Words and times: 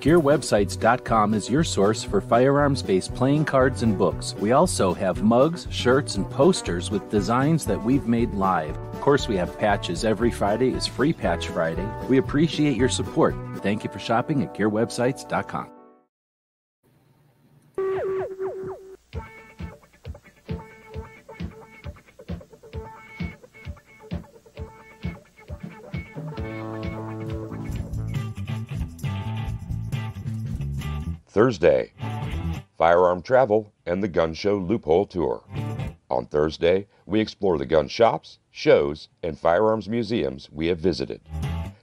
GearWebsites.com 0.00 1.34
is 1.34 1.50
your 1.50 1.64
source 1.64 2.04
for 2.04 2.20
firearms 2.20 2.82
based 2.82 3.14
playing 3.14 3.44
cards 3.44 3.82
and 3.82 3.98
books. 3.98 4.34
We 4.34 4.52
also 4.52 4.94
have 4.94 5.24
mugs, 5.24 5.66
shirts, 5.70 6.14
and 6.14 6.30
posters 6.30 6.90
with 6.90 7.10
designs 7.10 7.66
that 7.66 7.82
we've 7.82 8.06
made 8.06 8.32
live. 8.34 8.76
Of 8.76 9.00
course, 9.00 9.26
we 9.26 9.36
have 9.36 9.58
patches. 9.58 10.04
Every 10.04 10.30
Friday 10.30 10.72
is 10.72 10.86
Free 10.86 11.12
Patch 11.12 11.48
Friday. 11.48 11.88
We 12.08 12.18
appreciate 12.18 12.76
your 12.76 12.88
support. 12.88 13.34
Thank 13.56 13.82
you 13.82 13.90
for 13.90 13.98
shopping 13.98 14.42
at 14.44 14.54
GearWebsites.com. 14.54 15.77
Thursday, 31.38 31.92
Firearm 32.76 33.22
Travel 33.22 33.72
and 33.86 34.02
the 34.02 34.08
Gun 34.08 34.34
Show 34.34 34.56
Loophole 34.56 35.06
Tour. 35.06 35.44
On 36.10 36.26
Thursday, 36.26 36.88
we 37.06 37.20
explore 37.20 37.58
the 37.58 37.64
gun 37.64 37.86
shops, 37.86 38.40
shows, 38.50 39.08
and 39.22 39.38
firearms 39.38 39.88
museums 39.88 40.50
we 40.50 40.66
have 40.66 40.80
visited. 40.80 41.20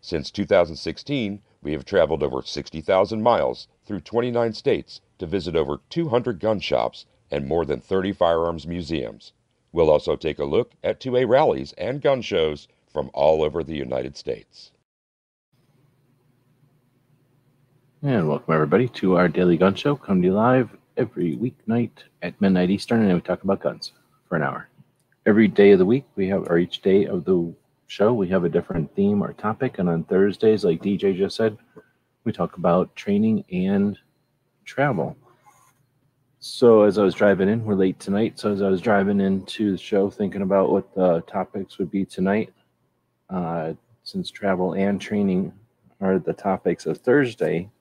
Since 0.01 0.29
2016, 0.31 1.41
we 1.61 1.71
have 1.71 1.85
traveled 1.85 2.21
over 2.21 2.41
60,000 2.41 3.21
miles 3.21 3.69
through 3.85 4.01
29 4.01 4.51
states 4.51 4.99
to 5.19 5.25
visit 5.25 5.55
over 5.55 5.79
200 5.89 6.41
gun 6.41 6.59
shops 6.59 7.05
and 7.31 7.47
more 7.47 7.63
than 7.63 7.79
30 7.79 8.11
firearms 8.11 8.67
museums. 8.67 9.31
We'll 9.71 9.89
also 9.89 10.17
take 10.17 10.37
a 10.37 10.43
look 10.43 10.73
at 10.83 10.99
2A 10.99 11.29
rallies 11.29 11.71
and 11.77 12.01
gun 12.01 12.21
shows 12.21 12.67
from 12.91 13.09
all 13.13 13.41
over 13.41 13.63
the 13.63 13.77
United 13.77 14.17
States. 14.17 14.73
And 18.03 18.27
welcome 18.27 18.53
everybody 18.53 18.89
to 18.89 19.15
our 19.15 19.27
daily 19.29 19.57
gun 19.57 19.73
show. 19.73 19.95
Come 19.95 20.21
to 20.21 20.27
you 20.27 20.33
live 20.33 20.69
every 20.97 21.37
weeknight 21.37 21.91
at 22.21 22.39
midnight 22.39 22.69
Eastern, 22.69 23.01
and 23.01 23.13
we 23.13 23.21
talk 23.21 23.43
about 23.43 23.61
guns 23.61 23.93
for 24.27 24.35
an 24.35 24.43
hour. 24.43 24.67
Every 25.25 25.47
day 25.47 25.71
of 25.71 25.79
the 25.79 25.85
week, 25.85 26.03
we 26.15 26.27
have, 26.27 26.43
or 26.49 26.57
each 26.57 26.81
day 26.81 27.05
of 27.05 27.23
the 27.23 27.55
show, 27.87 28.13
we 28.13 28.27
have 28.27 28.43
a 28.43 28.49
different 28.49 28.93
theme 28.95 29.23
or 29.23 29.33
topic. 29.33 29.79
And 29.79 29.89
on 29.89 30.03
Thursdays, 30.03 30.65
like 30.65 30.83
DJ 30.83 31.17
just 31.17 31.37
said, 31.37 31.57
we 32.25 32.31
talk 32.31 32.57
about 32.57 32.95
training 32.95 33.45
and 33.51 33.97
travel. 34.65 35.15
So 36.39 36.83
as 36.83 36.99
I 36.99 37.03
was 37.03 37.15
driving 37.15 37.49
in, 37.49 37.63
we're 37.63 37.75
late 37.75 37.99
tonight. 37.99 38.37
So 38.37 38.51
as 38.51 38.61
I 38.61 38.69
was 38.69 38.81
driving 38.81 39.21
into 39.21 39.71
the 39.71 39.77
show, 39.77 40.09
thinking 40.09 40.41
about 40.41 40.69
what 40.69 40.93
the 40.93 41.21
topics 41.21 41.79
would 41.79 41.89
be 41.89 42.05
tonight, 42.05 42.53
uh, 43.29 43.73
since 44.03 44.29
travel 44.29 44.73
and 44.73 45.01
training 45.01 45.53
are 46.01 46.19
the 46.19 46.33
topics 46.33 46.85
of 46.85 46.97
Thursday, 46.99 47.71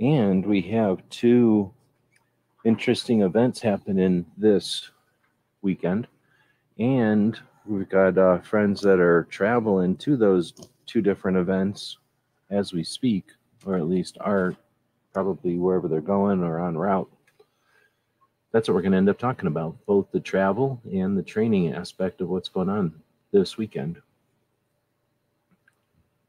and 0.00 0.44
we 0.46 0.62
have 0.62 1.02
two 1.10 1.72
interesting 2.64 3.22
events 3.22 3.60
happening 3.60 4.26
this 4.36 4.90
weekend. 5.62 6.06
And 6.78 7.38
we've 7.66 7.88
got 7.88 8.16
uh, 8.16 8.38
friends 8.38 8.80
that 8.82 9.00
are 9.00 9.26
traveling 9.30 9.96
to 9.98 10.16
those 10.16 10.54
two 10.86 11.02
different 11.02 11.36
events 11.36 11.98
as 12.50 12.72
we 12.72 12.84
speak, 12.84 13.26
or 13.66 13.76
at 13.76 13.88
least 13.88 14.16
are 14.20 14.54
probably 15.12 15.56
wherever 15.56 15.88
they're 15.88 16.00
going 16.00 16.42
or 16.42 16.60
on 16.60 16.76
route. 16.76 17.10
That's 18.52 18.68
what 18.68 18.74
we're 18.74 18.82
going 18.82 18.92
to 18.92 18.98
end 18.98 19.08
up 19.08 19.18
talking 19.18 19.48
about 19.48 19.76
both 19.84 20.10
the 20.12 20.20
travel 20.20 20.80
and 20.90 21.18
the 21.18 21.22
training 21.22 21.72
aspect 21.74 22.20
of 22.20 22.28
what's 22.28 22.48
going 22.48 22.68
on 22.68 22.94
this 23.30 23.58
weekend. 23.58 24.00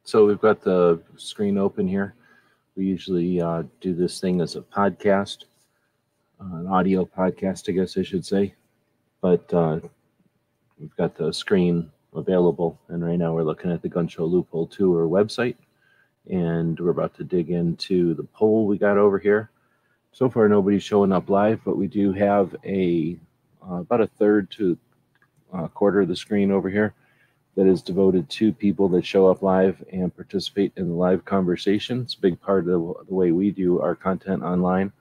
So 0.04 0.26
we've 0.26 0.42
got 0.42 0.62
the 0.62 1.02
screen 1.18 1.58
open 1.58 1.88
here. 1.88 2.16
We 2.80 2.86
usually 2.86 3.42
uh, 3.42 3.64
do 3.82 3.94
this 3.94 4.22
thing 4.22 4.40
as 4.40 4.56
a 4.56 4.62
podcast, 4.62 5.44
uh, 6.40 6.60
an 6.60 6.68
audio 6.68 7.04
podcast, 7.04 7.68
I 7.68 7.74
guess 7.74 7.98
I 7.98 8.04
should 8.04 8.26
say. 8.26 8.54
But 9.20 9.54
uh, 9.54 9.82
we've 10.80 10.96
got 10.96 11.14
the 11.14 11.34
screen 11.34 11.92
available, 12.16 12.80
and 12.88 13.04
right 13.04 13.20
now 13.20 13.34
we're 13.34 13.44
looking 13.44 13.70
at 13.70 13.82
the 13.82 13.90
Gun 13.90 14.08
Show 14.08 14.24
Loophole 14.24 14.68
Tour 14.68 15.10
website, 15.10 15.58
and 16.32 16.80
we're 16.80 16.92
about 16.92 17.14
to 17.16 17.26
dig 17.26 17.50
into 17.50 18.14
the 18.14 18.24
poll 18.24 18.66
we 18.66 18.78
got 18.78 18.98
over 18.98 19.20
here. 19.20 19.50
So 20.14 20.30
far, 20.30 20.48
nobody's 20.48 20.82
showing 20.82 21.12
up 21.12 21.30
live, 21.30 21.60
but 21.66 21.76
we 21.76 21.88
do 21.88 22.14
have 22.14 22.56
a 22.64 23.18
uh, 23.62 23.82
about 23.82 24.00
a 24.00 24.08
third 24.08 24.52
to 24.52 24.78
a 25.54 25.68
quarter 25.68 26.00
of 26.00 26.08
the 26.08 26.16
screen 26.16 26.50
over 26.50 26.70
here 26.70 26.94
that 27.60 27.68
is 27.68 27.82
devoted 27.82 28.30
to 28.30 28.54
people 28.54 28.88
that 28.88 29.06
show 29.06 29.28
up 29.28 29.42
live 29.42 29.84
and 29.92 30.16
participate 30.16 30.72
in 30.78 30.88
the 30.88 30.96
live 30.96 31.26
conversations. 31.26 32.16
Big 32.16 32.40
part 32.40 32.70
of 32.70 32.96
the 33.06 33.14
way 33.14 33.34
we 33.34 33.52
do 33.52 33.82
our 33.82 33.96
content 33.96 34.42
online. 34.42 34.94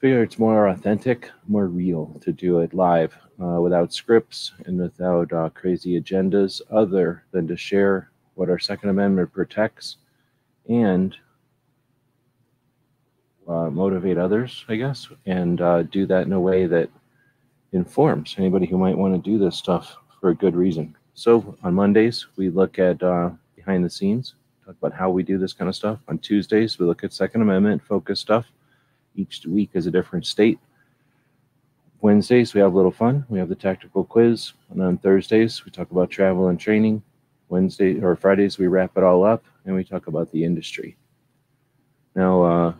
Figure 0.00 0.24
it's 0.24 0.40
more 0.40 0.66
authentic, 0.66 1.30
more 1.46 1.68
real 1.68 2.18
to 2.22 2.32
do 2.32 2.58
it 2.58 2.74
live 2.74 3.16
uh, 3.40 3.60
without 3.60 3.92
scripts 3.92 4.50
and 4.66 4.80
without 4.80 5.32
uh, 5.32 5.48
crazy 5.50 6.00
agendas, 6.00 6.60
other 6.68 7.22
than 7.30 7.46
to 7.46 7.56
share 7.56 8.10
what 8.34 8.50
our 8.50 8.58
Second 8.58 8.88
Amendment 8.88 9.32
protects 9.32 9.98
and 10.68 11.14
uh, 13.46 13.70
motivate 13.70 14.18
others, 14.18 14.64
I 14.68 14.74
guess, 14.74 15.06
and 15.26 15.60
uh, 15.60 15.82
do 15.82 16.06
that 16.06 16.26
in 16.26 16.32
a 16.32 16.40
way 16.40 16.66
that 16.66 16.90
informs 17.70 18.34
anybody 18.36 18.66
who 18.66 18.78
might 18.78 18.98
want 18.98 19.14
to 19.14 19.30
do 19.30 19.38
this 19.38 19.56
stuff 19.56 19.96
for 20.20 20.30
a 20.30 20.34
good 20.34 20.56
reason. 20.56 20.96
So 21.20 21.54
on 21.62 21.74
Mondays, 21.74 22.28
we 22.36 22.48
look 22.48 22.78
at 22.78 23.02
uh, 23.02 23.28
behind 23.54 23.84
the 23.84 23.90
scenes, 23.90 24.36
talk 24.64 24.74
about 24.80 24.94
how 24.94 25.10
we 25.10 25.22
do 25.22 25.36
this 25.36 25.52
kind 25.52 25.68
of 25.68 25.76
stuff. 25.76 25.98
On 26.08 26.16
Tuesdays, 26.16 26.78
we 26.78 26.86
look 26.86 27.04
at 27.04 27.12
Second 27.12 27.42
Amendment 27.42 27.82
focused 27.86 28.22
stuff. 28.22 28.46
Each 29.14 29.44
week 29.44 29.68
is 29.74 29.86
a 29.86 29.90
different 29.90 30.24
state. 30.24 30.58
Wednesdays, 32.00 32.54
we 32.54 32.62
have 32.62 32.72
a 32.72 32.74
little 32.74 32.90
fun. 32.90 33.26
We 33.28 33.38
have 33.38 33.50
the 33.50 33.54
tactical 33.54 34.02
quiz. 34.02 34.54
And 34.70 34.80
on 34.80 34.96
Thursdays, 34.96 35.62
we 35.62 35.70
talk 35.70 35.90
about 35.90 36.08
travel 36.08 36.48
and 36.48 36.58
training. 36.58 37.02
Wednesday 37.50 38.00
or 38.00 38.16
Fridays, 38.16 38.56
we 38.56 38.68
wrap 38.68 38.96
it 38.96 39.04
all 39.04 39.22
up 39.22 39.44
and 39.66 39.74
we 39.74 39.84
talk 39.84 40.06
about 40.06 40.32
the 40.32 40.42
industry. 40.42 40.96
Now, 42.14 42.42
uh, 42.42 42.74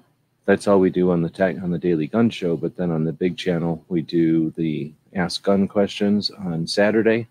that's 0.47 0.67
all 0.67 0.81
we 0.81 0.89
do 0.89 1.11
on 1.11 1.21
the 1.21 1.29
tech 1.29 1.57
on 1.63 1.71
the 1.71 1.79
Daily 1.79 2.07
Gun 2.07 2.31
Show. 2.31 2.57
But 2.57 2.75
then 2.75 2.91
on 2.91 3.05
the 3.05 3.13
big 3.13 3.37
channel, 3.37 3.85
we 3.91 4.01
do 4.01 4.51
the 4.53 4.95
Ask 5.15 5.43
Gun 5.43 5.69
questions 5.69 6.31
on 6.31 6.67
Saturday 6.67 7.29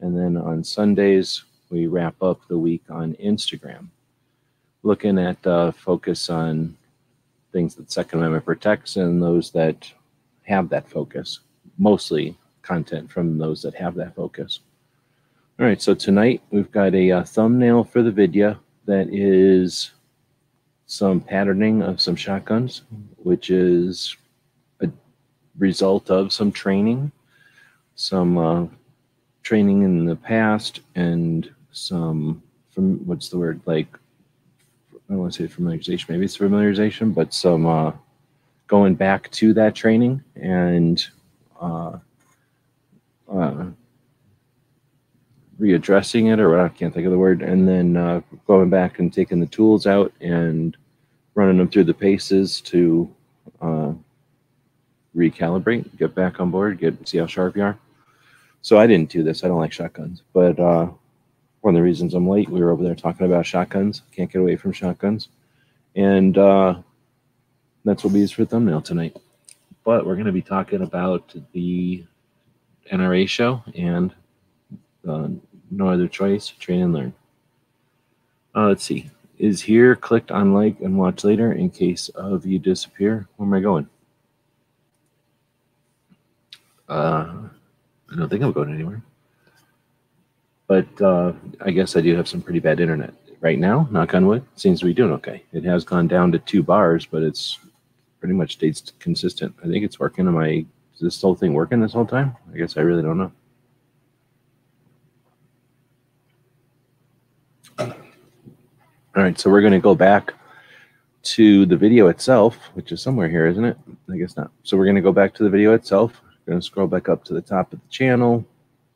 and 0.00 0.16
then 0.16 0.36
on 0.36 0.64
Sundays, 0.64 1.44
we 1.70 1.86
wrap 1.86 2.22
up 2.22 2.40
the 2.48 2.58
week 2.58 2.82
on 2.90 3.14
Instagram, 3.14 3.88
looking 4.82 5.18
at 5.18 5.44
uh, 5.46 5.72
focus 5.72 6.28
on 6.30 6.76
things 7.52 7.74
that 7.76 7.90
Second 7.90 8.18
Amendment 8.18 8.44
protects 8.44 8.96
and 8.96 9.22
those 9.22 9.50
that 9.52 9.90
have 10.42 10.68
that 10.68 10.88
focus, 10.88 11.40
mostly 11.78 12.36
content 12.62 13.10
from 13.10 13.38
those 13.38 13.62
that 13.62 13.74
have 13.74 13.94
that 13.94 14.14
focus. 14.14 14.60
All 15.58 15.66
right, 15.66 15.80
so 15.80 15.94
tonight 15.94 16.42
we've 16.50 16.70
got 16.72 16.94
a, 16.94 17.10
a 17.10 17.18
uh, 17.18 17.24
thumbnail 17.24 17.84
for 17.84 18.02
the 18.02 18.10
video 18.10 18.58
that 18.86 19.08
is 19.12 19.92
some 20.86 21.20
patterning 21.20 21.82
of 21.82 22.00
some 22.00 22.16
shotguns, 22.16 22.82
which 23.18 23.50
is 23.50 24.16
a 24.80 24.88
result 25.58 26.10
of 26.10 26.32
some 26.32 26.50
training, 26.50 27.12
some 27.94 28.36
uh, 28.36 28.66
training 29.44 29.82
in 29.82 30.04
the 30.04 30.16
past 30.16 30.80
and 30.96 31.48
some 31.70 32.42
from 32.70 33.06
what's 33.06 33.28
the 33.28 33.38
word 33.38 33.60
like 33.66 33.86
I 34.92 35.12
don't 35.12 35.18
want 35.18 35.34
to 35.34 35.46
say 35.46 35.54
familiarization, 35.54 36.08
maybe 36.08 36.24
it's 36.24 36.38
familiarization, 36.38 37.14
but 37.14 37.34
some 37.34 37.66
uh, 37.66 37.92
going 38.66 38.94
back 38.94 39.30
to 39.32 39.52
that 39.52 39.74
training 39.74 40.24
and 40.34 41.06
uh, 41.60 41.98
uh, 43.30 43.66
readdressing 45.60 46.32
it, 46.32 46.40
or 46.40 46.58
I 46.58 46.68
can't 46.70 46.92
think 46.94 47.04
of 47.04 47.12
the 47.12 47.18
word, 47.18 47.42
and 47.42 47.68
then 47.68 47.98
uh, 47.98 48.22
going 48.46 48.70
back 48.70 48.98
and 48.98 49.12
taking 49.12 49.40
the 49.40 49.46
tools 49.46 49.86
out 49.86 50.10
and 50.20 50.74
running 51.34 51.58
them 51.58 51.68
through 51.68 51.84
the 51.84 51.94
paces 51.94 52.62
to 52.62 53.12
uh, 53.60 53.92
recalibrate, 55.14 55.96
get 55.98 56.14
back 56.14 56.40
on 56.40 56.50
board, 56.50 56.78
get 56.78 57.06
see 57.06 57.18
how 57.18 57.26
sharp 57.26 57.56
you 57.56 57.62
are. 57.62 57.78
So 58.64 58.78
I 58.78 58.86
didn't 58.86 59.10
do 59.10 59.22
this. 59.22 59.44
I 59.44 59.48
don't 59.48 59.60
like 59.60 59.74
shotguns. 59.74 60.22
But 60.32 60.58
uh, 60.58 60.88
one 61.60 61.74
of 61.74 61.78
the 61.78 61.82
reasons 61.82 62.14
I'm 62.14 62.26
late, 62.26 62.48
we 62.48 62.62
were 62.62 62.70
over 62.70 62.82
there 62.82 62.94
talking 62.94 63.26
about 63.26 63.44
shotguns. 63.44 64.00
Can't 64.10 64.32
get 64.32 64.40
away 64.40 64.56
from 64.56 64.72
shotguns. 64.72 65.28
And 65.96 66.38
uh, 66.38 66.76
that's 67.84 68.02
what 68.02 68.14
we 68.14 68.20
use 68.20 68.30
for 68.30 68.46
thumbnail 68.46 68.80
tonight. 68.80 69.18
But 69.84 70.06
we're 70.06 70.14
going 70.14 70.24
to 70.24 70.32
be 70.32 70.40
talking 70.40 70.80
about 70.80 71.34
the 71.52 72.06
NRA 72.90 73.28
show 73.28 73.62
and 73.74 74.14
uh, 75.06 75.28
No 75.70 75.88
Other 75.88 76.08
Choice, 76.08 76.48
Train 76.48 76.80
and 76.80 76.94
Learn. 76.94 77.14
Uh, 78.54 78.68
let's 78.68 78.84
see. 78.84 79.10
Is 79.36 79.60
here, 79.60 79.94
clicked 79.94 80.30
on 80.30 80.54
like 80.54 80.80
and 80.80 80.96
watch 80.96 81.22
later 81.22 81.52
in 81.52 81.68
case 81.68 82.08
of 82.08 82.46
you 82.46 82.58
disappear. 82.58 83.28
Where 83.36 83.46
am 83.46 83.52
I 83.52 83.60
going? 83.60 83.88
Uh, 86.88 87.48
I 88.14 88.16
don't 88.16 88.28
think 88.28 88.44
I'm 88.44 88.52
going 88.52 88.72
anywhere. 88.72 89.02
But 90.68 91.00
uh, 91.02 91.32
I 91.60 91.72
guess 91.72 91.96
I 91.96 92.00
do 92.00 92.14
have 92.16 92.28
some 92.28 92.40
pretty 92.40 92.60
bad 92.60 92.78
internet 92.80 93.12
right 93.40 93.58
now. 93.58 93.88
Knock 93.90 94.14
on 94.14 94.26
wood, 94.26 94.44
seems 94.56 94.80
to 94.80 94.86
be 94.86 94.94
doing 94.94 95.10
okay. 95.12 95.42
It 95.52 95.64
has 95.64 95.84
gone 95.84 96.06
down 96.06 96.30
to 96.32 96.38
two 96.38 96.62
bars, 96.62 97.06
but 97.06 97.22
it's 97.22 97.58
pretty 98.20 98.34
much 98.34 98.52
stays 98.52 98.92
consistent. 99.00 99.54
I 99.62 99.66
think 99.66 99.84
it's 99.84 99.98
working. 99.98 100.28
Am 100.28 100.38
I? 100.38 100.64
Is 100.94 101.00
this 101.00 101.20
whole 101.20 101.34
thing 101.34 101.54
working 101.54 101.80
this 101.80 101.92
whole 101.92 102.06
time? 102.06 102.36
I 102.52 102.56
guess 102.56 102.76
I 102.76 102.82
really 102.82 103.02
don't 103.02 103.18
know. 103.18 103.32
All 109.16 109.22
right, 109.22 109.38
so 109.38 109.50
we're 109.50 109.60
going 109.60 109.72
to 109.72 109.80
go 109.80 109.94
back 109.94 110.34
to 111.22 111.66
the 111.66 111.76
video 111.76 112.08
itself, 112.08 112.56
which 112.74 112.92
is 112.92 113.02
somewhere 113.02 113.28
here, 113.28 113.46
isn't 113.46 113.64
it? 113.64 113.76
I 114.10 114.16
guess 114.16 114.36
not. 114.36 114.50
So 114.62 114.76
we're 114.76 114.86
going 114.86 114.96
to 114.96 115.02
go 115.02 115.12
back 115.12 115.34
to 115.34 115.42
the 115.42 115.50
video 115.50 115.74
itself. 115.74 116.20
We're 116.44 116.52
going 116.52 116.60
to 116.60 116.66
scroll 116.66 116.86
back 116.86 117.08
up 117.08 117.24
to 117.24 117.34
the 117.34 117.40
top 117.40 117.72
of 117.72 117.80
the 117.80 117.88
channel. 117.88 118.44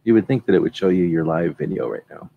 You 0.05 0.15
would 0.15 0.27
think 0.27 0.45
that 0.47 0.55
it 0.55 0.61
would 0.61 0.77
show 0.77 0.89
you 0.89 1.05
your 1.05 1.25
live 1.25 1.57
video 1.57 1.89
right 1.89 2.05
now. 2.11 2.29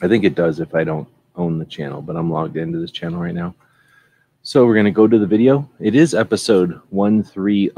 I 0.00 0.08
think 0.08 0.24
it 0.24 0.36
does 0.36 0.60
if 0.60 0.74
I 0.74 0.84
don't 0.84 1.08
own 1.34 1.58
the 1.58 1.64
channel, 1.64 2.00
but 2.00 2.16
I'm 2.16 2.30
logged 2.30 2.56
into 2.56 2.78
this 2.78 2.92
channel 2.92 3.20
right 3.20 3.34
now. 3.34 3.54
So 4.42 4.64
we're 4.64 4.74
going 4.74 4.86
to 4.86 4.92
go 4.92 5.08
to 5.08 5.18
the 5.18 5.26
video. 5.26 5.68
It 5.80 5.96
is 5.96 6.14
episode 6.14 6.80
130, 6.90 7.70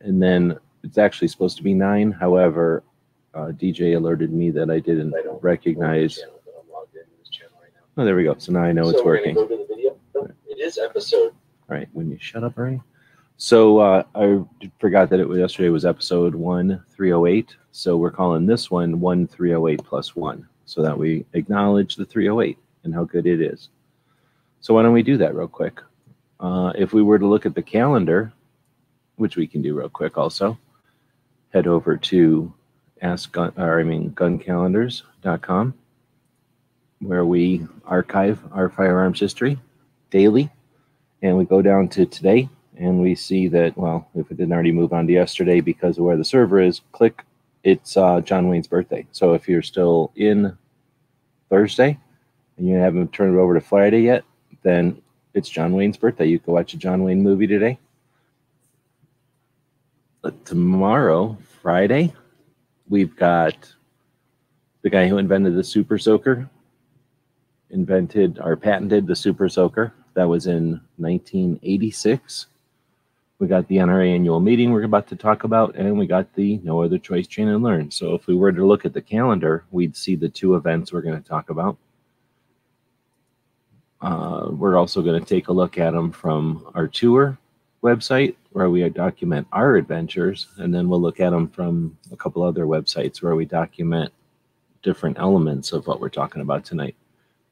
and 0.00 0.22
then 0.22 0.58
it's 0.84 0.98
actually 0.98 1.28
supposed 1.28 1.56
to 1.56 1.62
be 1.62 1.74
9. 1.74 2.12
However, 2.12 2.84
uh, 3.34 3.48
DJ 3.48 3.96
alerted 3.96 4.32
me 4.32 4.50
that 4.50 4.70
I 4.70 4.78
didn't 4.78 5.14
I 5.14 5.22
recognize. 5.40 6.20
Oh, 7.96 8.04
there 8.04 8.16
we 8.16 8.24
go. 8.24 8.36
So 8.38 8.52
now 8.52 8.62
I 8.62 8.72
know 8.72 8.84
so 8.84 8.90
it's 8.90 9.04
working. 9.04 9.34
Go 9.34 9.48
it 10.48 10.58
is 10.58 10.78
episode. 10.78 11.34
All 11.68 11.76
right, 11.76 11.88
when 11.92 12.10
you 12.10 12.18
shut 12.18 12.44
up 12.44 12.56
already. 12.56 12.80
So 13.42 13.78
uh, 13.78 14.02
I 14.14 14.44
forgot 14.78 15.08
that 15.08 15.18
it 15.18 15.26
was 15.26 15.38
yesterday 15.38 15.70
was 15.70 15.86
episode 15.86 16.34
1308. 16.34 17.56
So 17.72 17.96
we're 17.96 18.10
calling 18.10 18.44
this 18.44 18.70
one 18.70 19.00
1308 19.00 19.82
plus 19.82 20.14
1 20.14 20.46
so 20.66 20.82
that 20.82 20.98
we 20.98 21.24
acknowledge 21.32 21.96
the 21.96 22.04
308 22.04 22.58
and 22.84 22.92
how 22.92 23.04
good 23.04 23.26
it 23.26 23.40
is. 23.40 23.70
So 24.60 24.74
why 24.74 24.82
don't 24.82 24.92
we 24.92 25.02
do 25.02 25.16
that 25.16 25.34
real 25.34 25.48
quick? 25.48 25.80
Uh, 26.38 26.74
if 26.76 26.92
we 26.92 27.02
were 27.02 27.18
to 27.18 27.26
look 27.26 27.46
at 27.46 27.54
the 27.54 27.62
calendar, 27.62 28.30
which 29.16 29.38
we 29.38 29.46
can 29.46 29.62
do 29.62 29.74
real 29.74 29.88
quick 29.88 30.18
also, 30.18 30.58
head 31.48 31.66
over 31.66 31.96
to 31.96 32.52
ask 33.00 33.32
gun, 33.32 33.54
or 33.56 33.80
I 33.80 33.84
mean 33.84 34.10
guncalendars.com 34.10 35.72
where 36.98 37.24
we 37.24 37.66
archive 37.86 38.38
our 38.52 38.68
firearms 38.68 39.18
history 39.18 39.58
daily. 40.10 40.50
And 41.22 41.38
we 41.38 41.46
go 41.46 41.62
down 41.62 41.88
to 41.88 42.04
today 42.04 42.50
and 42.76 43.00
we 43.00 43.14
see 43.14 43.48
that, 43.48 43.76
well, 43.76 44.08
if 44.14 44.30
it 44.30 44.36
didn't 44.36 44.52
already 44.52 44.72
move 44.72 44.92
on 44.92 45.06
to 45.06 45.12
yesterday 45.12 45.60
because 45.60 45.98
of 45.98 46.04
where 46.04 46.16
the 46.16 46.24
server 46.24 46.60
is, 46.60 46.80
click, 46.92 47.24
it's 47.62 47.96
uh, 47.96 48.20
John 48.20 48.48
Wayne's 48.48 48.68
birthday. 48.68 49.06
So 49.12 49.34
if 49.34 49.48
you're 49.48 49.62
still 49.62 50.12
in 50.16 50.56
Thursday 51.48 51.98
and 52.56 52.68
you 52.68 52.76
haven't 52.76 53.12
turned 53.12 53.34
it 53.36 53.38
over 53.38 53.54
to 53.54 53.60
Friday 53.60 54.02
yet, 54.02 54.24
then 54.62 55.00
it's 55.34 55.48
John 55.48 55.74
Wayne's 55.74 55.96
birthday. 55.96 56.26
You 56.26 56.38
can 56.38 56.52
watch 56.52 56.74
a 56.74 56.76
John 56.76 57.02
Wayne 57.02 57.22
movie 57.22 57.46
today. 57.46 57.78
But 60.22 60.44
tomorrow, 60.44 61.36
Friday, 61.62 62.12
we've 62.88 63.16
got 63.16 63.72
the 64.82 64.90
guy 64.90 65.08
who 65.08 65.18
invented 65.18 65.54
the 65.54 65.64
Super 65.64 65.98
Soaker, 65.98 66.48
invented 67.70 68.38
or 68.42 68.56
patented 68.56 69.06
the 69.06 69.16
Super 69.16 69.48
Soaker. 69.48 69.94
That 70.14 70.28
was 70.28 70.46
in 70.46 70.80
1986. 70.96 72.46
We 73.40 73.46
got 73.46 73.66
the 73.68 73.78
NRA 73.78 74.14
annual 74.14 74.38
meeting 74.38 74.70
we're 74.70 74.84
about 74.84 75.08
to 75.08 75.16
talk 75.16 75.44
about, 75.44 75.74
and 75.74 75.98
we 75.98 76.06
got 76.06 76.30
the 76.34 76.58
No 76.58 76.82
Other 76.82 76.98
Choice 76.98 77.26
Train 77.26 77.48
and 77.48 77.62
Learn. 77.62 77.90
So 77.90 78.14
if 78.14 78.26
we 78.26 78.36
were 78.36 78.52
to 78.52 78.66
look 78.66 78.84
at 78.84 78.92
the 78.92 79.00
calendar, 79.00 79.64
we'd 79.70 79.96
see 79.96 80.14
the 80.14 80.28
two 80.28 80.56
events 80.56 80.92
we're 80.92 81.00
going 81.00 81.20
to 81.20 81.26
talk 81.26 81.48
about. 81.48 81.78
Uh, 84.02 84.48
we're 84.50 84.76
also 84.76 85.00
going 85.00 85.18
to 85.18 85.26
take 85.26 85.48
a 85.48 85.52
look 85.52 85.78
at 85.78 85.94
them 85.94 86.12
from 86.12 86.70
our 86.74 86.86
tour 86.86 87.38
website 87.82 88.36
where 88.50 88.68
we 88.68 88.86
document 88.90 89.46
our 89.52 89.76
adventures, 89.76 90.48
and 90.58 90.74
then 90.74 90.86
we'll 90.86 91.00
look 91.00 91.18
at 91.18 91.30
them 91.30 91.48
from 91.48 91.96
a 92.12 92.16
couple 92.16 92.42
other 92.42 92.66
websites 92.66 93.22
where 93.22 93.36
we 93.36 93.46
document 93.46 94.12
different 94.82 95.18
elements 95.18 95.72
of 95.72 95.86
what 95.86 95.98
we're 95.98 96.10
talking 96.10 96.42
about 96.42 96.62
tonight. 96.62 96.94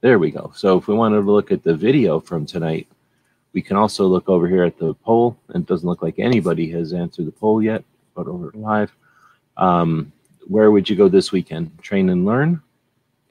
There 0.02 0.18
we 0.18 0.32
go. 0.32 0.52
So 0.54 0.76
if 0.76 0.86
we 0.86 0.94
wanted 0.94 1.22
to 1.22 1.32
look 1.32 1.50
at 1.50 1.62
the 1.62 1.74
video 1.74 2.20
from 2.20 2.44
tonight, 2.44 2.88
we 3.52 3.62
can 3.62 3.76
also 3.76 4.06
look 4.06 4.28
over 4.28 4.46
here 4.46 4.64
at 4.64 4.78
the 4.78 4.94
poll. 4.94 5.36
It 5.54 5.66
doesn't 5.66 5.88
look 5.88 6.02
like 6.02 6.18
anybody 6.18 6.70
has 6.72 6.92
answered 6.92 7.26
the 7.26 7.32
poll 7.32 7.62
yet, 7.62 7.84
but 8.14 8.26
over 8.26 8.50
live. 8.54 8.92
Um, 9.56 10.12
where 10.46 10.70
would 10.70 10.88
you 10.88 10.96
go 10.96 11.08
this 11.08 11.32
weekend? 11.32 11.76
Train 11.82 12.08
and 12.10 12.24
learn, 12.24 12.62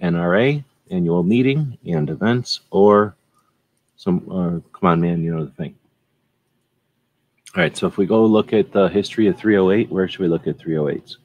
NRA, 0.01 0.63
annual 0.91 1.23
meeting 1.23 1.77
and 1.85 2.09
events, 2.09 2.61
or 2.71 3.15
some, 3.95 4.17
uh, 4.29 4.77
come 4.77 4.89
on, 4.89 5.01
man, 5.01 5.23
you 5.23 5.35
know 5.35 5.45
the 5.45 5.51
thing. 5.51 5.75
All 7.55 7.63
right, 7.63 7.75
so 7.75 7.87
if 7.87 7.97
we 7.97 8.05
go 8.05 8.25
look 8.25 8.53
at 8.53 8.71
the 8.71 8.87
history 8.87 9.27
of 9.27 9.37
308, 9.37 9.89
where 9.89 10.07
should 10.07 10.19
we 10.19 10.27
look 10.27 10.47
at 10.47 10.57
308s? 10.57 11.17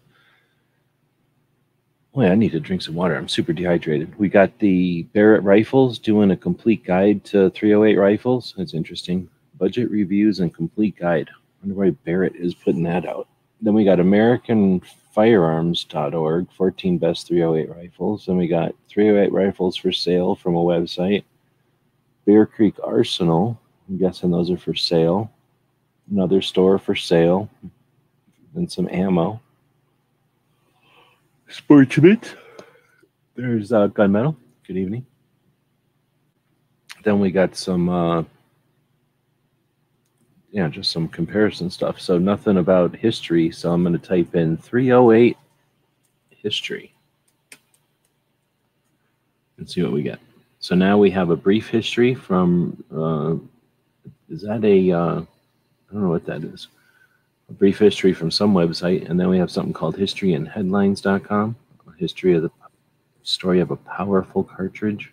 Boy, 2.15 2.29
I 2.29 2.35
need 2.35 2.53
to 2.53 2.61
drink 2.61 2.83
some 2.83 2.95
water. 2.95 3.17
I'm 3.17 3.29
super 3.29 3.55
dehydrated. 3.55 4.19
We 4.19 4.29
got 4.29 4.59
the 4.59 5.05
Barrett 5.15 5.43
rifles 5.45 5.99
doing 5.99 6.31
a 6.31 6.37
complete 6.37 6.85
guide 6.85 7.25
to 7.27 7.51
308 7.51 7.97
rifles. 7.97 8.55
That's 8.57 8.75
interesting. 8.75 9.29
Budget 9.59 9.91
reviews 9.91 10.41
and 10.41 10.55
complete 10.55 10.97
guide. 10.97 11.31
I 11.31 11.35
wonder 11.63 11.75
why 11.75 11.91
Barrett 12.05 12.37
is 12.37 12.55
putting 12.55 12.83
that 12.83 13.07
out. 13.07 13.29
Then 13.63 13.73
we 13.73 13.85
got 13.85 13.99
AmericanFirearms.org, 13.99 16.53
14 16.53 16.99
best 16.99 17.29
308 17.29 17.71
rifles. 17.75 18.27
Then 18.27 18.37
we 18.37 18.47
got 18.47 18.75
308 18.89 19.33
rifles 19.33 19.77
for 19.77 19.91
sale 19.91 20.35
from 20.35 20.55
a 20.55 20.63
website. 20.63 21.25
Bear 22.27 22.45
Creek 22.45 22.75
Arsenal. 22.85 23.59
I'm 23.89 23.97
guessing 23.97 24.31
those 24.31 24.51
are 24.51 24.59
for 24.59 24.75
sale. 24.75 25.33
Another 26.11 26.43
store 26.43 26.79
for 26.79 26.95
sale. 26.95 27.49
And 28.55 28.71
some 28.71 28.87
ammo. 28.91 29.41
Sportsmith. 31.53 32.35
There's 33.35 33.73
uh, 33.73 33.89
Gunmetal. 33.89 34.37
Good 34.67 34.79
evening. 34.79 35.05
Then 37.05 37.21
we 37.21 37.31
got 37.31 37.55
some, 37.55 37.91
uh, 37.91 38.25
yeah, 40.51 40.69
just 40.69 40.91
some 40.91 41.09
comparison 41.09 41.69
stuff. 41.69 42.01
So 42.01 42.17
nothing 42.17 42.57
about 42.57 42.97
history. 42.97 43.51
So 43.51 43.71
I'm 43.71 43.83
going 43.83 43.93
to 43.93 43.99
type 43.99 44.35
in 44.35 44.57
308 44.57 45.37
history 46.31 46.95
and 49.59 49.69
see 49.69 49.83
what 49.83 49.93
we 49.93 50.03
get. 50.03 50.21
So 50.59 50.75
now 50.75 50.97
we 50.97 51.11
have 51.11 51.29
a 51.29 51.37
brief 51.37 51.69
history 51.69 52.15
from, 52.15 52.83
uh, 52.91 53.35
is 54.33 54.41
that 54.43 54.65
a? 54.65 54.91
Uh, 54.91 55.21
I 55.21 55.93
don't 55.93 56.03
know 56.03 56.09
what 56.09 56.25
that 56.25 56.45
is 56.45 56.69
a 57.49 57.53
brief 57.53 57.79
history 57.79 58.13
from 58.13 58.31
some 58.31 58.55
website, 58.55 59.09
and 59.09 59.19
then 59.19 59.29
we 59.29 59.39
have 59.39 59.51
something 59.51 59.73
called 59.73 59.97
historyandheadlines.com, 59.97 61.57
a 61.87 61.99
history 61.99 62.35
of 62.35 62.43
the 62.43 62.51
story 63.23 63.61
of 63.61 63.71
a 63.71 63.77
powerful 63.77 64.43
cartridge. 64.43 65.13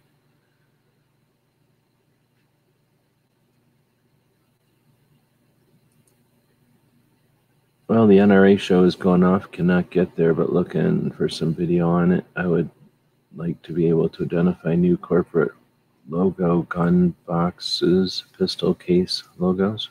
Well, 7.87 8.05
the 8.05 8.17
NRA 8.17 8.59
show 8.59 8.83
is 8.83 8.95
going 8.95 9.23
off, 9.23 9.51
cannot 9.51 9.89
get 9.89 10.15
there, 10.15 10.35
but 10.35 10.53
looking 10.53 11.09
for 11.09 11.27
some 11.27 11.55
video 11.55 11.89
on 11.89 12.11
it. 12.11 12.23
I 12.35 12.45
would 12.45 12.69
like 13.35 13.59
to 13.63 13.73
be 13.73 13.89
able 13.89 14.09
to 14.09 14.23
identify 14.25 14.75
new 14.75 14.95
corporate 14.95 15.51
logo 16.07 16.63
gun 16.63 17.15
boxes, 17.25 18.25
pistol 18.37 18.75
case 18.75 19.23
logos. 19.39 19.89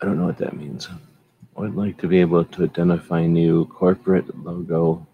I 0.00 0.06
don't 0.06 0.18
know 0.18 0.26
what 0.26 0.38
that 0.38 0.56
means. 0.56 0.88
I 1.56 1.60
would 1.60 1.74
like 1.74 1.98
to 1.98 2.06
be 2.06 2.20
able 2.20 2.44
to 2.44 2.64
identify 2.64 3.26
new 3.26 3.66
corporate 3.66 4.36
logo 4.44 5.06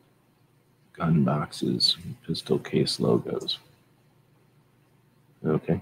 gun 0.92 1.24
boxes, 1.24 1.96
pistol 2.26 2.58
case 2.58 3.00
logos. 3.00 3.58
Okay. 5.44 5.80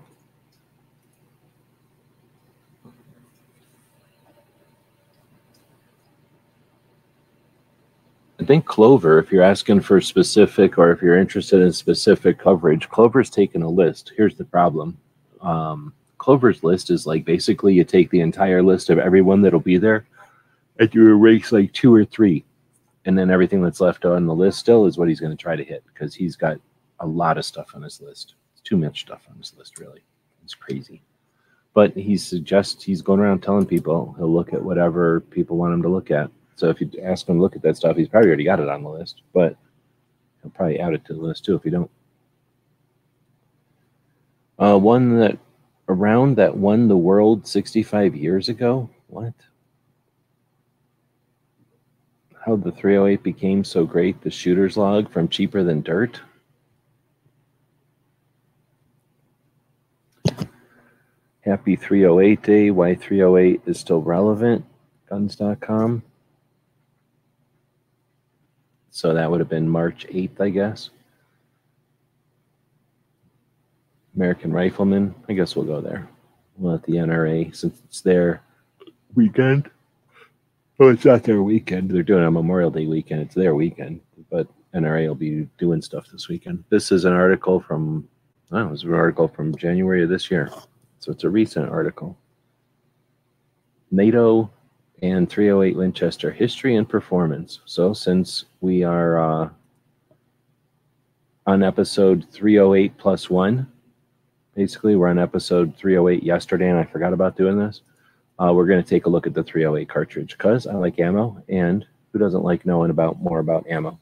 I 8.40 8.44
think 8.44 8.64
Clover, 8.64 9.20
if 9.20 9.30
you're 9.30 9.42
asking 9.42 9.82
for 9.82 10.00
specific 10.00 10.76
or 10.76 10.90
if 10.90 11.00
you're 11.00 11.18
interested 11.18 11.60
in 11.60 11.72
specific 11.72 12.40
coverage, 12.40 12.88
Clover's 12.88 13.30
taken 13.30 13.62
a 13.62 13.68
list. 13.68 14.12
Here's 14.16 14.34
the 14.34 14.44
problem. 14.44 14.98
Um, 15.40 15.92
Clover's 16.22 16.62
list 16.62 16.88
is 16.88 17.04
like 17.04 17.24
basically 17.24 17.74
you 17.74 17.82
take 17.82 18.08
the 18.10 18.20
entire 18.20 18.62
list 18.62 18.90
of 18.90 18.98
everyone 19.00 19.42
that'll 19.42 19.58
be 19.58 19.76
there 19.76 20.06
and 20.78 20.94
you 20.94 21.08
erase 21.08 21.50
like 21.50 21.72
two 21.72 21.92
or 21.92 22.04
three. 22.04 22.44
And 23.04 23.18
then 23.18 23.28
everything 23.28 23.60
that's 23.60 23.80
left 23.80 24.04
on 24.04 24.26
the 24.26 24.34
list 24.34 24.60
still 24.60 24.86
is 24.86 24.96
what 24.96 25.08
he's 25.08 25.18
going 25.18 25.36
to 25.36 25.42
try 25.42 25.56
to 25.56 25.64
hit 25.64 25.82
because 25.92 26.14
he's 26.14 26.36
got 26.36 26.60
a 27.00 27.06
lot 27.06 27.38
of 27.38 27.44
stuff 27.44 27.72
on 27.74 27.82
his 27.82 28.00
list. 28.00 28.36
It's 28.52 28.62
too 28.62 28.76
much 28.76 29.00
stuff 29.00 29.22
on 29.28 29.36
his 29.36 29.52
list, 29.58 29.80
really. 29.80 30.04
It's 30.44 30.54
crazy. 30.54 31.02
But 31.74 31.92
he 31.96 32.16
suggests 32.16 32.84
he's 32.84 33.02
going 33.02 33.18
around 33.18 33.40
telling 33.40 33.66
people 33.66 34.14
he'll 34.16 34.32
look 34.32 34.52
at 34.52 34.62
whatever 34.62 35.22
people 35.22 35.56
want 35.56 35.74
him 35.74 35.82
to 35.82 35.88
look 35.88 36.12
at. 36.12 36.30
So 36.54 36.68
if 36.68 36.80
you 36.80 36.88
ask 37.02 37.28
him 37.28 37.38
to 37.38 37.42
look 37.42 37.56
at 37.56 37.62
that 37.62 37.76
stuff, 37.76 37.96
he's 37.96 38.06
probably 38.06 38.28
already 38.28 38.44
got 38.44 38.60
it 38.60 38.68
on 38.68 38.84
the 38.84 38.90
list, 38.90 39.22
but 39.34 39.56
he'll 40.40 40.52
probably 40.52 40.78
add 40.78 40.94
it 40.94 41.04
to 41.06 41.14
the 41.14 41.20
list 41.20 41.44
too 41.44 41.56
if 41.56 41.64
you 41.64 41.72
don't. 41.72 41.90
Uh, 44.56 44.78
one 44.78 45.18
that 45.18 45.36
around 45.88 46.36
that 46.36 46.56
won 46.56 46.88
the 46.88 46.96
world 46.96 47.46
65 47.46 48.14
years 48.14 48.48
ago. 48.48 48.88
What? 49.08 49.34
How 52.44 52.56
the 52.56 52.72
308 52.72 53.22
became 53.22 53.62
so 53.64 53.84
great, 53.84 54.20
the 54.22 54.30
shooter's 54.30 54.76
log 54.76 55.10
from 55.10 55.28
cheaper 55.28 55.62
than 55.62 55.82
dirt. 55.82 56.20
Happy 61.42 61.74
308 61.74 62.42
day. 62.42 62.70
Why 62.70 62.94
308 62.94 63.62
is 63.66 63.78
still 63.78 64.00
relevant. 64.00 64.64
Guns.com. 65.08 66.02
So 68.90 69.14
that 69.14 69.30
would 69.30 69.40
have 69.40 69.48
been 69.48 69.68
March 69.68 70.06
8th, 70.08 70.40
I 70.40 70.50
guess. 70.50 70.90
American 74.16 74.52
Rifleman. 74.52 75.14
I 75.28 75.32
guess 75.32 75.56
we'll 75.56 75.64
go 75.64 75.80
there. 75.80 76.08
We'll 76.56 76.72
let 76.72 76.82
the 76.84 76.94
NRA, 76.94 77.54
since 77.54 77.80
it's 77.84 78.00
their 78.00 78.42
weekend. 79.14 79.70
Oh, 80.80 80.88
it's 80.88 81.04
not 81.04 81.22
their 81.22 81.42
weekend. 81.42 81.90
They're 81.90 82.02
doing 82.02 82.24
a 82.24 82.30
Memorial 82.30 82.70
Day 82.70 82.86
weekend. 82.86 83.22
It's 83.22 83.34
their 83.34 83.54
weekend. 83.54 84.00
But 84.30 84.48
NRA 84.74 85.06
will 85.08 85.14
be 85.14 85.48
doing 85.58 85.82
stuff 85.82 86.08
this 86.10 86.28
weekend. 86.28 86.64
This 86.70 86.92
is 86.92 87.04
an 87.04 87.12
article 87.12 87.60
from, 87.60 88.08
oh, 88.50 88.66
it 88.66 88.70
was 88.70 88.84
an 88.84 88.94
article 88.94 89.28
from 89.28 89.54
January 89.56 90.02
of 90.02 90.08
this 90.08 90.30
year. 90.30 90.50
So 90.98 91.12
it's 91.12 91.24
a 91.24 91.30
recent 91.30 91.68
article. 91.68 92.16
NATO 93.90 94.50
and 95.02 95.28
308 95.28 95.76
Winchester 95.76 96.30
history 96.30 96.76
and 96.76 96.88
performance. 96.88 97.60
So 97.66 97.92
since 97.92 98.46
we 98.60 98.84
are 98.84 99.18
uh, 99.18 99.48
on 101.46 101.62
episode 101.62 102.24
308 102.30 102.96
plus 102.96 103.28
one, 103.28 103.70
basically 104.54 104.96
we're 104.96 105.08
on 105.08 105.18
episode 105.18 105.76
308 105.76 106.22
yesterday, 106.22 106.68
and 106.68 106.78
I 106.78 106.84
forgot 106.84 107.12
about 107.12 107.36
doing 107.36 107.58
this. 107.58 107.82
Uh, 108.38 108.52
we're 108.52 108.66
going 108.66 108.82
to 108.82 108.88
take 108.88 109.06
a 109.06 109.10
look 109.10 109.26
at 109.26 109.34
the 109.34 109.42
308 109.42 109.88
cartridge 109.88 110.36
because 110.36 110.66
I 110.66 110.74
like 110.74 110.98
ammo, 110.98 111.42
and 111.48 111.86
who 112.12 112.18
doesn't 112.18 112.44
like 112.44 112.66
knowing 112.66 112.90
about 112.90 113.20
more 113.20 113.38
about 113.38 113.66
ammo? 113.68 113.98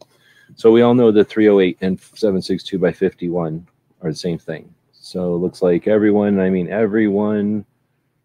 So 0.56 0.70
we 0.70 0.82
all 0.82 0.94
know 0.94 1.12
the 1.12 1.24
308 1.24 1.78
and 1.80 2.00
762 2.00 2.78
by 2.78 2.92
51 2.92 3.66
are 4.02 4.10
the 4.10 4.16
same 4.16 4.38
thing. 4.38 4.72
So 4.92 5.34
it 5.34 5.38
looks 5.38 5.62
like 5.62 5.86
everyone, 5.86 6.40
I 6.40 6.50
mean 6.50 6.68
everyone 6.68 7.64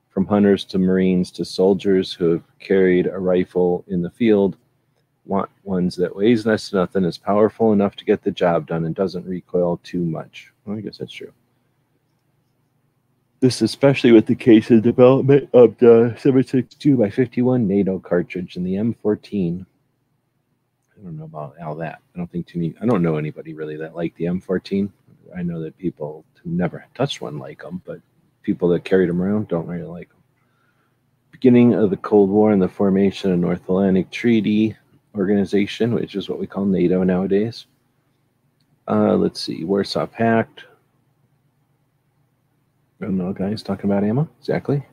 from 0.09 0.25
hunters 0.25 0.63
to 0.65 0.79
Marines 0.79 1.31
to 1.31 1.45
soldiers 1.45 2.13
who 2.13 2.31
have 2.31 2.59
carried 2.59 3.07
a 3.07 3.19
rifle 3.19 3.83
in 3.87 4.01
the 4.01 4.09
field 4.09 4.57
want 5.25 5.49
ones 5.63 5.95
that 5.95 6.15
weighs 6.15 6.45
less 6.45 6.69
than 6.69 6.79
nothing, 6.79 7.03
is 7.03 7.17
powerful 7.17 7.73
enough 7.73 7.95
to 7.95 8.05
get 8.05 8.23
the 8.23 8.31
job 8.31 8.67
done, 8.67 8.85
and 8.85 8.95
doesn't 8.95 9.25
recoil 9.25 9.77
too 9.83 10.03
much. 10.03 10.53
Well, 10.63 10.77
I 10.77 10.81
guess 10.81 10.99
that's 10.99 11.11
true. 11.11 11.33
This 13.45 13.61
especially 13.61 14.11
with 14.11 14.25
the 14.25 14.33
case 14.33 14.71
of 14.71 14.81
development 14.81 15.51
of 15.53 15.77
the 15.77 16.15
762 16.17 16.97
by 16.97 17.11
51 17.11 17.67
NATO 17.67 17.99
cartridge 17.99 18.55
and 18.55 18.65
the 18.65 18.73
M14. 18.73 19.63
I 19.63 21.03
don't 21.03 21.15
know 21.15 21.25
about 21.25 21.53
all 21.61 21.75
that. 21.75 22.01
I 22.15 22.17
don't 22.17 22.31
think 22.31 22.47
too 22.47 22.57
many. 22.57 22.73
I 22.81 22.87
don't 22.87 23.03
know 23.03 23.17
anybody 23.17 23.53
really 23.53 23.77
that 23.77 23.95
like 23.95 24.15
the 24.15 24.25
M14. 24.25 24.89
I 25.37 25.43
know 25.43 25.61
that 25.61 25.77
people 25.77 26.25
who 26.41 26.49
never 26.49 26.87
touched 26.95 27.21
one 27.21 27.37
like 27.37 27.61
them, 27.61 27.83
but 27.85 27.99
people 28.41 28.67
that 28.69 28.83
carried 28.83 29.09
them 29.09 29.21
around 29.21 29.47
don't 29.47 29.67
really 29.67 29.83
like 29.83 30.09
them. 30.09 30.23
Beginning 31.29 31.75
of 31.75 31.91
the 31.91 31.97
Cold 31.97 32.31
War 32.31 32.51
and 32.51 32.59
the 32.59 32.67
formation 32.67 33.31
of 33.31 33.37
North 33.37 33.61
Atlantic 33.65 34.09
Treaty 34.09 34.75
Organization, 35.13 35.93
which 35.93 36.15
is 36.15 36.27
what 36.27 36.39
we 36.39 36.47
call 36.47 36.65
NATO 36.65 37.03
nowadays. 37.03 37.67
Uh, 38.87 39.13
let's 39.13 39.39
see, 39.39 39.63
Warsaw 39.63 40.07
Pact. 40.07 40.65
Know, 43.11 43.33
guys, 43.33 43.63
talking 43.63 43.89
about 43.89 44.03
ammo, 44.03 44.27
exactly. 44.39 44.83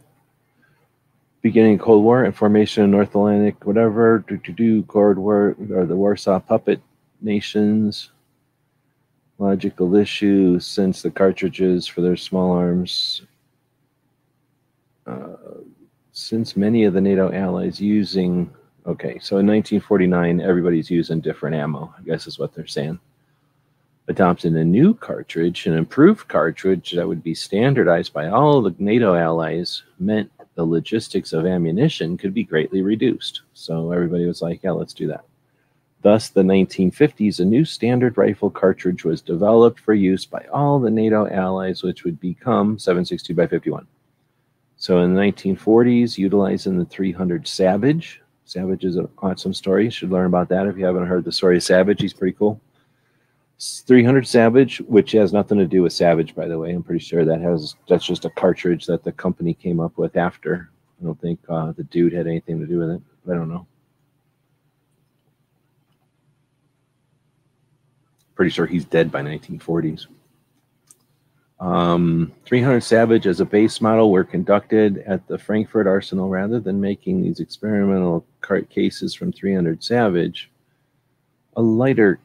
Beginning 1.41 1.79
Cold 1.79 2.05
War 2.05 2.25
and 2.25 2.35
formation 2.35 2.85
of 2.85 2.91
North 2.91 3.09
Atlantic, 3.09 3.65
whatever, 3.65 4.25
do 4.29 4.37
do 4.37 4.53
do, 4.53 4.83
Cold 4.85 5.19
War, 5.19 5.57
or 5.73 5.87
the 5.87 5.97
Warsaw 5.97 6.39
Puppet 6.39 6.81
Nations, 7.21 8.11
logical 9.39 9.97
issue 9.97 10.61
since 10.61 11.03
the 11.03 11.11
cartridges 11.11 11.87
for 11.87 12.01
their 12.01 12.17
small 12.17 12.53
arms. 12.53 13.23
Uh, 15.07 15.37
since 16.13 16.57
many 16.57 16.85
of 16.85 16.93
the 16.93 17.01
NATO 17.01 17.33
allies 17.33 17.81
using 17.81 18.51
okay 18.87 19.19
so 19.21 19.39
in 19.39 19.47
1949 19.47 20.41
everybody's 20.41 20.91
using 20.91 21.21
different 21.21 21.55
ammo 21.55 21.93
i 21.99 22.03
guess 22.03 22.27
is 22.27 22.39
what 22.39 22.53
they're 22.53 22.67
saying 22.67 22.99
adopting 24.09 24.57
a 24.57 24.65
new 24.65 24.95
cartridge 24.95 25.67
an 25.67 25.75
improved 25.75 26.27
cartridge 26.29 26.93
that 26.93 27.07
would 27.07 27.23
be 27.23 27.35
standardized 27.35 28.13
by 28.13 28.29
all 28.29 28.61
the 28.61 28.75
nato 28.79 29.15
allies 29.15 29.83
meant 29.99 30.31
the 30.55 30.65
logistics 30.65 31.33
of 31.33 31.47
ammunition 31.47 32.17
could 32.19 32.35
be 32.35 32.45
greatly 32.45 32.83
reduced 32.83 33.43
so 33.55 33.93
everybody 33.93 34.27
was 34.27 34.43
like 34.43 34.63
yeah 34.63 34.71
let's 34.71 34.95
do 34.95 35.07
that 35.07 35.25
Thus, 36.03 36.31
the 36.31 36.43
1950s, 36.43 37.39
a 37.39 37.45
new 37.45 37.65
standard 37.65 38.19
rifle 38.19 38.51
cartridge 38.51 39.05
was 39.05 39.23
developed 39.23 39.79
for 39.79 39.95
use 39.95 40.27
by 40.27 40.45
all 40.53 40.81
the 40.81 40.91
NATO 40.91 41.29
allies, 41.29 41.85
which 41.85 42.03
would 42.03 42.19
become 42.19 42.77
762 42.77 43.35
by 43.35 43.47
51. 43.47 43.87
So 44.77 45.01
in 45.03 45.15
the 45.15 45.21
1940s, 45.21 46.19
utilizing 46.19 46.77
the 46.77 46.85
300 46.85 47.47
Savage. 47.47 48.21
Savage 48.47 48.85
is 48.85 48.97
an 48.97 49.09
awesome 49.19 49.55
story. 49.55 49.85
You 49.85 49.91
should 49.93 50.11
learn 50.11 50.27
about 50.27 50.49
that 50.49 50.67
if 50.67 50.77
you 50.77 50.85
haven't 50.85 51.07
heard 51.07 51.25
the 51.25 51.31
story 51.31 51.57
of 51.57 51.63
Savage. 51.63 52.01
He's 52.01 52.13
pretty 52.13 52.37
cool. 52.37 52.61
300 53.87 54.27
Savage, 54.27 54.81
which 54.83 55.13
has 55.13 55.33
nothing 55.33 55.59
to 55.59 55.67
do 55.67 55.83
with 55.83 55.93
Savage, 55.93 56.35
by 56.35 56.47
the 56.47 56.59
way. 56.59 56.73
I'm 56.73 56.83
pretty 56.83 57.05
sure 57.05 57.25
that 57.25 57.41
has 57.41 57.77
that's 57.89 58.07
just 58.07 58.25
a 58.25 58.31
cartridge 58.31 58.87
that 58.87 59.05
the 59.05 59.13
company 59.13 59.55
came 59.55 59.81
up 59.81 59.97
with 59.99 60.17
after. 60.17 60.71
I 61.01 61.05
don't 61.05 61.21
think 61.21 61.41
uh, 61.49 61.73
the 61.73 61.85
dude 61.85 62.13
had 62.13 62.27
anything 62.27 62.61
to 62.61 62.67
do 62.67 62.79
with 62.79 62.91
it. 62.91 63.03
I 63.31 63.35
don't 63.35 63.49
know. 63.49 63.67
pretty 68.43 68.51
sure 68.51 68.67
he's 68.67 68.85
dead 68.85 69.13
by 69.13 69.23
1940s. 69.23 70.07
Um, 71.61 72.33
300 72.45 72.81
Savage 72.81 73.29
as 73.29 73.39
a 73.39 73.45
base 73.45 73.81
model 73.81 74.11
were 74.11 74.25
conducted 74.25 74.99
at 75.07 75.25
the 75.29 75.39
Frankford 75.39 75.87
Arsenal 75.87 76.29
rather 76.29 76.59
than 76.59 76.81
making 76.81 77.23
these 77.23 77.39
experimental 77.39 78.27
cart 78.41 78.69
cases 78.69 79.15
from 79.15 79.33
300 79.33 79.85
Savage. 79.85 80.51
A 81.57 81.63
lighter, 81.63 82.19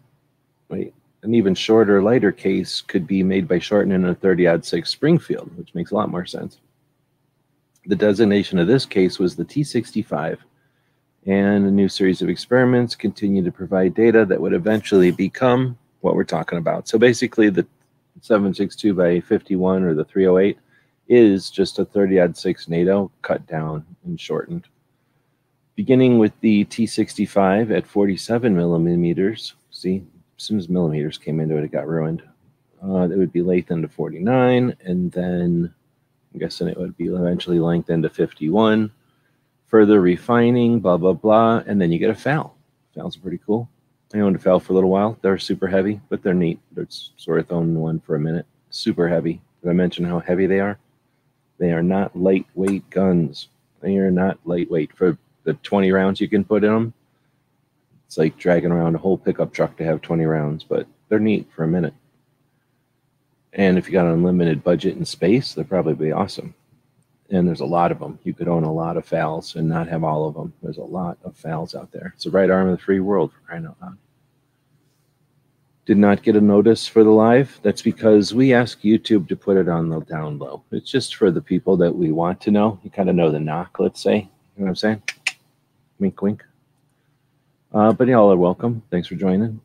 wait, 0.69 0.95
an 1.23 1.33
even 1.33 1.55
shorter, 1.55 2.01
lighter 2.01 2.31
case 2.31 2.81
could 2.81 3.07
be 3.07 3.23
made 3.23 3.47
by 3.47 3.59
shortening 3.59 4.05
a 4.05 4.15
thirty 4.15 4.47
odd 4.47 4.63
6 4.63 4.89
Springfield, 4.89 5.51
which 5.57 5.73
makes 5.73 5.91
a 5.91 5.95
lot 5.95 6.11
more 6.11 6.25
sense. 6.25 6.59
The 7.85 7.95
designation 7.95 8.59
of 8.59 8.67
this 8.67 8.85
case 8.85 9.17
was 9.17 9.35
the 9.35 9.45
T65, 9.45 10.37
and 11.25 11.65
a 11.65 11.71
new 11.71 11.89
series 11.89 12.21
of 12.21 12.29
experiments 12.29 12.95
continued 12.95 13.45
to 13.45 13.51
provide 13.51 13.93
data 13.93 14.25
that 14.25 14.39
would 14.39 14.53
eventually 14.53 15.11
become 15.11 15.77
what 16.01 16.15
we're 16.15 16.23
talking 16.23 16.57
about. 16.57 16.87
So 16.87 16.97
basically, 16.97 17.49
the 17.49 17.65
762 18.21 18.93
by 18.93 19.19
51 19.19 19.83
or 19.83 19.93
the 19.93 20.05
308 20.05 20.57
is 21.07 21.49
just 21.49 21.79
a 21.79 21.85
thirty 21.85 22.19
odd 22.19 22.37
6 22.37 22.67
NATO 22.67 23.11
cut 23.21 23.45
down 23.47 23.85
and 24.05 24.19
shortened. 24.19 24.67
Beginning 25.75 26.17
with 26.17 26.33
the 26.41 26.65
T65 26.65 27.71
at 27.71 27.85
47 27.85 28.55
millimeters, 28.55 29.53
see, 29.69 30.03
as 30.37 30.43
soon 30.43 30.57
as 30.57 30.69
millimeters 30.69 31.17
came 31.17 31.39
into 31.39 31.57
it, 31.57 31.63
it 31.63 31.71
got 31.71 31.87
ruined. 31.87 32.21
Uh, 32.83 33.09
it 33.09 33.17
would 33.17 33.33
be 33.33 33.41
lengthened 33.41 33.81
to 33.81 33.89
49, 33.89 34.75
and 34.81 35.11
then 35.11 35.73
I'm 36.33 36.39
guessing 36.39 36.67
it 36.67 36.77
would 36.77 36.95
be 36.95 37.07
eventually 37.07 37.59
lengthened 37.59 38.03
to 38.03 38.09
51. 38.09 38.91
Further 39.67 39.99
refining, 39.99 40.79
blah, 40.79 40.97
blah, 40.97 41.13
blah, 41.13 41.63
and 41.65 41.81
then 41.81 41.91
you 41.91 41.99
get 41.99 42.11
a 42.11 42.15
FAL. 42.15 42.55
FAL's 42.93 43.17
pretty 43.17 43.39
cool. 43.45 43.67
I 44.13 44.19
owned 44.19 44.35
a 44.35 44.39
FAL 44.39 44.59
for 44.59 44.73
a 44.73 44.75
little 44.75 44.89
while. 44.89 45.17
They're 45.21 45.37
super 45.37 45.67
heavy, 45.67 45.99
but 46.09 46.21
they're 46.21 46.33
neat. 46.33 46.59
It's 46.77 47.11
of 47.27 47.51
owning 47.51 47.79
one 47.79 47.99
for 47.99 48.15
a 48.15 48.19
minute. 48.19 48.45
Super 48.69 49.07
heavy. 49.07 49.41
Did 49.61 49.69
I 49.69 49.73
mention 49.73 50.05
how 50.05 50.19
heavy 50.19 50.45
they 50.45 50.59
are? 50.59 50.77
They 51.57 51.71
are 51.71 51.83
not 51.83 52.15
lightweight 52.15 52.89
guns. 52.89 53.49
They 53.81 53.97
are 53.97 54.11
not 54.11 54.39
lightweight. 54.45 54.95
For 54.95 55.17
the 55.43 55.53
20 55.55 55.91
rounds 55.91 56.21
you 56.21 56.29
can 56.29 56.45
put 56.45 56.63
in 56.63 56.71
them, 56.71 56.93
It's 58.07 58.17
like 58.17 58.37
dragging 58.37 58.71
around 58.71 58.95
a 58.95 58.99
whole 58.99 59.17
pickup 59.17 59.53
truck 59.53 59.77
to 59.77 59.83
have 59.83 60.01
20 60.01 60.25
rounds, 60.25 60.63
but 60.63 60.87
they're 61.09 61.19
neat 61.19 61.47
for 61.53 61.63
a 61.63 61.67
minute. 61.67 61.93
And 63.53 63.77
if 63.77 63.87
you 63.87 63.93
got 63.93 64.05
an 64.05 64.13
unlimited 64.13 64.63
budget 64.63 64.95
and 64.95 65.07
space, 65.07 65.53
they'd 65.53 65.67
probably 65.67 65.93
be 65.93 66.11
awesome. 66.11 66.53
And 67.29 67.45
there's 67.45 67.59
a 67.59 67.65
lot 67.65 67.91
of 67.91 67.99
them. 67.99 68.17
You 68.23 68.33
could 68.33 68.47
own 68.47 68.63
a 68.63 68.71
lot 68.71 68.95
of 68.95 69.05
FALs 69.05 69.55
and 69.55 69.67
not 69.67 69.89
have 69.89 70.03
all 70.03 70.27
of 70.27 70.35
them. 70.35 70.53
There's 70.63 70.77
a 70.77 70.83
lot 70.83 71.17
of 71.25 71.35
FALs 71.35 71.75
out 71.75 71.91
there. 71.91 72.13
It's 72.15 72.23
the 72.23 72.31
right 72.31 72.49
arm 72.49 72.69
of 72.69 72.77
the 72.77 72.83
free 72.83 73.01
world 73.01 73.33
for 73.33 73.39
crying 73.41 73.65
out 73.65 73.75
loud. 73.81 73.97
Did 75.85 75.97
not 75.97 76.23
get 76.23 76.35
a 76.35 76.41
notice 76.41 76.87
for 76.87 77.03
the 77.03 77.09
live. 77.09 77.59
That's 77.63 77.81
because 77.81 78.33
we 78.33 78.53
ask 78.53 78.81
YouTube 78.81 79.27
to 79.27 79.35
put 79.35 79.57
it 79.57 79.67
on 79.67 79.89
the 79.89 80.01
down 80.01 80.37
low. 80.37 80.63
It's 80.71 80.89
just 80.89 81.15
for 81.15 81.31
the 81.31 81.41
people 81.41 81.75
that 81.77 81.95
we 81.95 82.11
want 82.11 82.39
to 82.41 82.51
know. 82.51 82.79
You 82.83 82.89
kind 82.89 83.09
of 83.09 83.15
know 83.15 83.31
the 83.31 83.39
knock, 83.39 83.77
let's 83.79 84.01
say. 84.01 84.15
You 84.15 84.21
know 84.57 84.65
what 84.65 84.69
I'm 84.69 84.75
saying? 84.75 85.03
Wink, 85.99 86.21
wink. 86.21 86.43
Uh, 87.77 87.93
but 87.93 88.07
y'all 88.07 88.31
are 88.31 88.37
welcome. 88.37 88.81
Thanks 88.89 89.07
for 89.07 89.13
joining. 89.13 89.61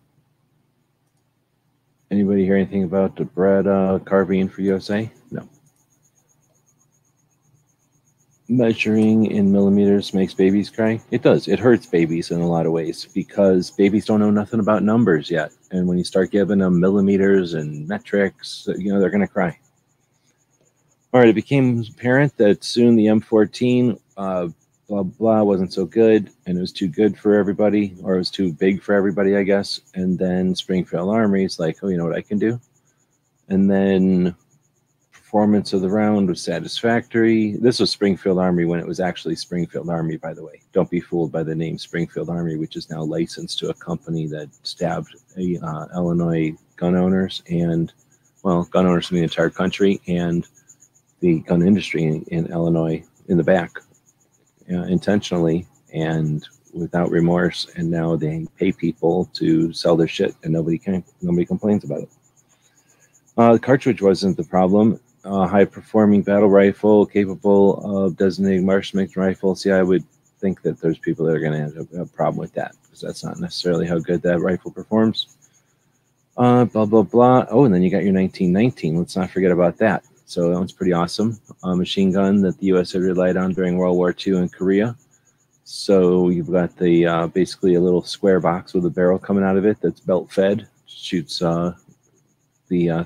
Anybody 2.10 2.44
hear 2.44 2.56
anything 2.56 2.84
about 2.84 3.16
the 3.16 3.24
Brad 3.24 3.66
uh, 3.66 4.00
Carbine 4.04 4.50
for 4.50 4.60
USA? 4.60 5.10
No. 5.30 5.48
Measuring 8.50 9.30
in 9.30 9.50
millimeters 9.50 10.12
makes 10.12 10.34
babies 10.34 10.68
cry. 10.68 11.00
It 11.10 11.22
does. 11.22 11.48
It 11.48 11.58
hurts 11.58 11.86
babies 11.86 12.32
in 12.32 12.42
a 12.42 12.46
lot 12.46 12.66
of 12.66 12.72
ways 12.72 13.08
because 13.14 13.70
babies 13.70 14.04
don't 14.04 14.20
know 14.20 14.30
nothing 14.30 14.60
about 14.60 14.82
numbers 14.82 15.30
yet. 15.30 15.52
And 15.70 15.88
when 15.88 15.96
you 15.96 16.04
start 16.04 16.30
giving 16.30 16.58
them 16.58 16.78
millimeters 16.78 17.54
and 17.54 17.88
metrics, 17.88 18.68
you 18.76 18.92
know, 18.92 19.00
they're 19.00 19.08
going 19.08 19.26
to 19.26 19.26
cry. 19.26 19.58
All 21.14 21.20
right, 21.20 21.30
it 21.30 21.34
became 21.34 21.82
apparent 21.96 22.36
that 22.36 22.62
soon 22.62 22.94
the 22.94 23.06
M14 23.06 23.98
uh, 24.18 24.48
blah 24.88 25.02
blah 25.02 25.42
wasn't 25.42 25.72
so 25.72 25.84
good 25.84 26.30
and 26.46 26.58
it 26.58 26.60
was 26.60 26.72
too 26.72 26.88
good 26.88 27.16
for 27.16 27.34
everybody 27.34 27.94
or 28.02 28.14
it 28.14 28.18
was 28.18 28.30
too 28.30 28.52
big 28.52 28.82
for 28.82 28.94
everybody 28.94 29.36
i 29.36 29.42
guess. 29.42 29.80
And 29.94 30.18
then 30.18 30.54
springfield 30.54 31.08
armory's 31.08 31.58
like 31.58 31.78
oh 31.82 31.88
you 31.88 31.96
know 31.96 32.04
what 32.04 32.16
i 32.16 32.22
can 32.22 32.38
do? 32.38 32.60
And 33.48 33.70
then 33.70 34.34
performance 35.12 35.72
of 35.72 35.80
the 35.80 35.88
round 35.88 36.28
was 36.28 36.42
satisfactory. 36.42 37.56
This 37.56 37.80
was 37.80 37.90
springfield 37.90 38.38
armory 38.38 38.66
when 38.66 38.80
it 38.80 38.86
was 38.86 39.00
actually 39.00 39.36
springfield 39.36 39.88
armory 39.88 40.16
by 40.16 40.34
the 40.34 40.44
way. 40.44 40.60
Don't 40.72 40.90
be 40.90 41.00
fooled 41.00 41.32
by 41.32 41.42
the 41.42 41.54
name 41.54 41.78
springfield 41.78 42.28
armory 42.28 42.56
which 42.56 42.76
is 42.76 42.90
now 42.90 43.02
licensed 43.02 43.58
to 43.60 43.70
a 43.70 43.74
company 43.74 44.26
that 44.26 44.50
stabbed 44.62 45.14
uh, 45.38 45.86
illinois 45.94 46.54
gun 46.76 46.96
owners 46.96 47.42
and 47.48 47.92
well 48.42 48.64
gun 48.64 48.86
owners 48.86 49.10
in 49.10 49.16
the 49.16 49.22
entire 49.22 49.50
country 49.50 50.00
and 50.08 50.48
the 51.20 51.38
gun 51.40 51.62
industry 51.62 52.02
in, 52.02 52.22
in 52.24 52.46
illinois 52.46 53.02
in 53.28 53.36
the 53.36 53.44
back 53.44 53.70
uh, 54.70 54.82
intentionally 54.82 55.66
and 55.92 56.46
without 56.72 57.10
remorse, 57.10 57.68
and 57.76 57.90
now 57.90 58.16
they 58.16 58.46
pay 58.56 58.72
people 58.72 59.26
to 59.34 59.72
sell 59.72 59.96
their 59.96 60.08
shit, 60.08 60.34
and 60.42 60.52
nobody 60.52 60.78
can 60.78 61.04
nobody 61.20 61.44
complains 61.44 61.84
about 61.84 62.00
it. 62.00 62.08
Uh, 63.36 63.52
the 63.54 63.58
cartridge 63.58 64.02
wasn't 64.02 64.36
the 64.36 64.44
problem. 64.44 65.00
Uh, 65.24 65.46
high 65.46 65.64
performing 65.64 66.22
battle 66.22 66.48
rifle 66.48 67.06
capable 67.06 68.04
of 68.06 68.16
designating 68.16 68.66
marksmanship 68.66 69.16
rifle. 69.16 69.54
See, 69.54 69.70
I 69.70 69.82
would 69.82 70.04
think 70.40 70.62
that 70.62 70.80
there's 70.80 70.98
people 70.98 71.24
that 71.26 71.36
are 71.36 71.40
going 71.40 71.52
to 71.52 71.76
have 71.76 72.00
a 72.00 72.06
problem 72.06 72.38
with 72.38 72.52
that 72.54 72.74
because 72.82 73.00
that's 73.00 73.22
not 73.22 73.38
necessarily 73.38 73.86
how 73.86 73.98
good 74.00 74.20
that 74.22 74.40
rifle 74.40 74.72
performs. 74.72 75.36
Uh, 76.36 76.64
blah 76.64 76.86
blah 76.86 77.02
blah. 77.02 77.46
Oh, 77.50 77.64
and 77.64 77.74
then 77.74 77.82
you 77.82 77.90
got 77.90 78.04
your 78.04 78.14
1919. 78.14 78.98
Let's 78.98 79.16
not 79.16 79.30
forget 79.30 79.52
about 79.52 79.76
that. 79.78 80.04
So 80.32 80.48
that 80.48 80.58
one's 80.58 80.72
pretty 80.72 80.94
awesome. 80.94 81.38
A 81.62 81.76
machine 81.76 82.10
gun 82.10 82.40
that 82.40 82.56
the 82.58 82.68
U.S. 82.68 82.92
had 82.92 83.02
relied 83.02 83.36
on 83.36 83.52
during 83.52 83.76
World 83.76 83.98
War 83.98 84.16
II 84.26 84.38
in 84.38 84.48
Korea. 84.48 84.96
So 85.64 86.30
you've 86.30 86.50
got 86.50 86.74
the 86.78 87.04
uh, 87.04 87.26
basically 87.26 87.74
a 87.74 87.80
little 87.82 88.02
square 88.02 88.40
box 88.40 88.72
with 88.72 88.86
a 88.86 88.90
barrel 88.90 89.18
coming 89.18 89.44
out 89.44 89.58
of 89.58 89.66
it 89.66 89.76
that's 89.82 90.00
belt 90.00 90.32
fed, 90.32 90.66
shoots 90.86 91.42
uh, 91.42 91.74
the 92.68 92.88
uh, 92.88 93.04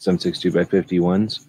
7.62 0.00 0.54
by 0.54 0.64
51s. 0.64 1.44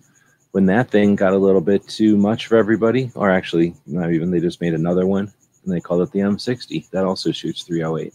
When 0.52 0.66
that 0.66 0.92
thing 0.92 1.16
got 1.16 1.32
a 1.32 1.38
little 1.38 1.62
bit 1.62 1.88
too 1.88 2.18
much 2.18 2.48
for 2.48 2.58
everybody, 2.58 3.10
or 3.16 3.32
actually 3.32 3.74
not 3.88 4.12
even, 4.12 4.32
they 4.32 4.42
just 4.42 4.60
made 4.60 4.74
another 4.74 5.08
one 5.08 5.32
and 5.64 5.74
they 5.74 5.80
called 5.80 6.02
it 6.02 6.12
the 6.12 6.20
M60. 6.20 6.90
That 6.90 7.06
also 7.06 7.32
shoots 7.32 7.64
308. 7.64 8.14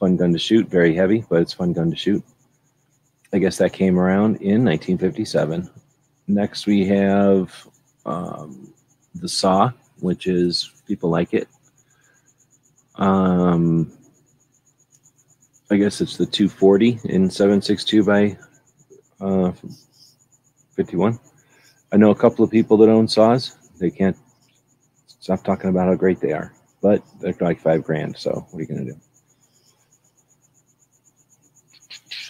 Fun 0.00 0.16
gun 0.16 0.32
to 0.32 0.38
shoot, 0.38 0.68
very 0.68 0.94
heavy, 0.94 1.22
but 1.28 1.42
it's 1.42 1.52
fun 1.52 1.74
gun 1.74 1.90
to 1.90 1.96
shoot. 1.96 2.24
I 3.32 3.38
guess 3.38 3.58
that 3.58 3.72
came 3.72 3.98
around 3.98 4.36
in 4.42 4.64
1957. 4.64 5.70
Next, 6.28 6.66
we 6.66 6.86
have 6.86 7.66
um, 8.04 8.72
the 9.14 9.28
saw, 9.28 9.70
which 10.00 10.26
is 10.26 10.70
people 10.86 11.08
like 11.08 11.32
it. 11.32 11.48
Um, 12.96 13.90
I 15.70 15.76
guess 15.76 16.02
it's 16.02 16.18
the 16.18 16.26
240 16.26 17.00
in 17.04 17.30
762 17.30 18.04
by 18.04 18.36
uh, 19.20 19.52
51. 20.76 21.18
I 21.92 21.96
know 21.96 22.10
a 22.10 22.14
couple 22.14 22.44
of 22.44 22.50
people 22.50 22.76
that 22.78 22.90
own 22.90 23.08
saws. 23.08 23.56
They 23.80 23.90
can't 23.90 24.16
stop 25.06 25.42
talking 25.42 25.70
about 25.70 25.88
how 25.88 25.94
great 25.94 26.20
they 26.20 26.32
are, 26.32 26.52
but 26.82 27.02
they're 27.20 27.34
like 27.40 27.60
five 27.60 27.82
grand. 27.82 28.18
So 28.18 28.46
what 28.50 28.58
are 28.58 28.60
you 28.60 28.66
going 28.66 28.86
to 28.86 28.92
do? 28.92 29.00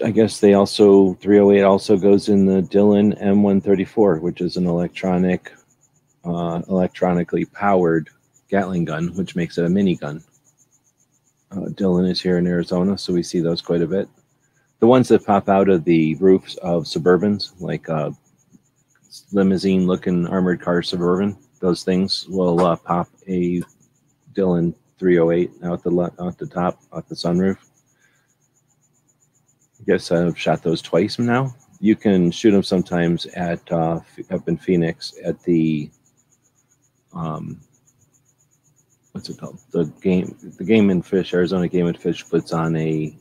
I 0.05 0.11
guess 0.11 0.41
they 0.41 0.55
also 0.55 1.15
308 1.15 1.63
also 1.63 1.97
goes 1.97 2.29
in 2.29 2.47
the 2.47 2.63
Dillon 2.63 3.13
M134, 3.15 4.21
which 4.21 4.41
is 4.41 4.57
an 4.57 4.67
electronic, 4.67 5.53
uh, 6.25 6.63
electronically 6.69 7.45
powered 7.45 8.09
Gatling 8.49 8.85
gun, 8.85 9.09
which 9.15 9.37
makes 9.37 9.59
it 9.59 9.65
a 9.65 9.69
minigun. 9.69 10.25
Uh, 11.51 11.69
Dillon 11.75 12.07
is 12.07 12.21
here 12.21 12.39
in 12.39 12.47
Arizona, 12.47 12.99
so 12.99 13.13
we 13.13 13.23
see 13.23 13.41
those 13.41 13.63
quite 13.63 13.83
a 13.83 13.87
bit. 13.87 14.09
The 14.81 14.87
ones 14.87 15.09
that 15.09 15.25
pop 15.25 15.49
out 15.49 15.69
of 15.69 15.85
the 15.85 16.17
roofs 16.17 16.57
of 16.57 16.85
Suburbans, 16.85 17.53
like 17.61 17.89
uh, 17.89 18.11
limousine-looking 19.33 20.27
armored 20.27 20.61
car 20.61 20.83
Suburban, 20.83 21.37
those 21.61 21.85
things 21.85 22.27
will 22.29 22.61
uh, 22.61 22.77
pop 22.77 23.09
a 23.29 23.63
Dillon 24.35 24.75
308 24.99 25.51
out 25.65 25.83
the 25.83 26.13
out 26.19 26.39
the 26.39 26.47
top, 26.47 26.81
out 26.93 27.09
the 27.09 27.15
sunroof 27.15 27.59
I 29.83 29.85
guess 29.85 30.13
I've 30.13 30.39
shot 30.39 30.63
those 30.63 30.81
twice 30.81 31.19
now. 31.19 31.55
You 31.81 31.97
can 31.97 32.31
shoot 32.31 32.53
them 32.53 32.63
sometimes 32.63 33.27
at 33.27 33.71
uh, 33.73 34.01
up 34.31 34.49
in 34.49 34.57
Phoenix 34.57 35.15
at 35.25 35.43
the 35.43 35.91
um, 37.13 37.61
what's 39.11 39.29
it 39.29 39.39
called? 39.39 39.59
The 39.73 39.85
game, 40.01 40.37
the 40.57 40.65
Game 40.65 40.91
and 40.91 41.05
Fish, 41.05 41.35
Arizona 41.35 41.67
Game 41.67 41.87
and 41.87 41.99
Fish 41.99 42.25
puts 42.29 42.53
on 42.53 42.77
a 42.77 43.17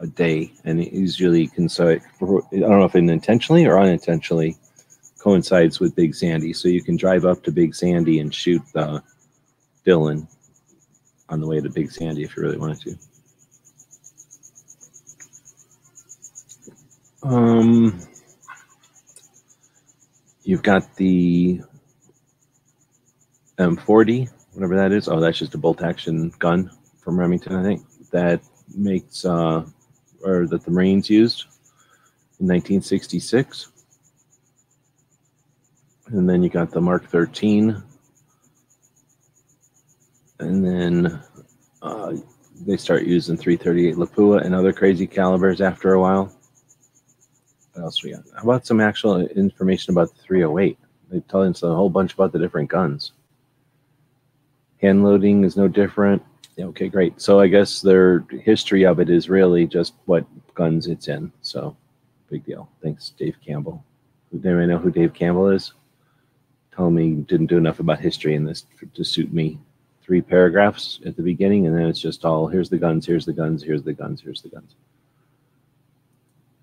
a 0.00 0.06
day, 0.08 0.52
and 0.64 0.80
it 0.80 0.92
usually 0.92 1.46
can 1.46 1.68
so 1.68 1.90
I 1.90 2.00
don't 2.20 2.52
know 2.52 2.84
if 2.84 2.96
it 2.96 3.04
intentionally 3.04 3.66
or 3.66 3.78
unintentionally 3.78 4.56
coincides 5.18 5.78
with 5.78 5.94
Big 5.94 6.16
Sandy. 6.16 6.52
So 6.52 6.68
you 6.68 6.82
can 6.82 6.96
drive 6.96 7.24
up 7.24 7.44
to 7.44 7.52
Big 7.52 7.76
Sandy 7.76 8.18
and 8.18 8.34
shoot 8.34 8.62
the 8.72 9.02
Dillon 9.84 10.26
on 11.28 11.40
the 11.40 11.46
way 11.46 11.60
to 11.60 11.70
Big 11.70 11.92
Sandy 11.92 12.24
if 12.24 12.36
you 12.36 12.42
really 12.42 12.58
wanted 12.58 12.80
to. 12.80 13.09
Um, 17.22 18.00
you've 20.42 20.62
got 20.62 20.94
the 20.96 21.60
M40, 23.58 24.30
whatever 24.52 24.76
that 24.76 24.92
is. 24.92 25.08
Oh, 25.08 25.20
that's 25.20 25.38
just 25.38 25.54
a 25.54 25.58
bolt 25.58 25.82
action 25.82 26.32
gun 26.38 26.70
from 27.00 27.18
Remington, 27.18 27.54
I 27.54 27.62
think. 27.62 27.84
That 28.10 28.40
makes, 28.74 29.24
uh, 29.24 29.64
or 30.24 30.46
that 30.46 30.64
the 30.64 30.70
Marines 30.70 31.10
used 31.10 31.44
in 32.40 32.46
1966. 32.46 33.70
And 36.06 36.28
then 36.28 36.42
you 36.42 36.48
got 36.48 36.70
the 36.70 36.80
Mark 36.80 37.06
13. 37.06 37.82
And 40.40 40.64
then 40.64 41.22
uh, 41.82 42.14
they 42.66 42.78
start 42.78 43.04
using 43.04 43.36
338 43.36 43.96
Lapua 43.96 44.44
and 44.44 44.54
other 44.54 44.72
crazy 44.72 45.06
calibers 45.06 45.60
after 45.60 45.92
a 45.92 46.00
while. 46.00 46.34
What 47.80 47.86
else 47.86 48.04
we 48.04 48.10
got? 48.10 48.24
How 48.36 48.42
about 48.42 48.66
some 48.66 48.78
actual 48.78 49.26
information 49.28 49.94
about 49.94 50.14
the 50.14 50.20
308? 50.20 50.78
They 51.10 51.20
tell 51.20 51.42
us 51.42 51.62
a 51.62 51.74
whole 51.74 51.88
bunch 51.88 52.12
about 52.12 52.30
the 52.30 52.38
different 52.38 52.68
guns. 52.68 53.12
Hand 54.82 55.02
loading 55.02 55.44
is 55.44 55.56
no 55.56 55.66
different. 55.66 56.22
Yeah, 56.56 56.66
okay, 56.66 56.88
great. 56.88 57.18
So 57.18 57.40
I 57.40 57.46
guess 57.46 57.80
their 57.80 58.26
history 58.42 58.84
of 58.84 59.00
it 59.00 59.08
is 59.08 59.30
really 59.30 59.66
just 59.66 59.94
what 60.04 60.26
guns 60.54 60.88
it's 60.88 61.08
in. 61.08 61.32
So 61.40 61.74
big 62.28 62.44
deal. 62.44 62.68
Thanks, 62.82 63.14
Dave 63.18 63.38
Campbell. 63.42 63.82
Does 64.30 64.44
anybody 64.44 64.66
know 64.66 64.78
who 64.78 64.90
Dave 64.90 65.14
Campbell 65.14 65.48
is? 65.48 65.72
Tell 66.76 66.90
me 66.90 67.12
didn't 67.12 67.46
do 67.46 67.56
enough 67.56 67.80
about 67.80 68.00
history 68.00 68.34
in 68.34 68.44
this 68.44 68.66
to 68.92 69.04
suit 69.04 69.32
me. 69.32 69.58
Three 70.02 70.20
paragraphs 70.20 71.00
at 71.06 71.16
the 71.16 71.22
beginning, 71.22 71.66
and 71.66 71.74
then 71.74 71.86
it's 71.86 72.00
just 72.00 72.26
all 72.26 72.46
here's 72.46 72.68
the 72.68 72.76
guns, 72.76 73.06
here's 73.06 73.24
the 73.24 73.32
guns, 73.32 73.62
here's 73.62 73.82
the 73.82 73.94
guns, 73.94 74.20
here's 74.20 74.42
the 74.42 74.50
guns. 74.50 74.74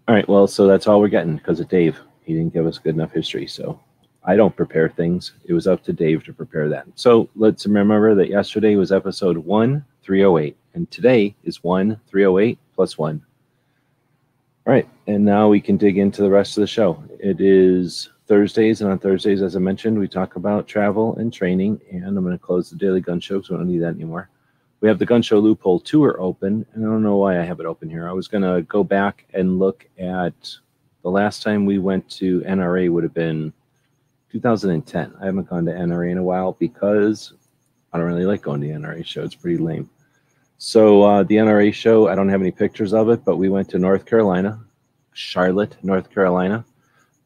All 0.07 0.15
right, 0.15 0.27
well, 0.29 0.47
so 0.47 0.67
that's 0.67 0.87
all 0.87 1.01
we're 1.01 1.09
getting 1.09 1.35
because 1.35 1.59
of 1.59 1.67
Dave. 1.67 1.99
He 2.23 2.33
didn't 2.33 2.53
give 2.53 2.65
us 2.65 2.77
good 2.77 2.95
enough 2.95 3.11
history, 3.11 3.45
so 3.45 3.77
I 4.23 4.37
don't 4.37 4.55
prepare 4.55 4.87
things. 4.87 5.33
It 5.43 5.53
was 5.53 5.67
up 5.67 5.83
to 5.83 5.91
Dave 5.91 6.23
to 6.25 6.33
prepare 6.33 6.69
that. 6.69 6.87
So 6.95 7.29
let's 7.35 7.65
remember 7.65 8.15
that 8.15 8.29
yesterday 8.29 8.75
was 8.77 8.93
episode 8.93 9.37
1308, 9.37 10.55
And 10.75 10.89
today 10.91 11.35
is 11.43 11.61
1 11.61 11.99
308 12.07 12.57
plus 12.73 12.97
1. 12.97 13.21
All 14.65 14.73
right, 14.73 14.87
and 15.07 15.25
now 15.25 15.49
we 15.49 15.59
can 15.59 15.75
dig 15.75 15.97
into 15.97 16.21
the 16.21 16.29
rest 16.29 16.57
of 16.57 16.61
the 16.61 16.67
show. 16.67 17.03
It 17.19 17.41
is 17.41 18.09
Thursdays, 18.27 18.79
and 18.79 18.89
on 18.89 18.99
Thursdays, 18.99 19.41
as 19.41 19.57
I 19.57 19.59
mentioned, 19.59 19.99
we 19.99 20.07
talk 20.07 20.37
about 20.37 20.67
travel 20.67 21.17
and 21.17 21.33
training. 21.33 21.81
And 21.91 22.17
I'm 22.17 22.23
going 22.23 22.31
to 22.31 22.37
close 22.37 22.69
the 22.69 22.77
Daily 22.77 23.01
Gun 23.01 23.19
Show 23.19 23.35
because 23.35 23.49
we 23.49 23.57
don't 23.57 23.67
need 23.67 23.79
that 23.79 23.95
anymore. 23.95 24.29
We 24.79 24.87
have 24.87 24.99
the 24.99 25.05
Gun 25.05 25.23
Show 25.23 25.39
Loophole 25.39 25.79
Tour 25.79 26.17
open, 26.19 26.65
and 26.73 26.85
I 26.85 26.87
don't 26.87 27.01
know 27.01 27.15
why 27.15 27.39
I 27.39 27.43
have 27.43 27.59
it 27.59 27.65
open 27.65 27.89
here. 27.89 28.07
I 28.07 28.11
was 28.11 28.27
going 28.27 28.43
to 28.43 28.61
go 28.63 28.83
back 28.83 29.25
and 29.33 29.57
look 29.57 29.87
at 29.97 30.33
the 31.01 31.09
last 31.09 31.41
time 31.41 31.65
we 31.65 31.79
went 31.79 32.07
to 32.11 32.41
NRA 32.41 32.89
would 32.89 33.03
have 33.03 33.13
been 33.13 33.53
2010. 34.31 35.15
I 35.19 35.25
haven't 35.25 35.49
gone 35.49 35.65
to 35.65 35.71
NRA 35.71 36.11
in 36.11 36.17
a 36.19 36.23
while 36.23 36.53
because 36.53 37.33
I 37.91 37.97
don't 37.97 38.07
really 38.07 38.25
like 38.25 38.43
going 38.43 38.61
to 38.61 38.67
the 38.67 38.73
NRA 38.73 39.03
show. 39.03 39.23
It's 39.23 39.33
pretty 39.33 39.57
lame. 39.57 39.89
So 40.59 41.03
uh, 41.03 41.23
the 41.23 41.35
NRA 41.35 41.73
show, 41.73 42.07
I 42.07 42.15
don't 42.15 42.29
have 42.29 42.41
any 42.41 42.51
pictures 42.51 42.93
of 42.93 43.09
it, 43.09 43.23
but 43.25 43.37
we 43.37 43.49
went 43.49 43.69
to 43.69 43.79
North 43.79 44.05
Carolina, 44.05 44.59
Charlotte, 45.13 45.77
North 45.83 46.13
Carolina, 46.13 46.65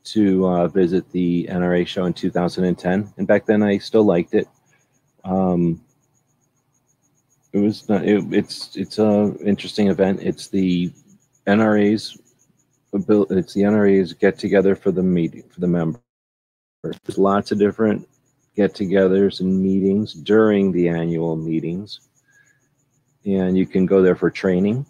to 0.03 0.47
uh, 0.47 0.67
visit 0.67 1.09
the 1.11 1.47
NRA 1.49 1.85
show 1.85 2.05
in 2.05 2.13
2010. 2.13 3.13
And 3.17 3.27
back 3.27 3.45
then, 3.45 3.61
I 3.61 3.77
still 3.77 4.03
liked 4.03 4.33
it. 4.33 4.47
Um, 5.23 5.81
it 7.53 7.59
was 7.59 7.87
not. 7.89 8.05
It, 8.05 8.23
it's 8.33 8.75
it's 8.75 8.99
a 8.99 9.35
interesting 9.43 9.87
event. 9.87 10.21
It's 10.21 10.47
the 10.47 10.91
NRA's 11.47 12.17
it's 12.93 13.53
the 13.53 13.61
NRA's 13.61 14.13
get 14.13 14.37
together 14.37 14.75
for 14.75 14.91
the 14.91 15.03
meeting 15.03 15.43
for 15.49 15.59
the 15.59 15.67
member. 15.67 15.99
There's 16.83 17.17
lots 17.17 17.51
of 17.51 17.59
different 17.59 18.07
get-togethers 18.55 19.39
and 19.39 19.61
meetings 19.61 20.13
during 20.13 20.71
the 20.71 20.89
annual 20.89 21.35
meetings, 21.35 22.01
and 23.25 23.57
you 23.57 23.65
can 23.65 23.85
go 23.85 24.01
there 24.01 24.15
for 24.15 24.29
training. 24.29 24.85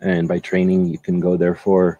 And 0.00 0.28
by 0.28 0.38
training, 0.38 0.86
you 0.86 0.98
can 0.98 1.18
go 1.18 1.36
there 1.36 1.56
for 1.56 1.98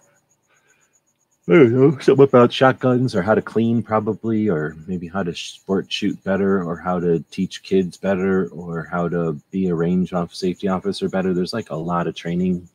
I 1.49 1.53
don't 1.53 1.73
know, 1.73 1.99
something 1.99 2.25
about 2.25 2.53
shotguns 2.53 3.15
or 3.15 3.23
how 3.23 3.35
to 3.35 3.41
clean, 3.41 3.83
probably, 3.83 4.51
or 4.51 4.77
maybe 4.87 5.09
how 5.09 5.23
to 5.23 5.35
sport 5.35 5.91
shoot 5.91 6.23
better, 6.23 6.63
or 6.63 6.77
how 6.77 7.01
to 7.01 7.21
teach 7.31 7.63
kids 7.63 7.97
better, 7.97 8.49
or 8.49 8.85
how 8.85 9.09
to 9.09 9.33
be 9.51 9.69
a 9.69 9.75
range 9.75 10.13
off 10.13 10.35
safety 10.35 10.69
officer 10.69 11.09
better. 11.09 11.33
There's 11.33 11.55
like 11.55 11.71
a 11.71 11.77
lot 11.77 12.07
of 12.07 12.15
training 12.15 12.69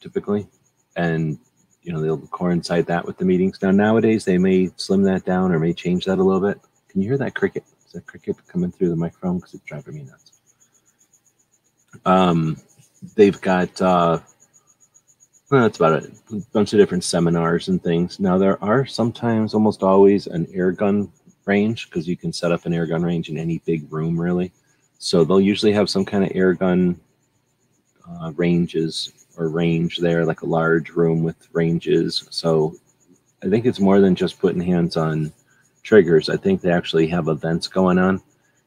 typically, 0.00 0.46
and 0.96 1.38
you 1.82 1.92
know 1.92 2.00
they'll 2.00 2.26
coincide 2.28 2.86
that 2.86 3.04
with 3.04 3.18
the 3.18 3.26
meetings. 3.26 3.60
Now 3.60 3.70
nowadays 3.70 4.24
they 4.24 4.38
may 4.38 4.70
slim 4.76 5.02
that 5.02 5.26
down 5.26 5.52
or 5.52 5.58
may 5.58 5.74
change 5.74 6.06
that 6.06 6.18
a 6.18 6.22
little 6.22 6.40
bit. 6.40 6.58
Can 6.88 7.02
you 7.02 7.08
hear 7.08 7.18
that 7.18 7.34
cricket? 7.34 7.64
Is 7.84 7.92
that 7.92 8.06
cricket 8.06 8.36
coming 8.48 8.72
through 8.72 8.88
the 8.88 8.96
microphone? 8.96 9.36
Because 9.36 9.52
it's 9.52 9.64
driving 9.64 9.94
me 9.94 10.04
nuts. 10.04 10.32
Um, 12.06 12.56
they've 13.14 13.38
got. 13.42 13.82
Uh, 13.82 14.20
well, 15.50 15.62
that's 15.62 15.78
about 15.78 16.02
it. 16.02 16.12
A 16.32 16.40
bunch 16.52 16.72
of 16.72 16.78
different 16.78 17.04
seminars 17.04 17.68
and 17.68 17.82
things. 17.82 18.18
Now 18.18 18.36
there 18.36 18.62
are 18.62 18.84
sometimes, 18.84 19.54
almost 19.54 19.82
always, 19.82 20.26
an 20.26 20.46
air 20.52 20.72
gun 20.72 21.10
range 21.44 21.88
because 21.88 22.08
you 22.08 22.16
can 22.16 22.32
set 22.32 22.50
up 22.50 22.66
an 22.66 22.74
air 22.74 22.86
gun 22.86 23.02
range 23.02 23.28
in 23.28 23.38
any 23.38 23.58
big 23.64 23.90
room, 23.92 24.20
really. 24.20 24.52
So 24.98 25.24
they'll 25.24 25.40
usually 25.40 25.72
have 25.72 25.88
some 25.88 26.04
kind 26.04 26.24
of 26.24 26.32
air 26.34 26.52
gun 26.52 26.98
uh, 28.08 28.32
ranges 28.34 29.12
or 29.36 29.48
range 29.48 29.98
there, 29.98 30.24
like 30.24 30.42
a 30.42 30.46
large 30.46 30.90
room 30.90 31.22
with 31.22 31.48
ranges. 31.52 32.26
So 32.30 32.74
I 33.44 33.48
think 33.48 33.66
it's 33.66 33.80
more 33.80 34.00
than 34.00 34.14
just 34.14 34.40
putting 34.40 34.60
hands 34.60 34.96
on 34.96 35.32
triggers. 35.82 36.28
I 36.28 36.36
think 36.36 36.60
they 36.60 36.72
actually 36.72 37.06
have 37.08 37.28
events 37.28 37.68
going 37.68 37.98
on, 37.98 38.20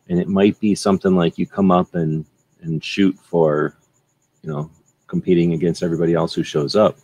and 0.08 0.20
it 0.20 0.30
might 0.30 0.60
be 0.60 0.76
something 0.76 1.16
like 1.16 1.38
you 1.38 1.46
come 1.46 1.72
up 1.72 1.96
and 1.96 2.26
and 2.62 2.84
shoot 2.84 3.18
for, 3.20 3.76
you 4.44 4.50
know, 4.50 4.70
competing 5.10 5.54
against 5.54 5.84
everybody 5.84 6.14
else 6.14 6.34
who 6.34 6.44
shows 6.44 6.76
up, 6.76 6.98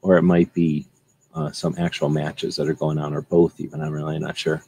or 0.00 0.16
it 0.16 0.22
might 0.22 0.54
be 0.54 0.86
uh, 1.34 1.50
some 1.50 1.74
actual 1.76 2.08
matches 2.08 2.56
that 2.56 2.68
are 2.68 2.74
going 2.74 2.98
on, 2.98 3.12
or 3.12 3.20
both. 3.20 3.60
Even 3.60 3.82
I'm 3.82 3.92
really 3.92 4.18
not 4.18 4.38
sure. 4.38 4.62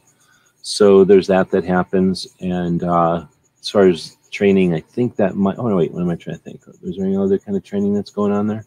So 0.61 1.03
there's 1.03 1.27
that 1.27 1.49
that 1.51 1.63
happens, 1.63 2.27
and 2.39 2.83
uh, 2.83 3.25
as 3.59 3.69
far 3.69 3.87
as 3.87 4.17
training, 4.29 4.73
I 4.75 4.81
think 4.81 5.15
that 5.15 5.35
might. 5.35 5.57
Oh 5.57 5.67
no, 5.67 5.77
wait. 5.77 5.91
What 5.91 6.03
am 6.03 6.09
I 6.09 6.15
trying 6.15 6.37
to 6.37 6.43
think? 6.43 6.61
Is 6.83 6.97
there 6.97 7.05
any 7.05 7.17
other 7.17 7.39
kind 7.39 7.57
of 7.57 7.63
training 7.63 7.93
that's 7.93 8.11
going 8.11 8.31
on 8.31 8.47
there? 8.47 8.65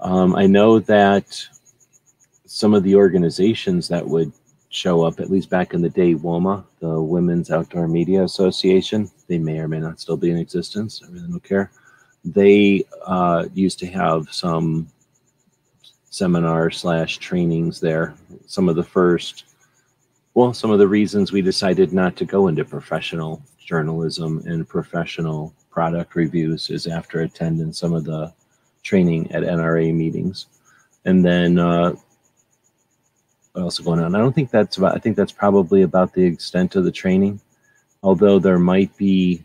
Um, 0.00 0.34
I 0.34 0.46
know 0.46 0.78
that 0.80 1.26
some 2.46 2.74
of 2.74 2.82
the 2.82 2.96
organizations 2.96 3.88
that 3.88 4.06
would 4.06 4.32
show 4.70 5.02
up, 5.02 5.20
at 5.20 5.30
least 5.30 5.50
back 5.50 5.74
in 5.74 5.82
the 5.82 5.90
day, 5.90 6.14
WOMA, 6.14 6.64
the 6.80 7.00
Women's 7.00 7.50
Outdoor 7.50 7.86
Media 7.88 8.22
Association, 8.22 9.10
they 9.28 9.38
may 9.38 9.58
or 9.58 9.68
may 9.68 9.80
not 9.80 10.00
still 10.00 10.16
be 10.16 10.30
in 10.30 10.38
existence. 10.38 11.02
I 11.04 11.10
really 11.10 11.28
don't 11.28 11.44
care 11.44 11.70
they 12.24 12.84
uh, 13.06 13.46
used 13.54 13.78
to 13.80 13.86
have 13.86 14.32
some 14.32 14.88
seminar 16.10 16.70
slash 16.70 17.18
trainings 17.18 17.80
there. 17.80 18.14
Some 18.46 18.68
of 18.68 18.76
the 18.76 18.84
first, 18.84 19.44
well, 20.34 20.52
some 20.52 20.70
of 20.70 20.78
the 20.78 20.88
reasons 20.88 21.32
we 21.32 21.40
decided 21.40 21.92
not 21.92 22.16
to 22.16 22.24
go 22.24 22.48
into 22.48 22.64
professional 22.64 23.42
journalism 23.58 24.42
and 24.46 24.68
professional 24.68 25.54
product 25.70 26.16
reviews 26.16 26.68
is 26.70 26.86
after 26.86 27.20
attending 27.20 27.72
some 27.72 27.92
of 27.92 28.04
the 28.04 28.32
training 28.82 29.30
at 29.32 29.42
NRA 29.42 29.94
meetings. 29.94 30.46
And 31.04 31.24
then 31.24 31.58
uh, 31.58 31.94
what 33.52 33.62
else 33.62 33.78
is 33.78 33.84
going 33.84 34.00
on? 34.00 34.14
I 34.14 34.18
don't 34.18 34.34
think 34.34 34.50
that's 34.50 34.76
about, 34.76 34.94
I 34.94 34.98
think 34.98 35.16
that's 35.16 35.32
probably 35.32 35.82
about 35.82 36.12
the 36.12 36.24
extent 36.24 36.76
of 36.76 36.84
the 36.84 36.92
training. 36.92 37.40
Although 38.02 38.38
there 38.38 38.58
might 38.58 38.96
be 38.96 39.42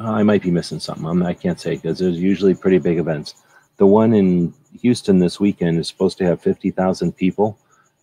I 0.00 0.22
might 0.22 0.42
be 0.42 0.50
missing 0.50 0.80
something. 0.80 1.06
I'm, 1.06 1.22
I 1.22 1.34
can't 1.34 1.60
say 1.60 1.74
because 1.76 1.98
there's 1.98 2.20
usually 2.20 2.54
pretty 2.54 2.78
big 2.78 2.98
events. 2.98 3.34
The 3.76 3.86
one 3.86 4.14
in 4.14 4.54
Houston 4.80 5.18
this 5.18 5.38
weekend 5.38 5.78
is 5.78 5.88
supposed 5.88 6.18
to 6.18 6.24
have 6.24 6.40
50,000 6.40 7.12
people. 7.12 7.58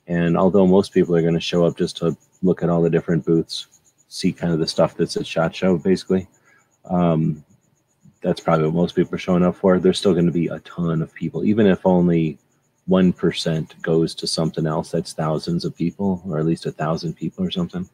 And 0.08 0.38
although 0.38 0.68
most 0.68 0.94
people 0.94 1.16
are 1.16 1.22
going 1.22 1.34
to 1.34 1.40
show 1.40 1.66
up 1.66 1.78
just 1.78 1.98
to 1.98 2.16
look 2.44 2.64
at 2.64 2.70
all 2.70 2.82
the 2.82 2.90
different 2.90 3.26
booths, 3.26 3.68
see 4.10 4.32
kind 4.32 4.54
of 4.54 4.60
the 4.60 4.68
stuff 4.68 4.96
that's 4.96 5.18
at 5.18 5.28
SHOT 5.28 5.56
Show, 5.56 5.78
basically, 5.78 6.28
um, 6.86 7.44
that's 8.22 8.40
probably 8.40 8.66
what 8.66 8.76
most 8.76 8.96
people 8.96 9.16
are 9.16 9.20
showing 9.20 9.44
up 9.44 9.56
for. 9.56 9.80
There's 9.80 10.00
still 10.00 10.14
going 10.14 10.26
to 10.26 10.32
be 10.32 10.48
a 10.48 10.60
ton 10.60 11.02
of 11.02 11.14
people, 11.14 11.44
even 11.46 11.68
if 11.68 11.86
only 11.86 12.38
1% 12.90 13.82
goes 13.82 14.16
to 14.16 14.28
something 14.28 14.66
else 14.66 14.92
that's 14.92 15.14
thousands 15.14 15.66
of 15.66 15.76
people, 15.76 16.22
or 16.28 16.40
at 16.40 16.46
least 16.46 16.66
a 16.66 16.72
thousand 16.72 17.16
people 17.16 17.44
or 17.44 17.52
something 17.52 17.88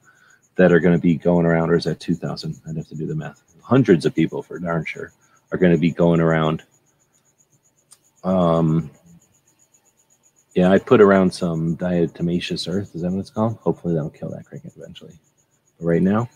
that 0.55 0.71
are 0.71 0.79
going 0.79 0.95
to 0.95 1.01
be 1.01 1.15
going 1.15 1.45
around, 1.45 1.71
or 1.71 1.75
is 1.75 1.85
that 1.85 1.99
2,000? 1.99 2.61
I'd 2.69 2.77
have 2.77 2.87
to 2.89 2.95
do 2.95 3.07
the 3.07 3.15
math 3.15 3.41
hundreds 3.63 4.05
of 4.05 4.13
people 4.13 4.43
for 4.43 4.59
darn 4.59 4.85
sure 4.85 5.11
are 5.51 5.57
going 5.57 5.71
to 5.71 5.77
be 5.79 5.91
going 5.91 6.19
around. 6.19 6.63
Um, 8.23 8.91
yeah, 10.55 10.69
I 10.71 10.77
put 10.77 11.01
around 11.01 11.33
some 11.33 11.75
diatomaceous 11.77 12.71
earth. 12.71 12.95
Is 12.95 13.01
that 13.01 13.11
what 13.11 13.19
it's 13.19 13.29
called? 13.29 13.57
Hopefully 13.57 13.95
that'll 13.95 14.09
kill 14.09 14.29
that 14.29 14.45
cricket 14.45 14.73
eventually. 14.77 15.17
But 15.79 15.85
right 15.85 16.01
now, 16.01 16.29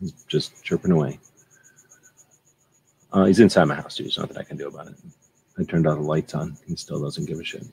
he's 0.00 0.12
just 0.24 0.64
chirping 0.64 0.92
away. 0.92 1.20
Uh, 3.12 3.24
he's 3.24 3.40
inside 3.40 3.64
my 3.64 3.74
house 3.74 3.96
too. 3.96 4.04
There's 4.04 4.18
nothing 4.18 4.38
I 4.38 4.44
can 4.44 4.56
do 4.56 4.68
about 4.68 4.86
it. 4.86 4.94
I 5.58 5.64
turned 5.64 5.86
all 5.86 5.96
the 5.96 6.02
lights 6.02 6.34
on. 6.34 6.56
He 6.66 6.76
still 6.76 7.02
doesn't 7.02 7.26
give 7.26 7.38
a 7.38 7.44
shit. 7.44 7.64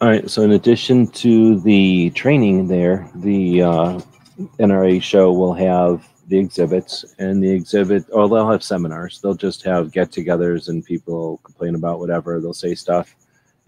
All 0.00 0.08
right. 0.08 0.28
So 0.28 0.42
in 0.42 0.52
addition 0.52 1.06
to 1.08 1.60
the 1.60 2.10
training 2.10 2.66
there, 2.66 3.08
the 3.14 3.62
uh, 3.62 4.00
NRA 4.38 5.02
show 5.02 5.32
will 5.32 5.54
have 5.54 6.08
the 6.28 6.38
exhibits 6.38 7.04
and 7.18 7.42
the 7.42 7.50
exhibit, 7.50 8.04
or 8.12 8.28
they'll 8.28 8.50
have 8.50 8.64
seminars. 8.64 9.20
They'll 9.20 9.34
just 9.34 9.62
have 9.64 9.92
get-togethers 9.92 10.68
and 10.68 10.84
people 10.84 11.38
complain 11.44 11.74
about 11.74 12.00
whatever. 12.00 12.40
They'll 12.40 12.54
say 12.54 12.74
stuff, 12.74 13.14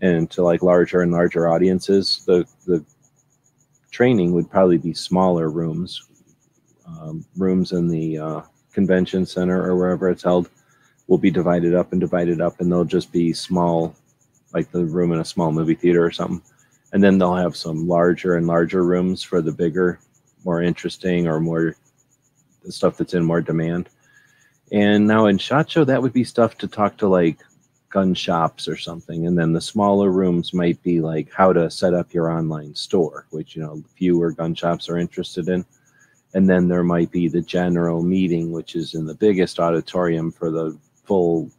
and 0.00 0.30
to 0.30 0.42
like 0.42 0.62
larger 0.62 1.02
and 1.02 1.12
larger 1.12 1.48
audiences, 1.48 2.22
the 2.26 2.46
the 2.66 2.84
training 3.90 4.32
would 4.32 4.50
probably 4.50 4.78
be 4.78 4.92
smaller 4.92 5.50
rooms, 5.50 6.08
um, 6.86 7.24
rooms 7.36 7.72
in 7.72 7.88
the 7.88 8.18
uh, 8.18 8.40
convention 8.72 9.24
center 9.24 9.62
or 9.62 9.76
wherever 9.76 10.10
it's 10.10 10.22
held 10.22 10.50
will 11.06 11.18
be 11.18 11.30
divided 11.30 11.74
up 11.74 11.92
and 11.92 12.00
divided 12.00 12.40
up, 12.40 12.60
and 12.60 12.70
they'll 12.70 12.84
just 12.84 13.12
be 13.12 13.32
small, 13.32 13.94
like 14.52 14.70
the 14.70 14.84
room 14.84 15.12
in 15.12 15.20
a 15.20 15.24
small 15.24 15.52
movie 15.52 15.74
theater 15.74 16.04
or 16.04 16.10
something. 16.10 16.42
And 16.92 17.02
then 17.02 17.18
they'll 17.18 17.34
have 17.34 17.56
some 17.56 17.86
larger 17.86 18.36
and 18.36 18.46
larger 18.46 18.84
rooms 18.84 19.22
for 19.22 19.40
the 19.40 19.52
bigger 19.52 20.00
more 20.46 20.62
interesting 20.62 21.26
or 21.26 21.40
more 21.40 21.76
stuff 22.68 22.96
that's 22.96 23.14
in 23.14 23.24
more 23.24 23.42
demand. 23.42 23.90
And 24.72 25.06
now 25.06 25.26
in 25.26 25.38
SHOT 25.38 25.70
Show, 25.70 25.84
that 25.84 26.00
would 26.00 26.12
be 26.12 26.24
stuff 26.24 26.56
to 26.58 26.68
talk 26.68 26.96
to 26.98 27.08
like 27.08 27.38
gun 27.90 28.14
shops 28.14 28.68
or 28.68 28.76
something. 28.76 29.26
And 29.26 29.38
then 29.38 29.52
the 29.52 29.60
smaller 29.60 30.10
rooms 30.10 30.54
might 30.54 30.82
be 30.82 31.00
like 31.00 31.32
how 31.32 31.52
to 31.52 31.70
set 31.70 31.94
up 31.94 32.14
your 32.14 32.30
online 32.30 32.74
store, 32.74 33.26
which, 33.30 33.54
you 33.56 33.62
know, 33.62 33.82
fewer 33.96 34.32
gun 34.32 34.54
shops 34.54 34.88
are 34.88 34.98
interested 34.98 35.48
in. 35.48 35.64
And 36.34 36.48
then 36.48 36.68
there 36.68 36.84
might 36.84 37.10
be 37.10 37.28
the 37.28 37.42
general 37.42 38.02
meeting, 38.02 38.52
which 38.52 38.76
is 38.76 38.94
in 38.94 39.06
the 39.06 39.14
biggest 39.14 39.58
auditorium 39.58 40.30
for 40.30 40.50
the 40.50 40.78
full, 41.04 41.50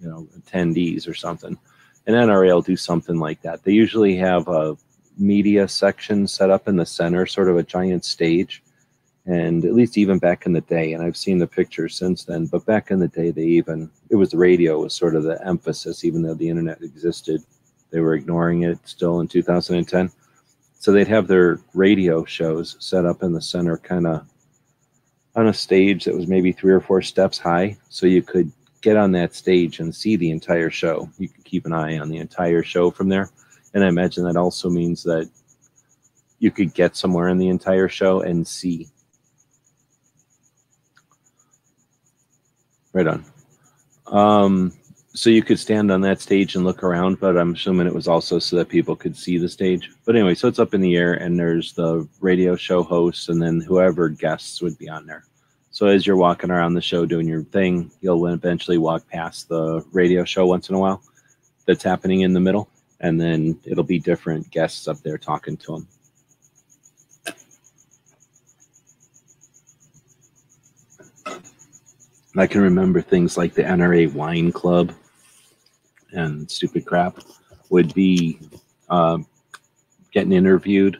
you 0.00 0.08
know, 0.08 0.28
attendees 0.38 1.08
or 1.08 1.14
something. 1.14 1.58
And 2.06 2.16
NRA 2.16 2.54
will 2.54 2.62
do 2.62 2.76
something 2.76 3.18
like 3.18 3.40
that. 3.42 3.64
They 3.64 3.72
usually 3.72 4.16
have 4.16 4.46
a 4.48 4.76
media 5.18 5.68
section 5.68 6.26
set 6.26 6.50
up 6.50 6.68
in 6.68 6.76
the 6.76 6.86
center, 6.86 7.26
sort 7.26 7.48
of 7.48 7.56
a 7.56 7.62
giant 7.62 8.04
stage, 8.04 8.62
And 9.26 9.64
at 9.64 9.74
least 9.74 9.96
even 9.96 10.18
back 10.18 10.44
in 10.44 10.52
the 10.52 10.60
day, 10.60 10.92
and 10.92 11.02
I've 11.02 11.16
seen 11.16 11.38
the 11.38 11.46
pictures 11.46 11.96
since 11.96 12.24
then, 12.24 12.46
but 12.46 12.66
back 12.66 12.90
in 12.90 12.98
the 12.98 13.08
day, 13.08 13.30
they 13.30 13.44
even, 13.44 13.90
it 14.10 14.16
was 14.16 14.30
the 14.30 14.36
radio 14.36 14.82
was 14.82 14.94
sort 14.94 15.16
of 15.16 15.22
the 15.22 15.42
emphasis, 15.46 16.04
even 16.04 16.22
though 16.22 16.34
the 16.34 16.48
internet 16.48 16.82
existed. 16.82 17.42
They 17.90 18.00
were 18.00 18.14
ignoring 18.14 18.64
it 18.64 18.78
still 18.84 19.20
in 19.20 19.28
2010. 19.28 20.10
So 20.78 20.92
they'd 20.92 21.08
have 21.08 21.26
their 21.26 21.60
radio 21.72 22.24
shows 22.26 22.76
set 22.80 23.06
up 23.06 23.22
in 23.22 23.32
the 23.32 23.40
center, 23.40 23.78
kind 23.78 24.06
of 24.06 24.26
on 25.34 25.46
a 25.48 25.54
stage 25.54 26.04
that 26.04 26.14
was 26.14 26.26
maybe 26.26 26.52
three 26.52 26.72
or 26.72 26.80
four 26.80 27.00
steps 27.00 27.38
high. 27.38 27.78
So 27.88 28.06
you 28.06 28.20
could 28.22 28.52
get 28.82 28.98
on 28.98 29.12
that 29.12 29.34
stage 29.34 29.80
and 29.80 29.94
see 29.94 30.16
the 30.16 30.30
entire 30.30 30.68
show. 30.68 31.08
You 31.18 31.28
could 31.28 31.44
keep 31.44 31.64
an 31.64 31.72
eye 31.72 31.98
on 31.98 32.10
the 32.10 32.18
entire 32.18 32.62
show 32.62 32.90
from 32.90 33.08
there. 33.08 33.30
And 33.74 33.84
I 33.84 33.88
imagine 33.88 34.24
that 34.24 34.36
also 34.36 34.70
means 34.70 35.02
that 35.02 35.28
you 36.38 36.50
could 36.50 36.72
get 36.74 36.96
somewhere 36.96 37.28
in 37.28 37.38
the 37.38 37.48
entire 37.48 37.88
show 37.88 38.20
and 38.20 38.46
see. 38.46 38.88
Right 42.92 43.06
on. 43.06 43.24
Um, 44.06 44.72
so 45.14 45.30
you 45.30 45.42
could 45.42 45.58
stand 45.58 45.92
on 45.92 46.00
that 46.02 46.20
stage 46.20 46.56
and 46.56 46.64
look 46.64 46.82
around, 46.82 47.20
but 47.20 47.36
I'm 47.36 47.54
assuming 47.54 47.86
it 47.86 47.94
was 47.94 48.08
also 48.08 48.38
so 48.38 48.56
that 48.56 48.68
people 48.68 48.96
could 48.96 49.16
see 49.16 49.38
the 49.38 49.48
stage. 49.48 49.90
But 50.04 50.16
anyway, 50.16 50.34
so 50.34 50.48
it's 50.48 50.58
up 50.58 50.74
in 50.74 50.80
the 50.80 50.96
air, 50.96 51.14
and 51.14 51.38
there's 51.38 51.72
the 51.72 52.08
radio 52.20 52.56
show 52.56 52.82
hosts, 52.82 53.28
and 53.28 53.40
then 53.40 53.60
whoever 53.60 54.08
guests 54.08 54.60
would 54.60 54.76
be 54.76 54.88
on 54.88 55.06
there. 55.06 55.24
So 55.70 55.86
as 55.86 56.06
you're 56.06 56.16
walking 56.16 56.50
around 56.50 56.74
the 56.74 56.80
show 56.80 57.06
doing 57.06 57.28
your 57.28 57.42
thing, 57.44 57.90
you'll 58.00 58.26
eventually 58.26 58.78
walk 58.78 59.08
past 59.08 59.48
the 59.48 59.84
radio 59.92 60.24
show 60.24 60.46
once 60.46 60.68
in 60.68 60.74
a 60.74 60.78
while 60.78 61.02
that's 61.66 61.82
happening 61.82 62.20
in 62.20 62.32
the 62.32 62.40
middle, 62.40 62.68
and 63.04 63.20
then 63.20 63.60
it'll 63.64 63.84
be 63.84 63.98
different 63.98 64.50
guests 64.50 64.88
up 64.88 64.98
there 65.02 65.18
talking 65.18 65.58
to 65.58 65.72
them. 65.72 65.88
I 72.34 72.46
can 72.46 72.62
remember 72.62 73.02
things 73.02 73.36
like 73.36 73.52
the 73.52 73.62
NRA 73.62 74.10
Wine 74.14 74.50
Club 74.50 74.94
and 76.12 76.50
stupid 76.50 76.86
crap 76.86 77.18
would 77.68 77.92
be 77.92 78.40
uh, 78.88 79.18
getting 80.10 80.32
interviewed 80.32 80.96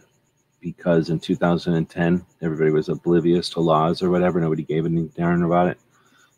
because 0.61 1.09
in 1.09 1.19
2010 1.19 2.27
everybody 2.43 2.71
was 2.71 2.90
oblivious 2.90 3.49
to 3.49 3.61
laws 3.61 4.03
or 4.03 4.11
whatever. 4.11 4.40
Nobody 4.40 4.62
gave 4.62 4.85
a 4.85 4.90
darn 4.90 5.43
about 5.43 5.69
it, 5.69 5.81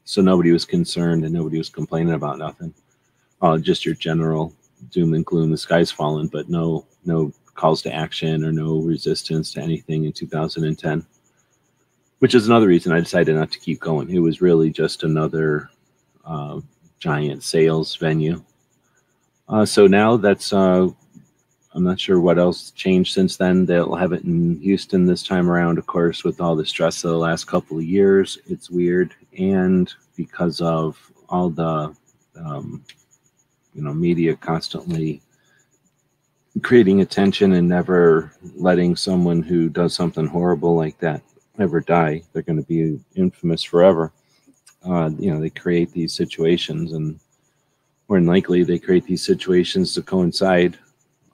so 0.05 0.23
nobody 0.23 0.53
was 0.53 0.65
concerned 0.65 1.25
and 1.25 1.35
nobody 1.35 1.59
was 1.59 1.71
complaining 1.71 2.15
about 2.15 2.39
nothing. 2.39 2.73
Uh, 3.43 3.59
just 3.59 3.85
your 3.85 3.97
general 3.97 4.55
doom 4.91 5.15
and 5.15 5.25
gloom. 5.27 5.51
The 5.51 5.59
sky's 5.59 5.91
fallen, 5.91 6.29
but 6.29 6.49
no 6.49 6.87
no 7.05 7.33
calls 7.55 7.83
to 7.83 7.93
action 7.93 8.45
or 8.45 8.53
no 8.53 8.81
resistance 8.81 9.53
to 9.53 9.61
anything 9.61 10.05
in 10.05 10.13
2010 10.13 11.07
which 12.19 12.35
is 12.35 12.47
another 12.47 12.67
reason 12.67 12.93
I 12.93 13.01
decided 13.01 13.35
not 13.35 13.51
to 13.53 13.59
keep 13.59 13.81
going. 13.81 14.11
It 14.11 14.21
was 14.21 14.41
really 14.41 14.71
just 14.71 15.03
another 15.03 15.71
uh, 16.25 16.61
giant 16.99 17.43
sales 17.43 17.95
venue. 17.97 18.43
Uh, 19.49 19.67
so 19.67 19.87
now 19.87 20.17
that's, 20.17 20.53
uh, 20.53 20.89
I'm 21.75 21.85
not 21.85 22.01
sure 22.01 22.21
what 22.21 22.39
else 22.39 22.71
changed 22.71 23.13
since 23.13 23.37
then. 23.37 23.67
They'll 23.67 23.95
have 23.95 24.13
it 24.13 24.25
in 24.25 24.59
Houston 24.61 25.05
this 25.05 25.23
time 25.23 25.51
around, 25.51 25.79
of 25.79 25.87
course, 25.87 26.25
with 26.25 26.41
all 26.41 26.57
the 26.57 26.65
stress 26.65 27.05
of 27.05 27.11
the 27.11 27.19
last 27.19 27.47
couple 27.47 27.77
of 27.77 27.85
years. 27.85 28.39
It's 28.47 28.71
weird. 28.71 29.15
And 29.39 29.93
because 30.17 30.63
of 30.63 30.99
all 31.29 31.51
the, 31.51 31.95
um, 32.35 32.83
you 33.77 33.83
know, 33.83 33.93
media 33.93 34.35
constantly 34.35 35.21
creating 36.63 37.03
attention 37.03 37.53
and 37.53 37.69
never 37.69 38.33
letting 38.55 38.97
someone 38.97 39.43
who 39.43 39.69
does 39.69 39.95
something 39.95 40.27
horrible 40.27 40.75
like 40.75 40.99
that 40.99 41.23
ever 41.59 41.81
die. 41.81 42.23
They're 42.33 42.43
going 42.43 42.63
to 42.63 42.67
be 42.67 42.99
infamous 43.15 43.63
forever. 43.63 44.13
Uh, 44.85 45.11
you 45.19 45.33
know, 45.33 45.41
they 45.41 45.51
create 45.51 45.93
these 45.93 46.15
situations, 46.15 46.93
and 46.93 47.19
more 48.09 48.19
than 48.19 48.27
likely, 48.27 48.63
they 48.63 48.79
create 48.79 49.05
these 49.05 49.25
situations 49.25 49.95
to 49.95 50.03
coincide. 50.03 50.79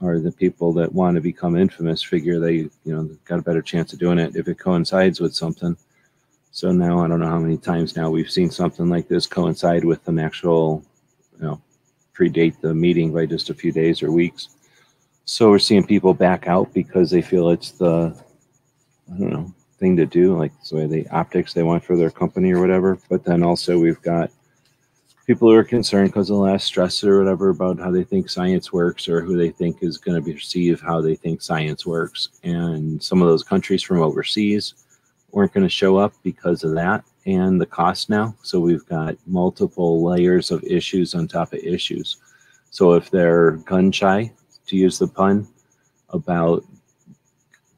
Or 0.00 0.18
the 0.18 0.32
people 0.32 0.72
that 0.72 0.92
want 0.92 1.14
to 1.14 1.20
become 1.20 1.56
infamous 1.56 2.02
figure 2.02 2.40
they, 2.40 2.54
you 2.54 2.70
know, 2.86 3.08
got 3.24 3.38
a 3.38 3.42
better 3.42 3.62
chance 3.62 3.92
of 3.92 4.00
doing 4.00 4.18
it 4.18 4.34
if 4.34 4.48
it 4.48 4.58
coincides 4.58 5.20
with 5.20 5.32
something. 5.32 5.76
So 6.50 6.72
now 6.72 7.04
I 7.04 7.06
don't 7.06 7.20
know 7.20 7.28
how 7.28 7.38
many 7.38 7.56
times 7.56 7.94
now 7.94 8.10
we've 8.10 8.30
seen 8.30 8.50
something 8.50 8.88
like 8.88 9.06
this 9.06 9.28
coincide 9.28 9.84
with 9.84 10.08
an 10.08 10.18
actual, 10.18 10.84
you 11.38 11.46
know, 11.46 11.62
predate 12.14 12.60
the 12.60 12.74
meeting 12.74 13.12
by 13.12 13.26
just 13.26 13.50
a 13.50 13.54
few 13.54 13.72
days 13.72 14.02
or 14.02 14.12
weeks. 14.12 14.50
So 15.24 15.50
we're 15.50 15.58
seeing 15.58 15.86
people 15.86 16.14
back 16.14 16.46
out 16.46 16.72
because 16.74 17.10
they 17.10 17.22
feel 17.22 17.50
it's 17.50 17.72
the, 17.72 18.14
I 19.12 19.18
don't 19.18 19.30
know, 19.30 19.54
thing 19.78 19.96
to 19.96 20.06
do, 20.06 20.38
like 20.38 20.52
the 20.70 20.86
the 20.86 21.08
optics 21.08 21.52
they 21.52 21.62
want 21.62 21.84
for 21.84 21.96
their 21.96 22.10
company 22.10 22.52
or 22.52 22.60
whatever. 22.60 22.98
But 23.08 23.24
then 23.24 23.42
also 23.42 23.78
we've 23.78 24.02
got 24.02 24.30
people 25.26 25.48
who 25.48 25.56
are 25.56 25.64
concerned 25.64 26.08
because 26.08 26.30
of 26.30 26.36
the 26.36 26.42
last 26.42 26.66
stress 26.66 27.02
or 27.04 27.18
whatever 27.18 27.50
about 27.50 27.78
how 27.78 27.90
they 27.90 28.04
think 28.04 28.28
science 28.28 28.72
works 28.72 29.08
or 29.08 29.20
who 29.22 29.36
they 29.36 29.50
think 29.50 29.78
is 29.82 29.98
going 29.98 30.22
to 30.22 30.32
perceive 30.32 30.80
how 30.80 31.00
they 31.00 31.14
think 31.14 31.40
science 31.40 31.86
works. 31.86 32.28
And 32.42 33.02
some 33.02 33.22
of 33.22 33.28
those 33.28 33.44
countries 33.44 33.82
from 33.82 34.00
overseas 34.00 34.74
weren't 35.30 35.52
going 35.52 35.64
to 35.64 35.70
show 35.70 35.96
up 35.96 36.12
because 36.22 36.64
of 36.64 36.74
that 36.74 37.04
and 37.26 37.60
the 37.60 37.66
cost 37.66 38.10
now. 38.10 38.34
So 38.42 38.60
we've 38.60 38.86
got 38.86 39.16
multiple 39.26 40.02
layers 40.02 40.50
of 40.50 40.64
issues 40.64 41.14
on 41.14 41.28
top 41.28 41.52
of 41.52 41.60
issues. 41.60 42.16
So 42.70 42.94
if 42.94 43.10
they're 43.10 43.52
gun 43.52 43.92
shy, 43.92 44.32
to 44.66 44.76
use 44.76 44.98
the 44.98 45.08
pun, 45.08 45.46
about 46.10 46.64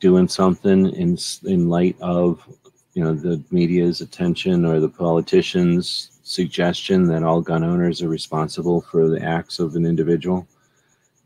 doing 0.00 0.28
something 0.28 0.86
in 0.94 1.16
in 1.44 1.68
light 1.68 1.96
of 2.00 2.46
you 2.94 3.02
know 3.02 3.14
the 3.14 3.42
media's 3.50 4.00
attention 4.00 4.64
or 4.64 4.80
the 4.80 4.88
politicians' 4.88 6.20
suggestion 6.22 7.06
that 7.06 7.22
all 7.22 7.40
gun 7.40 7.64
owners 7.64 8.02
are 8.02 8.08
responsible 8.08 8.80
for 8.82 9.08
the 9.08 9.22
acts 9.22 9.58
of 9.58 9.76
an 9.76 9.86
individual, 9.86 10.46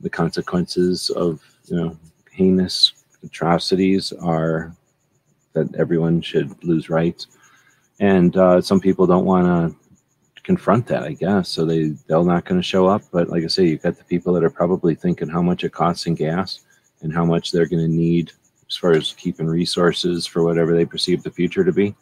the 0.01 0.11
consequences 0.11 1.11
of 1.11 1.41
you 1.67 1.77
know 1.77 1.97
heinous 2.31 2.93
atrocities 3.25 4.13
are 4.13 4.75
that 5.55 5.75
everyone 5.75 6.21
should 6.21 6.53
lose 6.63 6.89
rights, 6.89 7.27
and 8.01 8.37
uh, 8.37 8.61
some 8.61 8.81
people 8.81 9.07
don't 9.07 9.25
want 9.25 9.47
to 9.47 10.43
confront 10.43 10.87
that, 10.87 11.03
I 11.03 11.13
guess. 11.13 11.49
So 11.49 11.65
they 11.65 11.89
they're 12.07 12.25
not 12.25 12.45
going 12.45 12.61
to 12.61 12.67
show 12.67 12.87
up. 12.87 13.03
But 13.13 13.29
like 13.29 13.45
I 13.45 13.49
say, 13.49 13.67
you've 13.67 13.83
got 13.83 13.97
the 13.97 14.05
people 14.05 14.33
that 14.35 14.45
are 14.45 14.51
probably 14.51 14.95
thinking 14.95 15.29
how 15.29 15.43
much 15.43 15.65
it 15.65 15.73
costs 15.73 16.07
in 16.07 16.15
gas 16.15 16.61
and 17.03 17.13
how 17.13 17.25
much 17.25 17.53
they're 17.53 17.69
going 17.69 17.83
to 17.83 17.95
need 17.95 18.33
as 18.69 18.77
far 18.77 18.93
as 18.93 19.13
keeping 19.15 19.47
resources 19.47 20.27
for 20.27 20.43
whatever 20.43 20.75
they 20.75 20.85
perceive 20.85 21.23
the 21.23 21.31
future 21.31 21.65
to 21.65 21.73
be. 21.73 21.95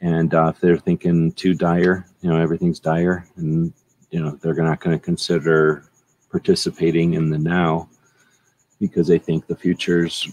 And 0.00 0.34
uh, 0.34 0.52
if 0.54 0.60
they're 0.60 0.78
thinking 0.78 1.32
too 1.32 1.54
dire, 1.54 2.06
you 2.20 2.30
know, 2.30 2.40
everything's 2.40 2.80
dire, 2.80 3.26
and 3.36 3.72
you 4.10 4.20
know 4.20 4.38
they're 4.40 4.54
not 4.54 4.80
going 4.80 4.98
to 4.98 5.04
consider 5.04 5.84
participating 6.30 7.14
in 7.14 7.30
the 7.30 7.38
now 7.38 7.88
because 8.80 9.06
they 9.06 9.18
think 9.18 9.46
the 9.46 9.56
future's 9.56 10.30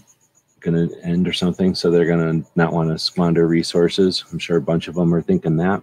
going 0.64 0.88
to 0.88 1.04
end 1.04 1.28
or 1.28 1.32
something. 1.32 1.74
So 1.74 1.90
they're 1.90 2.06
going 2.06 2.42
to 2.42 2.50
not 2.56 2.72
want 2.72 2.90
to 2.90 2.98
squander 2.98 3.46
resources. 3.46 4.24
I'm 4.32 4.38
sure 4.38 4.56
a 4.56 4.62
bunch 4.62 4.88
of 4.88 4.94
them 4.94 5.14
are 5.14 5.22
thinking 5.22 5.56
that. 5.58 5.82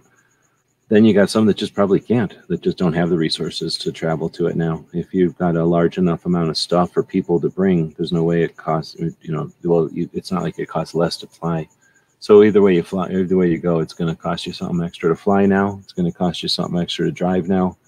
Then 0.88 1.06
you 1.06 1.14
got 1.14 1.30
some 1.30 1.46
that 1.46 1.56
just 1.56 1.72
probably 1.72 2.00
can't, 2.00 2.36
that 2.48 2.60
just 2.60 2.76
don't 2.76 2.92
have 2.92 3.08
the 3.08 3.16
resources 3.16 3.78
to 3.78 3.92
travel 3.92 4.28
to 4.28 4.48
it 4.48 4.56
now. 4.56 4.84
If 4.92 5.14
you've 5.14 5.38
got 5.38 5.56
a 5.56 5.64
large 5.64 5.96
enough 5.96 6.26
amount 6.26 6.50
of 6.50 6.58
stuff 6.58 6.92
for 6.92 7.02
people 7.02 7.40
to 7.40 7.48
bring, 7.48 7.94
there's 7.96 8.12
no 8.12 8.24
way 8.24 8.42
it 8.42 8.56
costs, 8.56 8.96
you 8.98 9.32
know, 9.32 9.50
well, 9.64 9.88
you, 9.90 10.10
it's 10.12 10.30
not 10.30 10.42
like 10.42 10.58
it 10.58 10.68
costs 10.68 10.94
less 10.94 11.16
to 11.18 11.26
fly. 11.26 11.66
So 12.18 12.42
either 12.42 12.60
way 12.60 12.74
you 12.74 12.82
fly, 12.82 13.08
either 13.10 13.38
way 13.38 13.48
you 13.48 13.58
go, 13.58 13.80
it's 13.80 13.94
going 13.94 14.14
to 14.14 14.20
cost 14.20 14.46
you 14.46 14.52
something 14.52 14.84
extra 14.84 15.08
to 15.08 15.16
fly 15.16 15.46
now. 15.46 15.80
It's 15.82 15.94
going 15.94 16.12
to 16.12 16.16
cost 16.16 16.42
you 16.42 16.48
something 16.48 16.78
extra 16.78 17.06
to 17.06 17.10
drive 17.12 17.48
now. 17.48 17.78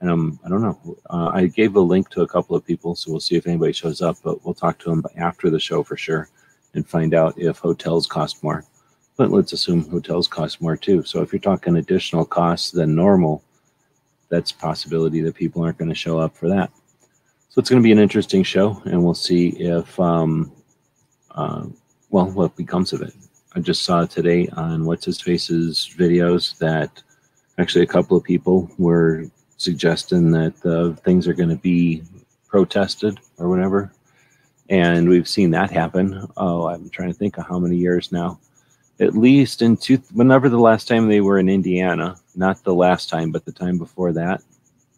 And 0.00 0.10
um, 0.10 0.40
I 0.44 0.48
don't 0.48 0.62
know. 0.62 0.96
Uh, 1.08 1.30
I 1.32 1.46
gave 1.46 1.76
a 1.76 1.80
link 1.80 2.08
to 2.10 2.22
a 2.22 2.28
couple 2.28 2.56
of 2.56 2.64
people, 2.64 2.94
so 2.94 3.10
we'll 3.10 3.20
see 3.20 3.36
if 3.36 3.46
anybody 3.46 3.72
shows 3.72 4.00
up. 4.00 4.16
But 4.22 4.44
we'll 4.44 4.54
talk 4.54 4.78
to 4.80 4.90
them 4.90 5.04
after 5.16 5.50
the 5.50 5.60
show 5.60 5.82
for 5.82 5.96
sure, 5.96 6.28
and 6.74 6.86
find 6.86 7.14
out 7.14 7.38
if 7.38 7.58
hotels 7.58 8.06
cost 8.06 8.42
more. 8.42 8.64
But 9.16 9.30
let's 9.30 9.52
assume 9.52 9.88
hotels 9.88 10.28
cost 10.28 10.60
more 10.62 10.76
too. 10.76 11.02
So 11.02 11.20
if 11.22 11.32
you're 11.32 11.40
talking 11.40 11.76
additional 11.76 12.24
costs 12.24 12.70
than 12.70 12.94
normal, 12.94 13.42
that's 14.28 14.52
possibility 14.52 15.20
that 15.22 15.34
people 15.34 15.62
aren't 15.62 15.78
going 15.78 15.88
to 15.88 15.94
show 15.94 16.18
up 16.18 16.36
for 16.36 16.48
that. 16.48 16.70
So 17.50 17.58
it's 17.58 17.68
going 17.68 17.82
to 17.82 17.86
be 17.86 17.92
an 17.92 17.98
interesting 17.98 18.44
show, 18.44 18.80
and 18.84 19.02
we'll 19.02 19.14
see 19.14 19.48
if, 19.48 19.98
um, 19.98 20.52
uh, 21.32 21.66
well, 22.10 22.30
what 22.30 22.56
becomes 22.56 22.92
of 22.92 23.02
it. 23.02 23.12
I 23.56 23.60
just 23.60 23.82
saw 23.82 24.06
today 24.06 24.46
on 24.52 24.84
what's 24.84 25.04
his 25.04 25.20
face's 25.20 25.92
videos 25.98 26.56
that 26.58 27.02
actually 27.58 27.82
a 27.82 27.88
couple 27.88 28.16
of 28.16 28.22
people 28.22 28.70
were 28.78 29.24
suggesting 29.56 30.30
that 30.30 30.54
uh, 30.64 30.94
things 31.02 31.26
are 31.26 31.34
going 31.34 31.48
to 31.48 31.56
be 31.56 32.04
protested 32.46 33.18
or 33.38 33.48
whatever, 33.48 33.92
and 34.70 35.08
we've 35.08 35.28
seen 35.28 35.50
that 35.50 35.70
happen. 35.70 36.26
Oh, 36.38 36.68
I'm 36.68 36.88
trying 36.88 37.12
to 37.12 37.18
think 37.18 37.36
of 37.36 37.46
how 37.46 37.58
many 37.58 37.76
years 37.76 38.10
now 38.10 38.40
at 39.00 39.16
least 39.16 39.62
in 39.62 39.76
two, 39.78 39.96
whenever 40.12 40.48
the 40.48 40.58
last 40.58 40.86
time 40.86 41.08
they 41.08 41.22
were 41.22 41.38
in 41.38 41.48
Indiana, 41.48 42.16
not 42.36 42.62
the 42.62 42.74
last 42.74 43.08
time, 43.08 43.32
but 43.32 43.44
the 43.46 43.52
time 43.52 43.78
before 43.78 44.12
that, 44.12 44.42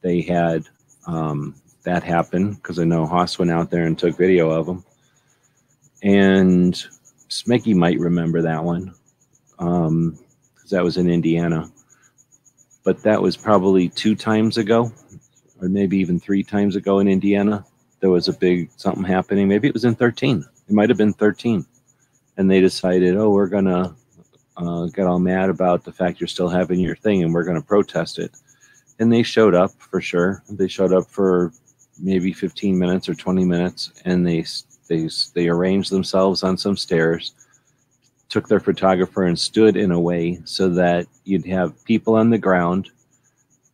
they 0.02 0.20
had 0.20 0.64
um, 1.06 1.54
that 1.84 2.02
happen 2.02 2.54
because 2.54 2.80
I 2.80 2.84
know 2.84 3.06
Haas 3.06 3.38
went 3.38 3.52
out 3.52 3.70
there 3.70 3.84
and 3.84 3.96
took 3.96 4.16
video 4.16 4.50
of 4.50 4.66
them. 4.66 4.84
And 6.02 6.74
Smicky 7.28 7.74
might 7.76 7.98
remember 8.00 8.42
that 8.42 8.64
one. 8.64 8.92
Um, 9.60 10.18
'cause 10.56 10.70
that 10.70 10.82
was 10.82 10.96
in 10.96 11.08
Indiana. 11.08 11.70
But 12.82 13.04
that 13.04 13.22
was 13.22 13.36
probably 13.36 13.88
two 13.88 14.16
times 14.16 14.58
ago, 14.58 14.90
or 15.60 15.68
maybe 15.68 15.98
even 15.98 16.18
three 16.18 16.42
times 16.42 16.74
ago 16.74 16.98
in 16.98 17.06
Indiana. 17.06 17.64
There 18.02 18.10
was 18.10 18.26
a 18.26 18.32
big 18.32 18.68
something 18.76 19.04
happening. 19.04 19.48
Maybe 19.48 19.68
it 19.68 19.74
was 19.74 19.86
in 19.86 19.94
13. 19.94 20.44
It 20.68 20.74
might 20.74 20.90
have 20.90 20.98
been 20.98 21.14
13. 21.14 21.64
And 22.36 22.50
they 22.50 22.60
decided, 22.60 23.16
oh, 23.16 23.30
we're 23.30 23.46
going 23.46 23.66
to 23.66 23.94
uh, 24.56 24.86
get 24.86 25.06
all 25.06 25.20
mad 25.20 25.48
about 25.48 25.84
the 25.84 25.92
fact 25.92 26.20
you're 26.20 26.26
still 26.26 26.48
having 26.48 26.80
your 26.80 26.96
thing 26.96 27.22
and 27.22 27.32
we're 27.32 27.44
going 27.44 27.60
to 27.60 27.66
protest 27.66 28.18
it. 28.18 28.32
And 28.98 29.10
they 29.10 29.22
showed 29.22 29.54
up 29.54 29.70
for 29.78 30.00
sure. 30.00 30.42
They 30.50 30.66
showed 30.68 30.92
up 30.92 31.06
for 31.06 31.52
maybe 31.98 32.32
15 32.32 32.76
minutes 32.76 33.08
or 33.08 33.14
20 33.14 33.44
minutes 33.44 33.92
and 34.04 34.26
they 34.26 34.44
they 34.88 35.08
they 35.34 35.48
arranged 35.48 35.92
themselves 35.92 36.42
on 36.42 36.56
some 36.56 36.76
stairs 36.76 37.34
took 38.32 38.48
their 38.48 38.60
photographer 38.60 39.24
and 39.24 39.38
stood 39.38 39.76
in 39.76 39.92
a 39.92 40.00
way 40.00 40.40
so 40.44 40.70
that 40.70 41.06
you'd 41.24 41.44
have 41.44 41.84
people 41.84 42.14
on 42.14 42.30
the 42.30 42.38
ground 42.38 42.90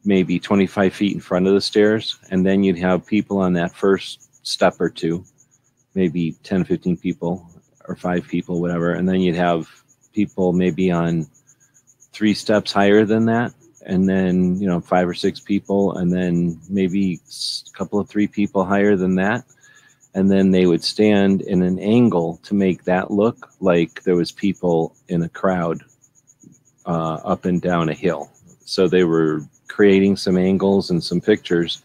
maybe 0.08 0.40
25 0.40 0.94
feet 0.94 1.12
in 1.12 1.20
front 1.20 1.46
of 1.46 1.52
the 1.52 1.60
stairs 1.60 2.18
and 2.30 2.44
then 2.44 2.64
you'd 2.64 2.78
have 2.78 3.06
people 3.06 3.38
on 3.38 3.52
that 3.52 3.74
first 3.74 4.46
step 4.46 4.80
or 4.80 4.88
two 4.88 5.22
maybe 5.94 6.32
10 6.44 6.64
15 6.64 6.96
people 6.96 7.46
or 7.86 7.94
five 7.94 8.26
people 8.26 8.58
whatever 8.58 8.92
and 8.92 9.06
then 9.06 9.20
you'd 9.20 9.36
have 9.36 9.68
people 10.14 10.54
maybe 10.54 10.90
on 10.90 11.26
three 12.12 12.32
steps 12.32 12.72
higher 12.72 13.04
than 13.04 13.26
that 13.26 13.52
and 13.84 14.08
then 14.08 14.58
you 14.58 14.66
know 14.66 14.80
five 14.80 15.06
or 15.06 15.12
six 15.12 15.40
people 15.40 15.94
and 15.98 16.10
then 16.10 16.58
maybe 16.70 17.20
a 17.68 17.76
couple 17.76 18.00
of 18.00 18.08
three 18.08 18.26
people 18.26 18.64
higher 18.64 18.96
than 18.96 19.16
that 19.16 19.44
and 20.14 20.30
then 20.30 20.50
they 20.52 20.64
would 20.64 20.82
stand 20.82 21.42
in 21.42 21.62
an 21.62 21.78
angle 21.78 22.40
to 22.42 22.54
make 22.54 22.84
that 22.84 23.10
look 23.10 23.50
like 23.60 24.02
there 24.04 24.16
was 24.16 24.32
people 24.32 24.96
in 25.06 25.22
a 25.22 25.28
crowd 25.28 25.82
uh, 26.86 27.20
up 27.24 27.44
and 27.44 27.60
down 27.60 27.90
a 27.90 27.94
hill. 27.94 28.30
So 28.64 28.88
they 28.88 29.04
were 29.04 29.42
creating 29.68 30.16
some 30.16 30.36
angles 30.36 30.90
and 30.90 31.02
some 31.02 31.20
pictures. 31.20 31.82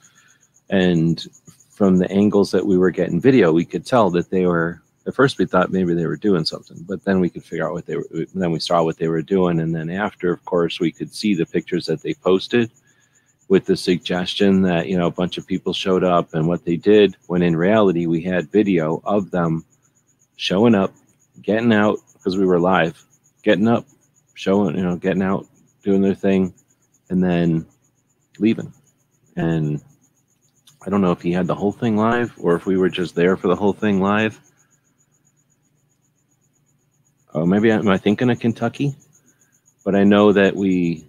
And 0.70 1.24
from 1.72 1.98
the 1.98 2.10
angles 2.12 2.52
that 2.52 2.66
we 2.66 2.78
were 2.78 2.92
getting 2.92 3.20
video 3.20 3.52
we 3.52 3.66
could 3.66 3.86
tell 3.86 4.10
that 4.12 4.30
they 4.30 4.46
were 4.46 4.82
at 5.08 5.16
first 5.16 5.40
we 5.40 5.46
thought 5.46 5.72
maybe 5.72 5.94
they 5.94 6.06
were 6.06 6.16
doing 6.16 6.46
something 6.46 6.78
but 6.88 7.04
then 7.04 7.20
we 7.20 7.30
could 7.30 7.44
figure 7.44 7.68
out 7.68 7.74
what 7.74 7.86
they 7.88 7.96
were 7.98 8.06
then 8.36 8.52
we 8.52 8.60
saw 8.60 8.84
what 8.84 8.98
they 8.98 9.08
were 9.08 9.22
doing. 9.22 9.60
And 9.60 9.76
then 9.76 9.90
after 9.90 10.32
of 10.32 10.44
course 10.46 10.80
we 10.80 10.92
could 10.92 11.14
see 11.14 11.34
the 11.34 11.46
pictures 11.46 11.86
that 11.88 12.02
they 12.02 12.14
posted 12.14 12.72
with 13.50 13.66
the 13.66 13.76
suggestion 13.76 14.62
that 14.62 14.88
you 14.88 14.98
know 14.98 15.08
a 15.08 15.12
bunch 15.12 15.38
of 15.38 15.48
people 15.48 15.74
showed 15.74 16.04
up 16.04 16.34
and 16.34 16.48
what 16.48 16.64
they 16.64 16.78
did 16.78 17.18
when 17.28 17.42
in 17.42 17.56
reality 17.56 18.06
we 18.06 18.22
had 18.22 18.52
video 18.52 19.02
of 19.04 19.32
them 19.32 19.66
showing 20.38 20.76
up 20.76 20.94
getting 21.42 21.74
out 21.74 22.00
because 22.14 22.38
we 22.38 22.46
were 22.46 22.60
live 22.60 23.04
getting 23.44 23.68
up 23.68 23.86
showing 24.36 24.76
you 24.78 24.84
know 24.84 24.96
getting 24.96 25.24
out 25.24 25.46
doing 25.84 26.02
their 26.02 26.16
thing. 26.16 26.54
And 27.10 27.24
then 27.24 27.68
leaving 28.40 28.72
and 29.36 29.82
i 30.86 30.90
don't 30.90 31.02
know 31.02 31.12
if 31.12 31.22
he 31.22 31.32
had 31.32 31.48
the 31.48 31.56
whole 31.56 31.72
thing 31.72 31.98
live 31.98 32.34
or 32.40 32.56
if 32.56 32.66
we 32.66 32.78
were 32.78 32.90
just 32.90 33.16
there 33.16 33.38
for 33.38 33.48
the 33.48 33.56
whole 33.56 33.74
thing 33.74 34.02
live 34.02 34.40
oh 37.34 37.46
maybe 37.46 37.72
I'm 37.72 37.88
I 37.88 37.98
thinking 37.98 38.30
of 38.30 38.40
kentucky 38.40 38.96
but 39.84 39.96
i 39.96 40.04
know 40.04 40.32
that 40.32 40.56
we 40.56 41.06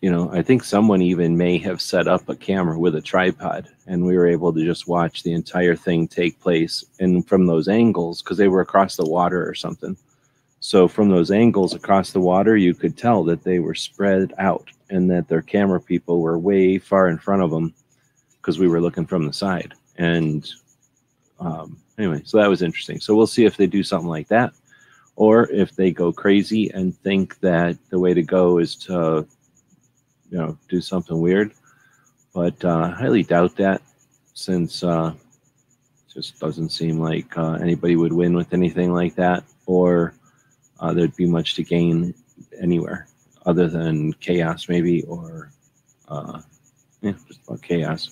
you 0.00 0.10
know, 0.10 0.30
I 0.30 0.42
think 0.42 0.62
someone 0.62 1.00
even 1.02 1.36
may 1.36 1.58
have 1.58 1.80
set 1.80 2.06
up 2.06 2.28
a 2.28 2.36
camera 2.36 2.78
with 2.78 2.94
a 2.94 3.00
tripod 3.00 3.68
and 3.86 4.04
we 4.04 4.16
were 4.16 4.28
able 4.28 4.52
to 4.52 4.64
just 4.64 4.86
watch 4.86 5.22
the 5.22 5.32
entire 5.32 5.74
thing 5.74 6.06
take 6.06 6.38
place. 6.38 6.84
And 7.00 7.26
from 7.26 7.46
those 7.46 7.66
angles, 7.66 8.22
because 8.22 8.36
they 8.36 8.48
were 8.48 8.60
across 8.60 8.96
the 8.96 9.04
water 9.04 9.48
or 9.48 9.54
something. 9.54 9.96
So 10.66 10.88
from 10.88 11.10
those 11.10 11.30
angles 11.30 11.74
across 11.74 12.10
the 12.10 12.18
water, 12.18 12.56
you 12.56 12.74
could 12.74 12.96
tell 12.96 13.22
that 13.22 13.44
they 13.44 13.60
were 13.60 13.76
spread 13.76 14.34
out 14.36 14.68
and 14.90 15.08
that 15.12 15.28
their 15.28 15.40
camera 15.40 15.80
people 15.80 16.20
were 16.20 16.36
way 16.36 16.76
far 16.78 17.08
in 17.08 17.18
front 17.18 17.42
of 17.42 17.52
them 17.52 17.72
because 18.32 18.58
we 18.58 18.66
were 18.66 18.80
looking 18.80 19.06
from 19.06 19.26
the 19.26 19.32
side. 19.32 19.74
And 19.96 20.44
um, 21.38 21.78
anyway, 21.98 22.22
so 22.24 22.38
that 22.38 22.48
was 22.48 22.62
interesting. 22.62 22.98
So 22.98 23.14
we'll 23.14 23.28
see 23.28 23.44
if 23.44 23.56
they 23.56 23.68
do 23.68 23.84
something 23.84 24.08
like 24.08 24.26
that 24.26 24.54
or 25.14 25.48
if 25.52 25.76
they 25.76 25.92
go 25.92 26.12
crazy 26.12 26.68
and 26.70 26.98
think 26.98 27.38
that 27.38 27.78
the 27.90 28.00
way 28.00 28.12
to 28.12 28.24
go 28.24 28.58
is 28.58 28.74
to 28.86 29.24
you 30.32 30.38
know 30.38 30.58
do 30.68 30.80
something 30.80 31.20
weird. 31.20 31.52
But 32.34 32.64
uh, 32.64 32.90
highly 32.90 33.22
doubt 33.22 33.54
that, 33.58 33.82
since 34.34 34.82
uh, 34.82 35.14
just 36.12 36.40
doesn't 36.40 36.70
seem 36.70 36.98
like 36.98 37.38
uh, 37.38 37.52
anybody 37.52 37.94
would 37.94 38.12
win 38.12 38.34
with 38.34 38.52
anything 38.52 38.92
like 38.92 39.14
that, 39.14 39.44
or 39.66 40.12
uh, 40.80 40.92
there'd 40.92 41.16
be 41.16 41.26
much 41.26 41.54
to 41.54 41.62
gain 41.62 42.14
anywhere 42.60 43.06
other 43.44 43.68
than 43.68 44.12
chaos, 44.14 44.68
maybe, 44.68 45.02
or 45.04 45.50
uh, 46.08 46.40
yeah, 47.00 47.12
just 47.28 47.40
about 47.46 47.62
chaos. 47.62 48.10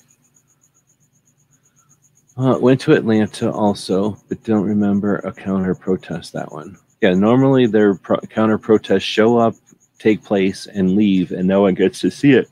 Uh, 2.36 2.58
went 2.60 2.80
to 2.80 2.92
Atlanta 2.92 3.50
also, 3.50 4.16
but 4.28 4.42
don't 4.42 4.64
remember 4.64 5.16
a 5.18 5.32
counter 5.32 5.74
protest 5.74 6.32
that 6.32 6.50
one. 6.50 6.76
Yeah, 7.00 7.14
normally 7.14 7.66
their 7.66 7.94
pro- 7.94 8.18
counter 8.18 8.58
protests 8.58 9.02
show 9.02 9.38
up 9.38 9.54
take 9.98 10.22
place 10.22 10.66
and 10.66 10.96
leave, 10.96 11.30
and 11.32 11.46
no 11.46 11.62
one 11.62 11.74
gets 11.74 12.00
to 12.00 12.10
see 12.10 12.32
it 12.32 12.48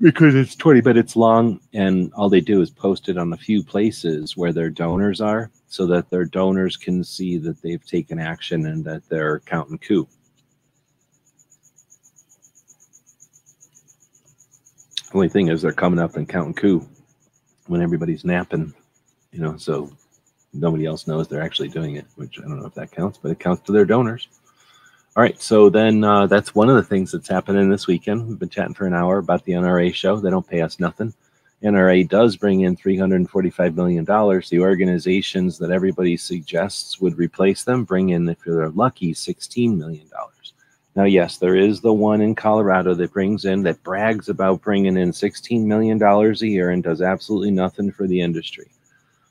because 0.00 0.34
it's 0.34 0.54
20 0.54 0.82
minutes 0.82 1.16
long 1.16 1.60
and 1.72 2.12
all 2.14 2.28
they 2.28 2.40
do 2.40 2.60
is 2.60 2.70
post 2.70 3.08
it 3.08 3.16
on 3.16 3.32
a 3.32 3.36
few 3.36 3.62
places 3.62 4.36
where 4.36 4.52
their 4.52 4.68
donors 4.70 5.20
are 5.20 5.50
so 5.68 5.86
that 5.86 6.08
their 6.10 6.24
donors 6.24 6.76
can 6.76 7.02
see 7.02 7.38
that 7.38 7.60
they've 7.62 7.84
taken 7.84 8.18
action 8.18 8.66
and 8.66 8.84
that 8.84 9.08
they're 9.08 9.40
counting 9.40 9.78
coup 9.78 10.06
only 15.14 15.28
thing 15.28 15.48
is 15.48 15.62
they're 15.62 15.72
coming 15.72 15.98
up 15.98 16.16
and 16.16 16.28
counting 16.28 16.54
coup 16.54 16.86
when 17.66 17.82
everybody's 17.82 18.24
napping 18.24 18.72
you 19.32 19.40
know 19.40 19.56
so 19.56 19.90
nobody 20.52 20.86
else 20.86 21.06
knows 21.06 21.28
they're 21.28 21.42
actually 21.42 21.68
doing 21.68 21.96
it 21.96 22.06
which 22.16 22.38
i 22.38 22.42
don't 22.42 22.60
know 22.60 22.66
if 22.66 22.74
that 22.74 22.90
counts 22.90 23.18
but 23.18 23.30
it 23.30 23.38
counts 23.38 23.62
to 23.62 23.72
their 23.72 23.84
donors 23.84 24.28
all 25.16 25.22
right, 25.22 25.40
so 25.40 25.70
then 25.70 26.04
uh, 26.04 26.26
that's 26.26 26.54
one 26.54 26.68
of 26.68 26.76
the 26.76 26.82
things 26.82 27.10
that's 27.10 27.30
happening 27.30 27.70
this 27.70 27.86
weekend. 27.86 28.28
We've 28.28 28.38
been 28.38 28.50
chatting 28.50 28.74
for 28.74 28.86
an 28.86 28.92
hour 28.92 29.16
about 29.16 29.46
the 29.46 29.54
NRA 29.54 29.94
show. 29.94 30.16
They 30.16 30.28
don't 30.28 30.46
pay 30.46 30.60
us 30.60 30.78
nothing. 30.78 31.14
NRA 31.62 32.08
does 32.08 32.36
bring 32.36 32.60
in 32.60 32.76
$345 32.76 33.74
million. 33.74 34.04
The 34.04 34.60
organizations 34.60 35.58
that 35.58 35.70
everybody 35.70 36.16
suggests 36.16 37.00
would 37.00 37.18
replace 37.18 37.64
them 37.64 37.84
bring 37.84 38.10
in, 38.10 38.28
if 38.28 38.38
they're 38.44 38.68
lucky, 38.70 39.14
$16 39.14 39.76
million. 39.76 40.08
Now, 40.94 41.04
yes, 41.04 41.36
there 41.38 41.56
is 41.56 41.80
the 41.80 41.92
one 41.92 42.20
in 42.22 42.34
Colorado 42.34 42.94
that 42.94 43.12
brings 43.12 43.44
in, 43.44 43.62
that 43.64 43.82
brags 43.82 44.28
about 44.28 44.62
bringing 44.62 44.96
in 44.96 45.10
$16 45.10 45.64
million 45.64 46.02
a 46.02 46.32
year 46.46 46.70
and 46.70 46.82
does 46.82 47.02
absolutely 47.02 47.50
nothing 47.50 47.90
for 47.90 48.06
the 48.06 48.20
industry. 48.20 48.70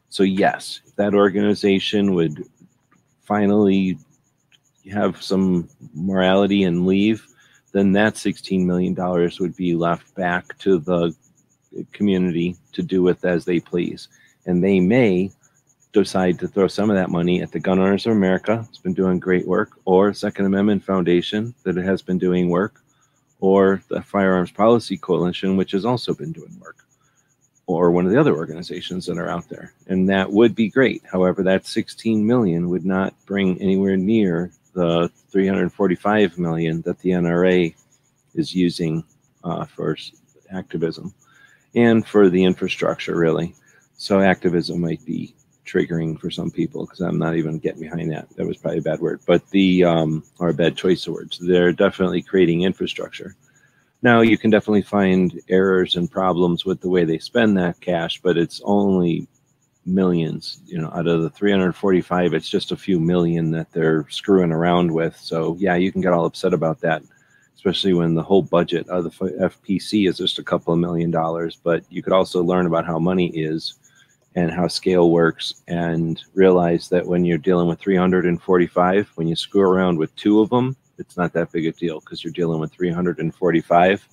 So, 0.10 0.24
yes, 0.24 0.82
if 0.86 0.96
that 0.96 1.16
organization 1.16 2.14
would 2.14 2.44
finally 3.24 3.98
have 4.92 5.22
some 5.22 5.68
morality 5.94 6.64
and 6.64 6.86
leave, 6.86 7.26
then 7.72 7.92
that 7.94 8.14
$16 8.14 8.64
million 8.64 8.96
would 9.40 9.56
be 9.56 9.74
left 9.76 10.14
back 10.16 10.58
to 10.60 10.78
the 10.78 11.16
community 11.92 12.56
to 12.74 12.82
do 12.82 13.02
with 13.02 13.26
as 13.26 13.46
they 13.46 13.60
please. 13.60 14.08
And 14.46 14.64
they 14.64 14.80
may 14.80 15.32
decide 15.96 16.38
to 16.40 16.48
throw 16.48 16.68
some 16.68 16.90
of 16.90 16.96
that 16.98 17.10
money 17.10 17.42
at 17.42 17.52
the 17.52 17.60
Gun 17.60 17.80
Owners 17.80 18.06
of 18.06 18.12
America, 18.12 18.66
it's 18.68 18.78
been 18.78 18.94
doing 18.94 19.18
great 19.18 19.48
work, 19.48 19.72
or 19.86 20.14
Second 20.14 20.46
Amendment 20.46 20.84
Foundation, 20.84 21.56
that 21.64 21.78
it 21.78 21.86
has 21.86 22.02
been 22.02 22.18
doing 22.18 22.50
work, 22.50 22.84
or 23.40 23.82
the 23.88 24.02
Firearms 24.02 24.52
Policy 24.52 24.98
Coalition, 24.98 25.56
which 25.56 25.72
has 25.72 25.86
also 25.86 26.14
been 26.14 26.34
doing 26.34 26.60
work, 26.60 26.86
or 27.66 27.92
one 27.92 28.06
of 28.06 28.12
the 28.12 28.20
other 28.20 28.36
organizations 28.36 29.06
that 29.06 29.18
are 29.18 29.30
out 29.30 29.48
there. 29.50 29.74
And 29.88 30.10
that 30.10 30.32
would 30.32 30.54
be 30.54 30.70
great. 30.70 31.02
However, 31.10 31.44
that 31.44 31.66
16 31.66 32.26
million 32.26 32.70
would 32.70 32.86
not 32.86 33.14
bring 33.26 33.60
anywhere 33.62 33.96
near 33.96 34.52
the 34.74 35.10
345 35.32 36.38
million 36.38 36.82
that 36.82 37.00
the 37.00 37.12
NRA 37.12 37.74
is 38.34 38.54
using 38.54 39.02
uh, 39.46 39.64
for 39.64 39.96
activism 40.52 41.14
and 41.76 42.06
for 42.06 42.30
the 42.30 42.44
infrastructure, 42.44 43.16
really. 43.16 43.56
So 43.98 44.22
activism 44.22 44.82
might 44.82 45.06
be 45.06 45.36
triggering 45.66 46.20
for 46.20 46.30
some 46.30 46.52
people 46.52 46.86
because 46.86 47.02
I'm 47.02 47.18
not 47.18 47.36
even 47.36 47.60
getting 47.60 47.82
behind 47.82 48.12
that. 48.12 48.30
That 48.36 48.46
was 48.46 48.58
probably 48.58 48.80
a 48.80 48.84
bad 48.84 49.00
word, 49.00 49.22
but 49.26 49.48
the 49.50 49.84
um, 49.84 50.24
or 50.40 50.50
a 50.50 50.54
bad 50.54 50.78
choice 50.78 51.08
of 51.08 51.14
words. 51.14 51.40
They're 51.40 51.72
definitely 51.72 52.22
creating 52.22 52.62
infrastructure. 52.62 53.36
Now 54.02 54.22
you 54.22 54.38
can 54.38 54.52
definitely 54.52 54.84
find 54.84 55.42
errors 55.50 55.96
and 55.96 56.12
problems 56.12 56.66
with 56.66 56.82
the 56.82 56.90
way 56.90 57.06
they 57.06 57.18
spend 57.18 57.58
that 57.58 57.80
cash, 57.82 58.22
but 58.22 58.38
it's 58.38 58.62
only 58.64 59.28
millions. 59.86 60.62
You 60.66 60.80
know, 60.80 60.92
out 60.94 61.08
of 61.08 61.24
the 61.24 61.30
345, 61.30 62.34
it's 62.34 62.50
just 62.50 62.72
a 62.72 62.78
few 62.78 63.00
million 63.00 63.52
that 63.52 63.72
they're 63.72 64.06
screwing 64.10 64.52
around 64.52 64.92
with. 64.92 65.18
So 65.18 65.56
yeah, 65.60 65.76
you 65.76 65.92
can 65.92 66.02
get 66.02 66.14
all 66.14 66.26
upset 66.26 66.54
about 66.54 66.82
that, 66.82 67.04
especially 67.56 67.94
when 67.94 68.14
the 68.14 68.24
whole 68.24 68.42
budget 68.42 68.88
of 68.90 69.04
the 69.04 69.10
FPC 69.10 70.08
is 70.08 70.18
just 70.18 70.40
a 70.40 70.44
couple 70.44 70.74
of 70.74 70.80
million 70.80 71.12
dollars. 71.12 71.60
But 71.64 71.84
you 71.90 72.04
could 72.04 72.14
also 72.14 72.44
learn 72.44 72.66
about 72.66 72.86
how 72.86 73.00
money 73.00 73.28
is 73.28 73.76
and 74.36 74.52
how 74.52 74.68
scale 74.68 75.12
works 75.12 75.62
and 75.68 76.22
realize 76.34 76.90
that 76.90 77.06
when 77.06 77.24
you're 77.24 77.38
dealing 77.38 77.68
with 77.68 77.80
345, 77.80 79.12
when 79.16 79.28
you 79.28 79.36
screw 79.36 79.62
around 79.62 79.98
with 79.98 80.16
two 80.16 80.42
of 80.42 80.50
them, 80.50 80.76
it's 80.98 81.18
not 81.18 81.34
that 81.34 81.52
big 81.52 81.66
a 81.66 81.72
deal 81.72 82.00
because 82.02 82.24
you're 82.24 82.34
dealing 82.34 82.60
with 82.60 82.72
345 82.74 84.08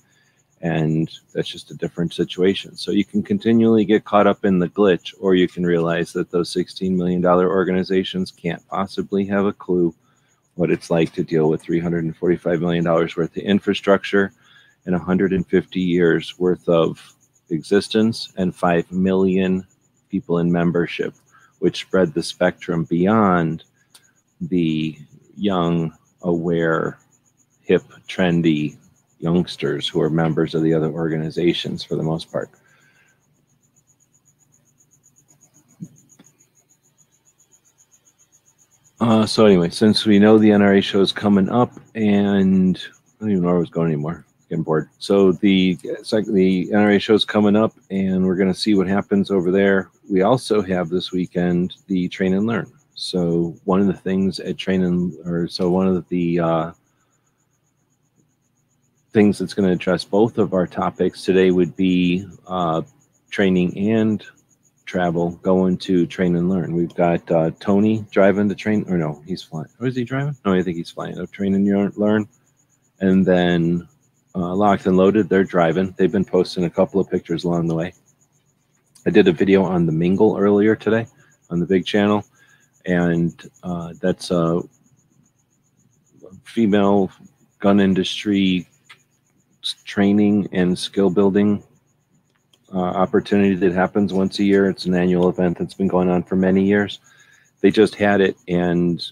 and 0.63 1.19
that's 1.33 1.49
just 1.49 1.71
a 1.71 1.75
different 1.75 2.13
situation. 2.13 2.77
So 2.77 2.91
you 2.91 3.03
can 3.03 3.21
continually 3.21 3.83
get 3.83 4.05
caught 4.05 4.27
up 4.27 4.45
in 4.45 4.59
the 4.59 4.69
glitch, 4.69 5.13
or 5.19 5.35
you 5.35 5.45
can 5.45 5.65
realize 5.65 6.13
that 6.13 6.31
those 6.31 6.53
$16 6.53 6.91
million 6.91 7.23
organizations 7.25 8.31
can't 8.31 8.65
possibly 8.69 9.25
have 9.25 9.45
a 9.45 9.51
clue 9.51 9.93
what 10.55 10.71
it's 10.71 10.89
like 10.89 11.11
to 11.13 11.23
deal 11.23 11.49
with 11.49 11.63
$345 11.63 12.59
million 12.59 12.83
worth 12.85 13.17
of 13.17 13.37
infrastructure 13.37 14.31
and 14.85 14.93
150 14.93 15.79
years 15.79 16.37
worth 16.37 16.67
of 16.69 17.15
existence 17.49 18.31
and 18.37 18.55
5 18.55 18.91
million 18.91 19.65
people 20.09 20.39
in 20.39 20.51
membership, 20.51 21.13
which 21.59 21.81
spread 21.81 22.13
the 22.13 22.23
spectrum 22.23 22.83
beyond 22.83 23.63
the 24.41 24.97
young, 25.35 25.93
aware, 26.21 26.99
hip, 27.61 27.83
trendy 28.07 28.77
youngsters 29.19 29.87
who 29.87 30.01
are 30.01 30.09
members 30.09 30.53
of 30.53 30.61
the 30.63 30.73
other 30.73 30.91
organizations 30.91 31.83
for 31.83 31.95
the 31.95 32.03
most 32.03 32.31
part. 32.31 32.49
Uh, 39.03 39.25
so 39.25 39.45
anyway, 39.45 39.69
since 39.69 40.05
we 40.05 40.17
know 40.17 40.37
the 40.37 40.51
NRA 40.51 40.81
show 40.81 41.01
is 41.01 41.11
coming 41.11 41.49
up, 41.49 41.73
and 41.93 42.77
I 42.77 43.19
don't 43.19 43.31
even 43.31 43.43
know 43.43 43.49
where 43.49 43.57
I 43.57 43.59
was 43.59 43.69
going 43.69 43.87
anymore. 43.87 44.25
Getting 44.47 44.63
bored. 44.63 44.89
So 44.97 45.33
the 45.33 45.77
like 46.13 46.25
the 46.25 46.67
NRA 46.67 47.01
show 47.01 47.13
is 47.13 47.25
coming 47.25 47.57
up, 47.57 47.73
and 47.91 48.25
we're 48.25 48.37
going 48.37 48.53
to 48.53 48.57
see 48.57 48.75
what 48.75 48.87
happens 48.87 49.29
over 49.29 49.51
there. 49.51 49.89
We 50.09 50.21
also 50.21 50.61
have 50.61 50.87
this 50.87 51.11
weekend 51.11 51.73
the 51.87 52.07
train 52.07 52.33
and 52.33 52.47
learn. 52.47 52.71
So 52.95 53.57
one 53.65 53.81
of 53.81 53.87
the 53.87 53.93
things 53.93 54.39
at 54.39 54.57
train 54.57 54.83
and 54.83 55.13
or 55.25 55.49
so 55.49 55.69
one 55.69 55.89
of 55.89 56.07
the 56.07 56.39
uh, 56.39 56.71
things 59.11 59.37
that's 59.37 59.53
going 59.53 59.67
to 59.67 59.75
address 59.75 60.05
both 60.05 60.37
of 60.37 60.53
our 60.53 60.65
topics 60.65 61.25
today 61.25 61.51
would 61.51 61.75
be 61.75 62.25
uh, 62.47 62.83
training 63.29 63.77
and 63.77 64.23
travel 64.85 65.31
going 65.43 65.77
to 65.77 66.05
train 66.05 66.35
and 66.35 66.49
learn. 66.49 66.75
We've 66.75 66.93
got 66.93 67.29
uh, 67.31 67.51
Tony 67.59 68.05
driving 68.11 68.47
the 68.47 68.55
train, 68.55 68.85
or 68.87 68.97
no, 68.97 69.21
he's 69.25 69.43
flying. 69.43 69.69
Or 69.79 69.87
is 69.87 69.95
he 69.95 70.03
driving? 70.03 70.35
No, 70.45 70.53
I 70.53 70.61
think 70.61 70.77
he's 70.77 70.91
flying. 70.91 71.17
Oh, 71.19 71.25
train 71.25 71.53
and 71.53 71.97
learn. 71.97 72.27
And 72.99 73.25
then 73.25 73.87
uh, 74.35 74.55
Locked 74.55 74.85
and 74.85 74.97
Loaded, 74.97 75.29
they're 75.29 75.43
driving. 75.43 75.93
They've 75.97 76.11
been 76.11 76.25
posting 76.25 76.65
a 76.65 76.69
couple 76.69 76.99
of 76.99 77.09
pictures 77.09 77.43
along 77.43 77.67
the 77.67 77.75
way. 77.75 77.93
I 79.05 79.09
did 79.09 79.27
a 79.27 79.33
video 79.33 79.63
on 79.63 79.85
the 79.85 79.91
Mingle 79.91 80.37
earlier 80.37 80.75
today 80.75 81.07
on 81.49 81.59
the 81.59 81.65
big 81.65 81.85
channel, 81.85 82.25
and 82.85 83.49
uh, 83.63 83.93
that's 84.01 84.31
a 84.31 84.61
female 86.45 87.11
gun 87.59 87.79
industry 87.79 88.67
training 89.85 90.47
and 90.51 90.77
skill 90.77 91.09
building 91.09 91.63
uh, 92.73 92.79
opportunity 92.79 93.55
that 93.55 93.73
happens 93.73 94.13
once 94.13 94.39
a 94.39 94.43
year. 94.43 94.69
It's 94.69 94.85
an 94.85 94.95
annual 94.95 95.29
event 95.29 95.57
that's 95.57 95.73
been 95.73 95.87
going 95.87 96.09
on 96.09 96.23
for 96.23 96.35
many 96.35 96.65
years. 96.65 96.99
They 97.61 97.71
just 97.71 97.95
had 97.95 98.19
it 98.19 98.35
and 98.47 99.03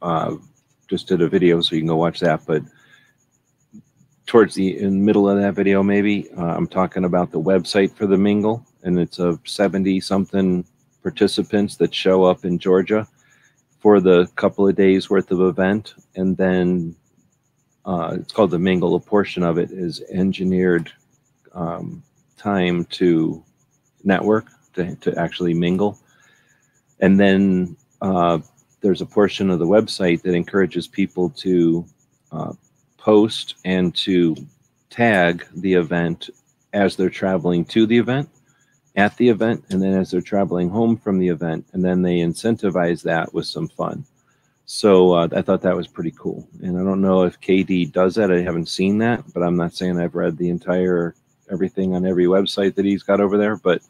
uh, 0.00 0.36
just 0.88 1.08
did 1.08 1.20
a 1.20 1.28
video, 1.28 1.60
so 1.60 1.74
you 1.74 1.80
can 1.80 1.88
go 1.88 1.96
watch 1.96 2.20
that. 2.20 2.46
But 2.46 2.62
towards 4.26 4.54
the 4.54 4.78
in 4.78 5.04
middle 5.04 5.28
of 5.28 5.38
that 5.38 5.54
video, 5.54 5.82
maybe 5.82 6.30
uh, 6.38 6.54
I'm 6.56 6.66
talking 6.66 7.04
about 7.04 7.32
the 7.32 7.40
website 7.40 7.92
for 7.92 8.06
the 8.06 8.16
Mingle, 8.16 8.64
and 8.82 8.98
it's 8.98 9.18
a 9.18 9.38
70 9.44 10.00
something 10.00 10.64
participants 11.02 11.76
that 11.76 11.94
show 11.94 12.24
up 12.24 12.44
in 12.44 12.58
Georgia 12.58 13.08
for 13.80 14.00
the 14.00 14.26
couple 14.36 14.68
of 14.68 14.76
days 14.76 15.10
worth 15.10 15.30
of 15.30 15.40
event, 15.40 15.94
and 16.14 16.36
then 16.36 16.94
uh, 17.84 18.16
it's 18.20 18.32
called 18.32 18.50
the 18.50 18.58
mingle. 18.58 18.94
A 18.94 19.00
portion 19.00 19.42
of 19.42 19.58
it 19.58 19.70
is 19.70 20.02
engineered 20.10 20.92
um, 21.52 22.02
time 22.40 22.84
to 22.86 23.44
network 24.02 24.46
to, 24.74 24.96
to 24.96 25.16
actually 25.18 25.54
mingle. 25.54 25.98
And 27.00 27.20
then 27.20 27.76
uh, 28.00 28.38
there's 28.80 29.02
a 29.02 29.06
portion 29.06 29.50
of 29.50 29.58
the 29.58 29.66
website 29.66 30.22
that 30.22 30.34
encourages 30.34 30.88
people 30.88 31.30
to 31.30 31.84
uh, 32.32 32.52
post 32.96 33.56
and 33.64 33.94
to 33.96 34.36
tag 34.88 35.46
the 35.54 35.74
event 35.74 36.30
as 36.72 36.96
they're 36.96 37.10
traveling 37.10 37.64
to 37.64 37.86
the 37.86 37.98
event, 37.98 38.28
at 38.96 39.16
the 39.16 39.28
event, 39.28 39.64
and 39.70 39.82
then 39.82 39.92
as 39.92 40.10
they're 40.10 40.20
traveling 40.20 40.68
home 40.68 40.96
from 40.96 41.18
the 41.18 41.28
event. 41.28 41.66
And 41.72 41.84
then 41.84 42.02
they 42.02 42.18
incentivize 42.18 43.02
that 43.02 43.34
with 43.34 43.46
some 43.46 43.68
fun. 43.68 44.04
So 44.66 45.14
uh, 45.14 45.28
I 45.34 45.42
thought 45.42 45.62
that 45.62 45.76
was 45.76 45.88
pretty 45.88 46.12
cool. 46.16 46.46
And 46.62 46.78
I 46.78 46.84
don't 46.84 47.00
know 47.00 47.24
if 47.24 47.40
KD 47.40 47.92
does 47.92 48.14
that. 48.14 48.30
I 48.30 48.40
haven't 48.40 48.68
seen 48.68 48.98
that, 48.98 49.24
but 49.34 49.42
I'm 49.42 49.56
not 49.56 49.74
saying 49.74 49.98
I've 49.98 50.14
read 50.14 50.36
the 50.36 50.48
entire 50.48 51.14
everything 51.50 51.94
on 51.94 52.06
every 52.06 52.26
website 52.26 52.74
that 52.74 52.84
he's 52.84 53.02
got 53.02 53.20
over 53.20 53.36
there. 53.36 53.56
But 53.56 53.82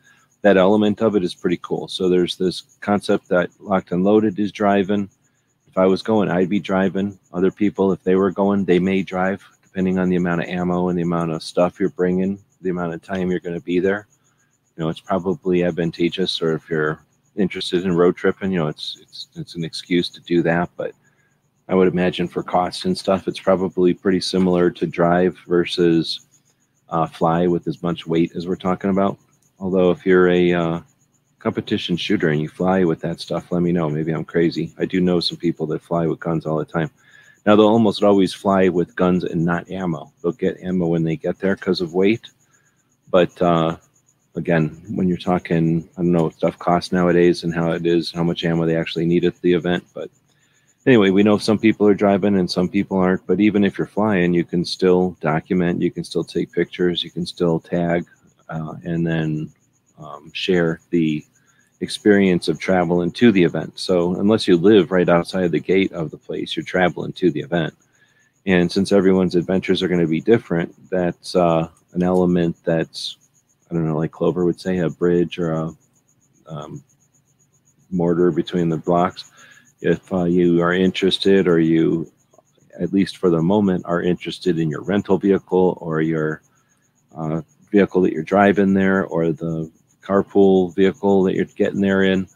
that 0.42 0.56
element 0.56 1.02
of 1.02 1.16
it 1.16 1.24
is 1.24 1.34
pretty 1.34 1.58
cool. 1.62 1.88
So 1.88 2.08
there's 2.08 2.36
this 2.36 2.62
concept 2.80 3.28
that 3.28 3.50
Locked 3.60 3.92
and 3.92 4.04
Loaded 4.04 4.38
is 4.38 4.52
driving. 4.52 5.08
If 5.68 5.78
I 5.78 5.86
was 5.86 6.02
going, 6.02 6.30
I'd 6.30 6.48
be 6.48 6.60
driving. 6.60 7.18
Other 7.32 7.50
people, 7.50 7.92
if 7.92 8.02
they 8.02 8.16
were 8.16 8.30
going, 8.30 8.64
they 8.64 8.78
may 8.78 9.02
drive, 9.02 9.44
depending 9.62 9.98
on 9.98 10.08
the 10.08 10.16
amount 10.16 10.42
of 10.42 10.48
ammo 10.48 10.88
and 10.88 10.98
the 10.98 11.02
amount 11.02 11.30
of 11.30 11.42
stuff 11.42 11.78
you're 11.78 11.90
bringing, 11.90 12.38
the 12.60 12.70
amount 12.70 12.94
of 12.94 13.02
time 13.02 13.30
you're 13.30 13.40
going 13.40 13.58
to 13.58 13.64
be 13.64 13.78
there. 13.78 14.08
You 14.76 14.84
know, 14.84 14.88
it's 14.88 15.00
probably 15.00 15.62
advantageous, 15.62 16.40
or 16.42 16.54
if 16.54 16.68
you're 16.68 17.04
interested 17.36 17.84
in 17.84 17.96
road 17.96 18.16
tripping, 18.16 18.50
you 18.50 18.58
know, 18.58 18.68
it's 18.68 18.98
it's 19.00 19.28
it's 19.36 19.54
an 19.54 19.64
excuse 19.64 20.08
to 20.10 20.20
do 20.22 20.42
that. 20.42 20.70
But 20.76 20.92
I 21.68 21.74
would 21.74 21.88
imagine 21.88 22.26
for 22.26 22.42
cost 22.42 22.84
and 22.84 22.96
stuff, 22.96 23.28
it's 23.28 23.38
probably 23.38 23.94
pretty 23.94 24.20
similar 24.20 24.70
to 24.70 24.86
drive 24.86 25.38
versus 25.46 26.26
uh, 26.90 27.06
fly 27.06 27.46
with 27.46 27.66
as 27.66 27.82
much 27.82 28.06
weight 28.06 28.32
as 28.36 28.46
we're 28.46 28.56
talking 28.56 28.90
about. 28.90 29.18
Although 29.58 29.90
if 29.90 30.04
you're 30.04 30.28
a 30.28 30.52
uh, 30.52 30.80
competition 31.38 31.96
shooter 31.96 32.28
and 32.28 32.40
you 32.40 32.48
fly 32.48 32.84
with 32.84 33.00
that 33.00 33.20
stuff, 33.20 33.50
let 33.50 33.62
me 33.62 33.72
know. 33.72 33.88
Maybe 33.88 34.12
I'm 34.12 34.24
crazy. 34.24 34.74
I 34.78 34.84
do 34.84 35.00
know 35.00 35.20
some 35.20 35.38
people 35.38 35.66
that 35.68 35.82
fly 35.82 36.06
with 36.06 36.20
guns 36.20 36.46
all 36.46 36.58
the 36.58 36.64
time. 36.64 36.90
Now 37.46 37.56
they'll 37.56 37.66
almost 37.66 38.02
always 38.02 38.34
fly 38.34 38.68
with 38.68 38.96
guns 38.96 39.24
and 39.24 39.44
not 39.44 39.70
ammo. 39.70 40.12
They'll 40.22 40.32
get 40.32 40.62
ammo 40.62 40.88
when 40.88 41.04
they 41.04 41.16
get 41.16 41.38
there 41.38 41.56
because 41.56 41.80
of 41.80 41.94
weight, 41.94 42.28
but 43.10 43.40
uh, 43.40 43.76
again, 44.34 44.82
when 44.90 45.08
you're 45.08 45.16
talking, 45.16 45.88
I 45.96 46.02
don't 46.02 46.12
know 46.12 46.24
what 46.24 46.34
stuff 46.34 46.58
costs 46.58 46.92
nowadays 46.92 47.44
and 47.44 47.54
how 47.54 47.72
it 47.72 47.86
is, 47.86 48.12
how 48.12 48.22
much 48.22 48.44
ammo 48.44 48.66
they 48.66 48.76
actually 48.76 49.06
need 49.06 49.24
at 49.24 49.40
the 49.40 49.54
event. 49.54 49.84
But 49.94 50.10
anyway, 50.86 51.10
we 51.10 51.22
know 51.22 51.38
some 51.38 51.58
people 51.58 51.86
are 51.86 51.94
driving 51.94 52.38
and 52.38 52.50
some 52.50 52.68
people 52.68 52.98
aren't. 52.98 53.26
But 53.26 53.40
even 53.40 53.64
if 53.64 53.78
you're 53.78 53.86
flying, 53.86 54.32
you 54.32 54.44
can 54.44 54.64
still 54.64 55.16
document, 55.20 55.82
you 55.82 55.90
can 55.90 56.04
still 56.04 56.24
take 56.24 56.52
pictures, 56.52 57.02
you 57.02 57.10
can 57.10 57.26
still 57.26 57.60
tag, 57.60 58.06
uh, 58.48 58.74
and 58.84 59.06
then 59.06 59.52
um, 59.98 60.30
share 60.32 60.80
the 60.90 61.24
experience 61.80 62.48
of 62.48 62.58
traveling 62.58 63.10
to 63.12 63.32
the 63.32 63.42
event. 63.42 63.78
So 63.78 64.14
unless 64.16 64.46
you 64.46 64.56
live 64.56 64.90
right 64.90 65.08
outside 65.08 65.50
the 65.50 65.60
gate 65.60 65.92
of 65.92 66.10
the 66.10 66.18
place, 66.18 66.56
you're 66.56 66.64
traveling 66.64 67.12
to 67.14 67.30
the 67.30 67.40
event. 67.40 67.74
And 68.46 68.70
since 68.70 68.92
everyone's 68.92 69.34
adventures 69.34 69.82
are 69.82 69.88
going 69.88 70.00
to 70.00 70.06
be 70.06 70.20
different, 70.20 70.74
that's 70.90 71.36
uh, 71.36 71.68
an 71.92 72.02
element 72.02 72.56
that's 72.64 73.16
I 73.70 73.74
don't 73.74 73.86
know, 73.86 73.98
like 73.98 74.10
Clover 74.10 74.44
would 74.44 74.60
say, 74.60 74.78
a 74.78 74.90
bridge 74.90 75.38
or 75.38 75.52
a 75.52 75.70
um, 76.48 76.82
mortar 77.90 78.32
between 78.32 78.68
the 78.68 78.76
blocks. 78.76 79.30
If 79.80 80.12
uh, 80.12 80.24
you 80.24 80.62
are 80.62 80.72
interested, 80.72 81.48
or 81.48 81.58
you, 81.58 82.10
at 82.78 82.92
least 82.92 83.16
for 83.16 83.30
the 83.30 83.42
moment, 83.42 83.84
are 83.86 84.02
interested 84.02 84.58
in 84.58 84.68
your 84.68 84.82
rental 84.82 85.18
vehicle 85.18 85.78
or 85.80 86.00
your 86.00 86.42
uh, 87.16 87.40
vehicle 87.70 88.02
that 88.02 88.12
you're 88.12 88.22
driving 88.22 88.74
there, 88.74 89.06
or 89.06 89.32
the 89.32 89.70
carpool 90.02 90.74
vehicle 90.74 91.22
that 91.24 91.34
you're 91.34 91.44
getting 91.44 91.80
there 91.80 92.02
in, 92.02 92.28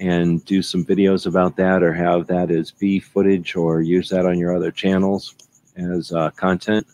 and 0.00 0.44
do 0.44 0.62
some 0.62 0.84
videos 0.84 1.26
about 1.26 1.56
that, 1.56 1.82
or 1.82 1.92
have 1.92 2.26
that 2.28 2.50
as 2.50 2.70
B 2.70 2.98
footage, 2.98 3.56
or 3.56 3.80
use 3.80 4.08
that 4.10 4.26
on 4.26 4.38
your 4.38 4.56
other 4.56 4.70
channels 4.70 5.34
as 5.76 6.12
uh, 6.12 6.30
content, 6.30 6.86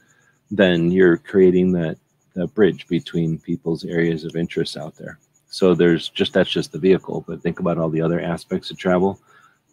then 0.50 0.90
you're 0.90 1.16
creating 1.16 1.72
that 1.72 1.96
the 2.34 2.46
bridge 2.46 2.86
between 2.88 3.38
people's 3.38 3.84
areas 3.84 4.24
of 4.24 4.36
interest 4.36 4.76
out 4.76 4.96
there. 4.96 5.18
So 5.48 5.74
there's 5.74 6.08
just 6.08 6.32
that's 6.32 6.50
just 6.50 6.72
the 6.72 6.78
vehicle, 6.78 7.24
but 7.26 7.42
think 7.42 7.60
about 7.60 7.78
all 7.78 7.90
the 7.90 8.00
other 8.00 8.20
aspects 8.20 8.70
of 8.70 8.78
travel. 8.78 9.20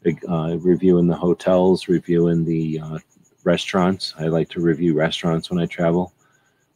Uh, 0.05 0.57
reviewing 0.59 1.07
the 1.07 1.15
hotels, 1.15 1.89
reviewing 1.89 2.45
the 2.45 2.79
uh, 2.79 2.97
restaurants. 3.43 4.13
I 4.17 4.27
like 4.27 4.49
to 4.49 4.61
review 4.61 4.93
restaurants 4.93 5.49
when 5.49 5.59
I 5.59 5.65
travel. 5.65 6.13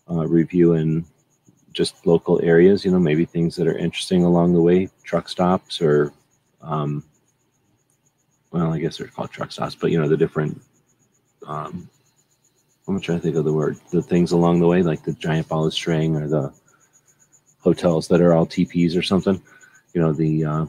Uh, 0.09 0.28
reviewing 0.28 1.05
just 1.71 2.05
local 2.05 2.41
areas, 2.43 2.84
you 2.84 2.91
know, 2.91 2.99
maybe 2.99 3.24
things 3.24 3.55
that 3.55 3.67
are 3.67 3.78
interesting 3.78 4.26
along 4.26 4.53
the 4.53 4.61
way, 4.61 4.89
truck 5.03 5.30
stops 5.30 5.82
or, 5.82 6.11
um, 6.61 7.03
well, 8.51 8.74
I 8.74 8.80
guess 8.80 8.97
they're 8.97 9.07
called 9.07 9.32
truck 9.32 9.53
stops, 9.53 9.76
but 9.76 9.89
you 9.89 9.99
know, 9.99 10.09
the 10.09 10.17
different 10.17 10.61
um, 11.47 11.89
I'm 12.88 12.99
trying 12.99 13.19
to 13.19 13.24
think 13.24 13.38
of 13.38 13.45
the 13.45 13.53
word. 13.53 13.78
The 13.91 14.01
things 14.01 14.34
along 14.34 14.59
the 14.59 14.67
way, 14.67 14.84
like 14.84 15.03
the 15.03 15.13
giant 15.13 15.47
ball 15.47 15.65
of 15.65 15.74
string 15.74 16.15
or 16.17 16.28
the 16.28 16.53
hotels 17.61 18.09
that 18.09 18.21
are 18.21 18.34
all 18.34 18.45
TPs 18.45 18.97
or 18.97 19.01
something. 19.01 19.41
You 19.93 20.01
know, 20.01 20.11
the 20.11 20.43
uh, 20.43 20.65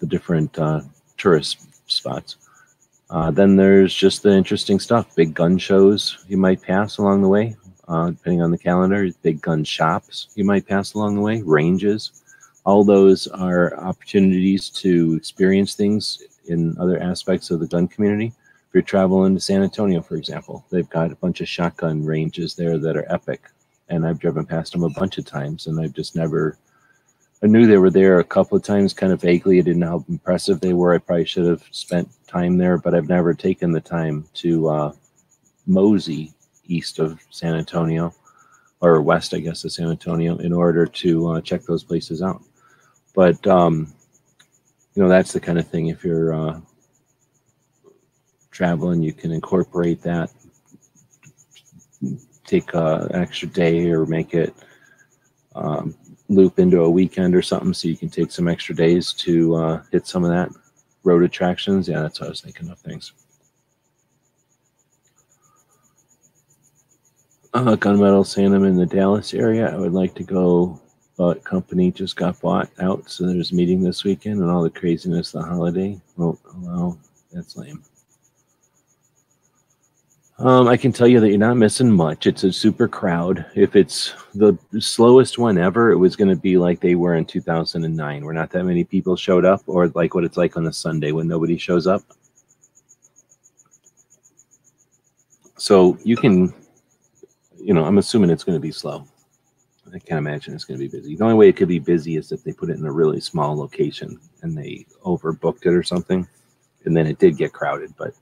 the 0.00 0.06
different 0.06 0.58
uh, 0.58 0.82
tourist 1.16 1.73
spots. 1.86 2.36
Uh, 3.10 3.30
then 3.30 3.56
there's 3.56 3.94
just 3.94 4.22
the 4.22 4.30
interesting 4.30 4.80
stuff, 4.80 5.14
big 5.14 5.34
gun 5.34 5.58
shows 5.58 6.24
you 6.28 6.36
might 6.36 6.62
pass 6.62 6.98
along 6.98 7.22
the 7.22 7.28
way, 7.28 7.54
uh, 7.88 8.10
depending 8.10 8.42
on 8.42 8.50
the 8.50 8.58
calendar. 8.58 9.08
Big 9.22 9.40
gun 9.40 9.62
shops 9.62 10.28
you 10.34 10.44
might 10.44 10.66
pass 10.66 10.94
along 10.94 11.14
the 11.14 11.20
way, 11.20 11.42
ranges. 11.42 12.22
All 12.64 12.82
those 12.82 13.26
are 13.28 13.76
opportunities 13.76 14.70
to 14.70 15.14
experience 15.14 15.74
things 15.74 16.22
in 16.46 16.76
other 16.78 16.98
aspects 17.00 17.50
of 17.50 17.60
the 17.60 17.66
gun 17.66 17.86
community. 17.86 18.32
If 18.68 18.74
you're 18.74 18.82
traveling 18.82 19.34
to 19.34 19.40
San 19.40 19.62
Antonio, 19.62 20.00
for 20.00 20.16
example, 20.16 20.64
they've 20.70 20.88
got 20.88 21.12
a 21.12 21.16
bunch 21.16 21.40
of 21.40 21.48
shotgun 21.48 22.04
ranges 22.04 22.54
there 22.54 22.78
that 22.78 22.96
are 22.96 23.12
epic. 23.12 23.42
And 23.90 24.06
I've 24.06 24.18
driven 24.18 24.46
past 24.46 24.72
them 24.72 24.82
a 24.82 24.88
bunch 24.90 25.18
of 25.18 25.26
times 25.26 25.66
and 25.66 25.78
I've 25.78 25.92
just 25.92 26.16
never 26.16 26.56
I 27.44 27.46
knew 27.46 27.66
they 27.66 27.76
were 27.76 27.90
there 27.90 28.20
a 28.20 28.24
couple 28.24 28.56
of 28.56 28.64
times, 28.64 28.94
kind 28.94 29.12
of 29.12 29.20
vaguely. 29.20 29.58
I 29.58 29.60
didn't 29.60 29.80
know 29.80 29.98
how 29.98 30.04
impressive 30.08 30.60
they 30.60 30.72
were. 30.72 30.94
I 30.94 30.98
probably 30.98 31.26
should 31.26 31.44
have 31.44 31.62
spent 31.72 32.08
time 32.26 32.56
there, 32.56 32.78
but 32.78 32.94
I've 32.94 33.10
never 33.10 33.34
taken 33.34 33.70
the 33.70 33.82
time 33.82 34.26
to 34.36 34.68
uh, 34.68 34.92
mosey 35.66 36.32
east 36.64 36.98
of 36.98 37.20
San 37.28 37.54
Antonio 37.54 38.14
or 38.80 39.02
west, 39.02 39.34
I 39.34 39.40
guess, 39.40 39.62
of 39.62 39.72
San 39.72 39.90
Antonio 39.90 40.38
in 40.38 40.54
order 40.54 40.86
to 40.86 41.32
uh, 41.32 41.40
check 41.42 41.64
those 41.64 41.84
places 41.84 42.22
out. 42.22 42.42
But 43.14 43.46
um, 43.46 43.92
you 44.94 45.02
know, 45.02 45.10
that's 45.10 45.34
the 45.34 45.40
kind 45.40 45.58
of 45.58 45.68
thing. 45.68 45.88
If 45.88 46.02
you're 46.02 46.32
uh, 46.32 46.60
traveling, 48.52 49.02
you 49.02 49.12
can 49.12 49.32
incorporate 49.32 50.00
that. 50.00 50.30
Take 52.46 52.74
uh, 52.74 53.08
an 53.10 53.20
extra 53.20 53.48
day 53.48 53.90
or 53.90 54.06
make 54.06 54.32
it 54.32 54.54
um, 55.54 55.94
loop 56.28 56.58
into 56.58 56.82
a 56.82 56.90
weekend 56.90 57.34
or 57.34 57.42
something 57.42 57.74
so 57.74 57.88
you 57.88 57.96
can 57.96 58.08
take 58.08 58.30
some 58.30 58.48
extra 58.48 58.74
days 58.74 59.12
to 59.12 59.54
uh, 59.56 59.82
hit 59.92 60.06
some 60.06 60.24
of 60.24 60.30
that 60.30 60.50
road 61.02 61.22
attractions. 61.22 61.88
Yeah, 61.88 62.00
that's 62.00 62.20
what 62.20 62.26
I 62.26 62.30
was 62.30 62.40
thinking 62.40 62.70
of. 62.70 62.78
Thanks. 62.78 63.12
Uh, 67.52 67.76
Gunmetal 67.76 68.26
Sandom 68.26 68.66
in 68.66 68.76
the 68.76 68.86
Dallas 68.86 69.32
area. 69.32 69.72
I 69.72 69.76
would 69.76 69.92
like 69.92 70.14
to 70.16 70.24
go, 70.24 70.80
but 71.16 71.44
company 71.44 71.92
just 71.92 72.16
got 72.16 72.40
bought 72.40 72.68
out, 72.80 73.08
so 73.08 73.26
there's 73.26 73.52
meeting 73.52 73.80
this 73.80 74.02
weekend 74.02 74.40
and 74.40 74.50
all 74.50 74.62
the 74.62 74.70
craziness 74.70 75.30
the 75.30 75.42
holiday. 75.42 76.00
Well, 76.16 76.98
that's 77.32 77.56
lame. 77.56 77.84
Um, 80.38 80.66
I 80.66 80.76
can 80.76 80.92
tell 80.92 81.06
you 81.06 81.20
that 81.20 81.28
you're 81.28 81.38
not 81.38 81.56
missing 81.56 81.90
much. 81.92 82.26
It's 82.26 82.42
a 82.42 82.52
super 82.52 82.88
crowd. 82.88 83.46
If 83.54 83.76
it's 83.76 84.14
the 84.34 84.58
slowest 84.80 85.38
one 85.38 85.58
ever, 85.58 85.92
it 85.92 85.96
was 85.96 86.16
going 86.16 86.28
to 86.28 86.36
be 86.36 86.58
like 86.58 86.80
they 86.80 86.96
were 86.96 87.14
in 87.14 87.24
2009, 87.24 88.24
where 88.24 88.34
not 88.34 88.50
that 88.50 88.64
many 88.64 88.82
people 88.82 89.14
showed 89.14 89.44
up, 89.44 89.62
or 89.66 89.88
like 89.88 90.14
what 90.14 90.24
it's 90.24 90.36
like 90.36 90.56
on 90.56 90.66
a 90.66 90.72
Sunday 90.72 91.12
when 91.12 91.28
nobody 91.28 91.56
shows 91.56 91.86
up. 91.86 92.02
So 95.56 95.96
you 96.02 96.16
can, 96.16 96.52
you 97.56 97.72
know, 97.72 97.84
I'm 97.84 97.98
assuming 97.98 98.30
it's 98.30 98.44
going 98.44 98.56
to 98.56 98.60
be 98.60 98.72
slow. 98.72 99.06
I 99.94 100.00
can't 100.00 100.18
imagine 100.18 100.52
it's 100.52 100.64
going 100.64 100.80
to 100.80 100.84
be 100.84 100.90
busy. 100.90 101.14
The 101.14 101.22
only 101.22 101.36
way 101.36 101.48
it 101.48 101.56
could 101.56 101.68
be 101.68 101.78
busy 101.78 102.16
is 102.16 102.32
if 102.32 102.42
they 102.42 102.52
put 102.52 102.70
it 102.70 102.76
in 102.76 102.84
a 102.84 102.90
really 102.90 103.20
small 103.20 103.56
location 103.56 104.18
and 104.42 104.58
they 104.58 104.84
overbooked 105.04 105.64
it 105.66 105.74
or 105.74 105.84
something, 105.84 106.26
and 106.84 106.96
then 106.96 107.06
it 107.06 107.20
did 107.20 107.36
get 107.36 107.52
crowded. 107.52 107.94
But 107.96 108.14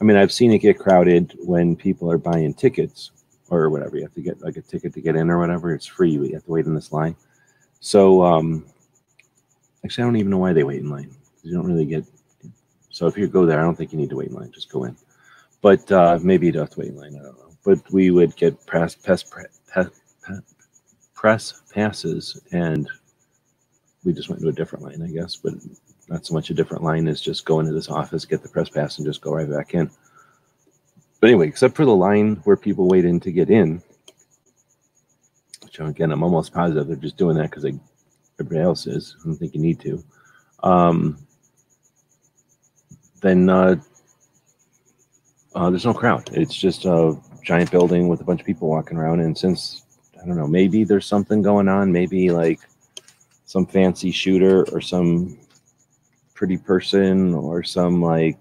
I 0.00 0.04
mean, 0.04 0.16
I've 0.16 0.32
seen 0.32 0.52
it 0.52 0.58
get 0.58 0.78
crowded 0.78 1.34
when 1.40 1.76
people 1.76 2.10
are 2.10 2.18
buying 2.18 2.54
tickets 2.54 3.10
or 3.50 3.68
whatever. 3.68 3.96
You 3.96 4.02
have 4.02 4.14
to 4.14 4.22
get 4.22 4.40
like 4.40 4.56
a 4.56 4.62
ticket 4.62 4.94
to 4.94 5.00
get 5.00 5.16
in 5.16 5.30
or 5.30 5.38
whatever. 5.38 5.74
It's 5.74 5.86
free, 5.86 6.16
but 6.16 6.28
you 6.28 6.34
have 6.34 6.44
to 6.44 6.50
wait 6.50 6.66
in 6.66 6.74
this 6.74 6.92
line. 6.92 7.16
So, 7.80 8.22
um, 8.22 8.64
actually, 9.84 10.04
I 10.04 10.06
don't 10.06 10.16
even 10.16 10.30
know 10.30 10.38
why 10.38 10.52
they 10.52 10.64
wait 10.64 10.80
in 10.80 10.88
line. 10.88 11.10
You 11.42 11.52
don't 11.52 11.66
really 11.66 11.84
get. 11.84 12.04
So 12.90 13.06
if 13.06 13.16
you 13.16 13.28
go 13.28 13.44
there, 13.44 13.60
I 13.60 13.62
don't 13.62 13.76
think 13.76 13.92
you 13.92 13.98
need 13.98 14.10
to 14.10 14.16
wait 14.16 14.28
in 14.28 14.34
line. 14.34 14.50
Just 14.52 14.70
go 14.70 14.84
in. 14.84 14.96
But 15.60 15.90
uh, 15.92 16.18
maybe 16.22 16.46
you 16.46 16.52
don't 16.52 16.62
have 16.62 16.70
to 16.70 16.80
wait 16.80 16.88
in 16.88 16.96
line. 16.96 17.16
I 17.16 17.22
don't 17.22 17.38
know. 17.38 17.50
But 17.62 17.78
we 17.92 18.10
would 18.10 18.34
get 18.36 18.66
press 18.66 18.94
press 18.94 19.22
press, 19.22 19.90
press 21.14 21.62
passes, 21.72 22.40
and 22.52 22.88
we 24.04 24.14
just 24.14 24.30
went 24.30 24.40
to 24.40 24.48
a 24.48 24.52
different 24.52 24.84
line, 24.84 25.02
I 25.02 25.08
guess. 25.08 25.36
But 25.36 25.54
not 26.10 26.26
so 26.26 26.34
much 26.34 26.50
a 26.50 26.54
different 26.54 26.82
line 26.82 27.06
as 27.06 27.20
just 27.20 27.44
go 27.44 27.60
into 27.60 27.72
this 27.72 27.88
office, 27.88 28.24
get 28.24 28.42
the 28.42 28.48
press 28.48 28.68
pass, 28.68 28.98
and 28.98 29.06
just 29.06 29.20
go 29.20 29.32
right 29.32 29.48
back 29.48 29.74
in. 29.74 29.88
But 31.20 31.28
anyway, 31.28 31.46
except 31.46 31.76
for 31.76 31.84
the 31.84 31.94
line 31.94 32.36
where 32.44 32.56
people 32.56 32.88
wait 32.88 33.04
in 33.04 33.20
to 33.20 33.30
get 33.30 33.48
in, 33.48 33.80
which 35.62 35.78
again, 35.78 36.10
I'm 36.10 36.24
almost 36.24 36.52
positive 36.52 36.88
they're 36.88 36.96
just 36.96 37.16
doing 37.16 37.36
that 37.36 37.50
because 37.50 37.64
everybody 38.38 38.60
else 38.60 38.86
is. 38.86 39.16
I 39.20 39.26
don't 39.26 39.36
think 39.36 39.54
you 39.54 39.60
need 39.60 39.80
to. 39.80 40.02
Um, 40.62 41.18
then 43.22 43.48
uh, 43.48 43.76
uh, 45.54 45.70
there's 45.70 45.86
no 45.86 45.94
crowd. 45.94 46.30
It's 46.32 46.54
just 46.54 46.86
a 46.86 47.16
giant 47.44 47.70
building 47.70 48.08
with 48.08 48.20
a 48.20 48.24
bunch 48.24 48.40
of 48.40 48.46
people 48.46 48.68
walking 48.68 48.96
around. 48.96 49.20
And 49.20 49.36
since, 49.36 49.84
I 50.20 50.26
don't 50.26 50.36
know, 50.36 50.48
maybe 50.48 50.84
there's 50.84 51.06
something 51.06 51.42
going 51.42 51.68
on, 51.68 51.92
maybe 51.92 52.30
like 52.30 52.60
some 53.44 53.66
fancy 53.66 54.10
shooter 54.10 54.64
or 54.70 54.80
some 54.80 55.38
pretty 56.40 56.56
person 56.56 57.34
or 57.34 57.62
some 57.62 58.00
like 58.00 58.38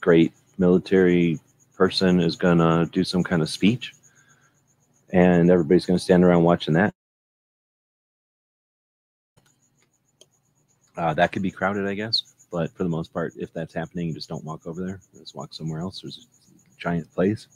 great 0.00 0.32
military 0.56 1.38
person 1.74 2.18
is 2.18 2.34
gonna 2.34 2.88
do 2.92 3.04
some 3.04 3.22
kind 3.22 3.42
of 3.42 3.50
speech. 3.50 3.92
And 5.10 5.50
everybody's 5.50 5.84
gonna 5.84 5.98
stand 5.98 6.24
around 6.24 6.44
watching 6.44 6.72
that. 6.72 6.94
Uh, 10.96 11.12
that 11.12 11.30
could 11.30 11.42
be 11.42 11.50
crowded 11.50 11.86
i 11.86 11.92
guess. 11.92 12.22
But 12.50 12.72
for 12.72 12.84
the 12.84 12.88
most 12.88 13.12
part 13.12 13.34
if 13.36 13.52
that's 13.52 13.74
happening 13.74 14.08
you 14.08 14.14
just 14.14 14.30
don't 14.30 14.42
walk 14.42 14.66
over 14.66 14.82
there. 14.82 14.98
Just 15.18 15.34
walk 15.34 15.52
somewhere 15.52 15.80
else. 15.80 16.00
There's 16.00 16.26
a 16.26 16.80
giant 16.80 17.12
place. 17.12 17.48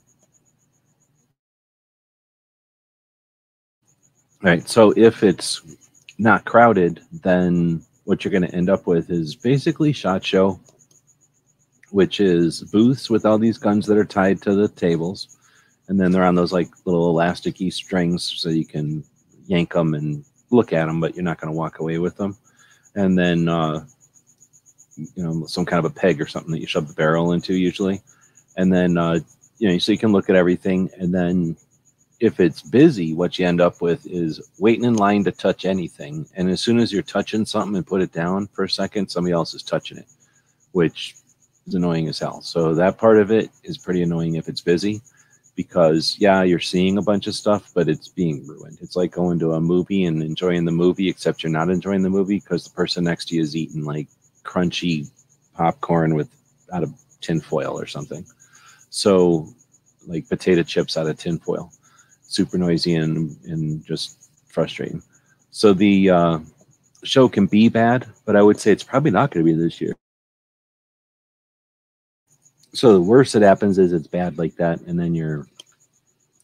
All 4.43 4.51
right. 4.51 4.69
So 4.69 4.93
if 4.95 5.23
it's 5.23 5.63
not 6.19 6.45
crowded 6.45 7.01
then 7.23 7.83
what 8.05 8.25
you're 8.25 8.33
going 8.33 8.47
to 8.47 8.55
end 8.55 8.71
up 8.71 8.87
with 8.87 9.11
is 9.11 9.35
basically 9.35 9.93
shot 9.93 10.25
show 10.25 10.59
which 11.91 12.19
is 12.19 12.63
booths 12.73 13.09
with 13.09 13.25
all 13.25 13.39
these 13.39 13.59
guns 13.59 13.87
that 13.87 13.99
are 13.99 14.05
tied 14.05 14.41
to 14.43 14.55
the 14.55 14.69
tables 14.69 15.37
and 15.89 16.01
then 16.01 16.11
they're 16.11 16.25
on 16.25 16.35
those 16.35 16.53
like 16.53 16.69
little 16.85 17.15
elasticy 17.15 17.73
strings 17.73 18.23
so 18.37 18.49
you 18.49 18.65
can 18.65 19.05
yank 19.47 19.73
them 19.73 19.95
and 19.95 20.25
look 20.51 20.73
at 20.73 20.87
them 20.87 21.01
but 21.01 21.15
you're 21.15 21.25
not 21.25 21.41
going 21.41 21.53
to 21.53 21.57
walk 21.57 21.79
away 21.79 21.99
with 21.99 22.17
them 22.17 22.37
and 22.95 23.19
then 23.19 23.49
uh, 23.49 23.85
you 24.97 25.23
know 25.23 25.47
some 25.47 25.65
kind 25.65 25.85
of 25.85 25.91
a 25.91 25.95
peg 25.95 26.21
or 26.21 26.27
something 26.27 26.53
that 26.53 26.61
you 26.61 26.67
shove 26.67 26.89
the 26.89 26.95
barrel 26.95 27.33
into 27.33 27.55
usually. 27.55 28.03
And 28.57 28.73
then 28.73 28.97
uh, 28.97 29.21
you 29.59 29.69
know 29.69 29.79
so 29.79 29.93
you 29.93 29.99
can 29.99 30.13
look 30.13 30.31
at 30.31 30.37
everything 30.37 30.91
and 30.99 31.13
then 31.13 31.57
if 32.21 32.41
it's 32.41 32.63
busy, 32.63 33.15
what 33.15 33.39
you 33.39 33.47
end 33.47 33.61
up 33.61 33.81
with 33.81 34.07
is 34.07 34.41
waiting 34.59 34.85
in 34.85 34.95
line 34.95 35.25
to 35.25 35.33
touch 35.33 35.65
anything. 35.65 36.27
And 36.35 36.51
as 36.51 36.61
soon 36.61 36.79
as 36.79 36.93
you're 36.93 37.03
touching 37.03 37.45
something 37.45 37.77
and 37.77 37.87
put 37.87 38.03
it 38.03 38.13
down 38.13 38.47
for 38.49 38.65
a 38.65 38.71
second, 38.71 39.09
somebody 39.09 39.33
else 39.33 39.55
is 39.55 39.63
touching 39.63 39.99
it, 39.99 40.07
which 40.73 41.17
is 41.67 41.75
annoying 41.75 42.09
as 42.09 42.19
hell. 42.19 42.41
So 42.41 42.75
that 42.75 42.99
part 42.99 43.19
of 43.19 43.31
it 43.31 43.51
is 43.63 43.79
pretty 43.79 44.03
annoying 44.03 44.37
if 44.37 44.49
it's 44.49 44.61
busy 44.61 45.03
because 45.57 46.17
yeah, 46.19 46.43
you're 46.43 46.61
seeing 46.61 46.99
a 46.99 47.03
bunch 47.03 47.27
of 47.27 47.35
stuff, 47.35 47.71
but 47.75 47.89
it's 47.89 48.09
being 48.09 48.47
ruined. 48.47 48.79
It's 48.81 48.97
like 48.97 49.13
going 49.13 49.39
to 49.41 49.53
a 49.55 49.61
movie 49.61 50.05
and 50.05 50.23
enjoying 50.23 50.65
the 50.65 50.73
movie, 50.73 51.09
except 51.09 51.43
you're 51.43 51.53
not 51.53 51.71
enjoying 51.71 52.03
the 52.03 52.11
movie 52.11 52.41
because 52.41 52.65
the 52.65 52.71
person 52.71 53.05
next 53.05 53.29
to 53.29 53.37
you 53.37 53.43
is 53.43 53.57
eating 53.57 53.85
like 53.85 54.09
crunchy 54.45 55.11
popcorn 55.55 56.15
with 56.15 56.29
out 56.73 56.83
of 56.83 56.93
tinfoil 57.21 57.79
or 57.79 57.87
something. 57.87 58.25
So 58.91 59.49
like 60.07 60.29
potato 60.29 60.63
chips 60.63 60.97
out 60.97 61.07
of 61.07 61.19
tinfoil 61.19 61.73
super 62.35 62.59
noisy 62.59 62.95
and 62.97 63.37
and 63.45 63.85
just 63.85 64.31
frustrating. 64.49 65.03
So 65.51 65.73
the 65.73 66.11
uh, 66.11 66.39
show 67.05 67.29
can 67.29 67.47
be 67.47 67.69
bad, 67.69 68.07
but 68.25 68.37
I 68.37 68.43
would 68.43 68.59
say 68.59 68.73
it's 68.73 68.83
probably 68.83 69.11
not 69.11 69.31
going 69.31 69.47
to 69.47 69.53
be 69.53 69.59
this 69.59 69.81
year. 69.81 69.95
So 72.73 72.93
the 72.93 73.01
worst 73.01 73.35
that 73.35 73.43
happens 73.43 73.79
is 73.79 73.93
it's 73.93 74.09
bad 74.09 74.37
like 74.37 74.57
that, 74.57 74.81
and 74.83 74.99
then 74.99 75.15
you're 75.15 75.47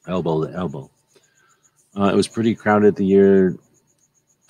elbow 0.07 0.47
to 0.47 0.53
elbow. 0.55 0.91
Uh, 1.97 2.05
it 2.05 2.15
was 2.15 2.29
pretty 2.29 2.55
crowded 2.55 2.95
the 2.95 3.05
year, 3.05 3.57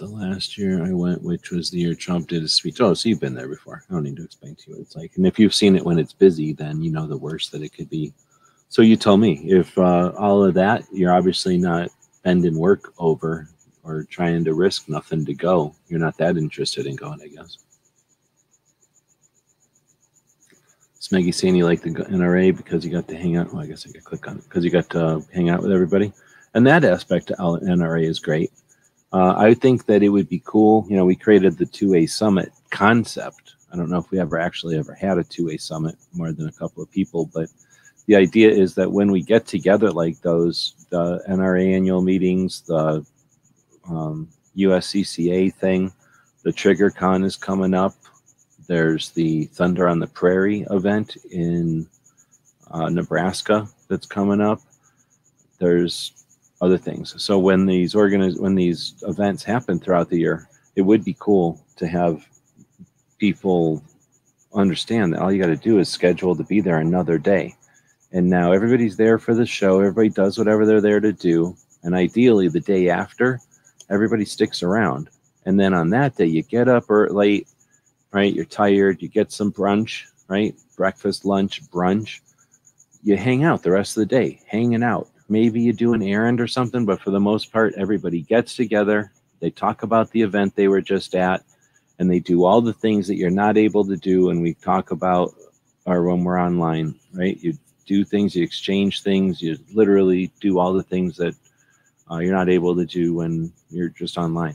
the 0.01 0.07
last 0.07 0.59
year 0.59 0.85
I 0.85 0.93
went, 0.93 1.23
which 1.23 1.51
was 1.51 1.71
the 1.71 1.79
year 1.79 1.95
Trump 1.95 2.29
did 2.29 2.43
his 2.43 2.55
speech. 2.55 2.81
Oh, 2.81 2.95
so 2.95 3.09
you've 3.09 3.21
been 3.21 3.35
there 3.35 3.49
before. 3.49 3.85
I 3.89 3.93
don't 3.93 4.03
need 4.03 4.17
to 4.17 4.25
explain 4.25 4.57
to 4.57 4.63
you 4.67 4.77
what 4.77 4.83
it's 4.83 4.97
like. 4.97 5.13
And 5.17 5.27
if 5.27 5.39
you've 5.39 5.55
seen 5.55 5.77
it 5.77 5.85
when 5.85 5.99
it's 5.99 6.13
busy, 6.13 6.53
then 6.53 6.83
you 6.83 6.91
know 6.91 7.07
the 7.07 7.17
worst 7.17 7.53
that 7.53 7.63
it 7.63 7.73
could 7.73 7.89
be. 7.89 8.13
So 8.71 8.83
you 8.83 8.97
tell 8.97 9.17
me 9.17 9.43
if 9.47 9.77
uh, 9.77 10.13
all 10.17 10.45
of 10.45 10.55
that 10.55 10.85
you're 10.93 11.13
obviously 11.13 11.59
not 11.59 11.91
bending 12.23 12.57
work 12.57 12.95
over 12.99 13.49
or 13.83 14.05
trying 14.05 14.45
to 14.45 14.55
risk 14.55 14.89
nothing 14.89 15.25
to 15.27 15.35
go. 15.35 15.75
You're 15.89 15.99
not 15.99 16.17
that 16.19 16.37
interested 16.37 16.87
in 16.87 16.95
going, 16.95 17.21
I 17.21 17.27
guess. 17.27 17.59
Smeggy 21.01 21.35
saying 21.35 21.57
you 21.57 21.65
like 21.65 21.83
the 21.83 21.91
NRA 21.91 22.57
because 22.57 22.85
you 22.85 22.93
got 22.93 23.09
to 23.09 23.17
hang 23.17 23.37
out. 23.37 23.53
Well, 23.53 23.63
I 23.63 23.67
guess 23.67 23.87
I 23.89 23.91
could 23.91 24.05
click 24.05 24.29
on 24.29 24.39
it 24.39 24.45
because 24.45 24.65
you 24.65 24.71
got 24.71 24.89
to 24.91 25.25
hang 25.35 25.51
out 25.51 25.63
with 25.63 25.73
everybody. 25.73 26.13
And 26.55 26.65
that 26.67 26.85
aspect 26.85 27.33
of 27.33 27.61
NRA 27.61 28.05
is 28.05 28.21
great. 28.21 28.53
Uh, 29.13 29.35
I 29.37 29.55
think 29.55 29.87
that 29.87 30.05
it 30.05 30.11
would 30.11 30.29
be 30.29 30.43
cool. 30.45 30.87
You 30.89 30.97
know, 30.97 31.05
we 31.05 31.17
created 31.17 31.59
the 31.59 31.67
2A 31.67 32.09
Summit 32.09 32.53
concept 32.71 33.57
I 33.73 33.77
don't 33.77 33.91
know 33.91 33.99
if 33.99 34.11
we 34.11 34.19
ever 34.19 34.39
actually 34.39 34.77
ever 34.77 34.95
had 34.95 35.19
a 35.19 35.25
two 35.25 35.47
way 35.47 35.57
summit 35.57 35.97
more 36.13 36.33
than 36.33 36.49
a 36.49 36.53
couple 36.53 36.83
of 36.83 36.91
people, 36.91 37.27
but 37.33 37.49
the 38.11 38.17
idea 38.17 38.51
is 38.51 38.75
that 38.75 38.91
when 38.91 39.13
we 39.13 39.23
get 39.23 39.47
together 39.47 39.93
like 39.93 40.21
those, 40.21 40.75
the 40.91 41.23
NRA 41.29 41.77
annual 41.77 42.03
meetings, 42.03 42.63
the 42.63 43.07
um, 43.89 44.29
USCCA 44.57 45.55
thing, 45.55 45.93
the 46.43 46.51
Trigger 46.51 46.91
Con 46.91 47.23
is 47.23 47.37
coming 47.37 47.73
up. 47.73 47.95
There's 48.67 49.11
the 49.11 49.45
Thunder 49.45 49.87
on 49.87 50.01
the 50.01 50.09
Prairie 50.09 50.67
event 50.73 51.19
in 51.31 51.87
uh, 52.73 52.89
Nebraska 52.89 53.69
that's 53.87 54.09
coming 54.09 54.41
up. 54.41 54.61
There's 55.61 56.11
other 56.61 56.79
things. 56.79 57.15
So 57.23 57.39
when 57.39 57.65
these 57.65 57.95
when 57.95 58.57
these 58.57 58.95
events 59.07 59.45
happen 59.45 59.79
throughout 59.79 60.11
the 60.11 60.19
year, 60.19 60.49
it 60.75 60.83
would 60.83 61.05
be 61.05 61.17
cool 61.21 61.65
to 61.77 61.87
have 61.87 62.27
people 63.19 63.85
understand 64.53 65.13
that 65.13 65.21
all 65.21 65.31
you 65.31 65.41
got 65.41 65.47
to 65.47 65.55
do 65.55 65.79
is 65.79 65.89
schedule 65.89 66.35
to 66.35 66.43
be 66.43 66.61
there 66.61 66.79
another 66.79 67.17
day. 67.17 67.55
And 68.13 68.29
now 68.29 68.53
everybody's 68.53 68.97
there 68.97 69.19
for 69.19 69.35
the 69.35 69.47
show. 69.47 69.81
Everybody 69.81 70.09
does 70.09 70.37
whatever 70.37 70.67
they're 70.67 70.81
there 70.81 71.01
to 71.01 71.13
do. 71.13 71.57
And 71.83 71.95
ideally, 71.95 72.49
the 72.49 72.61
day 72.61 72.89
after, 72.89 73.41
everybody 73.89 74.25
sticks 74.25 74.63
around. 74.63 75.11
And 75.47 75.59
then 75.59 75.75
on 75.75 75.91
that 75.91 76.17
day, 76.17 76.27
you 76.27 76.43
get 76.43 76.69
up 76.69 76.91
or 76.91 77.09
late, 77.09 77.49
right? 78.13 78.35
You're 78.35 78.45
tired. 78.45 79.01
You 79.01 79.09
get 79.09 79.33
some 79.33 79.53
brunch, 79.53 80.05
right? 80.29 80.55
Breakfast, 80.77 81.25
lunch, 81.25 81.63
brunch. 81.71 82.21
You 83.03 83.17
hang 83.17 83.45
out 83.45 83.63
the 83.63 83.71
rest 83.71 83.97
of 83.97 84.01
the 84.01 84.07
day, 84.07 84.41
hanging 84.47 84.83
out. 84.83 85.09
Maybe 85.29 85.61
you 85.61 85.73
do 85.73 85.95
an 85.95 86.03
errand 86.03 86.41
or 86.41 86.49
something, 86.49 86.85
but 86.85 87.01
for 87.01 87.13
the 87.13 87.21
most 87.21 87.53
part, 87.53 87.75
everybody 87.77 88.23
gets 88.23 88.57
together. 88.57 89.13
They 89.39 89.51
talk 89.51 89.85
about 89.85 90.11
the 90.11 90.23
event 90.23 90.57
they 90.57 90.69
were 90.69 90.83
just 90.83 91.15
at, 91.15 91.45
and 91.99 92.11
they 92.11 92.19
do 92.19 92.45
all 92.45 92.61
the 92.61 92.73
things 92.73 93.07
that 93.07 93.17
you're 93.17 93.31
not 93.31 93.57
able 93.57 93.85
to 93.85 93.97
do. 93.97 94.31
And 94.31 94.43
we 94.43 94.55
talk 94.55 94.91
about, 94.91 95.35
or 95.87 96.03
when 96.03 96.25
we're 96.25 96.41
online, 96.41 96.99
right? 97.13 97.39
You 97.41 97.57
do 97.91 98.05
things, 98.05 98.37
you 98.37 98.45
exchange 98.45 99.03
things, 99.03 99.43
you 99.43 99.59
literally 99.75 100.31
do 100.41 100.61
all 100.61 100.73
the 100.73 100.91
things 100.93 101.17
that 101.17 101.35
uh, 102.09 102.19
you're 102.19 102.41
not 102.41 102.49
able 102.49 102.77
to 102.77 102.87
do 102.87 103.15
when 103.15 103.53
you're 103.69 103.89
just 103.89 104.17
online. 104.17 104.55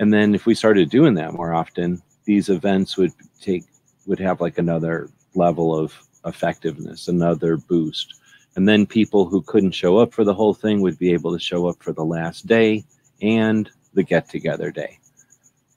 And 0.00 0.12
then 0.12 0.34
if 0.34 0.44
we 0.44 0.54
started 0.54 0.90
doing 0.90 1.14
that 1.14 1.32
more 1.32 1.54
often, 1.54 2.02
these 2.26 2.50
events 2.50 2.98
would 2.98 3.12
take 3.40 3.64
would 4.06 4.20
have 4.20 4.42
like 4.42 4.58
another 4.58 5.08
level 5.34 5.74
of 5.74 5.94
effectiveness, 6.26 7.08
another 7.08 7.56
boost. 7.56 8.20
And 8.54 8.68
then 8.68 8.84
people 8.84 9.24
who 9.24 9.40
couldn't 9.42 9.80
show 9.82 9.96
up 9.96 10.12
for 10.12 10.24
the 10.24 10.34
whole 10.34 10.52
thing 10.52 10.82
would 10.82 10.98
be 10.98 11.14
able 11.14 11.32
to 11.32 11.38
show 11.50 11.68
up 11.68 11.82
for 11.82 11.94
the 11.94 12.04
last 12.04 12.46
day 12.46 12.84
and 13.22 13.70
the 13.94 14.02
get 14.02 14.28
together 14.28 14.70
day. 14.70 14.98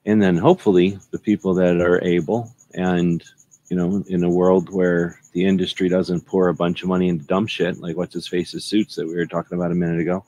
And 0.05 0.21
then 0.21 0.35
hopefully 0.35 0.99
the 1.11 1.19
people 1.19 1.53
that 1.53 1.79
are 1.79 2.03
able 2.03 2.53
and 2.73 3.23
you 3.71 3.77
know, 3.77 4.03
in 4.09 4.25
a 4.25 4.29
world 4.29 4.69
where 4.69 5.17
the 5.31 5.45
industry 5.45 5.87
doesn't 5.87 6.27
pour 6.27 6.49
a 6.49 6.53
bunch 6.53 6.83
of 6.83 6.89
money 6.89 7.07
into 7.07 7.23
dumb 7.23 7.47
shit 7.47 7.79
like 7.79 7.95
what's 7.95 8.13
his 8.13 8.27
face's 8.27 8.65
suits 8.65 8.95
that 8.95 9.07
we 9.07 9.15
were 9.15 9.25
talking 9.25 9.57
about 9.57 9.71
a 9.71 9.75
minute 9.75 10.01
ago, 10.01 10.25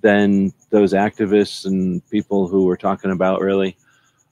then 0.00 0.54
those 0.70 0.94
activists 0.94 1.66
and 1.66 2.00
people 2.08 2.48
who 2.48 2.64
we're 2.64 2.76
talking 2.76 3.10
about 3.10 3.42
really 3.42 3.76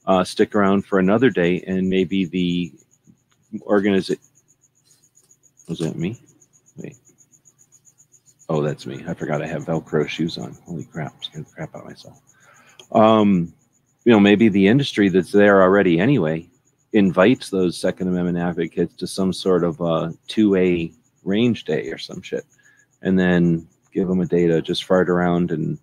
uh, 0.06 0.24
stick 0.24 0.54
around 0.54 0.86
for 0.86 0.98
another 0.98 1.28
day 1.28 1.62
and 1.66 1.90
maybe 1.90 2.24
the 2.24 2.72
organization 3.60 4.22
was 5.68 5.80
that 5.80 5.96
me? 5.96 6.18
Wait. 6.78 6.96
Oh 8.48 8.62
that's 8.62 8.86
me. 8.86 9.04
I 9.06 9.12
forgot 9.12 9.42
i 9.42 9.46
have 9.46 9.66
velcro 9.66 10.08
shoes 10.08 10.38
on. 10.38 10.56
Holy 10.64 10.84
crap 10.84 11.12
I'm 11.14 11.22
scared 11.22 11.46
the 11.46 11.52
crap 11.52 11.74
out 11.74 11.82
of 11.82 11.88
myself. 11.88 12.22
Um 12.90 13.52
you 14.06 14.12
know 14.12 14.20
maybe 14.20 14.48
the 14.48 14.66
industry 14.66 15.10
that's 15.10 15.32
there 15.32 15.60
already 15.60 16.00
anyway 16.00 16.48
invites 16.92 17.50
those 17.50 17.78
second 17.78 18.08
amendment 18.08 18.38
advocates 18.38 18.94
to 18.96 19.06
some 19.06 19.32
sort 19.32 19.64
of 19.64 19.80
a 19.80 20.14
2a 20.28 20.92
range 21.24 21.64
day 21.64 21.90
or 21.90 21.98
some 21.98 22.22
shit 22.22 22.44
and 23.02 23.18
then 23.18 23.66
give 23.92 24.08
them 24.08 24.20
a 24.20 24.26
day 24.26 24.46
to 24.46 24.62
just 24.62 24.84
fart 24.84 25.08
around 25.08 25.50
and 25.50 25.78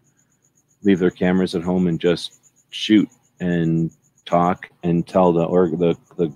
leave 0.84 1.00
their 1.00 1.12
cameras 1.12 1.56
at 1.56 1.64
home 1.64 1.88
and 1.88 2.00
just 2.00 2.52
shoot 2.70 3.10
and 3.40 3.92
talk 4.26 4.70
and 4.84 5.08
tell 5.08 5.32
the 5.34 5.44
or 5.44 5.70
the, 5.70 5.96
the 6.18 6.34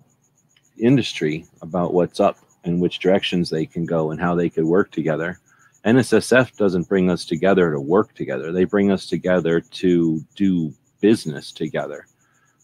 industry 0.78 1.46
about 1.62 1.94
what's 1.94 2.20
up 2.20 2.38
and 2.64 2.80
which 2.80 3.00
directions 3.00 3.50
they 3.50 3.66
can 3.66 3.86
go 3.86 4.12
and 4.12 4.20
how 4.20 4.36
they 4.36 4.50
could 4.50 4.66
work 4.66 4.92
together. 4.92 5.40
NSSF 5.86 6.56
doesn't 6.58 6.90
bring 6.90 7.10
us 7.10 7.26
together 7.26 7.72
to 7.72 7.80
work 7.80 8.14
together. 8.14 8.52
They 8.52 8.66
bring 8.66 8.92
us 8.92 9.06
together 9.06 9.62
to 9.62 10.22
do 10.36 10.74
business 11.00 11.52
together. 11.52 12.08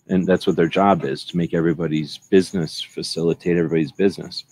And 0.08 0.26
that's 0.26 0.46
what 0.46 0.56
their 0.56 0.68
job 0.68 1.06
is 1.06 1.24
to 1.26 1.38
make 1.38 1.54
everybody's 1.54 2.18
business, 2.18 2.82
facilitate 2.82 3.58
everybody's 3.58 3.92
business. 3.92 4.44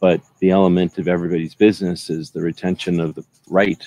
But 0.00 0.20
the 0.40 0.50
element 0.50 0.98
of 0.98 1.08
everybody's 1.08 1.54
business 1.54 2.10
is 2.10 2.30
the 2.30 2.42
retention 2.42 3.00
of 3.00 3.14
the 3.14 3.24
right. 3.48 3.82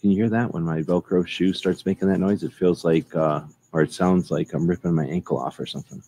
Can 0.00 0.10
you 0.10 0.16
hear 0.16 0.30
that 0.30 0.54
when 0.54 0.62
my 0.62 0.80
Velcro 0.80 1.26
shoe 1.26 1.52
starts 1.52 1.84
making 1.84 2.08
that 2.08 2.20
noise? 2.20 2.42
It 2.42 2.54
feels 2.54 2.84
like, 2.84 3.14
uh, 3.14 3.42
or 3.72 3.82
it 3.82 3.92
sounds 3.92 4.30
like 4.30 4.54
I'm 4.54 4.66
ripping 4.66 4.94
my 4.94 5.04
ankle 5.04 5.38
off 5.38 5.60
or 5.60 5.66
something. 5.66 6.02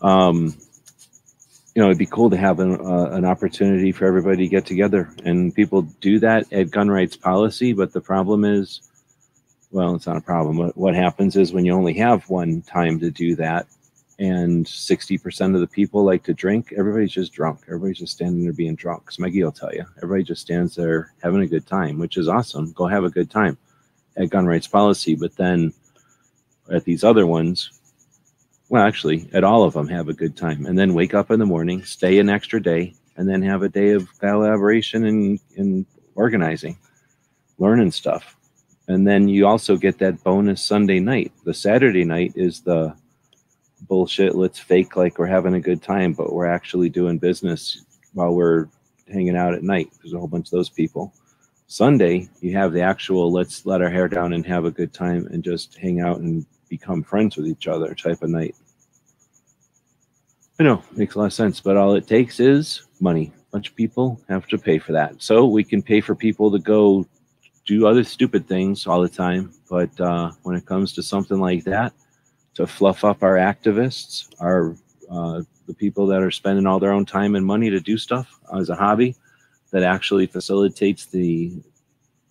Um, 0.00 0.56
you 1.74 1.82
know, 1.82 1.88
it'd 1.88 1.98
be 1.98 2.06
cool 2.06 2.30
to 2.30 2.38
have 2.38 2.58
an, 2.60 2.80
uh, 2.80 3.10
an 3.10 3.26
opportunity 3.26 3.92
for 3.92 4.06
everybody 4.06 4.38
to 4.38 4.48
get 4.48 4.64
together. 4.64 5.12
And 5.24 5.54
people 5.54 5.82
do 5.82 6.18
that 6.20 6.50
at 6.50 6.70
gun 6.70 6.88
rights 6.88 7.18
policy. 7.18 7.74
But 7.74 7.92
the 7.92 8.00
problem 8.00 8.46
is, 8.46 8.80
well, 9.76 9.94
it's 9.94 10.06
not 10.06 10.16
a 10.16 10.22
problem. 10.22 10.56
What, 10.56 10.74
what 10.74 10.94
happens 10.94 11.36
is 11.36 11.52
when 11.52 11.66
you 11.66 11.74
only 11.74 11.92
have 11.98 12.30
one 12.30 12.62
time 12.62 12.98
to 13.00 13.10
do 13.10 13.36
that, 13.36 13.66
and 14.18 14.64
60% 14.64 15.54
of 15.54 15.60
the 15.60 15.66
people 15.66 16.02
like 16.02 16.22
to 16.22 16.32
drink, 16.32 16.72
everybody's 16.78 17.12
just 17.12 17.34
drunk. 17.34 17.60
Everybody's 17.66 17.98
just 17.98 18.14
standing 18.14 18.42
there 18.42 18.54
being 18.54 18.74
drunk. 18.74 19.04
Because 19.04 19.18
Maggie 19.18 19.44
will 19.44 19.52
tell 19.52 19.74
you, 19.74 19.84
everybody 19.98 20.24
just 20.24 20.40
stands 20.40 20.74
there 20.74 21.12
having 21.22 21.42
a 21.42 21.46
good 21.46 21.66
time, 21.66 21.98
which 21.98 22.16
is 22.16 22.26
awesome. 22.26 22.72
Go 22.72 22.86
have 22.86 23.04
a 23.04 23.10
good 23.10 23.30
time 23.30 23.58
at 24.16 24.30
gun 24.30 24.46
rights 24.46 24.66
policy. 24.66 25.14
But 25.14 25.36
then 25.36 25.74
at 26.72 26.84
these 26.84 27.04
other 27.04 27.26
ones, 27.26 27.78
well, 28.70 28.82
actually, 28.82 29.28
at 29.34 29.44
all 29.44 29.62
of 29.62 29.74
them, 29.74 29.88
have 29.88 30.08
a 30.08 30.14
good 30.14 30.38
time. 30.38 30.64
And 30.64 30.78
then 30.78 30.94
wake 30.94 31.12
up 31.12 31.30
in 31.30 31.38
the 31.38 31.44
morning, 31.44 31.84
stay 31.84 32.18
an 32.18 32.30
extra 32.30 32.62
day, 32.62 32.94
and 33.18 33.28
then 33.28 33.42
have 33.42 33.62
a 33.62 33.68
day 33.68 33.90
of 33.90 34.08
collaboration 34.20 35.04
and, 35.04 35.38
and 35.58 35.84
organizing, 36.14 36.78
learning 37.58 37.90
stuff. 37.90 38.35
And 38.88 39.06
then 39.06 39.28
you 39.28 39.46
also 39.46 39.76
get 39.76 39.98
that 39.98 40.22
bonus 40.22 40.64
Sunday 40.64 41.00
night. 41.00 41.32
The 41.44 41.54
Saturday 41.54 42.04
night 42.04 42.32
is 42.36 42.60
the 42.60 42.94
bullshit. 43.82 44.34
Let's 44.34 44.58
fake 44.58 44.96
like 44.96 45.18
we're 45.18 45.26
having 45.26 45.54
a 45.54 45.60
good 45.60 45.82
time, 45.82 46.12
but 46.12 46.32
we're 46.32 46.46
actually 46.46 46.88
doing 46.88 47.18
business 47.18 47.84
while 48.14 48.34
we're 48.34 48.68
hanging 49.12 49.36
out 49.36 49.54
at 49.54 49.62
night. 49.62 49.90
There's 50.02 50.14
a 50.14 50.18
whole 50.18 50.28
bunch 50.28 50.48
of 50.48 50.52
those 50.52 50.70
people. 50.70 51.12
Sunday, 51.68 52.28
you 52.40 52.56
have 52.56 52.72
the 52.72 52.82
actual 52.82 53.32
let's 53.32 53.66
let 53.66 53.82
our 53.82 53.90
hair 53.90 54.06
down 54.06 54.32
and 54.32 54.46
have 54.46 54.64
a 54.64 54.70
good 54.70 54.94
time 54.94 55.26
and 55.32 55.42
just 55.42 55.76
hang 55.76 56.00
out 56.00 56.20
and 56.20 56.46
become 56.68 57.02
friends 57.02 57.36
with 57.36 57.46
each 57.46 57.66
other 57.66 57.92
type 57.94 58.22
of 58.22 58.30
night. 58.30 58.54
I 60.58 60.62
know, 60.62 60.82
makes 60.92 61.16
a 61.16 61.18
lot 61.18 61.26
of 61.26 61.32
sense, 61.32 61.60
but 61.60 61.76
all 61.76 61.94
it 61.94 62.06
takes 62.06 62.40
is 62.40 62.86
money. 63.00 63.32
A 63.36 63.52
bunch 63.52 63.68
of 63.68 63.76
people 63.76 64.20
have 64.28 64.46
to 64.48 64.58
pay 64.58 64.78
for 64.78 64.92
that. 64.92 65.20
So 65.20 65.44
we 65.44 65.64
can 65.64 65.82
pay 65.82 66.00
for 66.00 66.14
people 66.14 66.50
to 66.52 66.58
go 66.58 67.04
do 67.66 67.86
other 67.86 68.04
stupid 68.04 68.46
things 68.46 68.86
all 68.86 69.02
the 69.02 69.08
time. 69.08 69.52
But 69.68 70.00
uh, 70.00 70.32
when 70.42 70.56
it 70.56 70.66
comes 70.66 70.92
to 70.94 71.02
something 71.02 71.38
like 71.38 71.64
that, 71.64 71.92
to 72.54 72.66
fluff 72.66 73.04
up 73.04 73.22
our 73.22 73.34
activists, 73.34 74.32
our 74.40 74.76
uh, 75.10 75.42
the 75.66 75.74
people 75.74 76.06
that 76.06 76.22
are 76.22 76.30
spending 76.30 76.66
all 76.66 76.78
their 76.78 76.92
own 76.92 77.04
time 77.04 77.34
and 77.34 77.44
money 77.44 77.70
to 77.70 77.80
do 77.80 77.98
stuff 77.98 78.38
as 78.56 78.70
a 78.70 78.74
hobby 78.74 79.14
that 79.72 79.82
actually 79.82 80.26
facilitates 80.26 81.06
the 81.06 81.60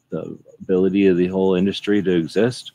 the 0.09 0.37
ability 0.59 1.07
of 1.07 1.17
the 1.17 1.27
whole 1.27 1.55
industry 1.55 2.01
to 2.01 2.15
exist. 2.15 2.71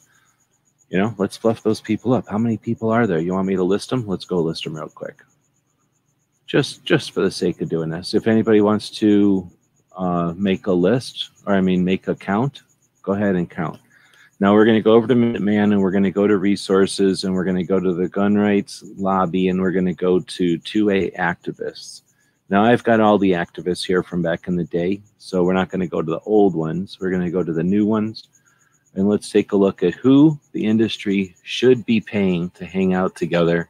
You 0.90 0.98
know, 0.98 1.14
let's 1.18 1.36
fluff 1.36 1.62
those 1.62 1.80
people 1.80 2.12
up. 2.12 2.28
How 2.28 2.38
many 2.38 2.56
people 2.56 2.90
are 2.90 3.06
there? 3.06 3.20
You 3.20 3.32
want 3.32 3.46
me 3.46 3.56
to 3.56 3.62
list 3.62 3.90
them? 3.90 4.06
Let's 4.06 4.24
go 4.24 4.40
list 4.40 4.64
them 4.64 4.76
real 4.76 4.88
quick. 4.88 5.22
Just 6.46 6.84
just 6.84 7.12
for 7.12 7.22
the 7.22 7.30
sake 7.30 7.60
of 7.60 7.68
doing 7.68 7.90
this. 7.90 8.12
If 8.14 8.26
anybody 8.26 8.60
wants 8.60 8.90
to 8.98 9.50
uh, 9.96 10.32
make 10.36 10.66
a 10.66 10.72
list, 10.72 11.30
or 11.46 11.54
I 11.54 11.60
mean, 11.60 11.84
make 11.84 12.08
a 12.08 12.14
count, 12.14 12.62
go 13.02 13.12
ahead 13.12 13.36
and 13.36 13.48
count. 13.48 13.80
Now 14.40 14.54
we're 14.54 14.64
going 14.64 14.78
to 14.78 14.82
go 14.82 14.94
over 14.94 15.06
to 15.06 15.14
Minuteman 15.14 15.72
and 15.72 15.82
we're 15.82 15.90
going 15.90 16.04
to 16.04 16.10
go 16.10 16.26
to 16.26 16.38
resources 16.38 17.24
and 17.24 17.34
we're 17.34 17.44
going 17.44 17.58
to 17.58 17.64
go 17.64 17.78
to 17.78 17.92
the 17.92 18.08
gun 18.08 18.36
rights 18.36 18.82
lobby 18.96 19.48
and 19.48 19.60
we're 19.60 19.70
going 19.70 19.84
to 19.84 19.92
go 19.92 20.18
to 20.18 20.58
2A 20.58 21.14
activists. 21.16 22.00
Now 22.48 22.64
I've 22.64 22.82
got 22.82 23.00
all 23.00 23.18
the 23.18 23.32
activists 23.32 23.86
here 23.86 24.02
from 24.02 24.22
back 24.22 24.48
in 24.48 24.56
the 24.56 24.64
day, 24.64 25.02
so 25.18 25.44
we're 25.44 25.52
not 25.52 25.68
going 25.68 25.82
to 25.82 25.86
go 25.86 26.00
to 26.00 26.10
the 26.10 26.20
old 26.20 26.54
ones. 26.54 26.98
We're 26.98 27.10
going 27.10 27.24
to 27.24 27.30
go 27.30 27.42
to 27.42 27.52
the 27.52 27.62
new 27.62 27.84
ones. 27.84 28.28
And 28.94 29.08
let's 29.08 29.30
take 29.30 29.52
a 29.52 29.56
look 29.56 29.82
at 29.82 29.94
who 29.94 30.40
the 30.52 30.64
industry 30.64 31.36
should 31.42 31.84
be 31.84 32.00
paying 32.00 32.50
to 32.50 32.64
hang 32.64 32.94
out 32.94 33.14
together. 33.14 33.68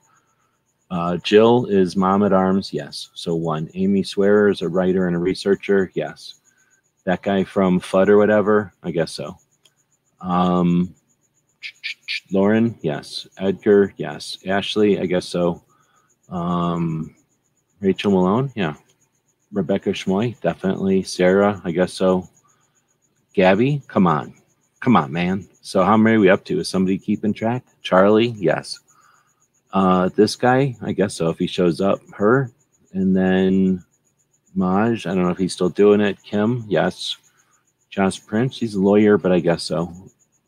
Uh, 0.91 1.17
Jill 1.19 1.67
is 1.67 1.97
mom 1.97 2.25
at 2.25 2.33
arms, 2.33 2.73
yes. 2.73 3.11
So 3.15 3.35
one. 3.35 3.71
Amy 3.75 4.03
Swearer 4.03 4.49
is 4.49 4.63
a 4.63 4.69
writer 4.69 5.07
and 5.07 5.15
a 5.15 5.21
researcher, 5.21 5.91
yes. 5.95 6.35
That 7.05 7.23
guy 7.23 7.45
from 7.45 7.81
FUD 7.81 8.09
or 8.09 8.19
whatever, 8.19 8.73
I 8.83 8.91
guess 8.91 9.13
so. 9.13 9.39
Um, 10.21 10.95
Lauren, 12.33 12.77
yes. 12.83 13.29
Edgar, 13.39 13.95
yes. 13.97 14.39
Ashley, 14.47 14.99
I 14.99 15.07
guess 15.07 15.27
so. 15.27 15.63
Um, 16.29 17.15
Rachel 17.81 18.11
Malone, 18.11 18.53
yeah. 18.55 18.75
Rebecca 19.53 19.91
Schmoy, 19.91 20.39
definitely. 20.41 21.03
Sarah, 21.03 21.61
I 21.65 21.71
guess 21.71 21.93
so. 21.93 22.29
Gabby, 23.33 23.83
come 23.87 24.07
on. 24.07 24.35
Come 24.81 24.97
on, 24.97 25.13
man. 25.13 25.49
So 25.61 25.85
how 25.85 25.97
many 25.97 26.17
are 26.17 26.21
we 26.21 26.31
up 26.31 26.45
to? 26.47 26.61
Is 26.61 26.69
somebody 26.69 26.99
keeping 26.99 27.33
track? 27.33 27.65
Charlie, 27.83 28.35
yes. 28.39 28.81
Uh, 29.73 30.09
this 30.15 30.37
guy, 30.37 30.77
I 30.83 30.93
guess 30.93 31.15
so. 31.15 31.29
If 31.29 31.39
he 31.39 31.47
shows 31.47 31.81
up, 31.81 32.01
her, 32.15 32.51
and 32.93 33.17
then 33.17 33.85
Maj. 34.55 35.07
I 35.07 35.15
don't 35.15 35.25
know 35.25 35.31
if 35.31 35.39
he's 35.39 35.53
still 35.53 35.69
doing 35.69 36.01
it. 36.01 36.23
Kim, 36.23 36.65
yes. 36.69 37.17
Josh 37.89 38.25
Prince, 38.25 38.59
he's 38.59 38.75
a 38.75 38.81
lawyer, 38.81 39.19
but 39.19 39.33
I 39.33 39.41
guess 39.41 39.65
so. 39.65 39.93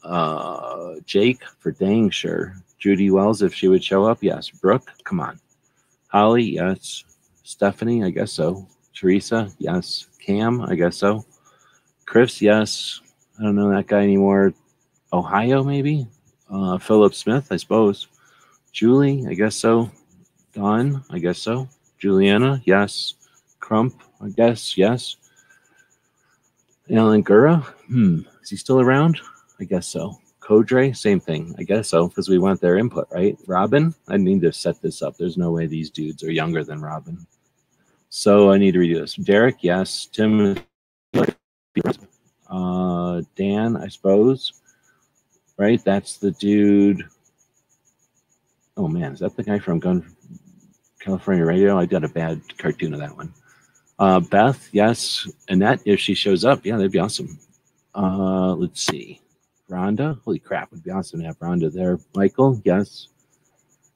Uh, 0.03 0.95
Jake, 1.05 1.43
for 1.59 1.73
dang 1.73 2.11
sure. 2.11 2.57
Judy 2.79 3.11
Wells, 3.11 3.43
if 3.43 3.55
she 3.55 3.69
would 3.69 3.83
show 3.83 4.05
up, 4.05 4.19
yes. 4.23 4.51
Brooke, 4.51 4.91
come 5.05 5.21
on. 5.21 5.41
Holly, 6.09 6.45
yes. 6.45 7.05
Stephanie, 7.43 8.05
I 8.05 8.11
guess 8.11 8.33
so. 8.33 8.69
Teresa, 8.95 9.51
yes. 9.59 10.07
Cam, 10.25 10.61
I 10.63 10.75
guess 10.75 10.97
so. 10.97 11.25
Chris, 12.07 12.43
yes. 12.43 13.01
I 13.39 13.45
don't 13.45 13.57
know 13.57 13.71
that 13.71 13.87
guy 13.87 14.03
anymore. 14.03 14.53
Ohio, 15.13 15.63
maybe. 15.63 16.07
Uh, 16.51 16.79
Philip 16.79 17.15
Smith, 17.15 17.49
I 17.51 17.57
suppose. 17.57 18.09
Julie, 18.73 19.25
I 19.29 19.35
guess 19.35 19.57
so. 19.57 19.91
Don, 20.55 21.05
I 21.11 21.19
guess 21.19 21.39
so. 21.39 21.69
Juliana, 21.99 22.61
yes. 22.65 23.15
Crump, 23.61 24.03
I 24.21 24.29
guess, 24.31 24.77
yes. 24.77 25.17
Alan 26.91 27.23
Gura, 27.23 27.63
hmm, 27.87 28.21
is 28.43 28.51
he 28.51 28.57
still 28.57 28.81
around? 28.81 29.21
I 29.61 29.65
guess 29.65 29.87
so. 29.87 30.19
Codrea, 30.41 30.97
same 30.97 31.21
thing. 31.21 31.55
I 31.59 31.63
guess 31.63 31.89
so, 31.89 32.09
because 32.09 32.29
we 32.29 32.39
want 32.39 32.61
their 32.61 32.77
input, 32.77 33.07
right? 33.13 33.39
Robin, 33.47 33.95
I 34.09 34.17
need 34.17 34.43
to 34.43 34.53
set 34.53 34.83
this 34.83 35.01
up. 35.01 35.17
There's 35.17 35.37
no 35.37 35.53
way 35.53 35.67
these 35.67 35.91
dudes 35.91 36.25
are 36.25 36.33
younger 36.33 36.65
than 36.65 36.81
Robin. 36.81 37.25
So 38.09 38.51
I 38.51 38.59
need 38.59 38.73
to 38.73 38.81
redo 38.81 39.01
this. 39.01 39.15
Derek, 39.15 39.59
yes. 39.61 40.07
Tim, 40.07 40.57
uh, 42.51 43.23
Dan, 43.37 43.77
I 43.77 43.89
suppose. 43.89 44.53
Right? 45.57 45.83
That's 45.85 46.17
the 46.19 46.33
dude. 46.33 47.05
Oh 48.77 48.89
man, 48.89 49.13
is 49.13 49.21
that 49.21 49.37
the 49.37 49.43
guy 49.43 49.59
from 49.59 49.79
Gun 49.79 50.15
California 51.01 51.45
Radio? 51.45 51.79
I 51.79 51.85
did 51.85 52.05
a 52.05 52.09
bad 52.09 52.41
cartoon 52.59 52.95
of 52.95 53.01
that 53.01 53.17
one. 53.17 53.33
Uh, 53.99 54.21
Beth, 54.21 54.69
yes. 54.73 55.29
Annette, 55.49 55.81
if 55.85 56.01
she 56.01 56.15
shows 56.15 56.45
up, 56.45 56.65
yeah, 56.65 56.77
that'd 56.77 56.93
be 56.93 56.99
awesome. 56.99 57.39
Uh, 57.95 58.55
let's 58.55 58.83
see. 58.83 59.21
Rhonda, 59.71 60.21
holy 60.23 60.39
crap, 60.39 60.71
would 60.71 60.83
be 60.83 60.91
awesome 60.91 61.21
to 61.21 61.27
have 61.27 61.39
Rhonda 61.39 61.73
there. 61.73 61.99
Michael, 62.15 62.61
yes. 62.65 63.09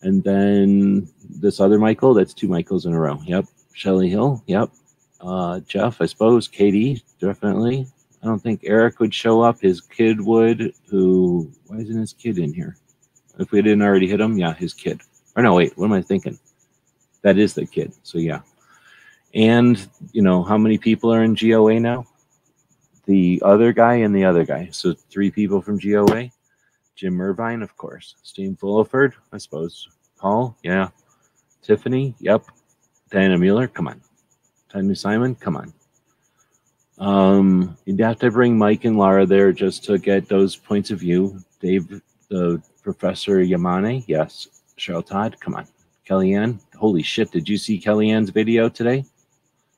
And 0.02 0.22
then 0.22 1.08
this 1.28 1.58
other 1.60 1.78
Michael, 1.78 2.14
that's 2.14 2.34
two 2.34 2.48
Michaels 2.48 2.86
in 2.86 2.92
a 2.92 3.00
row. 3.00 3.18
Yep. 3.24 3.46
Shelly 3.72 4.08
Hill, 4.08 4.42
yep. 4.46 4.70
Uh, 5.20 5.60
Jeff, 5.60 6.00
I 6.00 6.06
suppose. 6.06 6.48
Katie, 6.48 7.02
definitely. 7.20 7.86
I 8.22 8.26
don't 8.26 8.38
think 8.38 8.60
Eric 8.64 9.00
would 9.00 9.14
show 9.14 9.40
up. 9.40 9.60
His 9.60 9.80
kid 9.80 10.20
would. 10.20 10.72
Who? 10.88 11.50
Why 11.66 11.78
isn't 11.78 11.98
his 11.98 12.12
kid 12.12 12.38
in 12.38 12.52
here? 12.52 12.76
If 13.38 13.50
we 13.50 13.62
didn't 13.62 13.82
already 13.82 14.06
hit 14.06 14.20
him, 14.20 14.38
yeah, 14.38 14.54
his 14.54 14.74
kid. 14.74 15.00
Or 15.36 15.42
no, 15.42 15.54
wait, 15.54 15.76
what 15.76 15.86
am 15.86 15.92
I 15.92 16.02
thinking? 16.02 16.38
That 17.22 17.38
is 17.38 17.54
the 17.54 17.66
kid. 17.66 17.92
So 18.02 18.18
yeah. 18.18 18.40
And 19.34 19.86
you 20.12 20.22
know 20.22 20.42
how 20.42 20.56
many 20.56 20.78
people 20.78 21.12
are 21.12 21.22
in 21.22 21.34
GOA 21.34 21.80
now? 21.80 22.06
The 23.04 23.42
other 23.44 23.72
guy 23.72 23.96
and 23.96 24.14
the 24.14 24.24
other 24.24 24.44
guy. 24.44 24.68
So 24.72 24.94
three 24.94 25.30
people 25.30 25.60
from 25.60 25.78
GOA. 25.78 26.30
Jim 26.96 27.20
Irvine, 27.20 27.62
of 27.62 27.76
course. 27.76 28.14
Steve 28.22 28.56
Fulliford, 28.58 29.14
I 29.32 29.38
suppose. 29.38 29.88
Paul, 30.18 30.56
yeah. 30.62 30.88
Tiffany, 31.62 32.14
yep. 32.18 32.44
Dianna 33.10 33.38
Muller, 33.38 33.68
come 33.68 33.88
on. 33.88 34.00
Tanya 34.70 34.96
Simon, 34.96 35.34
come 35.34 35.56
on. 35.56 35.74
Um, 36.98 37.76
you'd 37.84 38.00
have 38.00 38.18
to 38.20 38.30
bring 38.30 38.56
Mike 38.56 38.84
and 38.84 38.96
Laura 38.96 39.26
there 39.26 39.52
just 39.52 39.84
to 39.84 39.98
get 39.98 40.28
those 40.28 40.56
points 40.56 40.90
of 40.90 41.00
view. 41.00 41.38
Dave, 41.60 42.00
the 42.28 42.62
Professor 42.86 43.38
Yamane, 43.38 44.04
yes. 44.06 44.46
Cheryl 44.78 45.04
Todd, 45.04 45.36
come 45.40 45.56
on. 45.56 45.66
Kellyanne, 46.08 46.60
holy 46.76 47.02
shit, 47.02 47.32
did 47.32 47.48
you 47.48 47.58
see 47.58 47.80
Kellyanne's 47.80 48.30
video 48.30 48.68
today? 48.68 49.04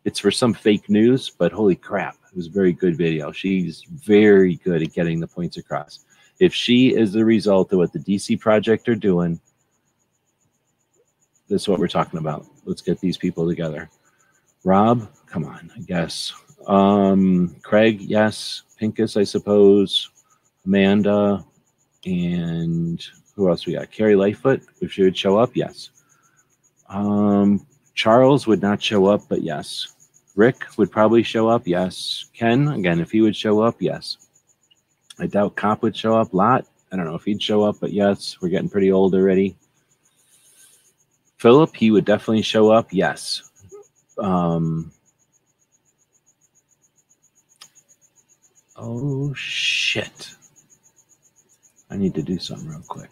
It's 0.04 0.18
for 0.18 0.30
some 0.30 0.52
fake 0.52 0.90
news, 0.90 1.30
but 1.30 1.50
holy 1.50 1.74
crap, 1.74 2.16
it 2.30 2.36
was 2.36 2.48
a 2.48 2.50
very 2.50 2.74
good 2.74 2.98
video. 2.98 3.32
She's 3.32 3.82
very 3.88 4.56
good 4.56 4.82
at 4.82 4.92
getting 4.92 5.20
the 5.20 5.26
points 5.26 5.56
across. 5.56 6.04
If 6.38 6.52
she 6.52 6.94
is 6.94 7.14
the 7.14 7.24
result 7.24 7.72
of 7.72 7.78
what 7.78 7.94
the 7.94 7.98
DC 7.98 8.38
Project 8.40 8.86
are 8.90 8.94
doing, 8.94 9.40
this 11.48 11.62
is 11.62 11.68
what 11.68 11.80
we're 11.80 11.88
talking 11.88 12.18
about. 12.18 12.44
Let's 12.66 12.82
get 12.82 13.00
these 13.00 13.16
people 13.16 13.48
together. 13.48 13.88
Rob, 14.64 15.08
come 15.24 15.46
on, 15.46 15.72
I 15.74 15.80
guess. 15.80 16.34
Um, 16.66 17.56
Craig, 17.62 18.02
yes. 18.02 18.64
Pincus, 18.78 19.16
I 19.16 19.24
suppose. 19.24 20.10
Amanda, 20.66 21.42
and 22.04 23.04
who 23.34 23.48
else 23.48 23.66
we 23.66 23.74
got? 23.74 23.90
Carrie 23.90 24.16
Lightfoot, 24.16 24.62
if 24.80 24.92
she 24.92 25.02
would 25.02 25.16
show 25.16 25.38
up, 25.38 25.54
yes. 25.54 25.90
Um, 26.88 27.66
Charles 27.94 28.46
would 28.46 28.62
not 28.62 28.82
show 28.82 29.06
up, 29.06 29.22
but 29.28 29.42
yes. 29.42 29.94
Rick 30.36 30.64
would 30.76 30.90
probably 30.90 31.22
show 31.22 31.48
up, 31.48 31.66
yes. 31.66 32.26
Ken, 32.32 32.68
again, 32.68 33.00
if 33.00 33.10
he 33.10 33.20
would 33.20 33.36
show 33.36 33.60
up, 33.60 33.76
yes. 33.80 34.16
I 35.18 35.26
doubt 35.26 35.56
Cop 35.56 35.82
would 35.82 35.96
show 35.96 36.16
up. 36.16 36.32
Lot, 36.32 36.64
I 36.92 36.96
don't 36.96 37.06
know 37.06 37.16
if 37.16 37.24
he'd 37.24 37.42
show 37.42 37.62
up, 37.64 37.76
but 37.80 37.92
yes, 37.92 38.36
we're 38.40 38.48
getting 38.48 38.68
pretty 38.68 38.92
old 38.92 39.14
already. 39.14 39.56
Philip, 41.38 41.74
he 41.74 41.90
would 41.90 42.04
definitely 42.04 42.42
show 42.42 42.70
up, 42.70 42.88
yes. 42.92 43.50
Um, 44.16 44.90
oh, 48.76 49.32
shit. 49.34 50.34
I 51.90 51.96
need 51.96 52.14
to 52.14 52.22
do 52.22 52.38
something 52.38 52.68
real 52.68 52.82
quick. 52.86 53.10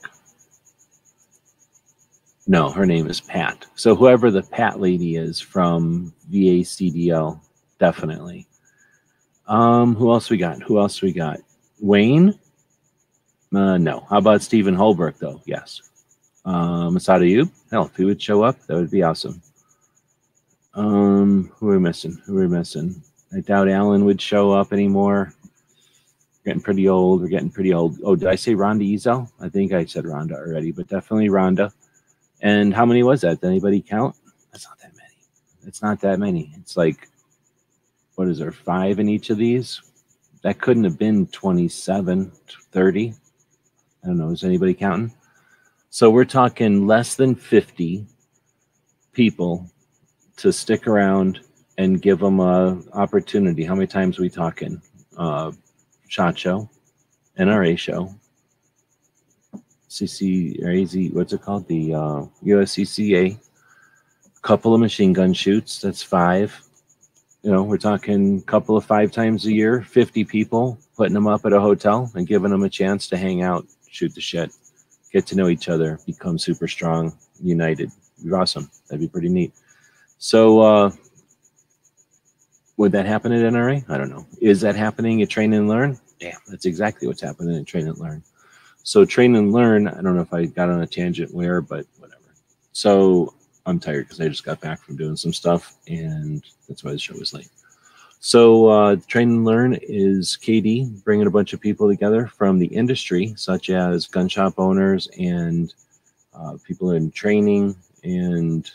No, 2.47 2.70
her 2.70 2.87
name 2.87 3.09
is 3.09 3.20
Pat. 3.20 3.66
So 3.74 3.97
whoever 3.97 4.31
the 4.31 4.43
Pat 4.43 4.81
lady 4.81 5.16
is 5.16 5.41
from 5.41 6.12
VACDL, 6.31 7.41
definitely. 7.81 8.47
Um, 9.49 9.95
who 9.95 10.12
else 10.12 10.31
we 10.31 10.37
got? 10.37 10.62
Who 10.62 10.79
else 10.79 11.03
we 11.03 11.12
got? 11.12 11.41
Wayne? 11.81 12.39
Uh, 13.55 13.79
no. 13.79 14.07
How 14.11 14.18
about 14.18 14.43
Stephen 14.43 14.77
Halbrook, 14.77 15.18
though? 15.18 15.41
Yes. 15.45 15.83
Uh, 16.45 16.89
Massad 16.91 17.22
Ayoob? 17.22 17.51
Hell, 17.70 17.87
if 17.87 17.97
he 17.97 18.05
would 18.05 18.22
show 18.22 18.43
up, 18.43 18.61
that 18.66 18.77
would 18.77 18.91
be 18.91 19.03
awesome. 19.03 19.43
Um, 20.74 21.51
who 21.57 21.70
are 21.70 21.72
we 21.72 21.79
missing? 21.79 22.20
Who 22.27 22.37
are 22.39 22.43
we 22.43 22.49
missing? 22.49 23.03
I 23.35 23.41
doubt 23.41 23.68
Alan 23.68 24.05
would 24.05 24.20
show 24.20 24.53
up 24.53 24.72
anymore. 24.72 25.33
Getting 26.47 26.63
pretty 26.63 26.89
old. 26.89 27.23
We're 27.23 27.27
getting 27.27 27.51
pretty 27.51 27.75
old. 27.75 27.99
Oh, 28.05 28.15
did 28.15 28.29
I 28.29 28.37
say 28.37 28.55
Rhonda 28.55 28.89
Ezell? 28.95 29.29
I 29.41 29.49
think 29.49 29.73
I 29.73 29.85
said 29.85 30.05
Rhonda 30.05 30.35
already, 30.35 30.71
but 30.71 30.87
definitely 30.87 31.29
Rhonda. 31.29 31.73
And 32.41 32.73
how 32.73 32.87
many 32.87 33.03
was 33.03 33.23
that? 33.23 33.41
Did 33.41 33.49
anybody 33.49 33.83
count? 33.83 34.15
That's 34.53 34.65
not 34.65 34.79
that 34.79 34.93
many. 34.95 35.17
It's 35.67 35.83
not 35.83 36.01
that 36.03 36.21
many. 36.21 36.53
It's 36.57 36.77
like, 36.77 37.09
what 38.15 38.29
is 38.29 38.39
there, 38.39 38.53
five 38.53 39.01
in 39.01 39.09
each 39.09 39.31
of 39.31 39.39
these? 39.39 39.83
That 40.43 40.61
couldn't 40.61 40.85
have 40.85 40.97
been 40.97 41.27
27, 41.27 42.31
30. 42.71 43.15
I 44.05 44.07
don't 44.07 44.17
know. 44.17 44.31
Is 44.31 44.45
anybody 44.45 44.75
counting? 44.75 45.13
So 45.91 46.11
we're 46.11 46.25
talking 46.25 46.87
less 46.87 47.17
than 47.17 47.35
50 47.35 48.07
people 49.13 49.69
to 50.37 50.53
stick 50.53 50.87
around 50.87 51.41
and 51.77 52.01
give 52.01 52.21
them 52.21 52.39
a 52.39 52.81
opportunity. 52.93 53.65
How 53.65 53.75
many 53.75 53.89
times 53.89 54.21
we 54.21 54.31
talking? 54.31 54.81
Uh, 55.17 55.51
Shot 56.09 56.39
Show, 56.39 56.69
NRA 57.39 57.79
Show, 57.79 58.15
CC 59.89 60.63
or 60.63 60.71
AZ, 60.71 60.97
what's 61.13 61.33
it 61.33 61.43
called? 61.43 61.67
The 61.69 61.95
uh, 61.95 62.25
USCCA. 62.45 63.37
A 63.37 64.41
couple 64.41 64.75
of 64.75 64.81
machine 64.81 65.13
gun 65.13 65.33
shoots. 65.33 65.81
That's 65.81 66.03
five. 66.03 66.61
You 67.43 67.53
know, 67.53 67.63
we're 67.63 67.79
talking 67.79 68.39
a 68.39 68.43
couple 68.43 68.77
of 68.77 68.85
five 68.85 69.13
times 69.13 69.47
a 69.47 69.53
year, 69.53 69.83
50 69.83 70.25
people, 70.25 70.79
putting 70.97 71.15
them 71.15 71.29
up 71.29 71.47
at 71.47 71.53
a 71.53 71.61
hotel 71.61 72.11
and 72.15 72.27
giving 72.27 72.51
them 72.51 72.65
a 72.65 72.69
chance 72.69 73.09
to 73.09 73.17
hang 73.17 73.43
out, 73.43 73.67
shoot 73.89 74.15
the 74.15 74.21
shit, 74.21 74.53
get 75.13 75.27
to 75.29 75.37
know 75.37 75.49
each 75.49 75.69
other, 75.69 76.01
become 76.07 76.39
super 76.39 76.67
strong, 76.67 77.17
united. 77.41 77.91
Be 78.25 78.33
awesome. 78.33 78.69
That'd 78.89 79.01
be 79.01 79.09
pretty 79.09 79.29
neat. 79.29 79.53
So, 80.19 80.61
uh, 80.61 80.91
would 82.77 82.93
that 82.93 83.07
happen 83.07 83.33
at 83.33 83.53
NRA? 83.53 83.89
I 83.89 83.97
don't 83.97 84.11
know. 84.11 84.27
Is 84.41 84.61
that 84.61 84.77
happening 84.77 85.22
at 85.22 85.31
Train 85.31 85.53
and 85.53 85.68
Learn? 85.68 85.99
Damn, 86.18 86.39
that's 86.49 86.66
exactly 86.66 87.09
what's 87.09 87.22
happening 87.22 87.57
at 87.57 87.66
Train 87.66 87.89
and 87.89 87.99
Learn. 87.99 88.22
So 88.87 89.05
train 89.05 89.35
and 89.35 89.51
learn. 89.53 89.89
I 89.89 90.01
don't 90.01 90.14
know 90.14 90.22
if 90.22 90.33
I 90.33 90.45
got 90.47 90.68
on 90.68 90.81
a 90.81 90.87
tangent 90.87 91.35
where, 91.35 91.61
but 91.61 91.87
whatever. 91.99 92.22
So 92.70 93.35
I'm 93.66 93.81
tired 93.81 94.05
because 94.05 94.20
I 94.20 94.29
just 94.29 94.45
got 94.45 94.61
back 94.61 94.81
from 94.81 94.97
doing 94.97 95.16
some 95.16 95.33
stuff, 95.33 95.74
and 95.89 96.41
that's 96.68 96.85
why 96.85 96.93
the 96.93 96.99
show 96.99 97.18
was 97.18 97.35
late. 97.35 97.49
So 98.20 98.68
uh, 98.68 98.97
train 99.09 99.31
and 99.31 99.45
learn 99.45 99.77
is 99.83 100.39
KD 100.41 101.03
bringing 101.03 101.27
a 101.27 101.33
bunch 101.33 101.53
of 101.53 101.61
people 101.61 101.89
together 101.89 102.29
from 102.29 102.61
the 102.61 102.66
industry, 102.66 103.35
such 103.37 103.70
as 103.70 104.07
gun 104.07 104.29
shop 104.29 104.55
owners 104.57 105.09
and 105.18 105.74
uh, 106.33 106.57
people 106.64 106.93
in 106.93 107.11
training 107.11 107.74
and 108.05 108.70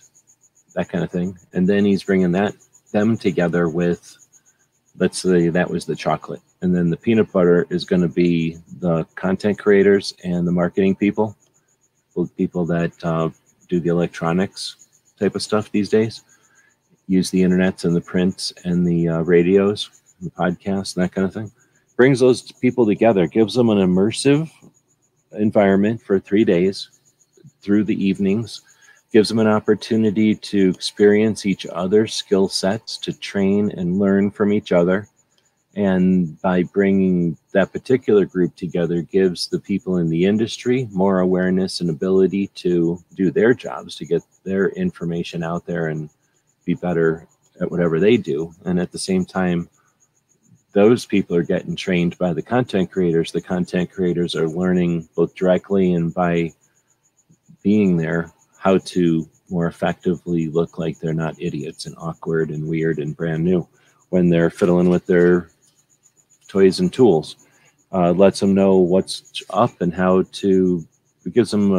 that 0.76 0.89
kind 0.89 1.06
of 1.06 1.12
thing. 1.12 1.39
And 1.54 1.70
then 1.70 1.86
he's 1.86 2.04
bringing 2.04 2.34
that 2.34 2.54
them 2.92 3.18
together 3.18 3.70
with, 3.70 4.18
let's 4.98 5.20
say 5.20 5.50
that 5.50 5.70
was 5.70 5.86
the 5.86 5.96
chocolate, 5.96 6.42
and 6.62 6.76
then 6.76 6.89
the 6.89 6.98
peanut 6.98 7.32
butter 7.32 7.66
is 7.70 7.86
going 7.86 8.02
to 8.02 8.08
be 8.08 8.58
the 8.80 9.06
content 9.16 9.58
creators 9.58 10.14
and 10.24 10.48
the 10.48 10.52
marketing 10.52 10.96
people, 10.96 11.36
people 12.38 12.66
that 12.66 12.92
uh, 13.04 13.30
do 13.70 13.80
the 13.80 13.89
electronics 13.89 14.88
type 15.20 15.36
of 15.36 15.42
stuff 15.42 15.72
these 15.72 15.89
days, 15.89 16.24
use 17.08 17.30
the 17.30 17.42
internets 17.42 17.86
and 17.86 17.96
the 17.96 18.02
prints 18.02 18.54
and 18.64 18.86
the 18.86 19.08
uh, 19.08 19.20
radios, 19.22 19.89
the 20.22 20.30
podcasts, 20.32 20.94
that 20.96 21.12
kind 21.12 21.26
of 21.26 21.34
thing. 21.34 21.52
Brings 21.96 22.20
those 22.20 22.52
people 22.54 22.86
together, 22.86 23.28
gives 23.28 23.54
them 23.54 23.70
an 23.70 23.78
immersive 23.78 24.50
environment 25.34 26.02
for 26.02 26.20
three 26.20 26.44
days 26.44 26.89
through 27.62 27.84
the 27.84 28.06
evenings 28.06 28.62
gives 29.12 29.28
them 29.28 29.39
an 29.39 29.47
opportunity 29.47 30.34
to 30.36 30.70
experience 30.70 31.45
each 31.45 31.66
other's 31.68 32.14
skill 32.14 32.47
sets, 32.47 32.97
to 32.97 33.12
train 33.12 33.72
and 33.72 33.99
learn 33.99 34.32
from 34.32 34.53
each 34.53 34.72
other. 34.72 35.07
And 35.76 36.39
by 36.41 36.64
bringing 36.64 37.38
that 37.53 37.72
particular 37.72 38.26
group 38.26 38.55
together, 38.55 39.01
gives 39.01 39.47
the 39.47 39.59
people 39.59 39.97
in 39.97 40.09
the 40.09 40.26
industry 40.26 40.88
more 40.91 41.20
awareness 41.20 41.82
and 41.82 41.89
ability 41.89 42.47
to 42.55 43.01
do 43.16 43.32
their 43.32 43.53
jobs, 43.53 43.95
to 43.95 44.05
get 44.05 44.22
their 44.43 44.70
information 44.70 45.43
out 45.43 45.66
there 45.66 45.88
and 45.88 46.09
be 46.66 46.74
better 46.74 47.28
at 47.59 47.70
whatever 47.72 47.99
they 47.99 48.18
do. 48.18 48.53
And 48.66 48.80
at 48.80 48.91
the 48.91 48.99
same 48.99 49.26
time, 49.26 49.70
those 50.74 51.05
people 51.05 51.36
are 51.36 51.43
getting 51.43 51.76
trained 51.76 52.18
by 52.18 52.34
the 52.34 52.41
content 52.41 52.91
creators. 52.91 53.32
The 53.32 53.41
content 53.41 53.91
creators 53.91 54.36
are 54.36 54.47
learning 54.47 55.09
both 55.16 55.36
directly 55.36 55.93
and 55.93 56.14
by 56.14 56.53
being 57.62 57.97
there 57.97 58.32
how 58.62 58.78
to 58.78 59.28
more 59.49 59.66
effectively 59.66 60.47
look 60.47 60.78
like 60.78 60.99
they're 60.99 61.14
not 61.16 61.41
idiots 61.41 61.88
and 61.88 61.95
awkward 61.97 62.51
and 62.51 62.68
weird 62.68 62.99
and 62.99 63.18
brand 63.18 63.43
new 63.43 63.68
when 64.09 64.30
they're 64.30 64.51
fiddling 64.51 64.88
with 64.88 65.03
their 65.07 65.49
toys 66.47 66.80
and 66.80 66.93
tools. 66.93 67.38
Uh, 67.91 68.12
lets 68.12 68.39
them 68.39 68.53
know 68.53 68.78
what's 68.78 69.41
up 69.49 69.82
and 69.82 69.91
how 69.91 70.22
to, 70.32 70.86
it 71.26 71.34
gives 71.34 71.49
them 71.49 71.74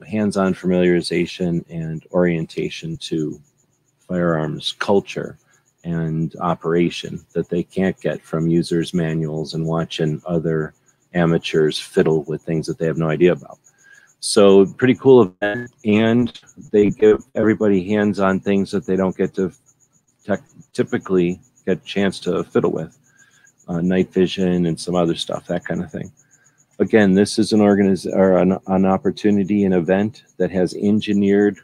a 0.00 0.06
hands 0.06 0.38
on 0.38 0.54
familiarization 0.54 1.62
and 1.68 2.06
orientation 2.10 2.96
to 2.96 3.38
firearms 4.08 4.74
culture 4.78 5.36
and 5.84 6.34
operation 6.40 7.20
that 7.34 7.50
they 7.50 7.62
can't 7.62 8.00
get 8.00 8.22
from 8.22 8.48
users' 8.48 8.94
manuals 8.94 9.52
and 9.52 9.66
watching 9.66 10.22
other 10.24 10.72
amateurs 11.12 11.78
fiddle 11.78 12.24
with 12.24 12.40
things 12.40 12.66
that 12.66 12.78
they 12.78 12.86
have 12.86 12.96
no 12.96 13.10
idea 13.10 13.32
about. 13.32 13.58
So 14.26 14.64
pretty 14.64 14.94
cool 14.94 15.34
event, 15.42 15.70
and 15.84 16.32
they 16.72 16.88
give 16.88 17.22
everybody 17.34 17.86
hands-on 17.86 18.40
things 18.40 18.70
that 18.70 18.86
they 18.86 18.96
don't 18.96 19.14
get 19.14 19.34
to 19.34 19.52
typically 20.72 21.40
get 21.66 21.82
a 21.82 21.84
chance 21.84 22.18
to 22.20 22.42
fiddle 22.42 22.72
with, 22.72 22.96
uh, 23.68 23.82
night 23.82 24.14
vision 24.14 24.64
and 24.64 24.80
some 24.80 24.94
other 24.94 25.14
stuff, 25.14 25.46
that 25.48 25.66
kind 25.66 25.82
of 25.82 25.92
thing. 25.92 26.10
Again, 26.78 27.12
this 27.12 27.38
is 27.38 27.52
an 27.52 27.60
organiz- 27.60 28.10
or 28.10 28.38
an, 28.38 28.56
an 28.66 28.86
opportunity, 28.86 29.64
an 29.64 29.74
event 29.74 30.24
that 30.38 30.50
has 30.50 30.72
engineered 30.72 31.58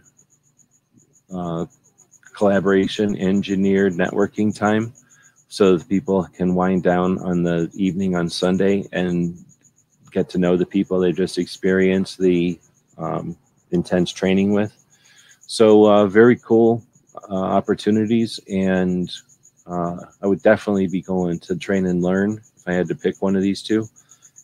uh, 1.35 1.65
collaboration, 2.35 3.17
engineered 3.17 3.95
networking 3.95 4.55
time, 4.55 4.93
so 5.49 5.79
that 5.79 5.89
people 5.89 6.25
can 6.35 6.55
wind 6.55 6.83
down 6.83 7.19
on 7.21 7.43
the 7.43 7.71
evening 7.73 8.15
on 8.17 8.29
Sunday 8.29 8.87
and 8.93 9.43
get 10.11 10.29
to 10.31 10.39
know 10.39 10.57
the 10.57 10.67
people 10.67 10.99
they 10.99 11.13
just 11.13 11.39
experienced 11.39 12.19
the 12.19 12.59
um, 12.99 13.37
intense 13.71 14.13
training 14.13 14.53
with. 14.53 14.73
So 15.47 15.91
uh, 15.91 16.07
very 16.07 16.37
cool 16.37 16.83
uh, 17.29 17.35
opportunities, 17.35 18.39
and 18.49 19.11
uh, 19.67 19.97
I 20.23 20.27
would 20.27 20.43
definitely 20.43 20.87
be 20.87 21.03
going 21.03 21.39
to 21.41 21.57
train 21.57 21.87
and 21.87 22.03
learn 22.03 22.41
if 22.57 22.69
I 22.69 22.73
had 22.73 22.89
to 22.89 22.95
pick 22.95 23.21
one 23.21 23.37
of 23.37 23.43
these 23.43 23.63
two. 23.63 23.89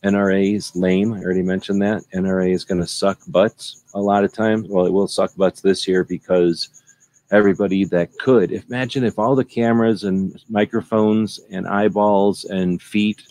NRA 0.05 0.55
is 0.55 0.75
lame. 0.77 1.13
I 1.13 1.21
already 1.21 1.43
mentioned 1.43 1.83
that. 1.83 2.05
NRA 2.15 2.53
is 2.53 2.65
going 2.65 2.81
to 2.81 2.87
suck 2.87 3.19
butts 3.29 3.85
a 3.95 4.01
lot 4.01 4.25
of 4.25 4.33
times. 4.33 4.69
Well, 4.69 4.87
it 4.87 4.93
will 4.93 5.09
suck 5.09 5.35
butts 5.37 5.61
this 5.61 5.89
year 5.89 6.05
because 6.05 6.83
everybody 7.31 7.85
that 7.87 8.17
could. 8.19 8.53
Imagine 8.53 9.05
if 9.05 9.19
all 9.19 9.35
the 9.35 9.45
cameras 9.45 10.05
and 10.05 10.41
microphones 10.49 11.41
and 11.51 11.67
eyeballs 11.67 12.45
and 12.45 12.81
feet 12.81 13.23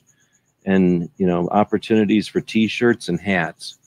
and 0.65 1.09
you 1.17 1.25
know 1.25 1.47
opportunities 1.49 2.27
for 2.27 2.41
t-shirts 2.41 3.07
and 3.09 3.19
hats. 3.19 3.77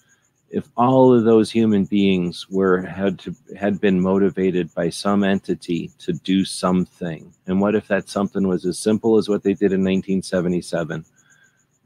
If 0.50 0.66
all 0.78 1.12
of 1.12 1.24
those 1.24 1.50
human 1.50 1.84
beings 1.84 2.46
were 2.48 2.80
had 2.82 3.18
to 3.20 3.34
had 3.56 3.80
been 3.80 4.00
motivated 4.00 4.74
by 4.74 4.88
some 4.88 5.22
entity 5.22 5.90
to 5.98 6.12
do 6.12 6.44
something 6.44 7.34
and 7.46 7.60
what 7.60 7.74
if 7.74 7.88
that 7.88 8.08
something 8.08 8.48
was 8.48 8.64
as 8.64 8.78
simple 8.78 9.18
as 9.18 9.28
what 9.28 9.42
they 9.42 9.52
did 9.52 9.72
in 9.72 9.82
1977 9.82 11.04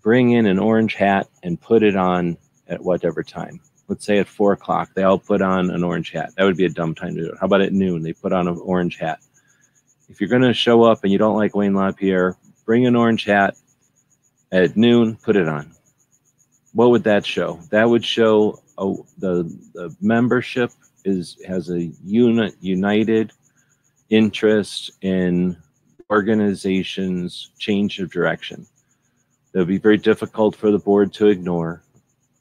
bring 0.01 0.33
in 0.33 0.47
an 0.47 0.59
orange 0.59 0.95
hat 0.95 1.29
and 1.43 1.61
put 1.61 1.83
it 1.83 1.97
on 1.97 2.37
at 2.69 2.83
whatever 2.83 3.23
time. 3.23 3.61
Let's 3.89 4.05
say 4.05 4.19
at 4.19 4.29
four 4.29 4.53
o'clock 4.53 4.91
they 4.95 5.03
all 5.03 5.19
put 5.19 5.43
on 5.43 5.71
an 5.71 5.83
orange 5.83 6.13
hat. 6.13 6.33
That 6.37 6.45
would 6.45 6.57
be 6.57 6.67
a 6.67 6.71
dumb 6.71 6.95
time 6.95 7.15
to 7.17 7.23
do 7.23 7.31
it. 7.31 7.39
How 7.41 7.47
about 7.47 7.63
at 7.63 7.73
noon 7.73 8.03
they 8.03 8.13
put 8.13 8.33
on 8.33 8.49
an 8.49 8.61
orange 8.63 8.99
hat? 8.99 9.21
If 10.09 10.21
you're 10.21 10.31
going 10.31 10.43
to 10.43 10.55
show 10.55 10.83
up 10.83 11.03
and 11.03 11.13
you 11.13 11.19
don't 11.19 11.37
like 11.37 11.57
wayne 11.57 11.75
lapierre 11.75 12.37
bring 12.65 12.87
an 12.87 12.97
orange 12.97 13.25
hat 13.25 13.57
at 14.53 14.77
noon, 14.77 15.17
put 15.17 15.37
it 15.37 15.49
on. 15.49 15.73
What 16.75 16.91
would 16.91 17.05
that 17.05 17.27
show? 17.27 17.59
That 17.71 17.89
would 17.89 18.05
show 18.05 18.61
a, 18.79 18.95
the, 19.19 19.45
the 19.75 19.97
membership 20.01 20.71
is 21.05 21.37
has 21.47 21.69
a 21.71 21.91
unit 22.05 22.55
united 22.61 23.33
interest 24.09 24.93
in 25.01 25.57
organization's 26.11 27.51
change 27.59 27.99
of 27.99 28.11
direction. 28.11 28.67
That 29.53 29.61
would 29.61 29.69
be 29.69 29.79
very 29.79 29.97
difficult 29.97 30.55
for 30.55 30.71
the 30.71 30.79
board 30.79 31.13
to 31.15 31.29
ignore, 31.29 31.83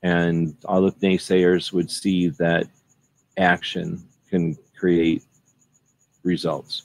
and 0.03 0.55
all 0.66 0.82
the 0.82 0.91
naysayers 0.91 1.74
would 1.74 1.89
see 1.89 2.30
that 2.30 2.68
action 3.38 4.03
can 4.30 4.57
create 4.78 5.24
results. 6.24 6.84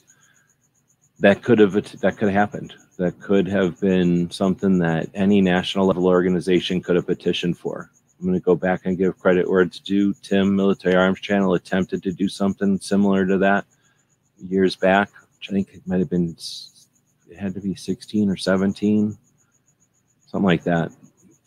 That 1.19 1.43
could 1.43 1.59
have 1.59 1.73
that 1.73 2.17
could 2.17 2.29
have 2.29 2.33
happened 2.33 2.73
that 2.97 3.19
could 3.19 3.47
have 3.47 3.79
been 3.79 4.29
something 4.31 4.79
that 4.79 5.09
any 5.13 5.39
national 5.39 5.85
level 5.85 6.07
organization 6.07 6.81
could 6.81 6.95
have 6.95 7.05
petitioned 7.05 7.57
for. 7.57 7.91
I'm 8.19 8.25
going 8.25 8.39
to 8.39 8.43
go 8.43 8.55
back 8.55 8.81
and 8.85 8.97
give 8.97 9.19
credit 9.19 9.49
where 9.49 9.61
it's 9.61 9.79
due. 9.79 10.13
Tim, 10.15 10.55
Military 10.55 10.95
Arms 10.95 11.21
Channel, 11.21 11.53
attempted 11.53 12.01
to 12.03 12.11
do 12.11 12.27
something 12.27 12.79
similar 12.79 13.25
to 13.27 13.37
that 13.37 13.65
years 14.39 14.75
back, 14.75 15.09
which 15.37 15.49
I 15.49 15.53
think 15.53 15.69
it 15.73 15.83
might 15.85 15.99
have 15.99 16.09
been, 16.09 16.35
it 17.29 17.37
had 17.37 17.53
to 17.53 17.61
be 17.61 17.75
16 17.75 18.29
or 18.29 18.35
17, 18.35 19.15
something 20.25 20.45
like 20.45 20.63
that. 20.63 20.91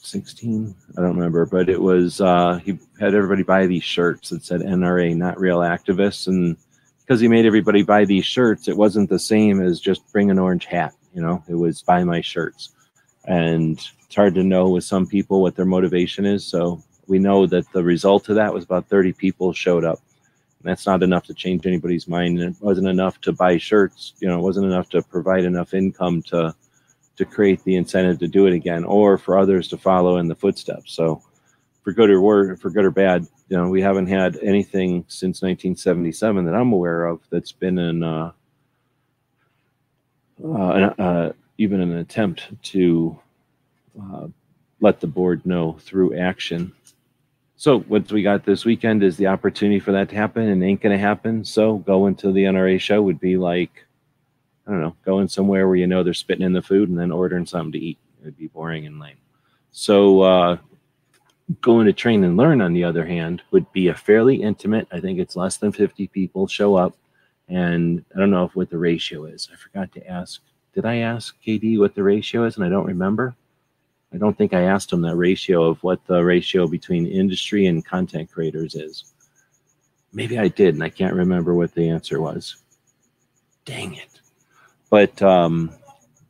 16, 0.03 0.75
I 0.97 1.01
don't 1.01 1.17
remember, 1.17 1.45
but 1.45 1.69
it 1.69 1.81
was, 1.81 2.21
uh, 2.21 2.61
he 2.65 2.79
had 3.01 3.15
everybody 3.15 3.43
buy 3.43 3.67
these 3.67 3.85
shirts 3.85 4.31
that 4.31 4.45
said 4.45 4.61
NRA, 4.61 5.15
not 5.17 5.39
real 5.39 5.59
activists. 5.59 6.29
And 6.29 6.57
because 7.01 7.21
he 7.21 7.29
made 7.29 7.45
everybody 7.45 7.83
buy 7.83 8.05
these 8.05 8.25
shirts, 8.25 8.69
it 8.69 8.77
wasn't 8.77 9.11
the 9.11 9.19
same 9.19 9.61
as 9.61 9.81
just 9.81 10.11
bring 10.13 10.31
an 10.31 10.39
orange 10.39 10.65
hat 10.65 10.95
you 11.15 11.23
know, 11.23 11.43
it 11.49 11.55
was 11.55 11.83
buy 11.83 12.05
my 12.05 12.21
shirts. 12.21 12.71
And 13.25 13.79
it's 14.05 14.15
hard 14.15 14.35
to 14.35 14.43
know 14.43 14.71
with 14.71 14.85
some 14.85 15.07
people 15.07 15.43
what 15.43 15.57
their 15.57 15.67
motivation 15.67 16.25
is. 16.25 16.45
So 16.45 16.83
we 17.07 17.19
know 17.19 17.47
that 17.47 17.71
the 17.73 17.83
result 17.83 18.29
of 18.29 18.37
that 18.37 18.55
was 18.55 18.65
about 18.65 18.89
30 18.89 19.13
people 19.13 19.53
showed 19.53 19.85
up. 19.85 20.01
And 20.63 20.71
that's 20.71 20.87
not 20.87 21.03
enough 21.03 21.25
to 21.25 21.35
change 21.35 21.67
anybody's 21.67 22.09
mind. 22.09 22.41
And 22.41 22.55
it 22.55 22.63
wasn't 22.63 22.89
enough 22.89 23.21
to 23.23 23.33
buy 23.33 23.59
shirts. 23.59 24.15
You 24.21 24.29
know, 24.29 24.39
it 24.39 24.43
wasn't 24.43 24.67
enough 24.67 24.89
to 24.91 25.03
provide 25.03 25.45
enough 25.45 25.75
income 25.75 26.23
to 26.25 26.55
to 27.17 27.25
create 27.27 27.63
the 27.65 27.77
incentive 27.77 28.19
to 28.19 28.27
do 28.27 28.47
it 28.47 28.55
again 28.55 28.83
or 28.83 29.19
for 29.19 29.37
others 29.37 29.69
to 29.69 29.77
follow 29.77 30.17
in 30.17 30.27
the 30.27 30.35
footsteps. 30.35 30.95
So 30.95 31.23
for 31.83 31.93
good 31.93 32.09
or 32.09 32.57
for 32.57 32.71
good 32.71 32.87
or 32.87 32.91
bad, 32.91 33.27
you 33.51 33.59
know, 33.59 33.69
we 33.69 33.83
haven't 33.83 34.07
had 34.07 34.39
anything 34.39 35.05
since 35.09 35.43
1977 35.43 36.47
that 36.47 36.55
I'm 36.55 36.73
aware 36.73 37.05
of 37.05 37.21
that's 37.31 37.53
been 37.53 37.79
in 37.79 38.03
uh, 38.03 38.33
uh, 40.45 40.93
uh, 40.99 41.33
even 41.59 41.81
an 41.81 41.97
attempt 41.99 42.49
to 42.63 43.19
uh, 44.01 44.27
let 44.81 45.01
the 45.01 45.07
board 45.07 45.45
know 45.45 45.77
through 45.81 46.19
action. 46.19 46.73
So 47.57 47.81
what 47.81 48.11
we 48.11 48.23
got 48.23 48.45
this 48.45 48.65
weekend 48.65 49.03
is 49.03 49.17
the 49.17 49.27
opportunity 49.27 49.81
for 49.81 49.93
that 49.93 50.09
to 50.09 50.17
happen, 50.17 50.49
and 50.49 50.65
ain't 50.65 50.81
going 50.81 50.97
to 50.97 51.03
happen. 51.03 51.45
So 51.45 51.77
going 51.77 52.15
to 52.17 52.33
the 52.33 52.45
NRA 52.45 52.81
show 52.81 53.03
would 53.03 53.21
be 53.21 53.37
like, 53.37 53.85
I 54.67 54.71
don't 54.71 54.81
know, 54.81 54.97
going 55.05 55.29
somewhere 55.29 55.67
where 55.67 55.77
you 55.77 55.87
know 55.87 56.03
they're 56.03 56.15
spitting 56.15 56.47
in 56.47 56.55
the 56.55 56.63
food 56.63 56.89
and 56.89 56.99
then 56.99 57.13
ordering 57.13 57.45
something 57.45 57.73
to 57.73 57.79
eat. 57.79 57.99
It'd 58.23 58.39
be 58.39 58.47
boring 58.47 58.87
and 58.87 58.99
lame. 58.99 59.17
So 59.73 60.23
uh, 60.23 60.57
going 61.61 61.87
to 61.87 61.93
train 61.93 62.25
and 62.25 62.37
learn, 62.37 62.61
on 62.61 62.73
the 62.73 62.85
other 62.85 63.05
hand, 63.05 63.43
would 63.51 63.71
be 63.73 63.89
a 63.89 63.95
fairly 63.95 64.37
intimate. 64.43 64.89
I 64.91 65.01
think 65.01 65.19
it's 65.19 65.37
less 65.37 65.57
than 65.59 65.73
50 65.73 66.07
people 66.09 66.47
show 66.47 66.77
up 66.77 66.97
and 67.51 68.05
I 68.15 68.19
don't 68.19 68.31
know 68.31 68.45
if 68.45 68.55
what 68.55 68.71
the 68.71 68.79
ratio 68.79 69.25
is. 69.25 69.49
I 69.53 69.57
forgot 69.57 69.93
to 69.93 70.07
ask. 70.07 70.41
Did 70.75 70.87
I 70.87 70.99
ask 70.99 71.35
KD 71.45 71.79
what 71.79 71.95
the 71.95 72.03
ratio 72.03 72.45
is? 72.45 72.57
And 72.57 72.65
I 72.65 72.69
don't 72.69 72.87
remember. 72.87 73.35
I 74.13 74.19
don't 74.19 74.37
think 74.37 74.55
I 74.55 74.63
asked 74.63 74.93
him 74.93 75.03
that 75.03 75.17
ratio 75.17 75.65
of 75.65 75.83
what 75.83 76.05
the 76.07 76.23
ratio 76.23 76.67
between 76.67 77.07
industry 77.07 77.67
and 77.67 77.85
content 77.85 78.31
creators 78.31 78.75
is. 78.75 79.13
maybe 80.13 80.39
I 80.39 80.49
did, 80.49 80.75
and 80.75 80.83
I 80.83 80.89
can't 80.89 81.15
remember 81.15 81.55
what 81.55 81.75
the 81.75 81.89
answer 81.89 82.21
was. 82.21 82.57
Dang 83.65 83.95
it. 83.95 84.21
But 84.89 85.21
um, 85.23 85.71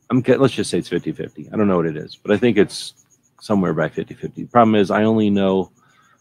I'm 0.09 0.21
let's 0.21 0.53
just 0.53 0.69
say 0.69 0.77
it's 0.77 0.89
50 0.89 1.11
50. 1.11 1.49
I 1.51 1.57
don't 1.57 1.67
know 1.67 1.77
what 1.77 1.87
it 1.87 1.97
is, 1.97 2.15
but 2.15 2.31
I 2.31 2.37
think 2.37 2.57
it's 2.57 2.93
somewhere 3.41 3.73
by 3.73 3.89
50 3.89 4.13
50. 4.13 4.43
The 4.43 4.47
problem 4.49 4.75
is, 4.75 4.91
I 4.91 5.03
only 5.03 5.29
know, 5.29 5.71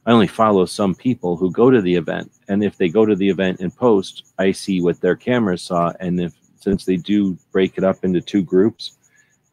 I 0.07 0.13
only 0.13 0.27
follow 0.27 0.65
some 0.65 0.95
people 0.95 1.37
who 1.37 1.53
go 1.53 1.71
to 1.71 1.83
the 1.83 1.95
event. 1.95 2.33
And 2.49 2.65
if 2.65 2.77
they 2.77 2.89
go 2.89 3.05
to 3.05 3.15
the 3.15 3.29
event 3.29 3.61
and 3.61 3.75
post, 3.75 4.25
I 4.39 4.53
see 4.53 4.81
what 4.81 5.01
their 5.01 5.17
cameras 5.17 5.63
saw. 5.63 5.93
And 6.01 6.21
if, 6.21 6.33
since 6.61 6.85
they 6.85 6.97
do 6.97 7.37
break 7.53 7.77
it 7.77 7.85
up 7.85 8.05
into 8.05 8.21
two 8.21 8.43
groups, 8.43 8.97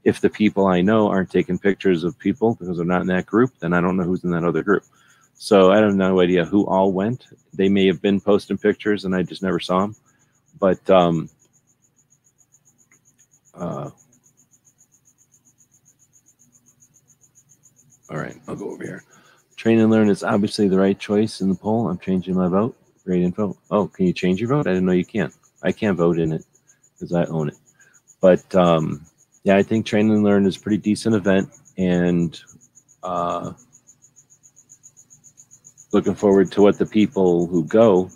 if 0.04 0.22
the 0.22 0.30
people 0.30 0.68
I 0.68 0.82
know 0.82 1.10
aren't 1.10 1.32
taking 1.32 1.60
pictures 1.60 2.04
of 2.06 2.18
people 2.18 2.56
because 2.56 2.78
they're 2.78 2.86
not 2.86 3.02
in 3.02 3.08
that 3.08 3.26
group, 3.26 3.52
then 3.60 3.74
I 3.74 3.82
don't 3.82 3.98
know 3.98 4.04
who's 4.04 4.24
in 4.24 4.32
that 4.32 4.46
other 4.46 4.64
group. 4.64 4.84
So 5.36 5.72
I 5.72 5.78
have 5.78 5.94
no 5.96 6.22
idea 6.22 6.46
who 6.46 6.66
all 6.66 6.94
went. 6.94 7.28
They 7.54 7.70
may 7.70 7.86
have 7.88 8.02
been 8.02 8.22
posting 8.22 8.58
pictures 8.58 9.06
and 9.06 9.14
I 9.14 9.24
just 9.24 9.44
never 9.44 9.60
saw 9.60 9.82
them. 9.82 9.96
But 10.60 10.90
um, 10.90 11.30
uh, 13.54 13.90
all 18.10 18.18
right, 18.18 18.38
I'll 18.48 18.56
go 18.56 18.72
over 18.72 18.84
here. 18.84 19.04
Train 19.68 19.80
and 19.80 19.92
learn 19.92 20.08
is 20.10 20.24
obviously 20.24 20.70
the 20.70 20.80
right 20.80 20.98
choice 20.98 21.42
in 21.42 21.50
the 21.50 21.56
poll. 21.56 21.90
I'm 21.90 22.00
changing 22.00 22.36
my 22.36 22.48
vote. 22.48 22.78
Great 23.04 23.22
info. 23.22 23.58
Oh, 23.70 23.88
can 23.90 24.06
you 24.06 24.14
change 24.14 24.40
your 24.40 24.48
vote? 24.48 24.66
I 24.66 24.70
didn't 24.70 24.86
know 24.86 24.94
you 24.94 25.04
can. 25.04 25.30
I 25.62 25.74
can't 25.74 25.98
vote 25.98 26.20
in 26.20 26.32
it 26.32 26.46
because 26.94 27.14
I 27.14 27.26
own 27.26 27.50
it. 27.50 27.58
But 28.22 28.56
um, 28.56 29.06
yeah, 29.44 29.58
I 29.58 29.64
think 29.64 29.86
Train 29.86 30.10
and 30.10 30.24
Learn 30.24 30.46
is 30.46 30.56
a 30.56 30.60
pretty 30.62 30.78
decent 30.78 31.16
event, 31.16 31.50
and 31.78 32.40
uh, 33.04 33.52
looking 35.92 36.16
forward 36.16 36.50
to 36.54 36.62
what 36.62 36.78
the 36.78 36.86
people 36.86 37.46
who 37.48 37.66
go 37.66 38.10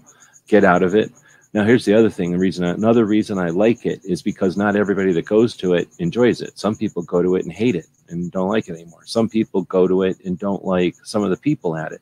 get 0.47 0.63
out 0.63 0.83
of 0.83 0.95
it. 0.95 1.11
Now, 1.53 1.65
here's 1.65 1.83
the 1.83 1.95
other 1.95 2.09
thing. 2.09 2.31
The 2.31 2.37
reason, 2.37 2.63
another 2.63 3.03
reason 3.03 3.37
I 3.37 3.49
like 3.49 3.85
it 3.85 4.05
is 4.05 4.21
because 4.21 4.55
not 4.55 4.77
everybody 4.77 5.11
that 5.11 5.25
goes 5.25 5.57
to 5.57 5.73
it 5.73 5.89
enjoys 5.99 6.39
it. 6.39 6.57
Some 6.57 6.77
people 6.77 7.03
go 7.03 7.21
to 7.21 7.35
it 7.35 7.43
and 7.43 7.51
hate 7.51 7.75
it 7.75 7.87
and 8.11 8.31
don't 8.31 8.49
like 8.49 8.69
it 8.69 8.73
anymore. 8.73 9.05
Some 9.05 9.27
people 9.27 9.63
go 9.63 9.87
to 9.87 10.03
it 10.03 10.17
and 10.25 10.37
don't 10.37 10.63
like 10.63 10.95
some 11.03 11.23
of 11.23 11.29
the 11.29 11.37
people 11.37 11.75
at 11.75 11.91
it, 11.91 12.01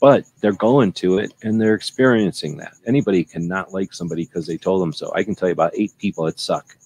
but 0.00 0.24
they're 0.40 0.52
going 0.52 0.92
to 0.94 1.18
it 1.18 1.32
and 1.42 1.60
they're 1.60 1.74
experiencing 1.74 2.56
that. 2.58 2.74
Anybody 2.86 3.24
cannot 3.24 3.72
like 3.72 3.92
somebody 3.92 4.24
because 4.24 4.46
they 4.46 4.56
told 4.56 4.82
them 4.82 4.92
so. 4.92 5.12
I 5.14 5.22
can 5.22 5.34
tell 5.34 5.48
you 5.48 5.52
about 5.52 5.72
eight 5.74 5.92
people 5.98 6.24
that 6.24 6.40
suck, 6.40 6.76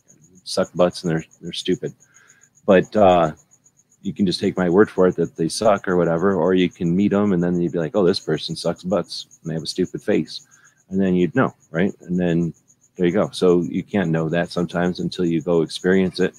suck 0.44 0.70
butts, 0.74 1.02
and 1.02 1.10
they're 1.10 1.24
they're 1.40 1.52
stupid. 1.52 1.94
But 2.66 2.94
uh, 2.94 3.32
you 4.02 4.12
can 4.12 4.26
just 4.26 4.40
take 4.40 4.56
my 4.56 4.68
word 4.68 4.90
for 4.90 5.06
it 5.08 5.16
that 5.16 5.36
they 5.36 5.48
suck 5.48 5.86
or 5.88 5.96
whatever, 5.96 6.34
or 6.34 6.54
you 6.54 6.70
can 6.70 6.94
meet 6.94 7.10
them 7.10 7.32
and 7.32 7.42
then 7.42 7.60
you'd 7.60 7.72
be 7.72 7.78
like, 7.78 7.96
oh, 7.96 8.04
this 8.04 8.20
person 8.20 8.56
sucks 8.56 8.82
butts 8.82 9.26
and 9.42 9.50
they 9.50 9.54
have 9.54 9.62
a 9.62 9.66
stupid 9.66 10.02
face. 10.02 10.46
And 10.88 11.00
then 11.00 11.14
you'd 11.14 11.34
know, 11.34 11.54
right? 11.70 11.94
And 12.00 12.18
then 12.18 12.54
there 12.96 13.06
you 13.06 13.12
go. 13.12 13.30
So 13.30 13.62
you 13.62 13.82
can't 13.82 14.10
know 14.10 14.28
that 14.28 14.50
sometimes 14.50 15.00
until 15.00 15.24
you 15.24 15.40
go 15.40 15.62
experience 15.62 16.20
it. 16.20 16.34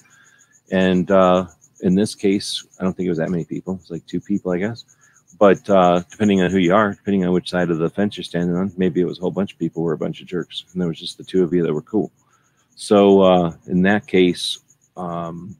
And 0.70 1.10
uh, 1.10 1.46
in 1.82 1.94
this 1.94 2.14
case, 2.14 2.64
I 2.78 2.84
don't 2.84 2.96
think 2.96 3.06
it 3.06 3.10
was 3.10 3.18
that 3.18 3.30
many 3.30 3.44
people. 3.44 3.78
It's 3.80 3.90
like 3.90 4.06
two 4.06 4.20
people, 4.20 4.52
I 4.52 4.58
guess. 4.58 4.84
But 5.38 5.68
uh, 5.68 6.02
depending 6.10 6.42
on 6.42 6.50
who 6.50 6.58
you 6.58 6.74
are, 6.74 6.94
depending 6.94 7.24
on 7.24 7.32
which 7.32 7.50
side 7.50 7.70
of 7.70 7.78
the 7.78 7.90
fence 7.90 8.16
you're 8.16 8.24
standing 8.24 8.56
on, 8.56 8.72
maybe 8.76 9.00
it 9.00 9.06
was 9.06 9.18
a 9.18 9.22
whole 9.22 9.30
bunch 9.30 9.52
of 9.52 9.58
people 9.58 9.82
were 9.82 9.94
a 9.94 9.98
bunch 9.98 10.20
of 10.20 10.26
jerks, 10.26 10.64
and 10.72 10.80
there 10.80 10.88
was 10.88 10.98
just 10.98 11.18
the 11.18 11.24
two 11.24 11.42
of 11.42 11.52
you 11.52 11.62
that 11.62 11.72
were 11.72 11.82
cool. 11.82 12.12
So 12.74 13.22
uh, 13.22 13.52
in 13.66 13.82
that 13.82 14.06
case, 14.06 14.58
um, 14.96 15.56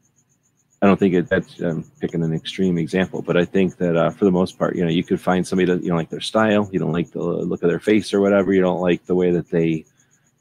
I 0.82 0.86
don't 0.86 0.98
think 0.98 1.14
it, 1.14 1.28
that's 1.28 1.60
picking 2.00 2.22
an 2.22 2.34
extreme 2.34 2.76
example, 2.76 3.22
but 3.22 3.36
I 3.36 3.44
think 3.44 3.76
that 3.76 3.96
uh, 3.96 4.10
for 4.10 4.24
the 4.24 4.32
most 4.32 4.58
part, 4.58 4.76
you 4.76 4.84
know, 4.84 4.90
you 4.90 5.04
could 5.04 5.20
find 5.20 5.46
somebody 5.46 5.72
that 5.72 5.82
you 5.82 5.88
don't 5.88 5.98
like 5.98 6.10
their 6.10 6.20
style, 6.20 6.68
you 6.72 6.78
don't 6.80 6.92
like 6.92 7.12
the 7.12 7.22
look 7.22 7.62
of 7.62 7.70
their 7.70 7.80
face 7.80 8.12
or 8.12 8.20
whatever, 8.20 8.52
you 8.52 8.60
don't 8.60 8.80
like 8.80 9.04
the 9.06 9.14
way 9.14 9.30
that 9.30 9.48
they 9.48 9.84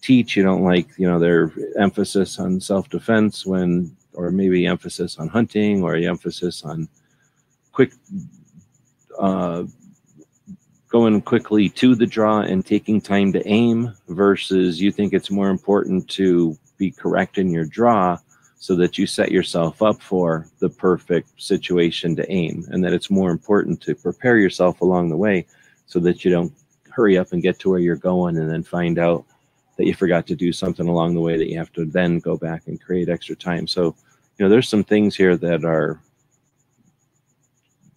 teach, 0.01 0.35
you 0.35 0.43
don't 0.43 0.63
like, 0.63 0.87
you 0.97 1.07
know, 1.07 1.19
their 1.19 1.53
emphasis 1.77 2.39
on 2.39 2.59
self-defense 2.59 3.45
when, 3.45 3.95
or 4.13 4.31
maybe 4.31 4.65
emphasis 4.65 5.17
on 5.17 5.27
hunting 5.27 5.83
or 5.83 5.95
emphasis 5.95 6.63
on 6.63 6.87
quick, 7.71 7.93
uh, 9.19 9.63
going 10.89 11.21
quickly 11.21 11.69
to 11.69 11.95
the 11.95 12.05
draw 12.05 12.41
and 12.41 12.65
taking 12.65 12.99
time 12.99 13.31
to 13.31 13.47
aim 13.47 13.93
versus 14.09 14.81
you 14.81 14.91
think 14.91 15.13
it's 15.13 15.31
more 15.31 15.49
important 15.49 16.07
to 16.09 16.57
be 16.77 16.91
correct 16.91 17.37
in 17.37 17.49
your 17.49 17.65
draw 17.65 18.17
so 18.57 18.75
that 18.75 18.97
you 18.97 19.07
set 19.07 19.31
yourself 19.31 19.81
up 19.81 20.01
for 20.01 20.47
the 20.59 20.69
perfect 20.69 21.29
situation 21.41 22.15
to 22.15 22.29
aim 22.31 22.65
and 22.69 22.83
that 22.83 22.93
it's 22.93 23.09
more 23.09 23.31
important 23.31 23.81
to 23.81 23.95
prepare 23.95 24.37
yourself 24.37 24.81
along 24.81 25.09
the 25.09 25.17
way 25.17 25.45
so 25.87 25.99
that 25.99 26.23
you 26.23 26.29
don't 26.29 26.53
hurry 26.91 27.17
up 27.17 27.31
and 27.31 27.41
get 27.41 27.57
to 27.57 27.69
where 27.69 27.79
you're 27.79 27.95
going 27.95 28.37
and 28.37 28.51
then 28.51 28.61
find 28.61 28.99
out 28.99 29.25
that 29.81 29.87
you 29.87 29.95
forgot 29.95 30.27
to 30.27 30.35
do 30.35 30.53
something 30.53 30.87
along 30.87 31.15
the 31.15 31.21
way 31.21 31.37
that 31.37 31.49
you 31.49 31.57
have 31.57 31.73
to 31.73 31.85
then 31.85 32.19
go 32.19 32.37
back 32.37 32.67
and 32.67 32.79
create 32.79 33.09
extra 33.09 33.35
time. 33.35 33.65
So 33.65 33.95
you 34.37 34.45
know 34.45 34.47
there's 34.47 34.69
some 34.69 34.83
things 34.83 35.15
here 35.15 35.35
that 35.37 35.65
are 35.65 35.99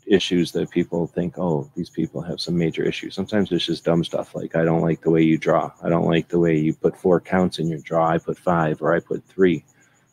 issues 0.07 0.51
that 0.53 0.71
people 0.71 1.07
think 1.07 1.39
oh 1.39 1.71
these 1.77 1.91
people 1.91 2.23
have 2.23 2.41
some 2.41 2.57
major 2.57 2.83
issues. 2.85 3.15
Sometimes 3.15 3.53
it's 3.53 3.67
just 3.67 3.85
dumb 3.85 4.03
stuff 4.03 4.35
like 4.35 4.57
i 4.57 4.65
don't 4.65 4.81
like 4.81 5.03
the 5.03 5.11
way 5.11 5.21
you 5.21 5.37
draw. 5.37 5.71
I 5.83 5.91
don't 5.91 6.07
like 6.07 6.29
the 6.29 6.39
way 6.39 6.57
you 6.57 6.73
put 6.73 6.97
four 6.97 7.21
counts 7.21 7.59
in 7.59 7.69
your 7.69 7.81
draw. 7.81 8.09
I 8.09 8.17
put 8.17 8.39
five 8.39 8.81
or 8.81 8.95
i 8.95 8.99
put 8.99 9.23
three. 9.27 9.63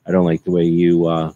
I 0.05 0.11
don't 0.11 0.25
like 0.25 0.43
the 0.43 0.51
way 0.51 0.65
you 0.65 1.05
uh, 1.05 1.31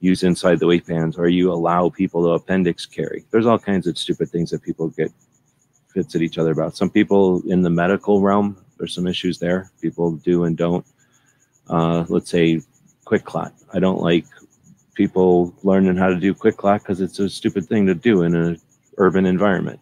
use 0.00 0.24
inside 0.24 0.58
the 0.58 0.66
waistbands 0.66 1.16
or 1.16 1.28
you 1.28 1.52
allow 1.52 1.88
people 1.88 2.24
to 2.24 2.30
appendix 2.30 2.84
carry. 2.84 3.24
There's 3.30 3.46
all 3.46 3.60
kinds 3.60 3.86
of 3.86 3.96
stupid 3.96 4.28
things 4.30 4.50
that 4.50 4.62
people 4.62 4.88
get 4.88 5.12
fits 5.94 6.16
at 6.16 6.22
each 6.22 6.38
other 6.38 6.50
about. 6.50 6.76
Some 6.76 6.90
people 6.90 7.42
in 7.46 7.62
the 7.62 7.70
medical 7.70 8.20
realm, 8.20 8.56
there's 8.78 8.94
some 8.94 9.06
issues 9.06 9.38
there. 9.38 9.70
People 9.80 10.12
do 10.12 10.44
and 10.44 10.56
don't. 10.56 10.86
Uh, 11.68 12.04
let's 12.08 12.30
say 12.30 12.60
QuikClot. 13.06 13.52
I 13.72 13.78
don't 13.78 14.00
like 14.00 14.26
people 14.94 15.54
learning 15.62 15.96
how 15.96 16.08
to 16.08 16.16
do 16.16 16.34
QuikClot 16.34 16.80
because 16.80 17.00
it's 17.00 17.18
a 17.18 17.28
stupid 17.28 17.68
thing 17.68 17.86
to 17.86 17.94
do 17.94 18.22
in 18.22 18.34
an 18.34 18.60
urban 18.96 19.26
environment. 19.26 19.80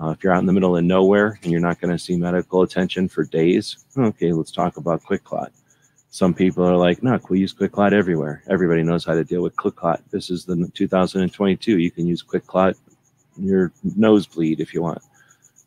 Uh, 0.00 0.10
if 0.10 0.24
you're 0.24 0.32
out 0.32 0.40
in 0.40 0.46
the 0.46 0.52
middle 0.52 0.76
of 0.76 0.84
nowhere 0.84 1.38
and 1.42 1.52
you're 1.52 1.60
not 1.60 1.80
going 1.80 1.92
to 1.92 1.98
see 1.98 2.16
medical 2.16 2.62
attention 2.62 3.08
for 3.08 3.24
days, 3.24 3.84
okay, 3.96 4.32
let's 4.32 4.50
talk 4.50 4.76
about 4.76 5.02
QuikClot. 5.04 5.50
some 6.10 6.34
people 6.34 6.64
are 6.64 6.76
like, 6.76 7.02
no, 7.02 7.18
we 7.28 7.38
use 7.38 7.54
QuikClot 7.54 7.92
everywhere. 7.92 8.42
Everybody 8.48 8.82
knows 8.82 9.04
how 9.04 9.14
to 9.14 9.24
deal 9.24 9.42
with 9.42 9.54
QuikClot. 9.56 10.02
This 10.10 10.30
is 10.30 10.44
the 10.44 10.70
2022. 10.74 11.78
You 11.78 11.90
can 11.90 12.06
use 12.06 12.22
quick 12.22 12.46
clot 12.46 12.76
your 13.36 13.72
nosebleed 13.96 14.60
if 14.60 14.74
you 14.74 14.82
want. 14.82 15.02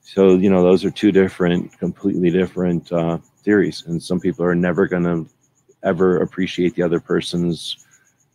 So, 0.07 0.35
you 0.37 0.49
know, 0.49 0.63
those 0.63 0.85
are 0.85 0.91
two 0.91 1.11
different, 1.11 1.77
completely 1.79 2.29
different 2.29 2.91
uh, 2.91 3.17
theories. 3.43 3.83
And 3.87 4.01
some 4.01 4.19
people 4.19 4.45
are 4.45 4.55
never 4.55 4.87
going 4.87 5.03
to 5.03 5.27
ever 5.83 6.21
appreciate 6.21 6.75
the 6.75 6.83
other 6.83 6.99
person's 6.99 7.85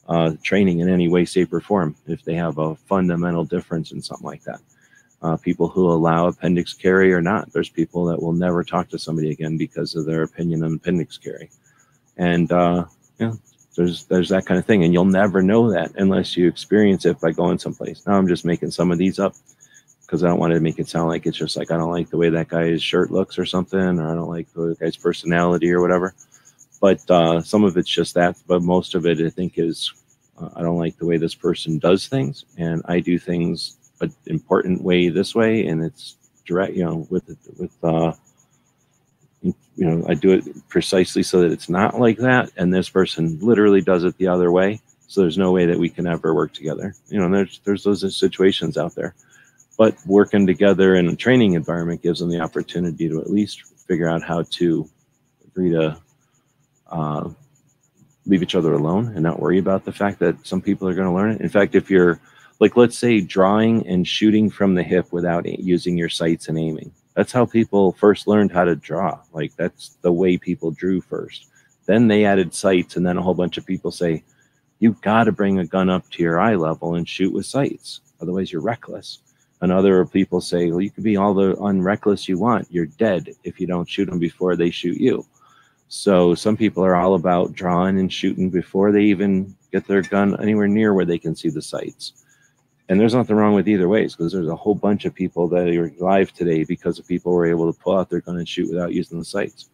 uh, 0.09 0.33
training 0.43 0.81
in 0.81 0.89
any 0.89 1.09
way, 1.09 1.25
shape, 1.25 1.53
or 1.53 1.61
form 1.61 1.97
if 2.07 2.23
they 2.25 2.35
have 2.35 2.59
a 2.59 2.75
fundamental 2.75 3.45
difference 3.45 3.93
in 3.93 4.03
something 4.03 4.27
like 4.27 4.43
that. 4.43 4.61
Uh, 5.23 5.37
people 5.37 5.69
who 5.69 5.91
allow 5.91 6.27
appendix 6.27 6.75
carry 6.75 7.13
or 7.13 7.23
not. 7.23 7.51
There's 7.53 7.71
people 7.71 8.05
that 8.07 8.21
will 8.21 8.33
never 8.35 8.63
talk 8.63 8.89
to 8.91 8.99
somebody 8.99 9.31
again 9.31 9.57
because 9.57 9.95
of 9.95 10.05
their 10.05 10.25
opinion 10.25 10.65
on 10.65 10.75
appendix 10.75 11.17
carry 11.17 11.49
and 12.17 12.51
uh, 12.53 12.85
yeah, 13.19 13.33
there's 13.77 14.05
there's 14.07 14.29
that 14.29 14.47
kind 14.47 14.59
of 14.59 14.67
thing, 14.67 14.85
and 14.85 14.93
you'll 14.93 15.05
never 15.05 15.43
know 15.43 15.71
that 15.71 15.93
unless 15.97 16.37
you 16.37 16.47
experience 16.47 17.07
it 17.07 17.21
by 17.21 17.33
going 17.33 17.59
someplace. 17.59 18.07
Now 18.07 18.15
I'm 18.15 18.29
just 18.29 18.45
making 18.45 18.71
some 18.71 18.91
of 18.91 18.99
these 18.99 19.19
up 19.19 19.35
because 20.13 20.25
I 20.25 20.29
don't 20.29 20.39
want 20.39 20.53
to 20.53 20.61
make 20.61 20.79
it 20.79 20.91
sound 20.91 21.09
like 21.09 21.25
it's 21.25 21.39
just 21.39 21.57
like 21.57 21.71
I 21.71 21.79
don't 21.79 21.91
like 21.91 22.11
the 22.11 22.19
way 22.19 22.29
that 22.29 22.49
guy's 22.49 22.83
shirt 22.83 23.11
looks 23.11 23.39
or 23.39 23.47
something, 23.47 23.81
or 23.81 24.13
I 24.13 24.15
don't 24.15 24.29
like 24.29 24.53
the 24.53 24.77
guy's 24.79 24.95
personality 24.95 25.73
or 25.73 25.81
whatever. 25.81 26.15
But 26.83 27.11
uh, 27.11 27.41
some 27.41 27.65
of 27.65 27.79
it's 27.79 27.89
just 27.89 28.13
that, 28.13 28.37
but 28.47 28.61
most 28.61 28.95
of 28.95 29.07
it 29.07 29.23
I 29.23 29.31
think 29.31 29.55
is 29.57 29.91
uh, 30.39 30.51
I 30.55 30.61
don't 30.61 30.77
like 30.77 30.99
the 30.99 31.07
way 31.07 31.17
this 31.17 31.35
person 31.35 31.79
does 31.79 32.09
things, 32.09 32.45
and 32.59 32.83
I 32.85 33.01
do 33.01 33.19
things 33.19 33.79
an 34.03 34.13
important 34.27 34.83
way 34.83 35.09
this 35.09 35.35
way, 35.35 35.67
and 35.67 35.83
it's 35.83 36.17
direct, 36.45 36.75
you 36.75 36.85
know, 36.85 37.07
with 37.09 37.35
with 37.59 37.73
uh, 37.83 38.13
you 39.41 39.55
know, 39.79 40.05
I 40.07 40.13
do 40.13 40.33
it 40.33 40.45
precisely 40.69 41.23
so 41.23 41.41
that 41.41 41.53
it's 41.53 41.71
not 41.71 41.99
like 41.99 42.19
that. 42.19 42.53
And 42.59 42.75
this 42.75 42.91
person 42.91 43.39
literally 43.41 43.81
does 43.81 44.05
it 44.05 44.19
the 44.19 44.29
other 44.29 44.53
way. 44.53 44.83
So 45.07 45.23
there's 45.23 45.39
no 45.39 45.53
way 45.53 45.65
that 45.65 45.79
we 45.79 45.89
can 45.89 46.07
ever 46.07 46.35
work 46.35 46.53
together. 46.53 46.95
You 47.09 47.19
know, 47.19 47.31
there's 47.31 47.63
there's 47.65 47.85
those 47.85 48.15
situations 48.15 48.77
out 48.77 48.95
there. 48.95 49.15
But 49.79 49.97
working 50.07 50.47
together 50.47 50.95
in 50.95 51.09
a 51.09 51.17
training 51.17 51.55
environment 51.55 52.03
gives 52.03 52.21
them 52.21 52.31
the 52.31 52.41
opportunity 52.41 53.09
to 53.09 53.21
at 53.21 53.31
least 53.31 53.63
figure 53.87 54.09
out 54.09 54.23
how 54.23 54.43
to 54.43 54.89
agree 55.47 55.71
to 55.71 55.99
uh, 56.91 57.31
leave 58.27 58.43
each 58.43 58.55
other 58.55 58.75
alone 58.75 59.09
and 59.15 59.23
not 59.23 59.41
worry 59.41 59.59
about 59.59 59.85
the 59.85 59.93
fact 59.93 60.19
that 60.21 60.47
some 60.47 60.61
people 60.61 60.89
are 60.89 60.95
going 60.95 61.09
to 61.09 61.15
learn 61.15 61.33
it. 61.33 61.41
In 61.41 61.49
fact, 61.49 61.75
if 61.75 61.91
you're 61.91 62.21
like, 62.61 62.77
let's 62.77 62.97
say 62.97 63.21
drawing 63.21 63.87
and 63.87 64.07
shooting 64.07 64.49
from 64.49 64.75
the 64.75 64.83
hip 64.83 65.13
without 65.13 65.47
using 65.47 65.97
your 65.99 66.09
sights 66.09 66.49
and 66.49 66.59
aiming, 66.59 66.93
that's 67.15 67.33
how 67.33 67.45
people 67.45 67.93
first 67.93 68.27
learned 68.27 68.53
how 68.53 68.65
to 68.65 68.77
draw. 68.77 69.19
Like 69.33 69.55
that's 69.57 69.97
the 70.03 70.13
way 70.13 70.37
people 70.39 70.71
drew 70.71 71.01
first. 71.01 71.49
Then 71.87 72.07
they 72.07 72.25
added 72.25 72.55
sights, 72.55 72.97
and 72.97 73.05
then 73.05 73.19
a 73.19 73.23
whole 73.23 73.35
bunch 73.35 73.59
of 73.59 73.67
people 73.67 73.91
say, 73.91 74.23
"You've 74.79 75.01
got 75.01 75.25
to 75.25 75.33
bring 75.33 75.59
a 75.59 75.67
gun 75.67 75.91
up 75.91 76.09
to 76.11 76.23
your 76.23 76.39
eye 76.39 76.55
level 76.55 76.95
and 76.95 77.09
shoot 77.09 77.33
with 77.33 77.47
sights, 77.47 78.01
otherwise 78.21 78.53
you're 78.53 78.63
reckless." 78.63 79.19
And 79.63 79.71
other 79.71 80.05
people 80.05 80.41
say, 80.41 80.71
well, 80.71 80.81
you 80.81 80.91
can 80.91 81.05
be 81.05 81.17
all 81.17 81.35
the 81.35 81.57
unreckless 81.63 82.29
you 82.29 82.37
want. 82.37 82.67
You're 82.69 82.87
dead 82.87 83.31
if 83.45 83.61
you 83.61 83.67
don't 83.69 83.89
shoot 83.89 84.07
them 84.07 84.19
before 84.19 84.57
they 84.57 84.71
shoot 84.71 85.01
you. 85.01 85.25
So 85.87 86.35
some 86.35 86.57
people 86.57 86.85
are 86.85 86.97
all 86.97 87.15
about 87.15 87.53
drawing 87.53 88.01
and 88.01 88.13
shooting 88.13 88.51
before 88.51 88.91
they 88.91 89.05
even 89.05 89.55
get 89.71 89.87
their 89.87 90.03
gun 90.03 90.41
anywhere 90.43 90.67
near 90.67 90.95
where 90.95 91.05
they 91.05 91.19
can 91.19 91.37
see 91.37 91.49
the 91.49 91.63
sights. 91.63 92.25
And 92.89 92.99
there's 92.99 93.15
nothing 93.15 93.37
wrong 93.37 93.55
with 93.55 93.69
either 93.69 93.89
ways 93.89 94.17
because 94.17 94.33
there's 94.33 94.49
a 94.49 94.57
whole 94.57 94.75
bunch 94.75 95.05
of 95.05 95.15
people 95.15 95.47
that 95.49 95.69
are 95.69 95.93
alive 96.01 96.33
today 96.33 96.65
because 96.65 96.99
of 96.99 97.07
people 97.07 97.33
were 97.33 97.47
able 97.47 97.73
to 97.73 97.79
pull 97.79 97.97
out 97.97 98.11
their 98.11 98.21
gun 98.21 98.39
and 98.39 98.49
shoot 98.49 98.69
without 98.69 98.93
using 98.93 99.19
the 99.19 99.25
sights. 99.25 99.71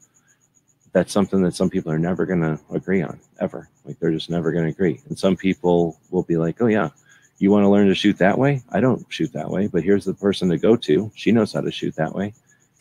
That's 0.92 1.12
something 1.12 1.42
that 1.42 1.54
some 1.54 1.70
people 1.70 1.90
are 1.90 1.98
never 1.98 2.26
going 2.26 2.42
to 2.42 2.60
agree 2.70 3.00
on 3.00 3.18
ever. 3.40 3.70
Like 3.86 3.98
they're 3.98 4.12
just 4.12 4.28
never 4.28 4.52
going 4.52 4.64
to 4.64 4.70
agree. 4.70 5.00
And 5.08 5.18
some 5.18 5.36
people 5.36 5.98
will 6.10 6.24
be 6.24 6.36
like, 6.36 6.60
oh, 6.60 6.66
yeah, 6.66 6.90
you 7.38 7.50
want 7.50 7.64
to 7.64 7.68
learn 7.68 7.88
to 7.88 7.94
shoot 7.94 8.18
that 8.18 8.38
way? 8.38 8.62
I 8.70 8.80
don't 8.80 9.04
shoot 9.08 9.32
that 9.32 9.50
way, 9.50 9.66
but 9.68 9.84
here's 9.84 10.04
the 10.04 10.14
person 10.14 10.48
to 10.48 10.58
go 10.58 10.76
to. 10.76 11.10
She 11.14 11.32
knows 11.32 11.52
how 11.52 11.60
to 11.60 11.70
shoot 11.70 11.94
that 11.96 12.14
way. 12.14 12.34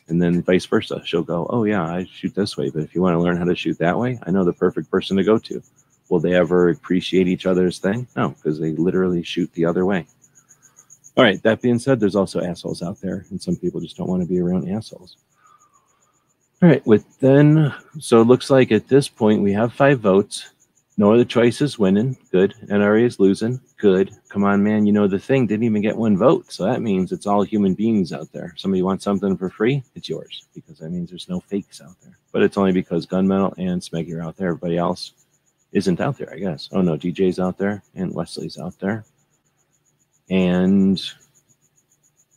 And 0.07 0.21
then 0.21 0.41
vice 0.41 0.65
versa. 0.65 1.01
She'll 1.05 1.21
go, 1.21 1.47
oh, 1.49 1.65
yeah, 1.65 1.83
I 1.83 2.05
shoot 2.11 2.33
this 2.33 2.57
way. 2.57 2.69
But 2.69 2.83
if 2.83 2.95
you 2.95 3.01
want 3.01 3.13
to 3.15 3.19
learn 3.19 3.37
how 3.37 3.43
to 3.43 3.55
shoot 3.55 3.77
that 3.79 3.97
way, 3.97 4.19
I 4.23 4.31
know 4.31 4.43
the 4.43 4.53
perfect 4.53 4.89
person 4.89 5.17
to 5.17 5.23
go 5.23 5.37
to. 5.37 5.61
Will 6.09 6.19
they 6.19 6.33
ever 6.33 6.69
appreciate 6.69 7.27
each 7.27 7.45
other's 7.45 7.79
thing? 7.79 8.07
No, 8.15 8.29
because 8.29 8.59
they 8.59 8.71
literally 8.71 9.21
shoot 9.23 9.51
the 9.53 9.65
other 9.65 9.85
way. 9.85 10.07
All 11.17 11.23
right. 11.23 11.41
That 11.43 11.61
being 11.61 11.79
said, 11.79 11.99
there's 11.99 12.15
also 12.15 12.41
assholes 12.41 12.81
out 12.81 13.01
there, 13.01 13.25
and 13.29 13.41
some 13.41 13.57
people 13.57 13.81
just 13.81 13.97
don't 13.97 14.07
want 14.07 14.21
to 14.21 14.27
be 14.27 14.39
around 14.39 14.69
assholes. 14.69 15.17
All 16.61 16.69
right. 16.69 16.85
With 16.87 17.19
then, 17.19 17.73
so 17.99 18.21
it 18.21 18.27
looks 18.27 18.49
like 18.49 18.71
at 18.71 18.87
this 18.87 19.09
point 19.09 19.41
we 19.41 19.51
have 19.53 19.73
five 19.73 19.99
votes. 19.99 20.49
No 20.99 21.13
other 21.13 21.25
choices 21.25 21.77
winning. 21.77 22.17
Good. 22.31 22.55
NRA 22.65 23.05
is 23.05 23.19
losing. 23.19 23.61
Good. 23.77 24.11
Come 24.29 24.43
on, 24.43 24.63
man. 24.63 24.87
You 24.87 24.93
know, 24.93 25.07
the 25.07 25.19
thing 25.19 25.45
didn't 25.45 25.65
even 25.65 25.83
get 25.83 25.95
one 25.95 26.17
vote. 26.17 26.51
So 26.51 26.63
that 26.65 26.81
means 26.81 27.11
it's 27.11 27.27
all 27.27 27.43
human 27.43 27.75
beings 27.75 28.11
out 28.11 28.31
there. 28.31 28.55
Somebody 28.57 28.81
wants 28.81 29.03
something 29.03 29.37
for 29.37 29.51
free, 29.51 29.83
it's 29.93 30.09
yours 30.09 30.45
because 30.55 30.79
that 30.79 30.89
means 30.89 31.11
there's 31.11 31.29
no 31.29 31.39
fakes 31.39 31.81
out 31.81 31.95
there. 32.03 32.17
But 32.31 32.41
it's 32.41 32.57
only 32.57 32.71
because 32.71 33.05
Gunmetal 33.05 33.53
and 33.59 33.79
Smeggy 33.79 34.15
are 34.15 34.23
out 34.23 34.37
there. 34.37 34.47
Everybody 34.47 34.77
else 34.77 35.13
isn't 35.71 36.01
out 36.01 36.17
there, 36.17 36.33
I 36.33 36.39
guess. 36.39 36.67
Oh, 36.71 36.81
no. 36.81 36.97
DJ's 36.97 37.39
out 37.39 37.59
there 37.59 37.83
and 37.93 38.11
Wesley's 38.15 38.57
out 38.57 38.79
there. 38.79 39.05
And 40.31 40.99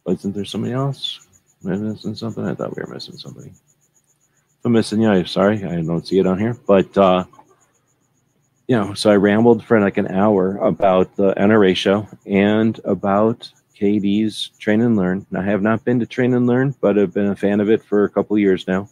wasn't 0.04 0.34
there 0.34 0.44
somebody 0.44 0.74
else? 0.74 1.26
Am 1.64 1.72
I 1.72 1.76
missing 1.76 2.14
something? 2.14 2.46
I 2.46 2.54
thought 2.54 2.76
we 2.76 2.82
were 2.82 2.92
missing 2.92 3.16
somebody. 3.16 3.48
If 3.48 4.66
I'm 4.66 4.72
missing 4.72 5.00
you, 5.00 5.08
I'm 5.08 5.24
sorry. 5.24 5.64
I 5.64 5.80
don't 5.80 6.06
see 6.06 6.18
it 6.18 6.26
on 6.26 6.38
here. 6.38 6.58
But, 6.66 6.96
uh, 6.98 7.24
you 8.70 8.76
know, 8.76 8.94
so 8.94 9.10
I 9.10 9.16
rambled 9.16 9.64
for 9.64 9.80
like 9.80 9.96
an 9.96 10.06
hour 10.06 10.56
about 10.58 11.16
the 11.16 11.34
NRA 11.34 11.74
show 11.74 12.06
and 12.24 12.80
about 12.84 13.50
KD's 13.76 14.50
Train 14.60 14.80
and 14.82 14.96
Learn. 14.96 15.26
I 15.36 15.42
have 15.42 15.60
not 15.60 15.84
been 15.84 15.98
to 15.98 16.06
Train 16.06 16.34
and 16.34 16.46
Learn, 16.46 16.76
but 16.80 16.96
I've 16.96 17.12
been 17.12 17.32
a 17.32 17.34
fan 17.34 17.58
of 17.58 17.68
it 17.68 17.82
for 17.82 18.04
a 18.04 18.08
couple 18.08 18.38
years 18.38 18.68
now. 18.68 18.88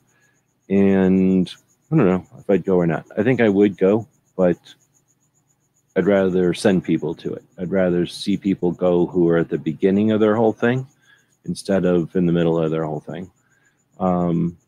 And 0.69 1.49
I 1.93 1.97
don't 1.97 2.07
know 2.09 2.27
if 2.41 2.51
I'd 2.51 2.65
go 2.65 2.75
or 2.75 2.89
not. 2.89 3.07
I 3.17 3.23
think 3.23 3.41
I 3.41 3.49
would 3.49 3.79
go, 3.79 4.09
but 4.37 4.59
I'd 5.95 6.07
rather 6.07 6.53
send 6.55 6.83
people 6.83 7.15
to 7.15 7.35
it. 7.35 7.45
I'd 7.57 7.71
rather 7.71 8.05
see 8.05 8.37
people 8.37 8.73
go 8.73 9.07
who 9.07 9.29
are 9.29 9.39
at 9.39 9.49
the 9.49 9.59
beginning 9.59 10.11
of 10.11 10.19
their 10.19 10.35
whole 10.35 10.53
thing 10.53 10.89
instead 11.45 11.85
of 11.85 12.17
in 12.17 12.27
the 12.27 12.33
middle 12.33 12.59
of 12.59 12.73
their 12.73 12.85
whole 12.85 12.99
thing. 12.99 13.31
Um, 14.01 14.59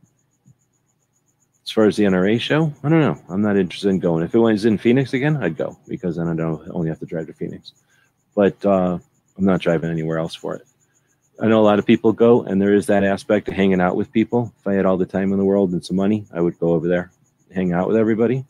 as 1.70 1.72
far 1.72 1.86
as 1.86 1.94
the 1.94 2.02
NRA 2.02 2.40
show, 2.40 2.72
I 2.82 2.88
don't 2.88 2.98
know. 2.98 3.16
I'm 3.28 3.42
not 3.42 3.56
interested 3.56 3.90
in 3.90 4.00
going. 4.00 4.24
If 4.24 4.34
it 4.34 4.40
was 4.40 4.64
in 4.64 4.76
Phoenix 4.76 5.12
again, 5.12 5.36
I'd 5.36 5.56
go 5.56 5.78
because 5.86 6.16
then 6.16 6.26
I 6.26 6.34
don't 6.34 6.68
only 6.72 6.88
have 6.88 6.98
to 6.98 7.06
drive 7.06 7.28
to 7.28 7.32
Phoenix. 7.32 7.74
But 8.34 8.66
uh, 8.66 8.98
I'm 9.38 9.44
not 9.44 9.60
driving 9.60 9.88
anywhere 9.88 10.18
else 10.18 10.34
for 10.34 10.56
it. 10.56 10.66
I 11.40 11.46
know 11.46 11.60
a 11.60 11.62
lot 11.62 11.78
of 11.78 11.86
people 11.86 12.12
go, 12.12 12.42
and 12.42 12.60
there 12.60 12.74
is 12.74 12.86
that 12.86 13.04
aspect 13.04 13.46
of 13.46 13.54
hanging 13.54 13.80
out 13.80 13.94
with 13.94 14.10
people. 14.10 14.52
If 14.58 14.66
I 14.66 14.74
had 14.74 14.84
all 14.84 14.96
the 14.96 15.06
time 15.06 15.30
in 15.30 15.38
the 15.38 15.44
world 15.44 15.70
and 15.70 15.84
some 15.84 15.96
money, 15.96 16.26
I 16.34 16.40
would 16.40 16.58
go 16.58 16.72
over 16.72 16.88
there, 16.88 17.12
hang 17.54 17.72
out 17.72 17.86
with 17.86 17.96
everybody, 17.96 18.44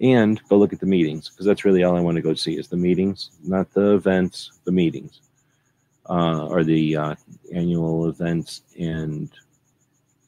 and 0.00 0.40
go 0.48 0.56
look 0.58 0.72
at 0.72 0.80
the 0.80 0.86
meetings 0.86 1.28
because 1.28 1.46
that's 1.46 1.64
really 1.64 1.84
all 1.84 1.94
I 1.94 2.00
want 2.00 2.16
to 2.16 2.22
go 2.22 2.34
see 2.34 2.58
is 2.58 2.66
the 2.66 2.76
meetings, 2.76 3.30
not 3.44 3.72
the 3.72 3.94
events, 3.94 4.50
the 4.64 4.72
meetings, 4.72 5.20
uh, 6.10 6.48
or 6.48 6.64
the 6.64 6.96
uh, 6.96 7.14
annual 7.54 8.08
events 8.08 8.62
and 8.76 9.30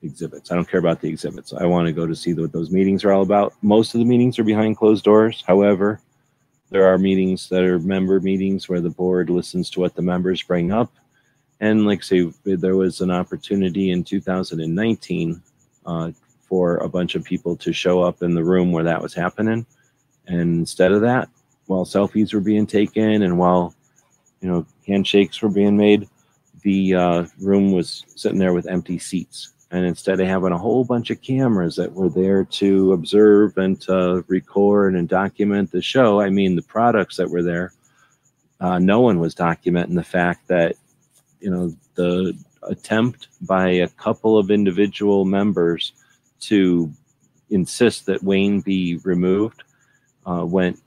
exhibits. 0.03 0.51
I 0.51 0.55
don't 0.55 0.68
care 0.68 0.80
about 0.80 1.01
the 1.01 1.09
exhibits. 1.09 1.53
I 1.53 1.66
want 1.66 1.86
to 1.86 1.92
go 1.92 2.07
to 2.07 2.16
see 2.16 2.32
what 2.34 2.53
those 2.53 2.70
meetings 2.70 3.05
are 3.05 3.12
all 3.12 3.22
about. 3.22 3.55
Most 3.62 3.94
of 3.94 3.98
the 3.98 4.05
meetings 4.05 4.38
are 4.38 4.44
behind 4.44 4.76
closed 4.76 5.05
doors. 5.05 5.44
However, 5.46 6.01
there 6.70 6.86
are 6.86 6.98
meetings 6.98 7.48
that 7.48 7.62
are 7.62 7.78
member 7.78 8.20
meetings 8.20 8.68
where 8.68 8.80
the 8.80 8.90
board 8.90 9.28
listens 9.28 9.70
to 9.70 9.80
what 9.80 9.94
the 9.94 10.03
members 10.03 10.42
bring 10.42 10.72
up. 10.72 10.92
And 11.61 11.84
like 11.84 12.03
say, 12.03 12.32
there 12.44 12.76
was 12.76 13.01
an 13.01 13.11
opportunity 13.11 13.90
in 13.90 14.05
2019 14.05 15.42
uh, 15.84 16.12
for 16.48 16.76
a 16.78 16.88
bunch 16.88 17.14
of 17.14 17.24
people 17.24 17.57
to 17.57 17.72
show 17.72 18.01
up 18.03 18.22
in 18.22 18.34
the 18.34 18.44
room 18.44 18.72
where 18.72 18.84
that 18.84 19.03
was 19.03 19.12
happening. 19.12 19.66
And 20.26 20.61
instead 20.61 20.92
of 20.92 21.03
that, 21.03 21.28
while 21.66 21.84
selfies 21.84 22.32
were 22.32 22.40
being 22.40 22.66
taken 22.66 23.22
and 23.22 23.38
while 23.38 23.74
you 24.40 24.48
know 24.48 24.66
handshakes 24.86 25.42
were 25.42 25.51
being 25.51 25.76
made, 25.76 26.09
the 26.62 26.94
uh, 26.94 27.26
room 27.40 27.72
was 27.72 28.05
sitting 28.16 28.38
there 28.38 28.55
with 28.55 28.66
empty 28.66 28.98
seats 28.98 29.53
and 29.70 29.84
instead 29.84 30.20
of 30.20 30.26
having 30.26 30.52
a 30.52 30.58
whole 30.58 30.84
bunch 30.84 31.10
of 31.10 31.22
cameras 31.22 31.76
that 31.76 31.92
were 31.92 32.08
there 32.08 32.44
to 32.44 32.92
observe 32.92 33.56
and 33.56 33.80
to 33.82 34.24
record 34.26 34.94
and 34.94 35.09
document 35.09 35.70
the 35.70 35.80
show, 35.80 36.20
I 36.20 36.28
mean, 36.28 36.56
the 36.56 36.62
products 36.62 37.16
that 37.16 37.30
were 37.30 37.42
there, 37.42 37.72
uh, 38.60 38.78
no 38.78 39.01
one 39.01 39.20
was 39.20 39.34
documenting 39.34 39.94
the 39.94 40.02
fact 40.02 40.48
that, 40.48 40.74
you 41.40 41.51
know, 41.51 41.72
the 41.94 42.36
attempt 42.64 43.28
by 43.42 43.68
a 43.68 43.88
couple 43.88 44.36
of 44.36 44.51
individual 44.51 45.24
members 45.24 45.92
to 46.40 46.92
insist 47.51 48.06
that 48.06 48.22
Wayne 48.22 48.60
be 48.60 48.98
removed 49.05 49.62
uh, 50.26 50.44
went 50.44 50.80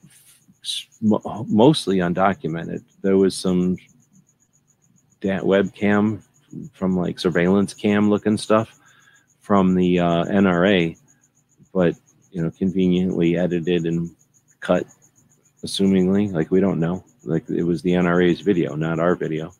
mostly 1.01 1.97
undocumented. 1.97 2.84
There 3.01 3.18
was 3.18 3.35
some 3.35 3.77
webcam 5.22 6.22
from 6.73 6.95
like 6.95 7.19
surveillance 7.19 7.73
cam 7.73 8.09
looking 8.09 8.38
stuff 8.38 8.80
from 9.39 9.75
the 9.75 9.99
uh, 9.99 10.23
NRA, 10.25 10.97
but 11.73 11.95
you 12.31 12.41
know, 12.41 12.51
conveniently 12.51 13.38
edited 13.38 13.85
and 13.85 14.09
cut, 14.59 14.85
assumingly. 15.65 16.31
Like 16.31 16.51
we 16.51 16.59
don't 16.59 16.80
know. 16.80 17.03
Like 17.23 17.49
it 17.49 17.63
was 17.63 17.81
the 17.81 17.91
NRA's 17.91 18.41
video, 18.41 18.75
not 18.75 18.99
our 18.99 19.15
video. 19.15 19.53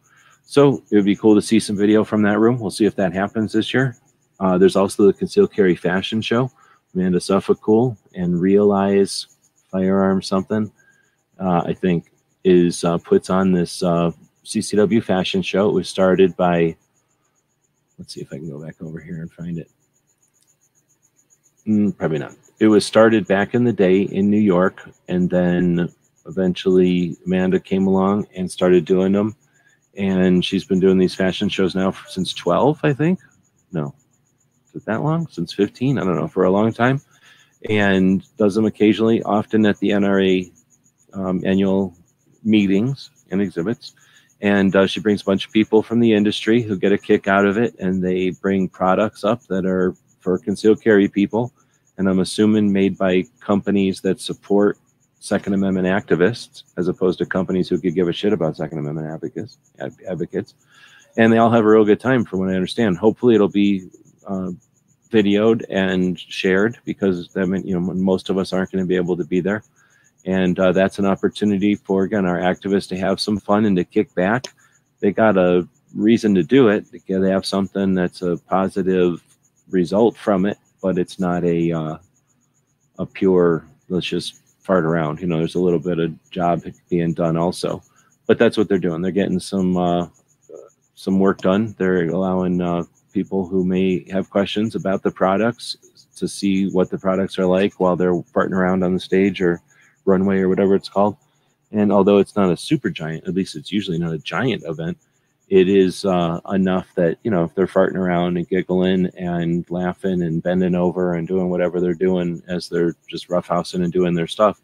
So 0.46 0.84
it 0.92 0.96
would 0.96 1.06
be 1.06 1.16
cool 1.16 1.36
to 1.36 1.42
see 1.42 1.60
some 1.60 1.78
video 1.78 2.04
from 2.04 2.22
that 2.24 2.40
room. 2.40 2.60
We'll 2.60 2.72
see 2.72 2.86
if 2.86 2.96
that 2.96 3.14
happens 3.14 3.54
this 3.54 3.74
year. 3.74 3.96
Uh, 4.40 4.58
there's 4.58 4.76
also 4.76 5.08
the 5.08 5.14
concealed 5.14 5.54
carry 5.54 5.76
fashion 5.76 6.22
show. 6.22 6.52
Amanda 6.94 7.20
Suffecool 7.20 7.98
and 8.14 8.40
Realize 8.40 9.28
Firearm 9.72 10.22
something. 10.22 10.72
Uh, 11.40 11.64
I 11.66 11.74
think 11.74 12.12
is 12.44 12.84
uh, 12.84 12.98
puts 12.98 13.30
on 13.30 13.52
this 13.52 13.82
uh, 13.82 14.12
CCW 14.46 15.04
fashion 15.04 15.42
show. 15.42 15.70
It 15.70 15.74
was 15.74 15.90
started 15.90 16.36
by, 16.36 16.76
let's 18.04 18.16
see 18.16 18.20
if 18.20 18.34
I 18.34 18.38
can 18.38 18.50
go 18.50 18.62
back 18.62 18.76
over 18.82 19.00
here 19.00 19.22
and 19.22 19.32
find 19.32 19.58
it. 19.58 19.72
Mm, 21.66 21.98
probably 21.98 22.20
not. 22.20 22.36
It 22.60 22.68
was 22.68 22.86
started 22.86 23.26
back 23.28 23.54
in 23.54 23.64
the 23.64 23.72
day 23.72 24.02
in 24.02 24.30
New 24.30 24.42
York, 24.42 24.82
and 25.08 25.30
then 25.30 25.88
eventually 26.26 27.16
Amanda 27.26 27.62
came 27.62 27.88
along 27.88 28.28
and 28.36 28.52
started 28.52 28.84
doing 28.84 29.14
them. 29.14 29.38
And 29.96 30.44
she's 30.44 30.66
been 30.66 30.82
doing 30.82 30.98
these 30.98 31.16
fashion 31.16 31.48
shows 31.48 31.76
now 31.76 31.96
since 32.10 32.34
12, 32.34 32.82
I 32.84 32.92
think. 32.92 33.20
No, 33.72 33.96
is 34.68 34.82
it 34.82 34.86
that 34.86 35.02
long? 35.02 35.26
Since 35.28 35.54
15? 35.54 35.98
I 35.98 36.04
don't 36.04 36.18
know, 36.18 36.28
for 36.28 36.44
a 36.44 36.52
long 36.52 36.74
time. 36.74 37.00
And 37.70 38.22
does 38.36 38.54
them 38.54 38.66
occasionally, 38.66 39.24
often 39.24 39.66
at 39.66 39.80
the 39.80 39.92
NRA 39.92 40.52
um, 41.14 41.42
annual 41.46 41.96
meetings 42.44 43.12
and 43.32 43.42
exhibits 43.42 43.94
and 44.44 44.76
uh, 44.76 44.86
she 44.86 45.00
brings 45.00 45.22
a 45.22 45.26
bunch 45.26 45.48
of 45.48 45.54
people 45.54 45.82
from 45.82 46.02
the 46.02 46.14
industry 46.14 46.62
who 46.62 46.78
get 46.78 46.92
a 46.92 46.98
kick 46.98 47.30
out 47.30 47.46
of 47.46 47.58
it 47.58 47.74
and 47.80 48.04
they 48.04 48.30
bring 48.30 48.68
products 48.68 49.24
up 49.24 49.42
that 49.48 49.66
are 49.66 49.96
for 50.20 50.38
concealed 50.38 50.84
carry 50.84 51.08
people. 51.08 51.52
And 51.98 52.10
i'm 52.10 52.20
assuming 52.20 52.72
made 52.72 52.98
by 52.98 53.24
companies 53.40 54.02
that 54.02 54.20
support 54.20 54.78
second 55.20 55.54
amendment 55.54 55.88
activists 55.88 56.64
as 56.76 56.90
opposed 56.90 57.20
to 57.20 57.26
companies 57.26 57.70
who 57.70 57.80
could 57.80 57.96
give 57.96 58.10
a 58.10 58.14
shit 58.14 58.34
about 58.34 58.58
second 58.58 58.80
amendment 58.80 59.08
advocates 59.08 59.58
advocates. 60.08 60.56
And 61.18 61.32
they 61.32 61.38
all 61.38 61.52
have 61.52 61.64
a 61.64 61.70
real 61.70 61.86
good 61.86 62.02
time 62.02 62.26
from 62.26 62.40
what 62.40 62.50
i 62.50 62.56
understand. 62.56 62.98
Hopefully 62.98 63.36
it'll 63.36 63.48
be 63.48 63.88
uh, 64.28 64.52
videoed 65.10 65.64
and 65.70 66.20
shared 66.20 66.80
because 66.84 67.30
that 67.30 67.48
mean, 67.48 67.66
you 67.66 67.80
know 67.80 67.94
most 67.94 68.30
of 68.30 68.38
us 68.38 68.52
aren't 68.52 68.72
going 68.72 68.84
to 68.84 68.88
be 68.88 68.98
able 68.98 69.16
to 69.16 69.24
be 69.24 69.40
there 69.40 69.64
and 70.26 70.60
uh, 70.60 70.72
that's 70.72 71.00
an 71.00 71.06
opportunity 71.06 71.76
for 71.76 72.04
again 72.04 72.26
our 72.26 72.40
activists 72.40 72.90
to 72.90 72.98
have 72.98 73.20
some 73.20 73.40
fun 73.40 73.66
and 73.66 73.76
to 73.78 73.84
kick 73.84 74.14
back. 74.16 74.46
They 75.00 75.12
got 75.12 75.38
a 75.38 75.68
reason 75.96 76.34
to 76.34 76.42
do 76.42 76.70
it 76.70 76.86
they 77.08 77.30
have 77.30 77.46
something 77.46 77.94
that's 77.94 78.24
a 78.24 78.36
positive 78.50 79.24
result 79.70 80.18
from 80.18 80.44
it 80.48 80.58
but 80.82 80.98
it's 80.98 81.20
not 81.20 81.44
a 81.44 81.72
uh, 81.72 81.98
a 83.00 83.06
pure 83.06 83.66
let's 83.90 84.08
just 84.08 84.36
fart 84.64 84.86
around. 84.86 85.20
You 85.20 85.28
know 85.28 85.38
there's 85.38 85.56
a 85.56 85.60
little 85.60 85.80
bit 85.80 86.00
of 86.00 86.30
job 86.30 86.64
being 86.90 87.14
done 87.14 87.38
also. 87.38 87.82
But 88.26 88.38
that's 88.38 88.58
what 88.58 88.70
they're 88.70 88.78
doing. 88.78 89.02
They're 89.02 89.12
getting 89.12 89.40
some 89.40 89.78
uh, 89.78 90.08
some 90.96 91.20
work 91.20 91.40
done. 91.40 91.76
They're 91.78 92.08
allowing 92.08 92.62
uh, 92.62 92.84
people 93.14 93.48
who 93.48 93.64
may 93.66 94.10
have 94.12 94.30
questions 94.30 94.76
about 94.76 95.04
the 95.04 95.12
products 95.12 95.78
to 96.16 96.28
see 96.28 96.70
what 96.70 96.90
the 96.90 96.98
products 96.98 97.38
are 97.40 97.46
like 97.46 97.80
while 97.80 97.96
they're 97.96 98.14
farting 98.14 98.52
around 98.52 98.84
on 98.84 98.94
the 98.94 99.00
stage 99.00 99.42
or 99.42 99.62
runway 100.06 100.40
or 100.40 100.50
whatever 100.50 100.76
it's 100.76 100.90
called. 100.90 101.18
And 101.72 101.92
although 101.92 102.20
it's 102.20 102.36
not 102.36 102.52
a 102.52 102.58
super 102.58 102.90
giant, 102.90 103.28
at 103.28 103.34
least 103.34 103.56
it's 103.56 103.72
usually 103.72 103.98
not 103.98 104.14
a 104.14 104.20
giant 104.20 104.64
event, 104.66 104.98
it 105.50 105.68
is 105.68 106.06
uh, 106.06 106.40
enough 106.52 106.88
that 106.96 107.18
you 107.24 107.32
know 107.32 107.44
if 107.44 107.54
they're 107.54 107.68
farting 107.68 107.96
around 107.96 108.38
and 108.38 108.48
giggling 108.48 109.08
and 109.18 109.70
laughing 109.70 110.22
and 110.24 110.42
bending 110.42 110.76
over 110.76 111.16
and 111.16 111.28
doing 111.28 111.50
whatever 111.50 111.80
they're 111.80 111.94
doing 111.94 112.42
as 112.48 112.70
they're 112.70 112.96
just 113.08 113.28
roughhousing 113.28 113.84
and 113.84 113.92
doing 113.92 114.14
their 114.14 114.28
stuff, 114.28 114.62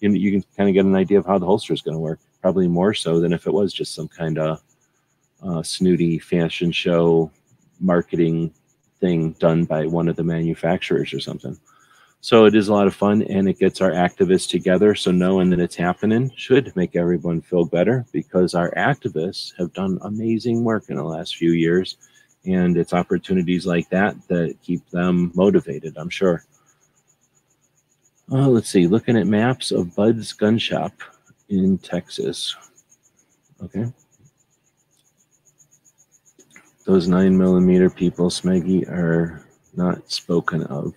you, 0.00 0.10
you 0.12 0.30
can 0.30 0.44
kind 0.56 0.68
of 0.68 0.74
get 0.74 0.84
an 0.84 0.94
idea 0.94 1.18
of 1.18 1.26
how 1.26 1.38
the 1.38 1.46
holster 1.46 1.72
is 1.72 1.82
going 1.82 1.94
to 1.94 2.00
work. 2.00 2.20
Probably 2.40 2.68
more 2.68 2.94
so 2.94 3.20
than 3.20 3.32
if 3.32 3.46
it 3.46 3.52
was 3.52 3.72
just 3.72 3.94
some 3.94 4.08
kind 4.08 4.38
of 4.38 4.62
uh, 5.42 5.62
snooty 5.62 6.18
fashion 6.18 6.72
show 6.72 7.30
marketing 7.80 8.52
thing 9.00 9.32
done 9.32 9.64
by 9.64 9.86
one 9.86 10.08
of 10.08 10.16
the 10.16 10.24
manufacturers 10.24 11.12
or 11.12 11.20
something. 11.20 11.58
So 12.22 12.44
it 12.44 12.54
is 12.54 12.68
a 12.68 12.74
lot 12.74 12.86
of 12.86 12.94
fun 12.94 13.22
and 13.22 13.48
it 13.48 13.58
gets 13.58 13.80
our 13.80 13.92
activists 13.92 14.48
together. 14.48 14.94
So 14.94 15.10
knowing 15.10 15.48
that 15.50 15.60
it's 15.60 15.76
happening 15.76 16.30
should 16.36 16.74
make 16.76 16.94
everyone 16.94 17.40
feel 17.40 17.64
better 17.64 18.04
because 18.12 18.54
our 18.54 18.70
activists 18.72 19.54
have 19.58 19.72
done 19.72 19.98
amazing 20.02 20.62
work 20.62 20.90
in 20.90 20.96
the 20.96 21.04
last 21.04 21.36
few 21.36 21.52
years. 21.52 21.96
And 22.44 22.76
it's 22.76 22.92
opportunities 22.92 23.66
like 23.66 23.88
that 23.90 24.16
that 24.28 24.56
keep 24.62 24.86
them 24.90 25.32
motivated, 25.34 25.96
I'm 25.96 26.10
sure. 26.10 26.44
Uh, 28.30 28.48
let's 28.48 28.70
see, 28.70 28.86
looking 28.86 29.16
at 29.16 29.26
maps 29.26 29.72
of 29.72 29.94
Bud's 29.96 30.32
Gun 30.32 30.58
Shop 30.58 30.92
in 31.48 31.78
Texas. 31.78 32.54
Okay. 33.62 33.86
Those 36.84 37.08
nine 37.08 37.36
millimeter 37.36 37.90
people, 37.90 38.30
Smeggy, 38.30 38.88
are 38.88 39.44
not 39.74 40.10
spoken 40.10 40.64
of 40.64 40.94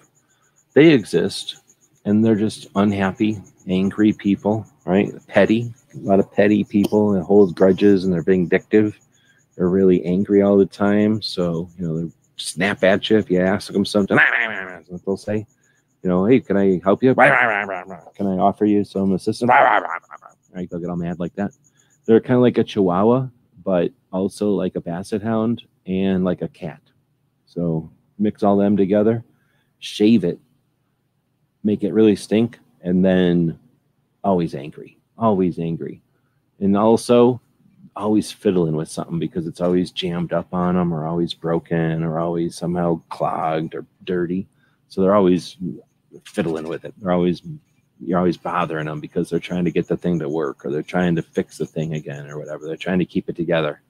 they 0.74 0.90
exist 0.90 1.58
and 2.06 2.24
they're 2.24 2.36
just 2.36 2.68
unhappy, 2.76 3.41
angry 3.68 4.14
people, 4.14 4.66
right? 4.86 5.12
Petty, 5.28 5.74
a 5.94 5.98
lot 6.00 6.20
of 6.20 6.32
petty 6.32 6.64
people 6.64 7.12
that 7.12 7.24
hold 7.24 7.56
grudges 7.56 8.04
and 8.04 8.14
they're 8.14 8.24
vindictive. 8.24 8.98
They're 9.56 9.70
really 9.70 10.04
angry 10.04 10.41
all 10.41 10.58
the 10.58 10.66
time. 10.66 11.22
So, 11.22 11.70
you 11.78 11.86
know, 11.86 12.00
they 12.02 12.12
snap 12.38 12.84
at 12.84 13.10
you 13.10 13.18
if 13.18 13.30
you 13.30 13.40
ask 13.40 13.72
them 13.72 13.86
something. 13.86 14.18
What 14.18 15.06
they'll 15.06 15.18
say. 15.18 15.45
You 16.02 16.10
know, 16.10 16.26
hey, 16.26 16.41
can 16.41 16.58
I 16.58 16.82
help 16.84 17.02
you? 17.04 17.16
Can 17.16 18.28
I 18.28 18.38
offer 18.38 18.66
you 18.66 18.84
some 18.84 19.14
assistance? 19.14 19.48
Right? 19.48 20.70
They'll 20.70 20.80
get 20.80 20.90
all 20.90 20.98
mad 20.98 21.20
like 21.20 21.36
that. 21.36 21.52
They're 22.06 22.20
kind 22.20 22.36
of 22.36 22.41
like 22.41 22.58
a 22.58 22.64
chihuahua, 22.64 23.30
but 23.64 23.91
also 24.12 24.50
like 24.50 24.76
a 24.76 24.82
basset 24.82 25.22
hound 25.22 25.64
and 25.86 26.26
like 26.26 26.41
a 26.41 26.50
cat. 26.50 26.82
So 27.45 27.90
mix 28.20 28.44
all 28.44 28.58
them 28.58 28.76
together, 28.76 29.24
shave 29.80 30.26
it, 30.26 30.40
make 31.64 31.84
it 31.84 31.94
really 31.94 32.15
stink, 32.15 32.60
and 32.81 33.03
then 33.03 33.57
always 34.23 34.56
angry, 34.56 34.98
always 35.18 35.60
angry. 35.60 36.02
And 36.60 36.77
also 36.77 37.41
always 37.95 38.31
fiddling 38.31 38.76
with 38.76 38.90
something 38.90 39.19
because 39.19 39.48
it's 39.48 39.61
always 39.61 39.91
jammed 39.91 40.34
up 40.34 40.53
on 40.53 40.76
them 40.76 40.94
or 40.94 41.06
always 41.06 41.34
broken 41.34 42.03
or 42.03 42.19
always 42.19 42.56
somehow 42.56 43.02
clogged 43.10 43.76
or 43.76 43.85
dirty. 44.03 44.48
So 44.90 45.02
they're 45.02 45.15
always 45.15 45.57
fiddling 46.26 46.68
with 46.68 46.85
it. 46.85 46.94
They're 46.98 47.11
always 47.11 47.41
you're 47.99 48.18
always 48.18 48.38
bothering 48.38 48.88
them 48.88 48.99
because 48.99 49.30
they're 49.30 49.40
trying 49.40 49.65
to 49.65 49.72
get 49.72 49.88
the 49.88 49.95
thing 49.95 50.19
to 50.19 50.27
work 50.27 50.65
or 50.65 50.72
they're 50.72 50.81
trying 50.81 51.15
to 51.15 51.22
fix 51.22 51.57
the 51.57 51.65
thing 51.65 51.94
again 51.94 52.30
or 52.30 52.38
whatever. 52.38 52.65
They're 52.65 52.76
trying 52.76 52.99
to 52.99 53.06
keep 53.06 53.30
it 53.30 53.35
together. 53.35 53.81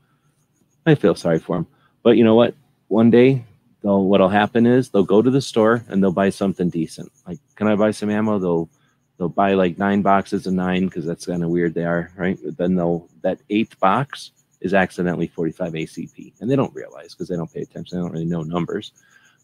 I 0.85 0.95
feel 0.95 1.15
sorry 1.15 1.39
for 1.39 1.57
them. 1.57 1.67
But 2.03 2.17
you 2.17 2.23
know 2.23 2.35
what? 2.35 2.53
One 2.89 3.09
day 3.09 3.45
they'll 3.83 4.03
what'll 4.05 4.29
happen 4.29 4.65
is 4.65 4.89
they'll 4.89 5.03
go 5.03 5.21
to 5.21 5.29
the 5.29 5.41
store 5.41 5.83
and 5.89 6.01
they'll 6.01 6.11
buy 6.11 6.29
something 6.29 6.69
decent. 6.69 7.11
Like, 7.27 7.39
can 7.55 7.67
I 7.67 7.75
buy 7.75 7.91
some 7.91 8.09
ammo? 8.09 8.39
They'll 8.39 8.69
they'll 9.17 9.29
buy 9.29 9.53
like 9.53 9.77
nine 9.77 10.01
boxes 10.01 10.47
of 10.47 10.53
nine 10.53 10.85
because 10.85 11.05
that's 11.05 11.25
kind 11.25 11.43
of 11.43 11.49
weird 11.49 11.73
they 11.73 11.85
are, 11.85 12.11
right? 12.15 12.39
But 12.43 12.57
then 12.57 12.75
they'll 12.75 13.07
that 13.21 13.39
eighth 13.49 13.79
box 13.79 14.31
is 14.61 14.73
accidentally 14.73 15.27
45 15.27 15.73
ACP. 15.73 16.33
And 16.39 16.49
they 16.49 16.55
don't 16.55 16.73
realize 16.73 17.13
because 17.13 17.27
they 17.27 17.35
don't 17.35 17.53
pay 17.53 17.61
attention. 17.61 17.97
They 17.97 18.01
don't 18.01 18.13
really 18.13 18.25
know 18.25 18.43
numbers. 18.43 18.93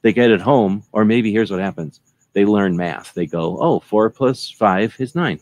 They 0.02 0.14
get 0.14 0.32
it 0.32 0.40
home, 0.40 0.84
or 0.94 1.04
maybe 1.04 1.32
here's 1.32 1.52
what 1.52 1.60
happens. 1.60 2.00
They 2.32 2.46
learn 2.46 2.78
math. 2.78 3.14
They 3.14 3.26
go, 3.26 3.58
oh, 3.60 3.82
four 3.82 4.10
plus 4.10 4.50
five 4.50 4.96
is 4.98 5.16
nine. 5.16 5.42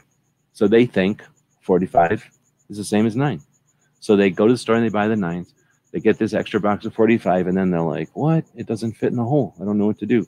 So 0.54 0.68
they 0.68 0.88
think 0.88 1.24
45 1.62 2.28
is 2.70 2.78
the 2.78 2.84
same 2.84 3.06
as 3.06 3.16
nine. 3.16 3.42
So 4.00 4.16
they 4.16 4.32
go 4.32 4.48
to 4.48 4.54
the 4.54 4.58
store 4.58 4.76
and 4.76 4.84
they 4.84 4.90
buy 4.90 5.08
the 5.08 5.16
nines 5.16 5.54
they 5.92 6.00
get 6.00 6.18
this 6.18 6.34
extra 6.34 6.60
box 6.60 6.86
of 6.86 6.94
45 6.94 7.48
and 7.48 7.58
then 7.58 7.72
they're 7.72 7.82
like 7.82 8.10
what? 8.14 8.46
It 8.56 8.68
doesn't 8.68 8.94
fit 8.94 9.12
in 9.12 9.18
the 9.18 9.24
hole. 9.24 9.56
I 9.62 9.66
don't 9.66 9.78
know 9.78 9.86
what 9.86 10.00
to 10.00 10.06
do. 10.06 10.28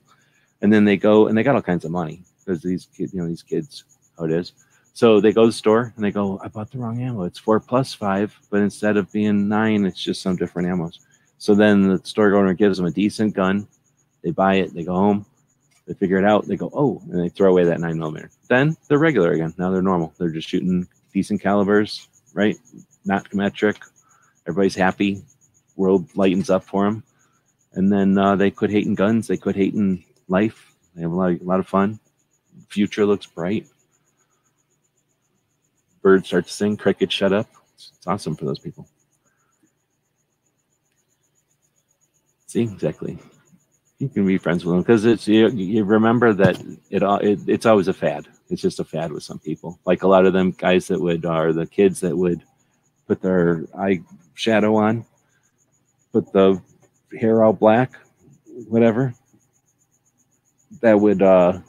And 0.61 0.71
then 0.71 0.85
they 0.85 0.97
go 0.97 1.27
and 1.27 1.37
they 1.37 1.43
got 1.43 1.55
all 1.55 1.61
kinds 1.61 1.85
of 1.85 1.91
money 1.91 2.23
because 2.39 2.61
these 2.61 2.87
kids 2.95 3.13
you 3.13 3.21
know 3.21 3.27
these 3.27 3.43
kids 3.43 3.83
how 4.17 4.25
it 4.25 4.31
is. 4.31 4.53
So 4.93 5.21
they 5.21 5.31
go 5.31 5.43
to 5.43 5.47
the 5.47 5.53
store 5.53 5.93
and 5.95 6.03
they 6.03 6.11
go 6.11 6.39
i 6.43 6.47
bought 6.47 6.71
the 6.71 6.77
wrong 6.77 7.01
ammo. 7.01 7.23
It's 7.23 7.39
four 7.39 7.59
plus 7.59 7.93
five 7.93 8.37
but 8.49 8.61
instead 8.61 8.97
of 8.97 9.11
being 9.11 9.47
nine 9.47 9.85
it's 9.85 10.01
just 10.01 10.21
some 10.21 10.35
different 10.35 10.67
ammos. 10.67 10.99
So 11.37 11.55
then 11.55 11.87
the 11.87 12.01
store 12.03 12.35
owner 12.35 12.53
gives 12.53 12.77
them 12.77 12.85
a 12.85 12.91
decent 12.91 13.33
gun. 13.33 13.67
They 14.23 14.31
buy 14.31 14.55
it 14.55 14.73
they 14.73 14.83
go 14.83 14.95
home 14.95 15.25
they 15.87 15.93
figure 15.95 16.17
it 16.17 16.25
out 16.25 16.47
they 16.47 16.55
go 16.55 16.69
oh 16.73 17.01
and 17.11 17.19
they 17.19 17.29
throw 17.29 17.51
away 17.51 17.65
that 17.65 17.79
nine 17.79 17.97
millimeter. 17.97 18.29
Then 18.47 18.75
they're 18.87 18.99
regular 18.99 19.31
again. 19.31 19.53
Now 19.57 19.71
they're 19.71 19.81
normal. 19.81 20.13
They're 20.17 20.29
just 20.29 20.49
shooting 20.49 20.87
decent 21.13 21.41
calibers 21.41 22.07
right? 22.33 22.57
Not 23.05 23.33
metric. 23.33 23.77
Everybody's 24.47 24.75
happy 24.75 25.21
world 25.79 26.05
lightens 26.15 26.49
up 26.49 26.63
for 26.63 26.83
them. 26.83 27.03
And 27.73 27.91
then 27.91 28.17
uh, 28.17 28.35
they 28.35 28.51
quit 28.51 28.69
hating 28.69 28.95
guns. 28.95 29.27
They 29.27 29.37
quit 29.37 29.55
hating 29.55 30.03
life. 30.27 30.75
They 30.93 31.01
have 31.01 31.11
a 31.11 31.15
lot, 31.15 31.31
a 31.31 31.43
lot 31.43 31.59
of 31.59 31.67
fun. 31.67 31.99
Future 32.67 33.05
looks 33.05 33.25
bright. 33.25 33.67
Birds 36.01 36.27
start 36.27 36.47
to 36.47 36.53
sing. 36.53 36.77
Crickets 36.77 37.13
shut 37.13 37.31
up. 37.31 37.47
It's, 37.75 37.93
it's 37.97 38.07
awesome 38.07 38.35
for 38.35 38.45
those 38.45 38.59
people. 38.59 38.87
See 42.47 42.63
exactly. 42.63 43.17
You 43.99 44.09
can 44.09 44.25
be 44.25 44.37
friends 44.37 44.65
with 44.65 44.73
them 44.73 44.81
because 44.81 45.05
it's 45.05 45.27
you, 45.27 45.49
you 45.49 45.83
remember 45.83 46.33
that 46.33 46.59
it, 46.89 47.03
it 47.03 47.39
it's 47.47 47.65
always 47.65 47.87
a 47.87 47.93
fad. 47.93 48.27
It's 48.49 48.61
just 48.61 48.79
a 48.79 48.83
fad 48.83 49.11
with 49.11 49.23
some 49.23 49.39
people. 49.39 49.79
Like 49.85 50.03
a 50.03 50.07
lot 50.07 50.25
of 50.25 50.33
them 50.33 50.51
guys 50.51 50.87
that 50.87 50.99
would 50.99 51.25
are 51.25 51.53
the 51.53 51.67
kids 51.67 51.99
that 51.99 52.17
would 52.17 52.41
put 53.07 53.21
their 53.21 53.65
eye 53.77 54.01
shadow 54.35 54.75
on 54.77 55.05
put 56.11 56.31
the 56.31 56.61
hair 57.19 57.43
all 57.43 57.53
black, 57.53 57.93
whatever, 58.67 59.13
that 60.81 60.99
would 60.99 61.21
uh, 61.21 61.59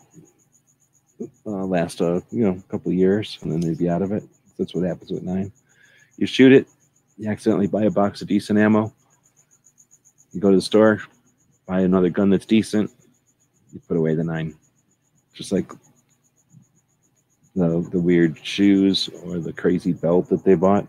uh, 1.47 1.51
last 1.51 2.01
a 2.01 2.23
you 2.31 2.45
know 2.45 2.63
couple 2.69 2.93
years, 2.93 3.39
and 3.43 3.53
then 3.53 3.61
they'd 3.61 3.79
be 3.79 3.89
out 3.89 4.03
of 4.03 4.13
it. 4.13 4.25
That's 4.59 4.75
what 4.75 4.85
happens 4.85 5.11
with 5.11 5.23
nine. 5.23 5.53
You 6.17 6.27
shoot 6.27 6.53
it, 6.53 6.69
you 7.19 7.29
accidentally 7.29 7.67
buy 7.67 7.85
a 7.85 7.91
box 7.91 8.23
of 8.23 8.29
decent 8.29 8.59
ammo. 8.59 8.93
You 10.33 10.41
go 10.41 10.51
to 10.51 10.57
the 10.57 10.63
store, 10.63 11.01
buy 11.67 11.81
another 11.81 12.09
gun 12.09 12.31
that's 12.31 12.47
decent. 12.47 12.91
You 13.73 13.81
put 13.87 13.97
away 13.97 14.15
the 14.15 14.25
nine, 14.25 14.55
just 15.35 15.53
like 15.53 15.71
the 17.57 17.87
the 17.91 18.01
weird 18.01 18.39
shoes 18.45 19.09
or 19.25 19.39
the 19.39 19.53
crazy 19.53 19.93
belt 19.93 20.29
that 20.29 20.45
they 20.45 20.55
bought. 20.55 20.87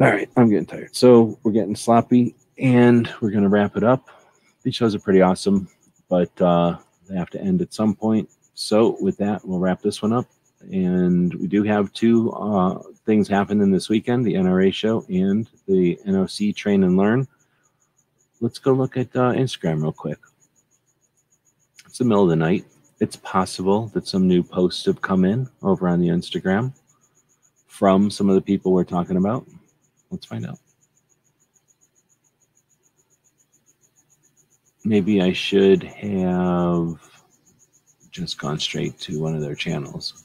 All 0.00 0.06
right, 0.06 0.30
I'm 0.34 0.48
getting 0.48 0.64
tired. 0.64 0.96
So 0.96 1.38
we're 1.42 1.52
getting 1.52 1.76
sloppy 1.76 2.34
and 2.56 3.12
we're 3.20 3.32
going 3.32 3.42
to 3.42 3.50
wrap 3.50 3.76
it 3.76 3.84
up. 3.84 4.08
These 4.62 4.74
shows 4.74 4.94
are 4.94 4.98
pretty 4.98 5.20
awesome, 5.20 5.68
but 6.08 6.30
uh, 6.40 6.78
they 7.06 7.16
have 7.16 7.28
to 7.30 7.40
end 7.40 7.60
at 7.60 7.74
some 7.74 7.94
point. 7.94 8.30
So 8.54 8.96
with 9.02 9.18
that, 9.18 9.44
we'll 9.44 9.58
wrap 9.58 9.82
this 9.82 10.00
one 10.00 10.14
up. 10.14 10.24
And 10.72 11.34
we 11.34 11.46
do 11.46 11.62
have 11.64 11.92
two 11.92 12.32
uh, 12.32 12.80
things 13.04 13.28
happening 13.28 13.70
this 13.70 13.90
weekend 13.90 14.24
the 14.24 14.36
NRA 14.36 14.72
show 14.72 15.04
and 15.10 15.46
the 15.68 15.98
NOC 16.06 16.56
Train 16.56 16.82
and 16.82 16.96
Learn. 16.96 17.28
Let's 18.40 18.58
go 18.58 18.72
look 18.72 18.96
at 18.96 19.14
uh, 19.14 19.32
Instagram 19.32 19.82
real 19.82 19.92
quick. 19.92 20.18
It's 21.84 21.98
the 21.98 22.06
middle 22.06 22.24
of 22.24 22.30
the 22.30 22.36
night. 22.36 22.64
It's 23.00 23.16
possible 23.16 23.88
that 23.88 24.08
some 24.08 24.26
new 24.26 24.42
posts 24.42 24.86
have 24.86 25.02
come 25.02 25.26
in 25.26 25.46
over 25.62 25.88
on 25.88 26.00
the 26.00 26.08
Instagram 26.08 26.72
from 27.66 28.10
some 28.10 28.30
of 28.30 28.34
the 28.34 28.40
people 28.40 28.72
we're 28.72 28.84
talking 28.84 29.18
about. 29.18 29.46
Let's 30.10 30.26
find 30.26 30.46
out. 30.46 30.58
Maybe 34.84 35.20
I 35.20 35.32
should 35.32 35.82
have 35.82 36.98
just 38.10 38.38
gone 38.38 38.58
straight 38.58 38.98
to 39.00 39.20
one 39.20 39.34
of 39.34 39.42
their 39.42 39.54
channels. 39.54 40.24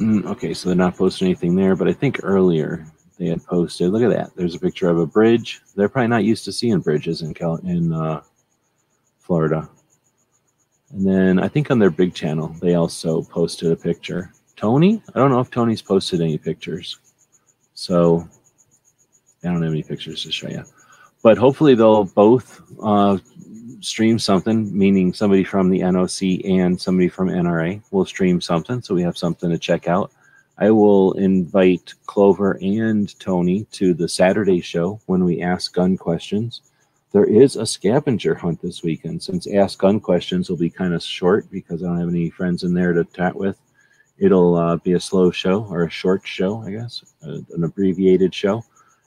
Mm, 0.00 0.26
okay, 0.26 0.54
so 0.54 0.68
they're 0.68 0.76
not 0.76 0.96
posting 0.96 1.26
anything 1.26 1.56
there, 1.56 1.74
but 1.74 1.88
I 1.88 1.92
think 1.92 2.20
earlier 2.22 2.86
they 3.18 3.26
had 3.26 3.44
posted. 3.44 3.90
Look 3.90 4.02
at 4.02 4.16
that. 4.16 4.34
There's 4.36 4.54
a 4.54 4.60
picture 4.60 4.88
of 4.88 4.98
a 4.98 5.06
bridge. 5.06 5.60
They're 5.74 5.88
probably 5.88 6.08
not 6.08 6.24
used 6.24 6.44
to 6.44 6.52
seeing 6.52 6.78
bridges 6.78 7.22
in 7.22 7.34
Cal- 7.34 7.56
in 7.56 7.92
uh, 7.92 8.22
Florida. 9.18 9.68
And 10.90 11.06
then 11.06 11.38
I 11.38 11.48
think 11.48 11.70
on 11.70 11.78
their 11.78 11.90
big 11.90 12.14
channel, 12.14 12.48
they 12.60 12.74
also 12.74 13.22
posted 13.22 13.70
a 13.72 13.76
picture. 13.76 14.32
Tony? 14.56 15.02
I 15.14 15.18
don't 15.18 15.30
know 15.30 15.40
if 15.40 15.50
Tony's 15.50 15.82
posted 15.82 16.20
any 16.20 16.38
pictures. 16.38 16.98
So 17.74 18.28
I 19.44 19.48
don't 19.48 19.62
have 19.62 19.72
any 19.72 19.82
pictures 19.82 20.24
to 20.24 20.32
show 20.32 20.48
you. 20.48 20.64
But 21.22 21.38
hopefully 21.38 21.74
they'll 21.74 22.04
both 22.04 22.60
uh, 22.82 23.18
stream 23.80 24.18
something, 24.18 24.76
meaning 24.76 25.12
somebody 25.12 25.44
from 25.44 25.68
the 25.68 25.80
NOC 25.80 26.48
and 26.48 26.80
somebody 26.80 27.08
from 27.08 27.28
NRA 27.28 27.82
will 27.90 28.04
stream 28.04 28.40
something. 28.40 28.82
So 28.82 28.94
we 28.94 29.02
have 29.02 29.18
something 29.18 29.50
to 29.50 29.58
check 29.58 29.88
out. 29.88 30.12
I 30.58 30.70
will 30.70 31.12
invite 31.12 31.94
Clover 32.06 32.58
and 32.60 33.16
Tony 33.20 33.64
to 33.72 33.94
the 33.94 34.08
Saturday 34.08 34.60
show 34.60 35.00
when 35.06 35.24
we 35.24 35.40
ask 35.40 35.72
gun 35.72 35.96
questions. 35.96 36.62
There 37.10 37.24
is 37.24 37.56
a 37.56 37.64
scavenger 37.64 38.34
hunt 38.34 38.60
this 38.60 38.82
weekend. 38.82 39.22
Since 39.22 39.46
Ask 39.46 39.78
Gun 39.78 39.98
Questions 39.98 40.50
will 40.50 40.58
be 40.58 40.68
kind 40.68 40.92
of 40.92 41.02
short 41.02 41.50
because 41.50 41.82
I 41.82 41.86
don't 41.86 42.00
have 42.00 42.08
any 42.08 42.28
friends 42.28 42.64
in 42.64 42.74
there 42.74 42.92
to 42.92 43.04
chat 43.04 43.34
with, 43.34 43.58
it'll 44.18 44.56
uh, 44.56 44.76
be 44.76 44.92
a 44.92 45.00
slow 45.00 45.30
show 45.30 45.64
or 45.70 45.84
a 45.84 45.90
short 45.90 46.26
show, 46.26 46.62
I 46.62 46.72
guess, 46.72 47.02
uh, 47.26 47.38
an 47.54 47.64
abbreviated 47.64 48.34
show. 48.34 48.62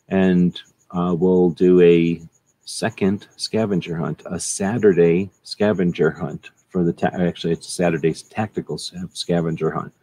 And 0.10 0.60
uh, 0.90 1.16
we'll 1.18 1.52
do 1.52 1.80
a 1.82 2.22
second 2.66 3.28
scavenger 3.36 3.96
hunt, 3.96 4.24
a 4.26 4.40
Saturday 4.40 5.30
scavenger 5.44 6.10
hunt 6.10 6.50
for 6.70 6.84
the, 6.84 7.12
actually, 7.22 7.54
it's 7.54 7.68
a 7.68 7.72
Saturday's 7.72 8.24
tactical 8.24 8.80
scavenger 8.80 9.70
hunt. 9.70 9.94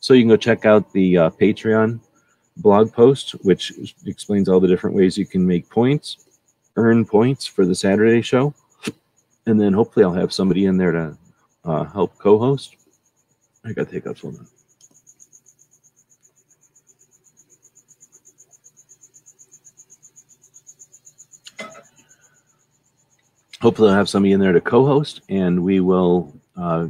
So 0.00 0.12
you 0.12 0.22
can 0.22 0.28
go 0.28 0.36
check 0.36 0.66
out 0.66 0.92
the 0.92 1.16
uh, 1.16 1.30
Patreon 1.30 2.00
blog 2.58 2.92
post, 2.92 3.30
which 3.44 3.72
explains 4.04 4.48
all 4.48 4.60
the 4.60 4.68
different 4.68 4.96
ways 4.96 5.16
you 5.16 5.24
can 5.24 5.46
make 5.46 5.70
points 5.70 6.26
earn 6.76 7.04
points 7.04 7.46
for 7.46 7.64
the 7.64 7.74
Saturday 7.74 8.22
show. 8.22 8.54
And 9.46 9.60
then 9.60 9.72
hopefully 9.72 10.04
I'll 10.04 10.12
have 10.12 10.32
somebody 10.32 10.66
in 10.66 10.76
there 10.76 10.92
to 10.92 11.18
uh, 11.64 11.84
help 11.84 12.16
co 12.18 12.38
host. 12.38 12.76
I 13.64 13.72
got 13.72 13.90
take 13.90 14.06
off 14.06 14.22
one. 14.22 14.46
Hopefully, 23.60 23.90
I'll 23.90 23.96
have 23.96 24.08
somebody 24.08 24.32
in 24.32 24.40
there 24.40 24.52
to 24.52 24.60
co 24.60 24.86
host, 24.86 25.20
and 25.28 25.62
we 25.62 25.80
will 25.80 26.32
uh, 26.56 26.88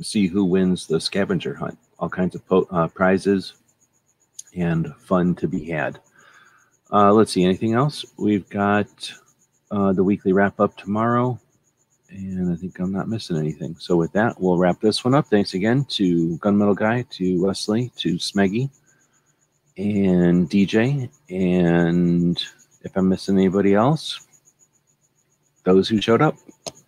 see 0.00 0.26
who 0.26 0.44
wins 0.44 0.86
the 0.86 0.98
scavenger 0.98 1.54
hunt. 1.54 1.76
All 1.98 2.08
kinds 2.08 2.34
of 2.34 2.66
uh, 2.70 2.88
prizes 2.88 3.54
and 4.56 4.94
fun 4.96 5.34
to 5.36 5.46
be 5.46 5.64
had. 5.66 6.00
Uh, 6.92 7.12
let's 7.12 7.32
see, 7.32 7.44
anything 7.44 7.74
else? 7.74 8.04
We've 8.16 8.48
got 8.48 9.12
uh, 9.70 9.92
the 9.92 10.02
weekly 10.02 10.32
wrap 10.32 10.58
up 10.58 10.76
tomorrow, 10.76 11.38
and 12.08 12.52
I 12.52 12.56
think 12.56 12.80
I'm 12.80 12.92
not 12.92 13.08
missing 13.08 13.36
anything. 13.36 13.76
So, 13.78 13.96
with 13.96 14.12
that, 14.12 14.40
we'll 14.40 14.58
wrap 14.58 14.80
this 14.80 15.04
one 15.04 15.14
up. 15.14 15.28
Thanks 15.28 15.54
again 15.54 15.84
to 15.90 16.36
Gunmetal 16.38 16.76
Guy, 16.76 17.02
to 17.10 17.40
Wesley, 17.40 17.92
to 17.98 18.14
Smeggy, 18.14 18.70
and 19.76 20.50
DJ. 20.50 21.08
And 21.30 22.42
if 22.82 22.96
I'm 22.96 23.08
missing 23.08 23.36
anybody 23.38 23.74
else, 23.74 24.26
those 25.62 25.88
who 25.88 26.00
showed 26.00 26.22
up, 26.22 26.36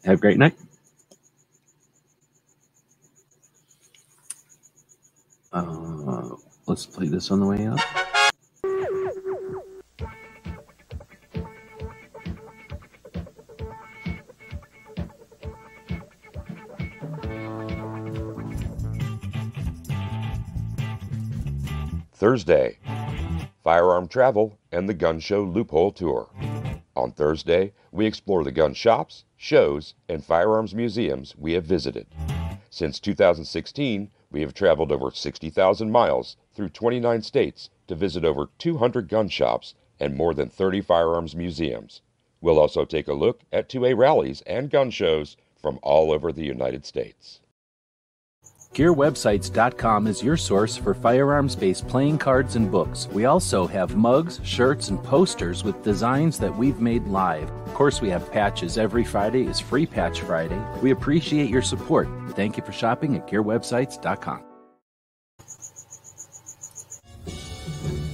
have 0.05 0.19
a 0.19 0.21
great 0.21 0.39
night. 0.39 0.57
Uh, 5.53 6.31
let's 6.67 6.87
play 6.87 7.07
this 7.07 7.31
on 7.31 7.39
the 7.39 7.47
way 7.47 7.67
up. 7.67 7.79
Thursday, 22.23 22.79
Firearm 23.65 24.07
Travel 24.07 24.57
and 24.71 24.89
the 24.89 24.95
Gun 24.95 25.19
Show 25.19 25.43
Loophole 25.43 25.91
Tour. 25.91 26.29
On 26.95 27.11
Thursday, 27.11 27.73
we 27.91 28.07
explore 28.07 28.45
the 28.45 28.53
gun 28.53 28.75
shops, 28.75 29.25
shows, 29.37 29.95
and 30.09 30.25
firearms 30.25 30.73
museums 30.73 31.35
we 31.37 31.55
have 31.55 31.65
visited. 31.65 32.07
Since 32.71 33.01
2016, 33.01 34.09
we 34.31 34.41
have 34.41 34.55
traveled 34.55 34.93
over 34.93 35.11
60,000 35.11 35.91
miles 35.91 36.37
through 36.55 36.69
29 36.69 37.23
states 37.23 37.71
to 37.89 37.97
visit 37.97 38.25
over 38.25 38.51
200 38.57 39.09
gun 39.09 39.29
shops 39.29 39.75
and 39.99 40.15
more 40.15 40.33
than 40.33 40.49
30 40.49 40.81
firearms 40.81 41.35
museums. 41.35 42.03
We'll 42.41 42.61
also 42.61 42.85
take 42.85 43.09
a 43.09 43.15
look 43.15 43.41
at 43.53 43.69
2A 43.69 43.99
rallies 43.99 44.43
and 44.43 44.71
gun 44.71 44.93
shows 44.93 45.37
from 45.61 45.81
all 45.83 46.13
over 46.13 46.31
the 46.31 46.45
United 46.45 46.87
States. 46.87 47.41
GearWebsites.com 48.73 50.07
is 50.07 50.23
your 50.23 50.39
source 50.39 50.79
for 50.79 50.95
firearms 50.95 51.55
based 51.55 51.87
playing 51.89 52.17
cards 52.17 52.57
and 52.57 52.71
books. 52.71 53.07
We 53.13 53.27
also 53.27 53.67
have 53.67 53.97
mugs, 53.97 54.41
shirts, 54.45 54.89
and 54.89 55.03
posters 55.03 55.63
with 55.63 55.83
designs 55.83 56.39
that 56.39 56.57
we've 56.57 56.81
made 56.81 57.07
live. 57.07 57.51
Of 57.51 57.75
course, 57.75 58.01
we 58.01 58.09
have 58.09 58.33
patches. 58.33 58.79
Every 58.79 59.05
Friday 59.05 59.43
is 59.43 59.61
Free 59.61 59.85
Patch 59.85 60.23
Friday. 60.23 60.59
We 60.81 60.91
appreciate 60.91 61.51
your 61.51 61.61
support. 61.61 62.09
Thank 62.31 62.57
you 62.57 62.63
for 62.63 62.73
shopping 62.73 63.15
at 63.15 63.29
GearWebsites.com. 63.29 64.43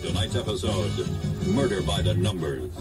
Tonight's 0.02 0.34
episode 0.34 1.06
Murder 1.46 1.82
by 1.82 2.02
the 2.02 2.14
Numbers. 2.14 2.72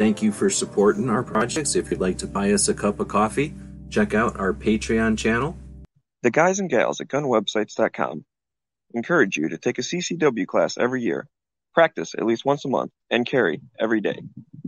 Thank 0.00 0.22
you 0.22 0.32
for 0.32 0.48
supporting 0.48 1.10
our 1.10 1.22
projects. 1.22 1.76
If 1.76 1.90
you'd 1.90 2.00
like 2.00 2.16
to 2.18 2.26
buy 2.26 2.52
us 2.52 2.68
a 2.68 2.72
cup 2.72 3.00
of 3.00 3.08
coffee, 3.08 3.52
check 3.90 4.14
out 4.14 4.40
our 4.40 4.54
Patreon 4.54 5.18
channel. 5.18 5.58
The 6.22 6.30
guys 6.30 6.58
and 6.58 6.70
gals 6.70 7.02
at 7.02 7.08
gunwebsites.com 7.08 8.24
encourage 8.94 9.36
you 9.36 9.50
to 9.50 9.58
take 9.58 9.76
a 9.76 9.82
CCW 9.82 10.46
class 10.46 10.78
every 10.78 11.02
year, 11.02 11.28
practice 11.74 12.14
at 12.16 12.24
least 12.24 12.46
once 12.46 12.64
a 12.64 12.68
month, 12.68 12.92
and 13.10 13.26
carry 13.26 13.60
every 13.78 14.00
day. 14.00 14.18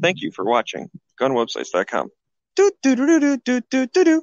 Thank 0.02 0.20
you 0.20 0.32
for 0.32 0.44
watching 0.44 0.90
gunwebsites.com. 1.18 2.10
Do 2.54 2.70
do 2.82 2.94
do 2.94 3.18
do 3.18 3.38
do 3.38 3.60
do 3.70 3.86
do 3.86 4.04
do. 4.04 4.22